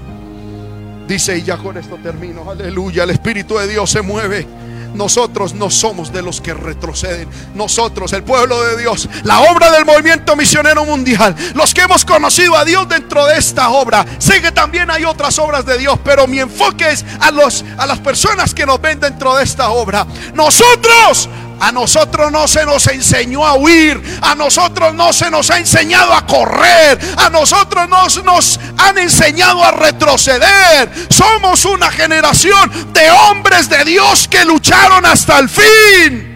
Dice, 1.06 1.38
y 1.38 1.42
ya 1.42 1.56
con 1.56 1.76
esto 1.76 1.98
termino, 2.02 2.50
aleluya, 2.50 3.04
el 3.04 3.10
Espíritu 3.10 3.56
de 3.58 3.68
Dios 3.68 3.90
se 3.90 4.02
mueve 4.02 4.46
nosotros 4.94 5.54
no 5.54 5.70
somos 5.70 6.12
de 6.12 6.22
los 6.22 6.40
que 6.40 6.54
retroceden. 6.54 7.28
Nosotros, 7.54 8.12
el 8.12 8.22
pueblo 8.22 8.62
de 8.64 8.76
Dios, 8.76 9.08
la 9.22 9.40
obra 9.40 9.70
del 9.70 9.84
movimiento 9.84 10.36
misionero 10.36 10.84
mundial, 10.84 11.34
los 11.54 11.74
que 11.74 11.82
hemos 11.82 12.04
conocido 12.04 12.56
a 12.56 12.64
Dios 12.64 12.88
dentro 12.88 13.26
de 13.26 13.38
esta 13.38 13.70
obra. 13.70 14.04
Sé 14.18 14.40
que 14.40 14.52
también 14.52 14.90
hay 14.90 15.04
otras 15.04 15.38
obras 15.38 15.64
de 15.66 15.78
Dios, 15.78 15.98
pero 16.04 16.26
mi 16.26 16.40
enfoque 16.40 16.90
es 16.90 17.04
a, 17.20 17.30
los, 17.30 17.64
a 17.78 17.86
las 17.86 17.98
personas 18.00 18.54
que 18.54 18.66
nos 18.66 18.80
ven 18.80 19.00
dentro 19.00 19.34
de 19.36 19.44
esta 19.44 19.70
obra. 19.70 20.06
Nosotros 20.34 21.28
a 21.60 21.72
nosotros 21.72 22.30
no 22.30 22.46
se 22.46 22.64
nos 22.64 22.86
enseñó 22.86 23.46
a 23.46 23.54
huir, 23.54 24.02
a 24.22 24.34
nosotros 24.34 24.94
no 24.94 25.12
se 25.12 25.30
nos 25.30 25.50
ha 25.50 25.58
enseñado 25.58 26.12
a 26.12 26.26
correr, 26.26 26.98
a 27.16 27.30
nosotros 27.30 27.88
nos, 27.88 28.22
nos 28.24 28.60
han 28.78 28.98
enseñado 28.98 29.64
a 29.64 29.70
retroceder. 29.70 30.90
Somos 31.08 31.64
una 31.64 31.90
generación 31.90 32.92
de 32.92 33.10
hombres 33.10 33.68
de 33.68 33.84
Dios 33.84 34.28
que 34.28 34.44
lucharon 34.44 35.04
hasta 35.06 35.38
el 35.38 35.48
fin. 35.48 36.32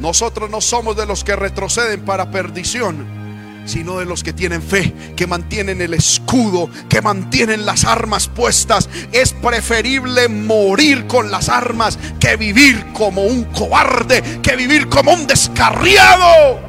Nosotros 0.00 0.50
no 0.50 0.60
somos 0.60 0.96
de 0.96 1.06
los 1.06 1.22
que 1.22 1.36
retroceden 1.36 2.04
para 2.04 2.30
perdición 2.30 3.21
sino 3.64 3.98
de 3.98 4.04
los 4.04 4.22
que 4.22 4.32
tienen 4.32 4.62
fe, 4.62 4.94
que 5.16 5.26
mantienen 5.26 5.80
el 5.80 5.94
escudo, 5.94 6.68
que 6.88 7.00
mantienen 7.00 7.64
las 7.66 7.84
armas 7.84 8.28
puestas. 8.28 8.88
Es 9.12 9.32
preferible 9.32 10.28
morir 10.28 11.06
con 11.06 11.30
las 11.30 11.48
armas 11.48 11.98
que 12.18 12.36
vivir 12.36 12.92
como 12.92 13.24
un 13.24 13.44
cobarde, 13.44 14.40
que 14.42 14.56
vivir 14.56 14.88
como 14.88 15.12
un 15.12 15.26
descarriado. 15.26 16.60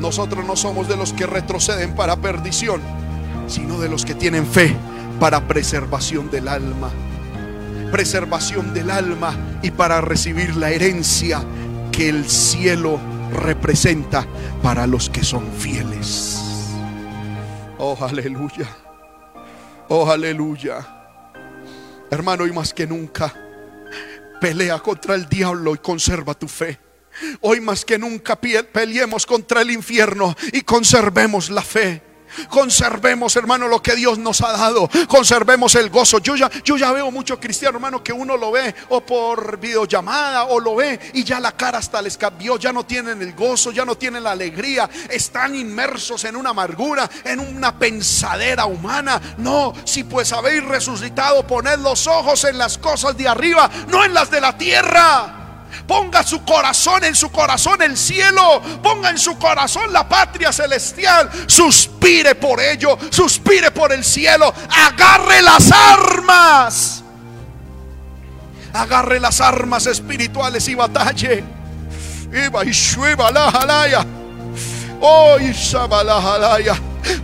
Nosotros 0.00 0.44
no 0.44 0.56
somos 0.56 0.88
de 0.88 0.96
los 0.96 1.12
que 1.12 1.26
retroceden 1.26 1.94
para 1.94 2.16
perdición, 2.16 2.80
sino 3.46 3.78
de 3.78 3.88
los 3.88 4.04
que 4.04 4.14
tienen 4.14 4.46
fe 4.46 4.74
para 5.20 5.46
preservación 5.46 6.30
del 6.30 6.48
alma. 6.48 6.90
Preservación 7.92 8.74
del 8.74 8.90
alma 8.90 9.36
y 9.62 9.70
para 9.70 10.00
recibir 10.00 10.56
la 10.56 10.70
herencia 10.70 11.44
que 11.92 12.08
el 12.08 12.28
cielo 12.28 12.98
representa 13.32 14.26
para 14.62 14.86
los 14.86 15.10
que 15.10 15.24
son 15.24 15.50
fieles. 15.52 16.40
Oh, 17.78 17.96
aleluya. 18.00 18.68
Oh, 19.88 20.10
aleluya. 20.10 20.86
Hermano, 22.10 22.46
y 22.46 22.52
más 22.52 22.72
que 22.72 22.86
nunca, 22.86 23.32
pelea 24.40 24.78
contra 24.78 25.14
el 25.14 25.28
diablo 25.28 25.74
y 25.74 25.78
conserva 25.78 26.34
tu 26.34 26.46
fe. 26.46 26.78
Hoy 27.40 27.60
más 27.60 27.84
que 27.84 27.98
nunca 27.98 28.36
peleemos 28.40 29.26
contra 29.26 29.62
el 29.62 29.70
infierno 29.70 30.34
y 30.52 30.62
conservemos 30.62 31.50
la 31.50 31.62
fe. 31.62 32.11
Conservemos, 32.48 33.36
hermano, 33.36 33.68
lo 33.68 33.82
que 33.82 33.94
Dios 33.94 34.18
nos 34.18 34.40
ha 34.42 34.52
dado. 34.52 34.88
Conservemos 35.08 35.74
el 35.74 35.90
gozo. 35.90 36.18
Yo 36.18 36.36
ya, 36.36 36.50
yo 36.64 36.76
ya 36.76 36.92
veo 36.92 37.10
muchos 37.10 37.38
cristianos, 37.38 37.76
hermano, 37.76 38.02
que 38.02 38.12
uno 38.12 38.36
lo 38.36 38.50
ve 38.52 38.74
o 38.90 39.00
por 39.00 39.58
videollamada 39.58 40.44
o 40.44 40.60
lo 40.60 40.76
ve 40.76 40.98
y 41.14 41.24
ya 41.24 41.40
la 41.40 41.52
cara 41.52 41.78
hasta 41.78 42.02
les 42.02 42.16
cambió. 42.16 42.56
Ya 42.58 42.72
no 42.72 42.84
tienen 42.84 43.20
el 43.22 43.34
gozo, 43.34 43.72
ya 43.72 43.84
no 43.84 43.96
tienen 43.96 44.24
la 44.24 44.32
alegría. 44.32 44.88
Están 45.08 45.54
inmersos 45.54 46.24
en 46.24 46.36
una 46.36 46.50
amargura, 46.50 47.08
en 47.24 47.40
una 47.40 47.78
pensadera 47.78 48.66
humana. 48.66 49.20
No, 49.38 49.72
si 49.84 50.04
pues 50.04 50.32
habéis 50.32 50.64
resucitado, 50.64 51.46
poned 51.46 51.78
los 51.78 52.06
ojos 52.06 52.44
en 52.44 52.58
las 52.58 52.78
cosas 52.78 53.16
de 53.16 53.28
arriba, 53.28 53.70
no 53.88 54.04
en 54.04 54.14
las 54.14 54.30
de 54.30 54.40
la 54.40 54.56
tierra. 54.56 55.41
Ponga 55.86 56.22
su 56.22 56.44
corazón 56.44 57.04
en 57.04 57.14
su 57.14 57.30
corazón 57.30 57.82
el 57.82 57.96
cielo. 57.96 58.62
Ponga 58.82 59.10
en 59.10 59.18
su 59.18 59.38
corazón 59.38 59.92
la 59.92 60.08
patria 60.08 60.52
celestial. 60.52 61.30
Suspire 61.46 62.34
por 62.34 62.60
ello. 62.60 62.98
Suspire 63.10 63.70
por 63.70 63.92
el 63.92 64.04
cielo. 64.04 64.52
Agarre 64.70 65.42
las 65.42 65.70
armas. 65.72 67.02
Agarre 68.72 69.20
las 69.20 69.40
armas 69.40 69.86
espirituales 69.86 70.66
y 70.68 70.74
batalle. 70.74 71.44
Oh, 75.00 75.38
y 75.38 75.52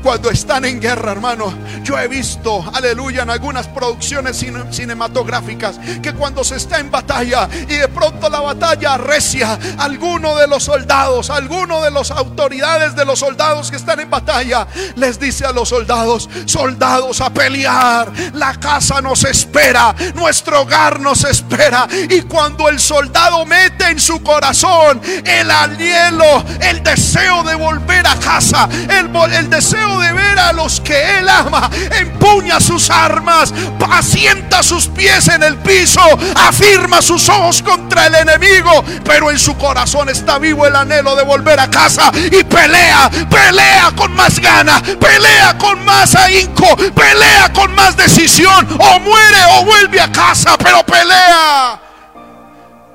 cuando 0.03 0.31
están 0.31 0.65
en 0.65 0.81
guerra, 0.81 1.13
hermano. 1.13 1.53
Yo 1.83 1.99
he 1.99 2.09
visto, 2.09 2.65
aleluya, 2.75 3.23
en 3.23 3.31
algunas 3.31 3.67
producciones 3.69 4.45
cinematográficas 4.71 5.79
que 6.03 6.13
cuando 6.13 6.45
se 6.45 6.57
está 6.57 6.79
en 6.79 6.91
batalla 6.91 7.49
y 7.69 7.75
de 7.75 7.89
pronto 7.89 8.29
la 8.29 8.41
batalla 8.41 8.95
arrecia, 8.95 9.59
alguno 9.79 10.37
de 10.37 10.47
los 10.47 10.65
soldados, 10.65 11.31
alguno 11.31 11.83
de 11.83 11.91
las 11.91 12.11
autoridades 12.11 12.95
de 12.95 13.05
los 13.05 13.19
soldados 13.19 13.71
que 13.71 13.77
están 13.77 14.01
en 14.01 14.11
batalla, 14.11 14.67
les 14.97 15.19
dice 15.19 15.45
a 15.45 15.53
los 15.53 15.69
soldados, 15.69 16.29
soldados 16.47 17.21
a 17.21 17.31
pelear, 17.31 18.13
la 18.35 18.55
casa 18.55 19.01
nos 19.01 19.25
espera, 19.25 19.95
nuestro 20.15 20.63
hogar 20.63 21.01
nos 21.01 21.25
espera. 21.25 21.87
Y 22.11 22.23
cuando 22.23 22.69
el 22.69 22.81
soldado 22.81 23.45
mete 23.47 23.89
en 23.89 24.01
su 24.01 24.23
corazón 24.23 25.01
el 25.25 25.51
anhelo, 25.51 26.45
el 26.61 26.83
deseo 26.83 27.43
de 27.45 27.55
volver 27.55 28.07
a 28.07 28.17
casa, 28.17 28.69
el, 28.89 29.11
el 29.35 29.51
deseo 29.51 29.68
deseo 29.69 29.99
de 29.99 30.13
ver 30.13 30.39
a 30.39 30.53
los 30.53 30.81
que 30.81 31.19
Él 31.19 31.29
ama, 31.29 31.71
empuña 32.01 32.59
sus 32.59 32.89
armas, 32.89 33.53
asienta 33.91 34.63
sus 34.63 34.87
pies 34.87 35.29
en 35.29 35.43
el 35.43 35.57
piso, 35.57 36.01
afirma 36.37 37.03
sus 37.03 37.29
ojos 37.29 37.63
contra 37.63 38.07
el 38.07 38.15
enemigo, 38.15 38.85
pero 39.05 39.31
en 39.31 39.39
su 39.39 39.57
corazón 39.59 40.09
está 40.09 40.39
vivo 40.39 40.67
el 40.67 40.75
anhelo 40.75 41.17
de 41.17 41.25
volver 41.25 41.61
a 41.61 41.69
casa 41.69 42.11
y 42.15 42.45
pelea, 42.45 43.11
pelea 43.31 43.93
con 43.95 44.15
más 44.15 44.39
gana, 44.39 44.83
pelea 44.99 45.59
con 45.59 45.85
más 45.85 46.15
ahínco, 46.15 46.77
pelea 46.95 47.53
con 47.53 47.75
más 47.75 47.97
decisión, 47.97 48.67
o 48.79 49.01
muere 49.01 49.39
o 49.53 49.65
vuelve 49.65 50.01
a 50.01 50.11
casa, 50.11 50.57
pero 50.57 50.83
pelea. 50.85 51.81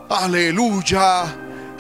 Aleluya, 0.10 1.24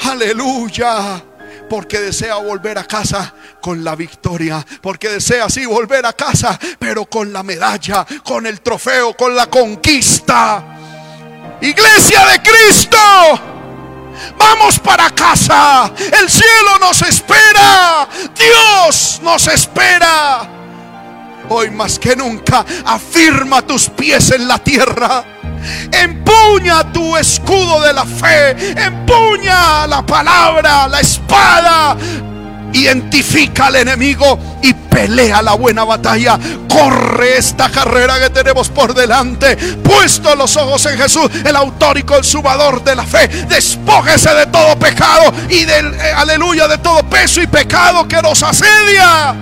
aleluya 0.03 1.32
porque 1.69 1.99
desea 1.99 2.35
volver 2.35 2.77
a 2.77 2.83
casa 2.85 3.33
con 3.61 3.83
la 3.83 3.95
victoria, 3.95 4.65
porque 4.81 5.09
desea 5.09 5.45
así 5.45 5.65
volver 5.65 6.05
a 6.05 6.13
casa, 6.13 6.59
pero 6.79 7.05
con 7.05 7.31
la 7.31 7.43
medalla, 7.43 8.05
con 8.23 8.45
el 8.45 8.61
trofeo, 8.61 9.15
con 9.15 9.35
la 9.35 9.47
conquista. 9.47 10.63
Iglesia 11.61 12.25
de 12.27 12.41
Cristo, 12.41 12.97
vamos 14.37 14.79
para 14.79 15.09
casa, 15.11 15.91
el 16.19 16.29
cielo 16.29 16.79
nos 16.79 17.01
espera, 17.01 18.07
Dios 18.35 19.19
nos 19.23 19.47
espera. 19.47 20.49
Hoy 21.49 21.71
más 21.71 21.99
que 21.99 22.15
nunca, 22.15 22.65
afirma 22.85 23.61
tus 23.61 23.89
pies 23.89 24.31
en 24.31 24.47
la 24.47 24.57
tierra. 24.59 25.23
Empuña 25.91 26.91
tu 26.91 27.15
escudo 27.17 27.81
de 27.81 27.93
la 27.93 28.05
fe. 28.05 28.51
Empuña 28.81 29.87
la 29.87 30.05
palabra, 30.05 30.87
la 30.87 30.99
espada. 30.99 31.97
Identifica 32.73 33.67
al 33.67 33.75
enemigo 33.75 34.57
y 34.61 34.73
pelea 34.73 35.41
la 35.41 35.53
buena 35.53 35.83
batalla. 35.83 36.39
Corre 36.67 37.37
esta 37.37 37.69
carrera 37.69 38.19
que 38.19 38.29
tenemos 38.29 38.69
por 38.69 38.93
delante. 38.93 39.55
Puesto 39.55 40.35
los 40.35 40.55
ojos 40.57 40.85
en 40.87 40.97
Jesús, 40.97 41.29
el 41.45 41.55
autor 41.55 41.97
y 41.97 42.03
consumidor 42.03 42.83
de 42.83 42.95
la 42.95 43.03
fe. 43.03 43.27
Despójese 43.27 44.33
de 44.33 44.47
todo 44.47 44.77
pecado 44.77 45.33
y 45.49 45.65
del 45.65 45.93
eh, 45.93 46.13
aleluya 46.15 46.67
de 46.67 46.77
todo 46.79 47.03
peso 47.03 47.41
y 47.41 47.47
pecado 47.47 48.07
que 48.07 48.21
nos 48.21 48.41
asedia. 48.41 49.35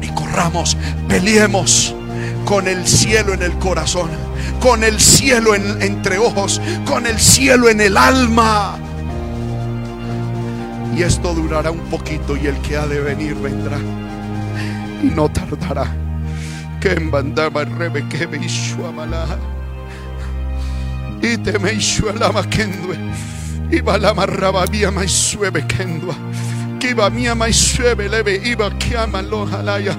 Y 0.00 0.08
corramos, 0.08 0.76
peleemos 1.08 1.94
con 2.44 2.68
el 2.68 2.86
cielo 2.86 3.34
en 3.34 3.42
el 3.42 3.58
corazón 3.58 4.27
con 4.60 4.84
el 4.84 5.00
cielo 5.00 5.54
entre 5.54 6.18
ojos, 6.18 6.60
con 6.86 7.06
el 7.06 7.18
cielo 7.18 7.68
en 7.68 7.80
el 7.80 7.96
alma. 7.96 8.78
Y 10.96 11.02
esto 11.02 11.32
durará 11.32 11.70
un 11.70 11.86
poquito 11.90 12.36
y 12.36 12.46
el 12.46 12.56
que 12.58 12.76
ha 12.76 12.86
de 12.86 13.00
venir 13.00 13.34
vendrá. 13.36 13.78
Y 15.02 15.06
no 15.14 15.28
tardará. 15.28 15.86
Que 16.80 16.92
en 16.92 17.10
bandama 17.10 17.64
rebe 17.64 18.04
que 18.08 18.26
me 18.26 18.38
Y 21.22 21.36
te 21.38 21.58
me 21.58 21.78
lama 22.18 22.48
kendue. 22.50 22.96
Y 23.70 23.80
balama 23.80 24.26
rababia 24.26 24.90
mai 24.90 25.08
suebe 25.08 25.64
kendua. 25.66 26.16
Que 26.80 26.90
iba 26.90 27.10
mía 27.10 27.34
suebe 27.52 28.08
leve 28.08 28.40
iba 28.44 28.70
que 28.78 28.96
ama 28.96 29.22
lo 29.22 29.46
halaya. 29.46 29.96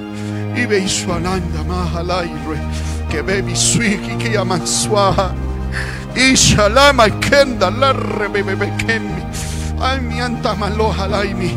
Y 0.56 0.66
ve 0.66 0.86
alanda 1.08 1.64
mahalaire 1.64 2.99
que 3.10 3.22
baby 3.22 3.56
swiki 3.56 4.18
que 4.18 4.30
llaman 4.30 4.66
swaha. 4.66 5.34
Y 6.16 6.36
shalama 6.36 7.10
kenda 7.20 7.70
la 7.70 7.94
rebe 7.94 8.44
bebe 8.44 8.72
kemi. 8.78 9.24
Ay 9.82 10.00
mi 10.02 10.20
anta 10.20 10.56
maloha 10.56 11.08
laimi. 11.08 11.52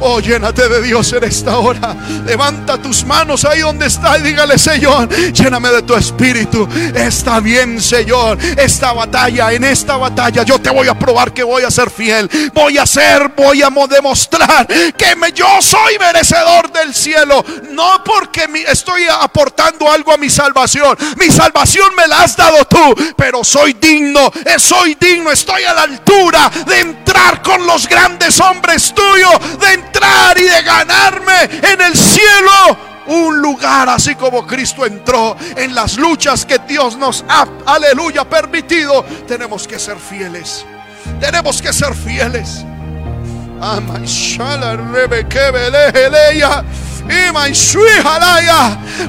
Oh, 0.00 0.20
llénate 0.20 0.68
de 0.68 0.82
Dios 0.82 1.12
en 1.12 1.24
esta 1.24 1.58
hora. 1.58 1.96
Levanta 2.26 2.78
tus 2.78 3.04
manos 3.04 3.44
ahí 3.44 3.60
donde 3.60 3.86
está 3.86 4.18
y 4.18 4.22
dígale, 4.22 4.58
Señor, 4.58 5.08
lléname 5.32 5.70
de 5.70 5.82
tu 5.82 5.94
espíritu. 5.94 6.68
Está 6.94 7.40
bien, 7.40 7.80
Señor. 7.80 8.38
Esta 8.56 8.92
batalla, 8.92 9.52
en 9.52 9.64
esta 9.64 9.96
batalla, 9.96 10.42
yo 10.42 10.58
te 10.58 10.70
voy 10.70 10.88
a 10.88 10.98
probar 10.98 11.32
que 11.32 11.42
voy 11.42 11.62
a 11.62 11.70
ser 11.70 11.90
fiel. 11.90 12.28
Voy 12.52 12.78
a 12.78 12.86
ser, 12.86 13.32
voy 13.36 13.62
a 13.62 13.70
demostrar 13.88 14.66
que 14.66 15.14
yo 15.34 15.60
soy 15.60 15.98
merecedor 15.98 16.70
del 16.72 16.94
cielo. 16.94 17.44
No 17.72 18.02
porque 18.04 18.48
estoy 18.68 19.02
aportando 19.08 19.90
algo 19.90 20.12
a 20.12 20.16
mi 20.16 20.30
salvación. 20.30 20.96
Mi 21.16 21.30
salvación 21.30 21.94
me 21.96 22.06
la 22.06 22.22
has 22.22 22.36
dado 22.36 22.64
tú, 22.64 22.94
pero 23.16 23.42
soy 23.42 23.74
digno, 23.74 24.30
eh, 24.44 24.58
soy 24.58 24.96
digno, 25.00 25.30
estoy 25.30 25.62
a 25.64 25.74
la 25.74 25.82
altura 25.82 26.50
de 26.66 26.80
entrar 26.80 27.42
con 27.42 27.66
los 27.66 27.73
grandes 27.88 28.40
hombres 28.40 28.94
tuyos 28.94 29.58
de 29.58 29.74
entrar 29.74 30.38
y 30.38 30.44
de 30.44 30.62
ganarme 30.62 31.42
en 31.72 31.80
el 31.80 31.96
cielo 31.96 32.94
un 33.06 33.40
lugar 33.40 33.88
así 33.88 34.14
como 34.14 34.46
Cristo 34.46 34.86
entró 34.86 35.36
en 35.56 35.74
las 35.74 35.98
luchas 35.98 36.46
que 36.46 36.58
Dios 36.66 36.96
nos 36.96 37.24
ha, 37.28 37.46
aleluya, 37.66 38.24
permitido. 38.24 39.04
Tenemos 39.26 39.66
que 39.68 39.78
ser 39.78 39.98
fieles. 39.98 40.64
Tenemos 41.20 41.60
que 41.60 41.72
ser 41.72 41.94
fieles. 41.94 42.64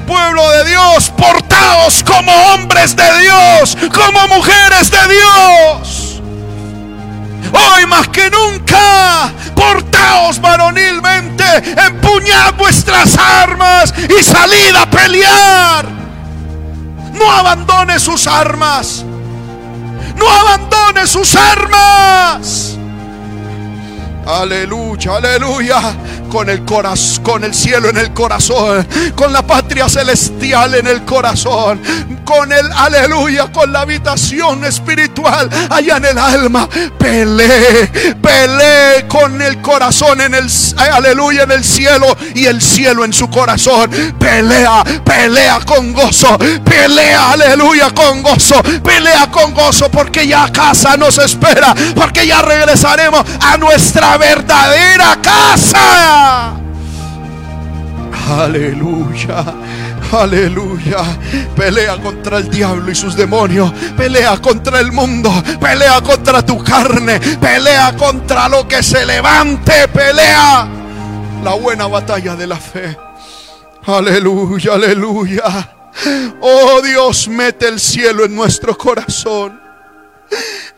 Pueblo 0.06 0.50
de 0.50 0.64
Dios, 0.66 1.10
portados 1.16 2.04
como 2.04 2.32
hombres 2.52 2.94
de 2.94 3.18
Dios, 3.20 3.76
como 3.94 4.28
mujeres 4.28 4.90
de 4.90 4.98
Dios. 5.08 6.05
Hoy 7.52 7.86
más 7.86 8.08
que 8.08 8.30
nunca, 8.30 9.32
portaos 9.54 10.40
varonilmente, 10.40 11.44
empuñad 11.86 12.54
vuestras 12.54 13.16
armas 13.16 13.92
y 13.96 14.22
salid 14.22 14.74
a 14.76 14.86
pelear. 14.90 15.86
No 17.12 17.30
abandone 17.30 17.98
sus 17.98 18.26
armas. 18.26 19.04
No 20.16 20.30
abandone 20.30 21.06
sus 21.06 21.34
armas. 21.36 22.76
Aleluya, 24.26 25.16
aleluya. 25.16 25.80
Con 26.28 26.50
el 26.50 26.64
corazón, 26.64 27.22
con 27.22 27.44
el 27.44 27.54
cielo 27.54 27.88
en 27.88 27.96
el 27.96 28.12
corazón, 28.12 28.86
con 29.14 29.32
la 29.32 29.46
patria 29.46 29.88
celestial 29.88 30.74
en 30.74 30.88
el 30.88 31.04
corazón, 31.04 31.80
con 32.24 32.52
el 32.52 32.70
aleluya, 32.72 33.50
con 33.52 33.72
la 33.72 33.82
habitación 33.82 34.64
espiritual 34.64 35.48
allá 35.70 35.98
en 35.98 36.04
el 36.06 36.18
alma. 36.18 36.68
Pele, 36.98 37.86
pele 38.20 39.06
con 39.08 39.40
el 39.40 39.62
corazón 39.62 40.20
en 40.20 40.34
el 40.34 40.50
aleluya 40.92 41.44
en 41.44 41.52
el 41.52 41.64
cielo 41.64 42.16
y 42.34 42.46
el 42.46 42.60
cielo 42.60 43.04
en 43.04 43.12
su 43.12 43.30
corazón. 43.30 43.88
Pelea, 44.18 44.82
pelea 45.04 45.60
con 45.64 45.92
gozo, 45.92 46.36
pelea, 46.64 47.30
aleluya, 47.30 47.94
con 47.94 48.22
gozo, 48.22 48.60
pelea 48.82 49.30
con 49.30 49.54
gozo 49.54 49.88
porque 49.90 50.26
ya 50.26 50.50
casa 50.50 50.96
nos 50.96 51.16
espera, 51.18 51.72
porque 51.94 52.26
ya 52.26 52.42
regresaremos 52.42 53.24
a 53.40 53.56
nuestra 53.56 54.15
verdadera 54.18 55.18
casa. 55.22 56.56
Aleluya, 58.28 59.44
aleluya. 60.12 61.04
Pelea 61.54 61.96
contra 61.98 62.38
el 62.38 62.50
diablo 62.50 62.90
y 62.90 62.94
sus 62.94 63.14
demonios. 63.14 63.72
Pelea 63.96 64.36
contra 64.38 64.80
el 64.80 64.90
mundo. 64.90 65.32
Pelea 65.60 66.00
contra 66.00 66.44
tu 66.44 66.62
carne. 66.62 67.20
Pelea 67.20 67.94
contra 67.96 68.48
lo 68.48 68.66
que 68.66 68.82
se 68.82 69.06
levante. 69.06 69.86
Pelea 69.88 70.68
la 71.44 71.54
buena 71.54 71.86
batalla 71.86 72.34
de 72.34 72.46
la 72.48 72.56
fe. 72.56 72.96
Aleluya, 73.86 74.74
aleluya. 74.74 75.72
Oh 76.40 76.82
Dios, 76.82 77.28
mete 77.28 77.68
el 77.68 77.78
cielo 77.78 78.24
en 78.24 78.34
nuestro 78.34 78.76
corazón. 78.76 79.60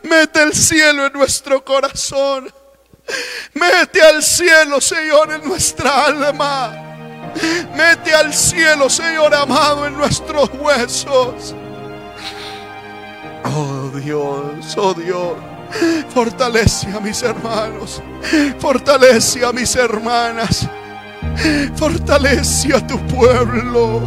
Mete 0.02 0.42
el 0.42 0.52
cielo 0.52 1.06
en 1.06 1.12
nuestro 1.14 1.64
corazón. 1.64 2.52
Mete 3.54 4.02
al 4.02 4.22
cielo, 4.22 4.80
Señor, 4.80 5.32
en 5.32 5.48
nuestra 5.48 6.06
alma. 6.06 6.88
Mete 7.76 8.14
al 8.14 8.32
cielo, 8.34 8.88
Señor 8.88 9.34
amado, 9.34 9.86
en 9.86 9.96
nuestros 9.96 10.50
huesos. 10.58 11.54
Oh 13.44 13.90
Dios, 13.94 14.76
oh 14.76 14.94
Dios. 14.94 15.36
Fortalece 16.14 16.88
a 16.88 17.00
mis 17.00 17.22
hermanos. 17.22 18.02
Fortalece 18.58 19.44
a 19.44 19.52
mis 19.52 19.74
hermanas. 19.76 20.68
Fortalece 21.76 22.74
a 22.74 22.86
tu 22.86 22.98
pueblo. 23.06 24.02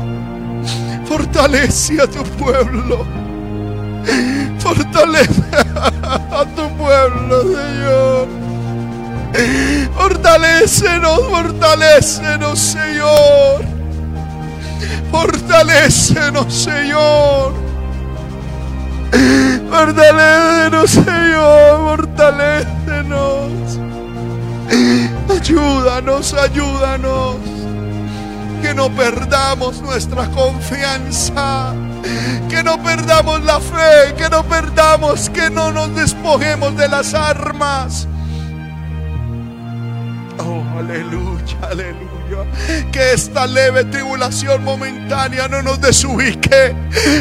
Fortalece 1.06 2.02
a 2.02 2.08
tu 2.08 2.24
pueblo. 2.24 3.06
Fortalece 4.60 5.44
a 5.76 6.46
tu 6.56 6.70
pueblo, 6.78 7.42
Señor. 7.44 8.51
Fortalécenos, 9.94 11.22
fortalécenos, 11.30 12.60
Señor. 12.60 13.66
Fortalécenos, 15.12 16.54
Señor. 16.54 17.54
Fortalécenos, 19.70 20.92
Señor. 20.92 21.98
Fortalécenos. 21.98 23.52
Ayúdanos, 25.30 26.34
ayúdanos. 26.34 27.36
Que 28.62 28.74
no 28.74 28.90
perdamos 28.90 29.82
nuestra 29.82 30.30
confianza. 30.32 31.74
Que 32.50 32.64
no 32.64 32.82
perdamos 32.84 33.44
la 33.44 33.60
fe. 33.60 34.14
Que 34.18 34.30
no 34.30 34.44
perdamos, 34.44 35.30
que 35.30 35.50
no 35.50 35.72
nos 35.72 35.96
despojemos 35.96 36.76
de 36.76 36.88
las 36.90 37.14
armas. 37.14 38.08
Oh, 40.40 40.64
aleluya, 40.78 41.58
aleluya. 41.70 42.12
Que 42.92 43.14
esta 43.14 43.46
leve 43.46 43.84
tribulación 43.86 44.64
momentánea 44.64 45.48
no 45.48 45.62
nos 45.62 45.82
desubique. 45.82 46.76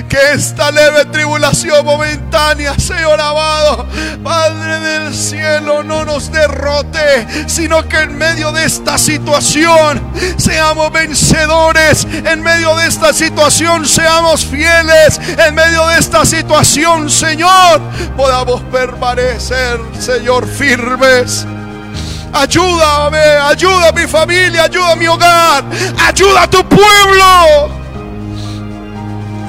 Que 0.09 0.19
esta 0.35 0.71
leve 0.71 1.05
tribulación 1.07 1.85
momentánea, 1.85 2.79
Señor 2.79 3.21
amado, 3.21 3.87
Padre 4.23 4.79
del 4.81 5.15
cielo, 5.15 5.83
no 5.83 6.05
nos 6.05 6.31
derrote, 6.31 7.49
sino 7.49 7.87
que 7.89 7.99
en 8.01 8.17
medio 8.17 8.53
de 8.53 8.65
esta 8.65 8.99
situación 8.99 10.01
seamos 10.37 10.93
vencedores. 10.93 12.07
En 12.25 12.43
medio 12.43 12.77
de 12.77 12.87
esta 12.87 13.13
situación 13.13 13.87
seamos 13.87 14.45
fieles. 14.45 15.21
En 15.47 15.55
medio 15.55 15.87
de 15.89 15.99
esta 15.99 16.25
situación, 16.25 17.11
Señor, 17.11 17.81
podamos 18.17 18.63
permanecer, 18.65 19.81
Señor, 19.99 20.47
firmes. 20.47 21.47
Ayúdame, 22.33 23.19
ayuda 23.19 23.89
a 23.89 23.93
mi 23.93 24.07
familia, 24.07 24.65
ayuda 24.65 24.93
a 24.93 24.97
mi 24.97 25.07
hogar, 25.07 25.65
ayuda 26.07 26.43
a 26.43 26.51
tu 26.51 26.65
pueblo. 26.69 27.71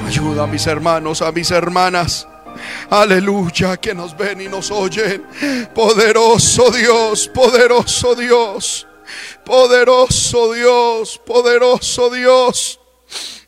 Ayuda 0.08 0.44
a 0.44 0.48
mis 0.48 0.66
hermanos, 0.68 1.22
a 1.22 1.32
mis 1.32 1.52
hermanas. 1.52 2.28
Aleluya, 2.90 3.78
que 3.78 3.94
nos 3.94 4.18
ven 4.18 4.41
y 4.41 4.48
nos 4.48 4.72
oyen. 4.72 5.26
Poderoso 5.74 6.72
Dios, 6.72 7.30
poderoso 7.34 8.16
Dios. 8.16 8.88
Poderoso 9.45 10.53
Dios, 10.53 11.22
poderoso 11.26 12.10
Dios. 12.10 12.80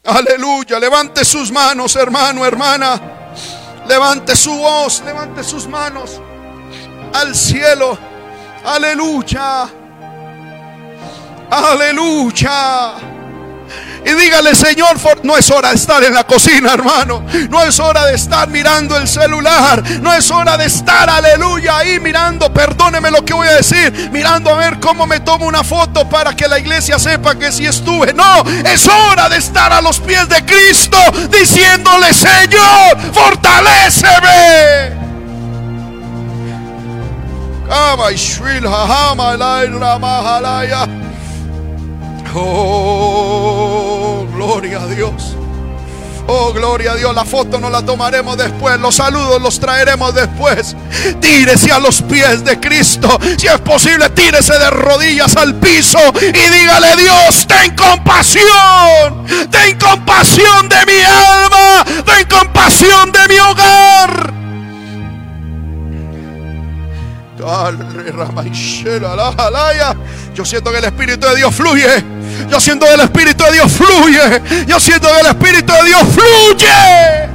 Aleluya, 0.04 0.80
levante 0.80 1.24
sus 1.24 1.52
manos, 1.52 1.96
hermano, 1.96 2.46
hermana. 2.46 3.02
Levante 3.88 4.36
su 4.36 4.56
voz, 4.56 5.02
levante 5.06 5.44
sus 5.44 5.68
manos 5.68 6.22
al 7.14 7.36
cielo. 7.36 7.98
Aleluya. 8.66 9.70
Aleluya. 11.50 12.94
Y 14.06 14.14
dígale, 14.16 14.54
Señor, 14.54 14.98
no 15.24 15.38
es 15.38 15.50
hora 15.50 15.70
de 15.70 15.76
estar 15.76 16.04
en 16.04 16.14
la 16.14 16.26
cocina, 16.26 16.74
hermano. 16.74 17.26
No 17.50 17.64
es 17.64 17.80
hora 17.80 18.06
de 18.06 18.16
estar 18.16 18.50
mirando 18.50 18.98
el 18.98 19.08
celular. 19.08 19.82
No 20.02 20.14
es 20.14 20.30
hora 20.30 20.58
de 20.58 20.66
estar, 20.66 21.10
aleluya, 21.10 21.78
ahí 21.78 22.00
mirando, 22.02 22.54
perdóneme 22.54 23.12
lo 23.12 23.24
que 23.24 23.34
voy 23.34 23.48
a 23.48 23.56
decir, 23.56 24.10
mirando 24.12 24.50
a 24.50 24.58
ver 24.58 24.80
cómo 24.80 25.08
me 25.08 25.22
tomo 25.22 25.46
una 25.46 25.64
foto 25.64 26.10
para 26.10 26.36
que 26.36 26.50
la 26.50 26.60
iglesia 26.60 27.00
sepa 27.00 27.36
que 27.36 27.52
sí 27.52 27.66
estuve. 27.66 28.14
No, 28.14 28.44
es 28.66 28.88
hora 28.88 29.30
de 29.30 29.38
estar 29.38 29.72
a 29.72 29.80
los 29.80 30.00
pies 30.00 30.28
de 30.28 30.44
Cristo 30.44 30.98
diciéndole, 31.30 32.14
Señor, 32.14 32.98
fortaleceme. 33.14 35.03
Oh, 42.36 44.26
gloria 44.34 44.82
a 44.82 44.88
Dios. 44.88 45.36
Oh, 46.28 46.54
gloria 46.54 46.94
a 46.94 46.96
Dios. 46.96 47.14
La 47.14 47.26
foto 47.26 47.60
no 47.60 47.70
la 47.70 47.86
tomaremos 47.86 48.38
después. 48.38 48.80
Los 48.80 48.96
saludos 48.96 49.42
los 49.42 49.60
traeremos 49.60 50.16
después. 50.16 50.76
Tírese 51.20 51.72
a 51.72 51.80
los 51.80 52.02
pies 52.02 52.44
de 52.44 52.60
Cristo. 52.60 53.20
Si 53.38 53.48
es 53.48 53.60
posible, 53.62 54.10
tírese 54.10 54.58
de 54.58 54.70
rodillas 54.70 55.36
al 55.36 55.56
piso 55.56 56.00
y 56.22 56.50
dígale, 56.50 56.96
Dios, 56.96 57.46
ten 57.48 57.76
compasión. 57.76 59.26
Ten 59.52 59.78
compasión 59.78 60.70
de 60.70 60.86
mi 60.86 61.02
alma. 61.04 61.86
Ten 62.06 62.28
compasión 62.28 63.12
de 63.12 63.28
mi 63.28 63.40
hogar. 63.40 64.43
Yo 70.34 70.46
siento 70.46 70.72
que 70.72 70.78
el 70.78 70.86
Espíritu 70.86 71.28
de 71.28 71.36
Dios 71.36 71.54
fluye. 71.54 72.04
Yo 72.50 72.60
siento 72.60 72.86
que 72.86 72.94
el 72.94 73.02
Espíritu 73.02 73.44
de 73.44 73.52
Dios 73.52 73.72
fluye. 73.72 74.66
Yo 74.66 74.80
siento 74.80 75.08
que 75.08 75.20
el 75.20 75.28
Espíritu 75.28 75.74
de 75.74 75.84
Dios 75.86 76.02
fluye. 76.04 77.30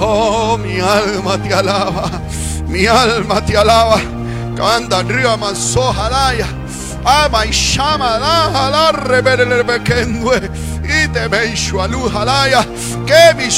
Oh, 0.00 0.58
mi 0.58 0.80
alma 0.80 1.38
te 1.38 1.54
alaba. 1.54 2.10
Mi 2.66 2.86
alma 2.86 3.44
te 3.44 3.56
alaba. 3.56 4.00
Canda 4.56 4.98
arriba 4.98 5.36
manso 5.36 5.92
jalaya. 5.92 6.46
Ama 7.04 7.46
y 7.46 7.52
llama 7.52 8.18
la 8.18 8.92
y 10.84 11.08
te 11.08 11.28
luz 11.88 12.12
jalaya. 12.12 12.66
Que 13.06 13.34
mi. 13.36 13.52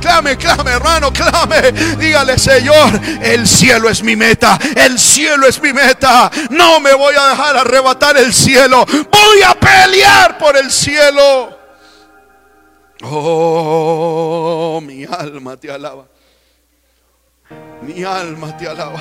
Clame, 0.00 0.36
clame, 0.36 0.70
hermano, 0.70 1.12
clame. 1.12 1.72
Dígale, 1.98 2.38
Señor, 2.38 3.00
el 3.22 3.46
cielo 3.46 3.88
es 3.88 4.02
mi 4.02 4.16
meta. 4.16 4.58
El 4.74 4.98
cielo 4.98 5.46
es 5.46 5.60
mi 5.60 5.72
meta. 5.72 6.30
No 6.50 6.80
me 6.80 6.94
voy 6.94 7.14
a 7.18 7.28
dejar 7.28 7.56
arrebatar 7.56 8.16
el 8.16 8.32
cielo. 8.32 8.84
Voy 8.86 9.42
a 9.42 9.54
pelear 9.54 10.38
por 10.38 10.56
el 10.56 10.70
cielo. 10.70 11.56
Oh, 13.02 14.80
mi 14.82 15.04
alma 15.04 15.56
te 15.56 15.70
alaba. 15.70 16.04
Mi 17.82 18.02
alma 18.04 18.56
te 18.56 18.68
alaba. 18.68 19.00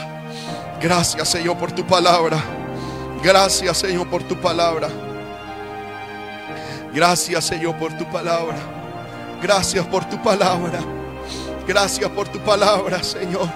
Gracias, 0.82 1.30
Señor, 1.30 1.58
por 1.58 1.72
tu 1.72 1.86
palabra. 1.86 2.44
Gracias, 3.24 3.78
Señor, 3.78 4.08
por 4.10 4.24
tu 4.24 4.40
palabra. 4.40 4.90
Gracias, 6.96 7.44
Señor, 7.44 7.76
por 7.76 7.92
tu 7.92 8.06
palabra. 8.06 8.56
Gracias 9.44 9.86
por 9.86 10.06
tu 10.06 10.18
palabra. 10.24 10.80
Gracias 11.68 12.10
por 12.10 12.30
tu 12.30 12.40
palabra, 12.40 13.04
Señor. 13.04 13.50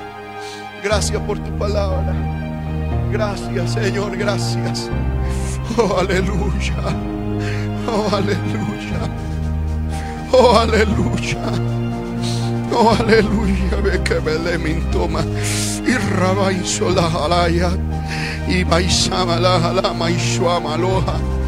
Gracias 0.84 1.22
por 1.22 1.40
tu 1.40 1.58
palabra. 1.58 2.14
Gracias, 3.10 3.72
Señor, 3.72 4.18
gracias. 4.18 4.90
Oh, 5.78 6.00
aleluya. 6.00 6.76
Oh, 7.88 8.14
aleluya. 8.14 9.00
Oh, 10.34 10.58
aleluya. 10.58 11.40
Oh, 12.74 12.90
aleluya. 13.00 13.76
Ve 13.82 14.04
que 14.04 14.20
me 14.20 14.34
le 14.38 14.58
mintoma. 14.58 15.24
Y 15.88 15.94
rabaizo 15.94 16.90
la 16.90 17.04
jalaya. 17.04 17.70
Y 18.50 18.66
baisama 18.66 19.38
la 19.40 19.62
jalama 19.62 20.12
y 20.12 20.18
shuama 20.18 20.76
loja. 20.76 21.39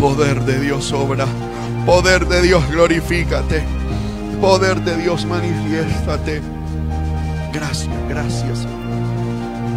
Poder 0.00 0.40
de 0.42 0.60
Dios 0.60 0.92
obra. 0.92 1.26
Poder 1.84 2.26
de 2.26 2.42
Dios 2.42 2.68
glorifícate. 2.70 3.64
Poder 4.40 4.80
de 4.82 4.96
Dios 4.96 5.26
manifiéstate. 5.26 6.40
Gracias, 7.52 7.94
gracias. 8.08 8.66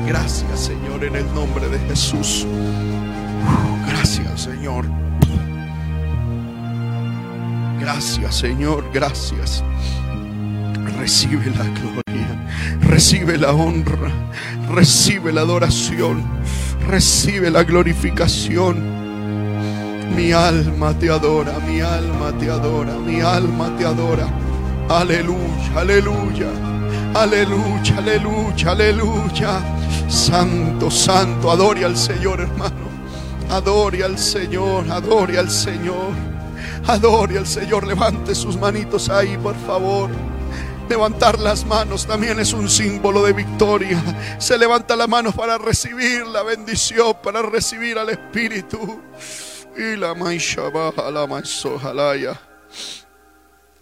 Gracias, 0.08 0.60
Señor, 0.60 1.04
en 1.04 1.16
el 1.16 1.34
nombre 1.34 1.68
de 1.68 1.80
Jesús. 1.88 2.46
Gracias, 3.88 4.42
Señor. 4.42 4.86
Gracias, 7.80 8.36
Señor, 8.36 8.86
gracias. 8.94 9.64
Recibe 11.02 11.50
la 11.58 11.64
gloria, 11.64 12.46
recibe 12.80 13.36
la 13.36 13.54
honra, 13.54 14.12
recibe 14.70 15.34
la 15.34 15.42
adoración, 15.42 16.24
recibe 16.88 17.50
la 17.50 17.64
glorificación. 17.64 18.78
Mi 20.16 20.32
alma 20.32 20.94
te 20.94 21.10
adora, 21.10 21.58
mi 21.68 21.82
alma 21.82 22.32
te 22.38 22.52
adora, 22.52 22.94
mi 23.00 23.20
alma 23.20 23.76
te 23.80 23.86
adora. 23.88 24.28
Aleluya, 24.90 25.72
aleluya, 25.76 26.52
aleluya, 27.16 27.98
aleluya, 27.98 28.72
aleluya. 28.72 29.60
Santo, 30.08 30.92
santo, 30.92 31.50
adore 31.50 31.84
al 31.84 31.98
Señor, 31.98 32.42
hermano. 32.42 32.92
Adore 33.50 34.04
al 34.04 34.20
Señor, 34.20 34.86
adore 34.92 35.40
al 35.40 35.50
Señor. 35.50 36.14
Adore 36.86 37.40
al 37.40 37.48
Señor, 37.48 37.88
levante 37.88 38.36
sus 38.36 38.56
manitos 38.56 39.10
ahí, 39.10 39.36
por 39.42 39.56
favor. 39.66 40.31
Levantar 40.90 41.40
las 41.40 41.66
manos 41.66 42.06
también 42.06 42.40
es 42.40 42.54
un 42.54 42.70
símbolo 42.70 43.24
de 43.24 43.34
victoria. 43.34 44.38
Se 44.40 44.58
levanta 44.58 44.96
la 44.96 45.08
mano 45.08 45.32
para 45.32 45.58
recibir 45.58 46.26
la 46.28 46.44
bendición, 46.44 47.16
para 47.24 47.42
recibir 47.42 47.98
al 47.98 48.10
Espíritu. 48.10 49.02
Y 49.78 49.96
la 49.96 50.14
la. 51.94 52.42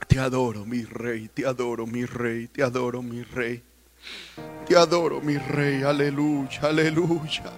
Te 0.08 0.20
adoro, 0.20 0.66
mi 0.66 0.84
rey, 0.84 1.30
te 1.30 1.46
adoro, 1.46 1.86
mi 1.86 2.06
rey, 2.06 2.48
te 2.48 2.64
adoro, 2.64 3.02
mi 3.02 3.24
rey. 3.24 3.64
Te 4.68 4.76
adoro, 4.76 5.22
mi 5.22 5.38
rey, 5.38 5.84
aleluya, 5.84 6.62
aleluya. 6.64 7.54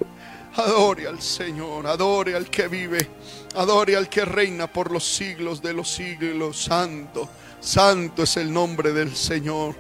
Adore 0.56 1.08
al 1.08 1.22
Señor, 1.22 1.88
adore 1.88 2.36
al 2.36 2.50
que 2.50 2.68
vive, 2.68 3.08
adore 3.56 3.96
al 3.96 4.10
que 4.10 4.26
reina 4.26 4.68
por 4.68 4.92
los 4.92 5.06
siglos 5.06 5.62
de 5.62 5.74
los 5.74 5.90
siglos. 5.90 6.64
Santo, 6.64 7.30
santo 7.62 8.24
es 8.24 8.38
el 8.38 8.52
nombre 8.52 8.92
del 8.92 9.16
Señor. 9.16 9.76